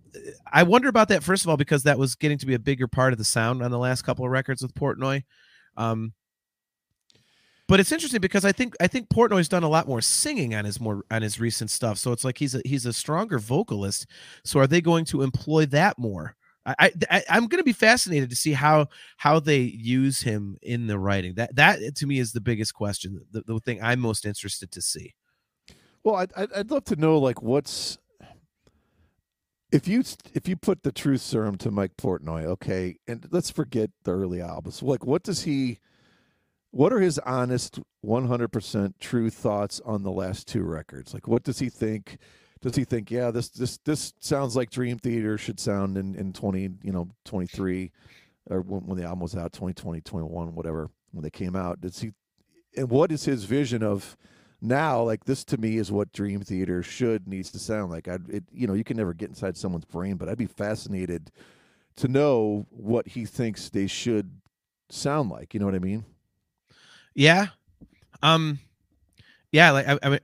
I 0.53 0.63
wonder 0.63 0.89
about 0.89 1.09
that 1.09 1.23
first 1.23 1.45
of 1.45 1.49
all 1.49 1.57
because 1.57 1.85
that 1.85 1.99
was 1.99 2.15
getting 2.15 2.39
to 2.39 2.47
be 2.47 2.55
a 2.55 2.59
bigger 2.59 2.89
part 2.89 3.13
of 3.13 3.19
the 3.19 3.25
sound 3.25 3.63
on 3.63 3.71
the 3.71 3.79
last 3.79 4.03
couple 4.03 4.25
of 4.25 4.31
records 4.31 4.63
with 4.63 4.75
Portnoy. 4.75 5.23
Um, 5.77 6.13
but 7.71 7.79
it's 7.79 7.93
interesting 7.93 8.21
because 8.21 8.45
I 8.45 8.51
think 8.51 8.75
I 8.81 8.89
think 8.89 9.09
Portnoy's 9.11 9.49
done 9.49 9.63
a 9.63 9.69
lot 9.69 9.87
more 9.87 10.01
singing 10.01 10.57
on 10.57 10.65
his 10.65 10.81
more 10.81 11.05
on 11.09 11.23
his 11.23 11.39
recent 11.39 11.71
stuff. 11.71 11.99
So 11.99 12.11
it's 12.11 12.25
like 12.25 12.37
he's 12.37 12.57
a 12.57 12.61
he's 12.65 12.85
a 12.85 12.93
stronger 12.93 13.39
vocalist. 13.39 14.07
So 14.45 14.59
are 14.59 14.67
they 14.67 14.81
going 14.81 15.05
to 15.07 15.23
employ 15.23 15.67
that 15.67 15.97
more? 15.97 16.35
I, 16.79 16.91
I 17.11 17.25
I'm 17.29 17.47
going 17.47 17.61
to 17.61 17.65
be 17.65 17.73
fascinated 17.73 18.31
to 18.31 18.37
see 18.37 18.53
how 18.53 18.89
how 19.17 19.41
they 19.41 19.61
use 19.61 20.21
him 20.21 20.59
in 20.63 20.87
the 20.87 20.99
writing. 20.99 21.35
That 21.35 21.57
that 21.57 21.83
eh, 21.83 21.91
to 21.97 22.07
me 22.07 22.19
is 22.19 22.33
the 22.33 22.41
biggest 22.41 22.75
question. 22.75 23.21
The, 23.31 23.43
the 23.43 23.61
thing 23.61 23.83
I'm 23.83 24.01
most 24.01 24.25
interested 24.25 24.71
to 24.73 24.83
see. 24.83 25.15
Well, 26.05 26.17
I'd 26.17 26.33
I'd 26.37 26.71
love 26.71 26.85
to 26.87 26.97
know 26.97 27.19
like 27.19 27.43
what's 27.43 27.99
if 29.73 29.87
you 29.87 30.03
if 30.35 30.49
you 30.49 30.57
put 30.57 30.83
the 30.83 30.93
truth 30.93 31.21
serum 31.21 31.57
to 31.59 31.71
Mike 31.71 31.97
Portnoy, 31.97 32.45
okay, 32.45 32.97
and 33.07 33.27
let's 33.31 33.51
forget 33.51 33.91
the 34.05 34.13
early 34.13 34.41
albums. 34.41 34.83
Like, 34.83 35.07
what 35.07 35.23
does 35.23 35.43
he? 35.43 35.79
what 36.73 36.93
are 36.93 37.01
his 37.01 37.19
honest 37.21 37.81
100% 38.05 38.95
true 39.01 39.31
thoughts 39.31 39.81
on 39.85 40.03
the 40.03 40.11
last 40.11 40.47
two 40.47 40.63
records 40.63 41.13
like 41.13 41.27
what 41.27 41.43
does 41.43 41.59
he 41.59 41.69
think 41.69 42.19
does 42.63 42.77
he 42.77 42.85
think 42.85 43.11
yeah 43.11 43.31
this 43.31 43.49
this 43.49 43.79
this 43.85 44.13
sounds 44.21 44.55
like 44.57 44.71
dream 44.71 44.99
theater 44.99 45.39
should 45.39 45.59
sound 45.59 45.97
in 45.97 46.15
in 46.15 46.33
20 46.33 46.71
you 46.83 46.93
know 46.93 47.09
23 47.25 47.91
or 48.51 48.61
when, 48.63 48.87
when 48.87 48.99
the 48.99 49.05
album 49.05 49.21
was 49.21 49.37
out 49.37 49.53
2020 49.53 50.01
21 50.01 50.55
whatever 50.55 50.91
when 51.13 51.23
they 51.23 51.31
came 51.31 51.57
out. 51.57 51.81
Does 51.81 52.01
he 52.01 52.13
and 52.77 52.89
what 52.89 53.11
is 53.11 53.25
his 53.25 53.45
vision 53.45 53.83
of 53.83 54.17
now? 54.61 55.03
Like 55.03 55.25
this 55.25 55.45
to 55.47 55.59
me 55.59 55.79
is 55.79 55.91
what 55.91 56.13
dream 56.13 56.41
theater 56.41 56.83
should 56.83 57.27
needs 57.27 57.51
to 57.53 57.59
sound 57.59 57.91
like. 57.91 58.09
I 58.09 58.19
it 58.29 58.45
you 58.53 58.67
know 58.67 58.75
you 58.75 58.85
can 58.85 58.97
never 58.97 59.15
get 59.15 59.29
inside 59.29 59.57
someone's 59.57 59.85
brain 59.85 60.17
but 60.17 60.29
i'd 60.29 60.39
be 60.39 60.47
fascinated 60.47 61.31
to 61.97 62.09
know 62.09 62.67
what 62.71 63.09
he 63.09 63.25
thinks 63.25 63.69
they 63.69 63.87
should 63.87 64.31
sound 64.89 65.31
like 65.31 65.55
you 65.55 65.61
know 65.61 65.67
what 65.67 65.75
i 65.75 65.81
mean? 65.81 66.05
Yeah. 67.15 67.49
Um 68.23 68.61
yeah, 69.53 69.73
like 69.73 69.89
I, 69.89 69.99
I 70.03 70.21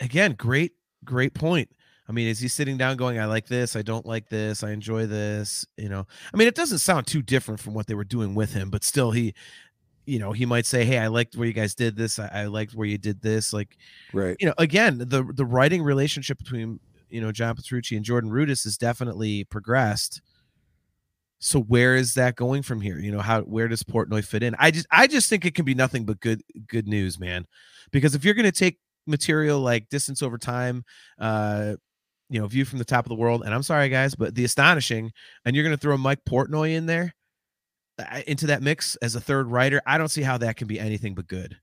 again, 0.00 0.32
great 0.32 0.72
great 1.04 1.34
point. 1.34 1.70
I 2.08 2.12
mean, 2.12 2.28
is 2.28 2.40
he 2.40 2.48
sitting 2.48 2.76
down 2.76 2.96
going, 2.96 3.18
I 3.18 3.26
like 3.26 3.46
this, 3.46 3.76
I 3.76 3.82
don't 3.82 4.04
like 4.04 4.28
this, 4.28 4.64
I 4.64 4.72
enjoy 4.72 5.06
this, 5.06 5.64
you 5.76 5.88
know. 5.88 6.06
I 6.32 6.36
mean, 6.36 6.48
it 6.48 6.54
doesn't 6.54 6.78
sound 6.78 7.06
too 7.06 7.22
different 7.22 7.60
from 7.60 7.74
what 7.74 7.86
they 7.86 7.94
were 7.94 8.04
doing 8.04 8.34
with 8.34 8.52
him, 8.52 8.70
but 8.70 8.84
still 8.84 9.10
he 9.10 9.34
you 10.04 10.18
know, 10.18 10.32
he 10.32 10.44
might 10.44 10.66
say, 10.66 10.84
Hey, 10.84 10.98
I 10.98 11.06
liked 11.06 11.36
where 11.36 11.46
you 11.46 11.52
guys 11.52 11.76
did 11.76 11.94
this, 11.96 12.18
I, 12.18 12.28
I 12.32 12.44
liked 12.46 12.74
where 12.74 12.88
you 12.88 12.98
did 12.98 13.22
this. 13.22 13.52
Like 13.52 13.78
right, 14.12 14.36
you 14.40 14.46
know, 14.46 14.54
again, 14.58 14.98
the 14.98 15.24
the 15.34 15.46
writing 15.46 15.82
relationship 15.82 16.38
between 16.38 16.80
you 17.08 17.20
know 17.20 17.30
John 17.30 17.54
Petrucci 17.54 17.96
and 17.96 18.04
Jordan 18.04 18.30
Rudess 18.30 18.64
has 18.64 18.76
definitely 18.76 19.44
progressed 19.44 20.20
so 21.44 21.60
where 21.60 21.96
is 21.96 22.14
that 22.14 22.36
going 22.36 22.62
from 22.62 22.80
here? 22.80 22.98
You 22.98 23.10
know, 23.10 23.18
how 23.18 23.40
where 23.40 23.66
does 23.66 23.82
Portnoy 23.82 24.24
fit 24.24 24.44
in? 24.44 24.54
I 24.60 24.70
just 24.70 24.86
I 24.92 25.08
just 25.08 25.28
think 25.28 25.44
it 25.44 25.56
can 25.56 25.64
be 25.64 25.74
nothing 25.74 26.04
but 26.04 26.20
good 26.20 26.40
good 26.68 26.86
news, 26.86 27.18
man. 27.18 27.46
Because 27.90 28.14
if 28.14 28.24
you're 28.24 28.34
going 28.34 28.44
to 28.44 28.52
take 28.52 28.78
material 29.06 29.60
like 29.60 29.88
distance 29.88 30.22
over 30.22 30.38
time, 30.38 30.84
uh, 31.18 31.74
you 32.28 32.40
know, 32.40 32.46
view 32.46 32.64
from 32.64 32.78
the 32.78 32.84
top 32.84 33.04
of 33.04 33.08
the 33.10 33.14
world, 33.14 33.42
and 33.44 33.54
I'm 33.54 33.62
sorry 33.62 33.88
guys, 33.88 34.14
but 34.14 34.34
the 34.34 34.44
astonishing, 34.44 35.12
and 35.44 35.54
you're 35.54 35.64
going 35.64 35.76
to 35.76 35.80
throw 35.80 35.96
Mike 35.96 36.20
Portnoy 36.28 36.74
in 36.74 36.86
there 36.86 37.14
uh, 37.98 38.22
into 38.26 38.46
that 38.46 38.62
mix 38.62 38.96
as 38.96 39.14
a 39.14 39.20
third 39.20 39.48
writer, 39.48 39.82
I 39.86 39.98
don't 39.98 40.08
see 40.08 40.22
how 40.22 40.38
that 40.38 40.56
can 40.56 40.66
be 40.66 40.80
anything 40.80 41.14
but 41.14 41.26
good. 41.26 41.58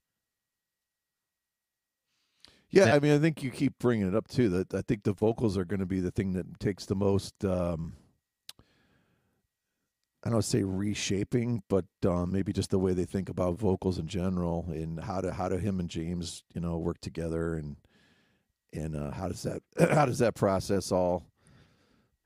Yeah, 2.70 2.84
that, 2.84 2.94
I 2.94 2.98
mean, 3.00 3.12
I 3.12 3.18
think 3.18 3.42
you 3.42 3.50
keep 3.50 3.78
bringing 3.80 4.06
it 4.06 4.14
up 4.14 4.28
too. 4.28 4.48
That 4.48 4.72
I 4.74 4.82
think 4.82 5.02
the 5.02 5.12
vocals 5.12 5.58
are 5.58 5.64
going 5.64 5.80
to 5.80 5.86
be 5.86 5.98
the 6.00 6.12
thing 6.12 6.32
that 6.34 6.60
takes 6.60 6.86
the 6.86 6.94
most. 6.94 7.44
Um, 7.44 7.94
I 10.22 10.28
don't 10.28 10.42
say 10.42 10.62
reshaping, 10.62 11.62
but 11.68 11.86
um, 12.04 12.30
maybe 12.30 12.52
just 12.52 12.70
the 12.70 12.78
way 12.78 12.92
they 12.92 13.06
think 13.06 13.28
about 13.30 13.58
vocals 13.58 13.98
in 13.98 14.06
general, 14.06 14.66
and 14.68 15.00
how 15.00 15.20
to 15.20 15.32
how 15.32 15.48
do 15.48 15.56
him 15.56 15.80
and 15.80 15.88
James, 15.88 16.44
you 16.54 16.60
know, 16.60 16.76
work 16.76 17.00
together, 17.00 17.54
and 17.54 17.76
and 18.72 18.94
uh, 18.94 19.10
how 19.12 19.28
does 19.28 19.42
that 19.44 19.62
how 19.94 20.04
does 20.04 20.18
that 20.18 20.34
process 20.34 20.92
all 20.92 21.24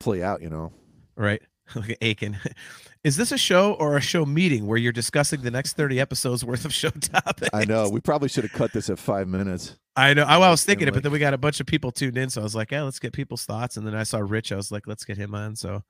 play 0.01 0.23
out? 0.23 0.43
You 0.43 0.51
know, 0.51 0.73
right? 1.17 1.41
Look 1.75 1.91
at 1.91 1.99
Aiken. 2.01 2.39
Is 3.05 3.17
this 3.17 3.33
a 3.33 3.39
show 3.39 3.75
or 3.75 3.97
a 3.97 4.01
show 4.01 4.25
meeting 4.25 4.67
where 4.67 4.79
you're 4.79 4.93
discussing 4.93 5.43
the 5.43 5.51
next 5.51 5.77
30 5.77 6.01
episodes 6.01 6.43
worth 6.43 6.65
of 6.65 6.73
show 6.73 6.89
topics? 7.01 7.51
I 7.53 7.67
know. 7.67 7.89
We 7.91 8.01
probably 8.01 8.31
should 8.31 8.45
have 8.45 8.53
cut 8.53 8.73
this 8.73 8.89
at 8.89 8.99
five 8.99 9.29
minutes. 9.29 9.77
I 9.95 10.15
know. 10.15 10.25
I, 10.25 10.37
I 10.37 10.51
was 10.51 10.65
thinking 10.65 10.89
it, 10.89 10.95
but 10.95 11.03
then 11.03 11.13
we 11.13 11.19
got 11.19 11.35
a 11.35 11.39
bunch 11.39 11.61
of 11.61 11.67
people 11.67 11.93
tuned 11.93 12.17
in, 12.17 12.31
so 12.31 12.41
I 12.41 12.45
was 12.45 12.55
like, 12.55 12.73
"Yeah, 12.73 12.83
let's 12.83 12.99
get 12.99 13.13
people's 13.13 13.45
thoughts." 13.45 13.77
And 13.77 13.87
then 13.87 13.95
I 13.95 14.03
saw 14.03 14.19
Rich. 14.19 14.53
I 14.53 14.57
was 14.57 14.73
like, 14.73 14.87
"Let's 14.87 15.05
get 15.05 15.17
him 15.17 15.35
on." 15.35 15.55
So, 15.55 15.85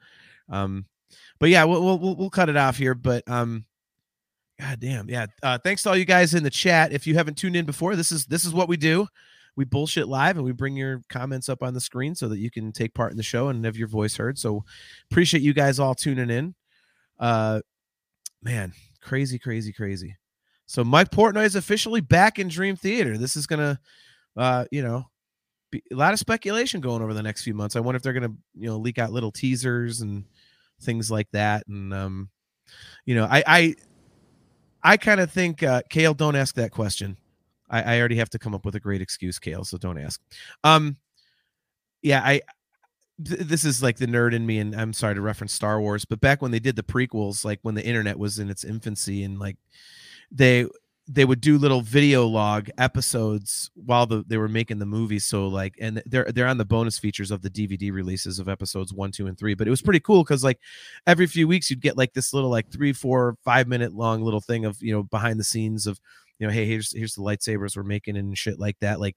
um, 0.50 0.86
but 1.38 1.48
yeah, 1.48 1.64
we'll 1.64 1.98
we'll 1.98 2.16
we'll 2.16 2.30
cut 2.30 2.48
it 2.48 2.56
off 2.56 2.76
here. 2.76 2.94
But 2.94 3.28
um, 3.28 3.64
god 4.60 4.80
damn, 4.80 5.08
yeah. 5.08 5.26
Uh, 5.42 5.58
thanks 5.58 5.82
to 5.82 5.90
all 5.90 5.96
you 5.96 6.04
guys 6.04 6.34
in 6.34 6.42
the 6.42 6.50
chat. 6.50 6.92
If 6.92 7.06
you 7.06 7.14
haven't 7.14 7.36
tuned 7.36 7.56
in 7.56 7.64
before, 7.64 7.96
this 7.96 8.12
is 8.12 8.26
this 8.26 8.44
is 8.44 8.52
what 8.52 8.68
we 8.68 8.76
do. 8.76 9.06
We 9.56 9.64
bullshit 9.64 10.08
live 10.08 10.36
and 10.36 10.44
we 10.44 10.52
bring 10.52 10.76
your 10.76 11.02
comments 11.08 11.48
up 11.48 11.62
on 11.62 11.74
the 11.74 11.80
screen 11.80 12.14
so 12.14 12.28
that 12.28 12.38
you 12.38 12.50
can 12.50 12.72
take 12.72 12.92
part 12.92 13.12
in 13.12 13.16
the 13.16 13.22
show 13.22 13.48
and 13.48 13.64
have 13.64 13.76
your 13.76 13.88
voice 13.88 14.16
heard. 14.16 14.36
So 14.38 14.64
appreciate 15.10 15.42
you 15.44 15.54
guys 15.54 15.78
all 15.78 15.94
tuning 15.94 16.30
in. 16.30 16.54
Uh, 17.20 17.60
man, 18.42 18.72
crazy, 19.00 19.38
crazy, 19.38 19.72
crazy. 19.72 20.16
So 20.66 20.82
Mike 20.82 21.10
Portnoy 21.10 21.44
is 21.44 21.56
officially 21.56 22.00
back 22.00 22.38
in 22.38 22.48
Dream 22.48 22.74
Theater. 22.74 23.16
This 23.16 23.36
is 23.36 23.46
gonna, 23.46 23.78
uh, 24.36 24.64
you 24.72 24.82
know, 24.82 25.04
be 25.70 25.82
a 25.92 25.94
lot 25.94 26.12
of 26.12 26.18
speculation 26.18 26.80
going 26.80 27.02
over 27.02 27.14
the 27.14 27.22
next 27.22 27.44
few 27.44 27.54
months. 27.54 27.76
I 27.76 27.80
wonder 27.80 27.96
if 27.96 28.02
they're 28.02 28.12
gonna, 28.12 28.34
you 28.54 28.68
know, 28.68 28.78
leak 28.78 28.98
out 28.98 29.12
little 29.12 29.30
teasers 29.30 30.00
and 30.00 30.24
things 30.80 31.10
like 31.10 31.30
that. 31.32 31.66
And 31.66 31.92
um, 31.92 32.30
you 33.04 33.14
know, 33.14 33.26
I 33.30 33.42
I 33.46 33.74
I 34.82 34.96
kind 34.96 35.20
of 35.20 35.30
think 35.30 35.62
uh 35.62 35.82
Kale, 35.90 36.14
don't 36.14 36.36
ask 36.36 36.54
that 36.56 36.70
question. 36.70 37.16
I, 37.70 37.96
I 37.96 37.98
already 37.98 38.16
have 38.16 38.30
to 38.30 38.38
come 38.38 38.54
up 38.54 38.64
with 38.64 38.74
a 38.74 38.80
great 38.80 39.00
excuse, 39.00 39.38
Kale, 39.38 39.64
so 39.64 39.78
don't 39.78 39.98
ask. 39.98 40.20
Um 40.62 40.96
yeah, 42.02 42.20
I 42.22 42.42
th- 43.24 43.40
this 43.40 43.64
is 43.64 43.82
like 43.82 43.96
the 43.96 44.06
nerd 44.06 44.34
in 44.34 44.44
me, 44.46 44.58
and 44.58 44.74
I'm 44.74 44.92
sorry 44.92 45.14
to 45.14 45.20
reference 45.20 45.52
Star 45.52 45.80
Wars, 45.80 46.04
but 46.04 46.20
back 46.20 46.42
when 46.42 46.50
they 46.50 46.58
did 46.58 46.76
the 46.76 46.82
prequels, 46.82 47.44
like 47.44 47.60
when 47.62 47.74
the 47.74 47.84
internet 47.84 48.18
was 48.18 48.38
in 48.38 48.50
its 48.50 48.64
infancy 48.64 49.22
and 49.22 49.38
like 49.38 49.56
they 50.30 50.66
they 51.06 51.24
would 51.24 51.40
do 51.40 51.58
little 51.58 51.82
video 51.82 52.26
log 52.26 52.70
episodes 52.78 53.70
while 53.74 54.06
the, 54.06 54.24
they 54.26 54.38
were 54.38 54.48
making 54.48 54.78
the 54.78 54.86
movies. 54.86 55.26
So 55.26 55.48
like, 55.48 55.74
and 55.78 56.02
they're 56.06 56.30
they're 56.32 56.46
on 56.46 56.56
the 56.56 56.64
bonus 56.64 56.98
features 56.98 57.30
of 57.30 57.42
the 57.42 57.50
DVD 57.50 57.92
releases 57.92 58.38
of 58.38 58.48
episodes 58.48 58.92
one, 58.92 59.12
two, 59.12 59.26
and 59.26 59.38
three. 59.38 59.54
But 59.54 59.66
it 59.66 59.70
was 59.70 59.82
pretty 59.82 60.00
cool 60.00 60.24
because 60.24 60.42
like 60.42 60.60
every 61.06 61.26
few 61.26 61.46
weeks 61.46 61.68
you'd 61.68 61.82
get 61.82 61.98
like 61.98 62.14
this 62.14 62.32
little 62.32 62.50
like 62.50 62.70
three, 62.72 62.92
four, 62.92 63.36
five 63.44 63.68
minute 63.68 63.92
long 63.92 64.22
little 64.22 64.40
thing 64.40 64.64
of 64.64 64.80
you 64.80 64.92
know 64.92 65.02
behind 65.02 65.38
the 65.38 65.44
scenes 65.44 65.86
of 65.86 66.00
you 66.38 66.46
know 66.46 66.52
hey 66.52 66.66
here's 66.66 66.96
here's 66.96 67.14
the 67.14 67.22
lightsabers 67.22 67.76
we're 67.76 67.82
making 67.82 68.16
and 68.16 68.36
shit 68.38 68.58
like 68.58 68.78
that. 68.80 68.98
Like, 68.98 69.16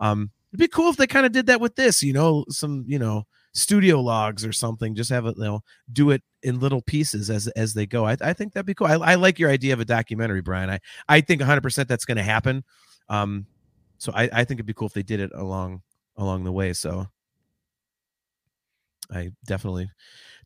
um, 0.00 0.30
it'd 0.50 0.58
be 0.60 0.68
cool 0.68 0.90
if 0.90 0.96
they 0.96 1.06
kind 1.06 1.26
of 1.26 1.32
did 1.32 1.46
that 1.46 1.60
with 1.60 1.76
this. 1.76 2.02
You 2.02 2.14
know, 2.14 2.46
some 2.48 2.84
you 2.88 2.98
know 2.98 3.26
studio 3.52 4.00
logs 4.00 4.44
or 4.44 4.52
something. 4.52 4.96
Just 4.96 5.10
have 5.10 5.26
it, 5.26 5.36
you 5.36 5.44
know, 5.44 5.60
do 5.92 6.10
it 6.10 6.22
in 6.42 6.60
little 6.60 6.82
pieces 6.82 7.30
as 7.30 7.48
as 7.48 7.74
they 7.74 7.86
go. 7.86 8.06
I, 8.06 8.16
I 8.20 8.32
think 8.32 8.52
that'd 8.52 8.66
be 8.66 8.74
cool. 8.74 8.86
I, 8.86 8.94
I 8.94 9.14
like 9.16 9.38
your 9.38 9.50
idea 9.50 9.72
of 9.72 9.80
a 9.80 9.84
documentary, 9.84 10.42
Brian. 10.42 10.70
I 10.70 10.80
I 11.08 11.20
think 11.20 11.40
100 11.40 11.60
percent 11.62 11.88
that's 11.88 12.04
going 12.04 12.16
to 12.16 12.22
happen. 12.22 12.64
Um, 13.08 13.46
so 13.98 14.12
I 14.14 14.24
I 14.32 14.44
think 14.44 14.58
it'd 14.58 14.66
be 14.66 14.74
cool 14.74 14.88
if 14.88 14.94
they 14.94 15.02
did 15.02 15.20
it 15.20 15.30
along 15.34 15.82
along 16.16 16.44
the 16.44 16.52
way. 16.52 16.72
So 16.72 17.06
I 19.10 19.30
definitely 19.46 19.90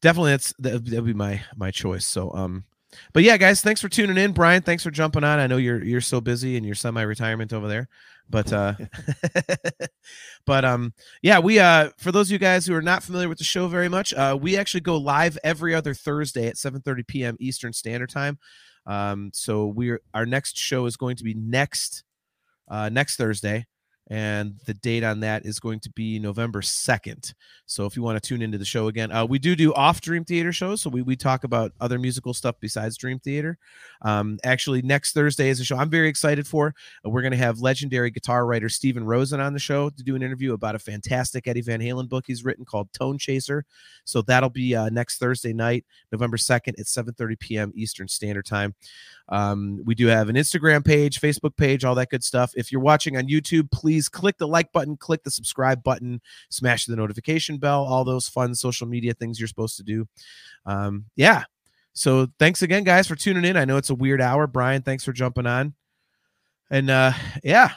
definitely 0.01 0.33
that's 0.33 0.55
that 0.59 0.73
would 0.73 1.05
be 1.07 1.15
my 1.15 1.43
my 1.57 1.71
choice. 1.71 2.07
So 2.07 2.33
um. 2.35 2.65
But 3.13 3.23
yeah, 3.23 3.37
guys, 3.37 3.63
thanks 3.63 3.81
for 3.81 3.89
tuning 3.89 4.19
in. 4.19 4.33
Brian, 4.33 4.63
thanks 4.63 4.83
for 4.83 4.91
jumping 4.91 5.25
on. 5.25 5.39
I 5.39 5.47
know 5.47 5.57
you're 5.57 5.83
you're 5.83 6.01
so 6.01 6.21
busy 6.21 6.57
and 6.57 6.67
you're 6.67 6.75
semi-retirement 6.75 7.53
over 7.53 7.69
there 7.69 7.89
but 8.33 8.53
uh 8.53 8.75
but 10.47 10.65
um 10.65 10.93
yeah 11.23 11.39
we 11.39 11.59
uh 11.59 11.91
for 11.99 12.11
those 12.11 12.29
of 12.29 12.33
you 12.33 12.39
guys 12.39 12.67
who 12.67 12.75
are 12.75 12.83
not 12.83 13.03
familiar 13.03 13.29
with 13.29 13.39
the 13.39 13.45
show 13.45 13.69
very 13.69 13.89
much 13.89 14.13
uh 14.15 14.37
we 14.41 14.57
actually 14.57 14.81
go 14.81 14.97
live 14.97 15.39
every 15.45 15.75
other 15.75 15.95
thursday 15.95 16.47
at 16.49 16.57
7 16.57 16.81
30 16.81 17.03
p.m 17.05 17.37
eastern 17.39 17.73
standard 17.73 18.11
time 18.11 18.39
um 18.87 19.31
so 19.33 19.67
we're 19.67 20.01
our 20.15 20.27
next 20.27 20.57
show 20.57 20.87
is 20.87 20.97
going 20.97 21.17
to 21.17 21.25
be 21.25 21.35
next 21.35 22.05
uh 22.69 22.89
next 22.89 23.17
thursday 23.17 23.67
and 24.13 24.61
the 24.67 24.75
date 24.75 25.05
on 25.05 25.21
that 25.21 25.47
is 25.47 25.59
going 25.59 25.81
to 25.81 25.91
be 25.91 26.19
November 26.19 26.61
2nd. 26.61 27.33
So 27.65 27.87
if 27.87 27.97
you 27.97 28.03
want 28.03 28.23
to 28.23 28.29
tune 28.29 28.43
into 28.43 28.59
the 28.59 28.65
show 28.67 28.89
again, 28.89 29.11
uh, 29.11 29.25
we 29.25 29.39
do 29.39 29.57
do 29.57 29.73
off 29.73 30.03
Dream 30.03 30.23
Theater 30.23 30.53
shows. 30.53 30.83
So 30.83 30.91
we, 30.91 31.01
we 31.01 31.17
talk 31.17 31.45
about 31.45 31.73
other 31.81 31.99
musical 31.99 32.35
stuff 32.35 32.57
besides 32.61 32.99
Dream 32.99 33.19
Theater. 33.21 33.57
Um, 34.03 34.39
actually, 34.45 34.83
next 34.83 35.15
Thursday 35.15 35.49
is 35.49 35.61
a 35.61 35.65
show 35.65 35.79
I'm 35.79 35.89
very 35.89 36.09
excited 36.09 36.47
for. 36.47 36.75
Uh, 37.07 37.09
we're 37.09 37.23
going 37.23 37.33
to 37.33 37.39
have 37.39 37.61
legendary 37.61 38.11
guitar 38.11 38.45
writer 38.45 38.69
Stephen 38.69 39.03
Rosen 39.03 39.41
on 39.41 39.55
the 39.55 39.59
show 39.59 39.89
to 39.89 40.03
do 40.03 40.15
an 40.15 40.23
interview 40.23 40.53
about 40.53 40.75
a 40.75 40.79
fantastic 40.79 41.49
Eddie 41.49 41.63
Van 41.63 41.81
Halen 41.81 42.11
book 42.11 42.25
he's 42.27 42.45
written 42.45 42.67
called 42.67 42.93
Tone 42.93 43.17
Chaser. 43.17 43.65
So 44.05 44.21
that'll 44.21 44.51
be 44.51 44.77
uh, 44.77 44.91
next 44.91 45.17
Thursday 45.17 45.55
night, 45.55 45.87
November 46.11 46.37
2nd 46.37 46.79
at 46.79 46.85
7:30 46.85 47.39
p.m. 47.39 47.73
Eastern 47.75 48.09
Standard 48.09 48.45
Time. 48.45 48.75
Um, 49.31 49.81
we 49.87 49.95
do 49.95 50.09
have 50.09 50.29
an 50.29 50.37
Instagram 50.37 50.85
page, 50.85 51.19
Facebook 51.19 51.57
page, 51.57 51.83
all 51.83 51.95
that 51.95 52.11
good 52.11 52.23
stuff. 52.23 52.53
If 52.55 52.71
you're 52.71 52.83
watching 52.83 53.17
on 53.17 53.29
YouTube, 53.29 53.71
please 54.03 54.09
click 54.09 54.39
the 54.39 54.49
like 54.49 54.73
button, 54.73 54.97
click 54.97 55.23
the 55.23 55.31
subscribe 55.31 55.83
button, 55.83 56.21
smash 56.51 56.87
the 56.87 56.97
notification 56.97 57.59
bell, 57.59 57.85
all 57.85 58.05
those 58.05 58.29
fun 58.29 58.55
social 58.55 58.87
media 58.87 59.15
things 59.15 59.39
you're 59.39 59.49
supposed 59.49 59.77
to 59.77 59.83
do. 59.83 60.09
Um, 60.67 61.05
yeah. 61.15 61.45
So 61.93 62.27
thanks 62.39 62.63
again, 62.63 62.85
guys, 62.85 63.07
for 63.07 63.15
tuning 63.15 63.45
in. 63.45 63.57
I 63.57 63.65
know 63.65 63.77
it's 63.77 63.91
a 63.91 63.95
weird 63.95 64.21
hour. 64.21 64.47
Brian, 64.47 64.83
thanks 64.83 65.05
for 65.05 65.13
jumping 65.13 65.47
on. 65.47 65.75
And 66.71 66.91
uh, 66.91 67.13
yeah, 67.45 67.73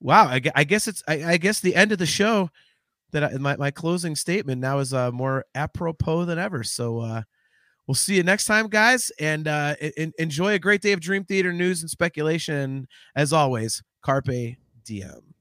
wow. 0.00 0.24
I, 0.26 0.40
I 0.54 0.64
guess 0.64 0.88
it's 0.88 1.02
I, 1.08 1.24
I, 1.24 1.36
guess 1.36 1.60
the 1.60 1.76
end 1.76 1.92
of 1.92 1.98
the 1.98 2.06
show 2.06 2.50
that 3.12 3.22
I, 3.22 3.36
my 3.38 3.56
my 3.56 3.70
closing 3.70 4.16
statement 4.16 4.60
now 4.60 4.80
is 4.80 4.92
uh, 4.92 5.12
more 5.12 5.44
apropos 5.54 6.24
than 6.24 6.38
ever. 6.38 6.64
So 6.64 6.98
uh, 6.98 7.22
We'll 7.86 7.94
see 7.94 8.16
you 8.16 8.22
next 8.22 8.46
time, 8.46 8.68
guys, 8.68 9.12
and 9.20 9.46
uh, 9.46 9.74
in, 9.98 10.14
enjoy 10.18 10.54
a 10.54 10.58
great 10.58 10.80
day 10.80 10.92
of 10.92 11.00
Dream 11.00 11.22
Theater 11.22 11.52
news 11.52 11.82
and 11.82 11.90
speculation. 11.90 12.88
As 13.14 13.30
always, 13.30 13.82
Carpe 14.00 14.56
Diem. 14.86 15.33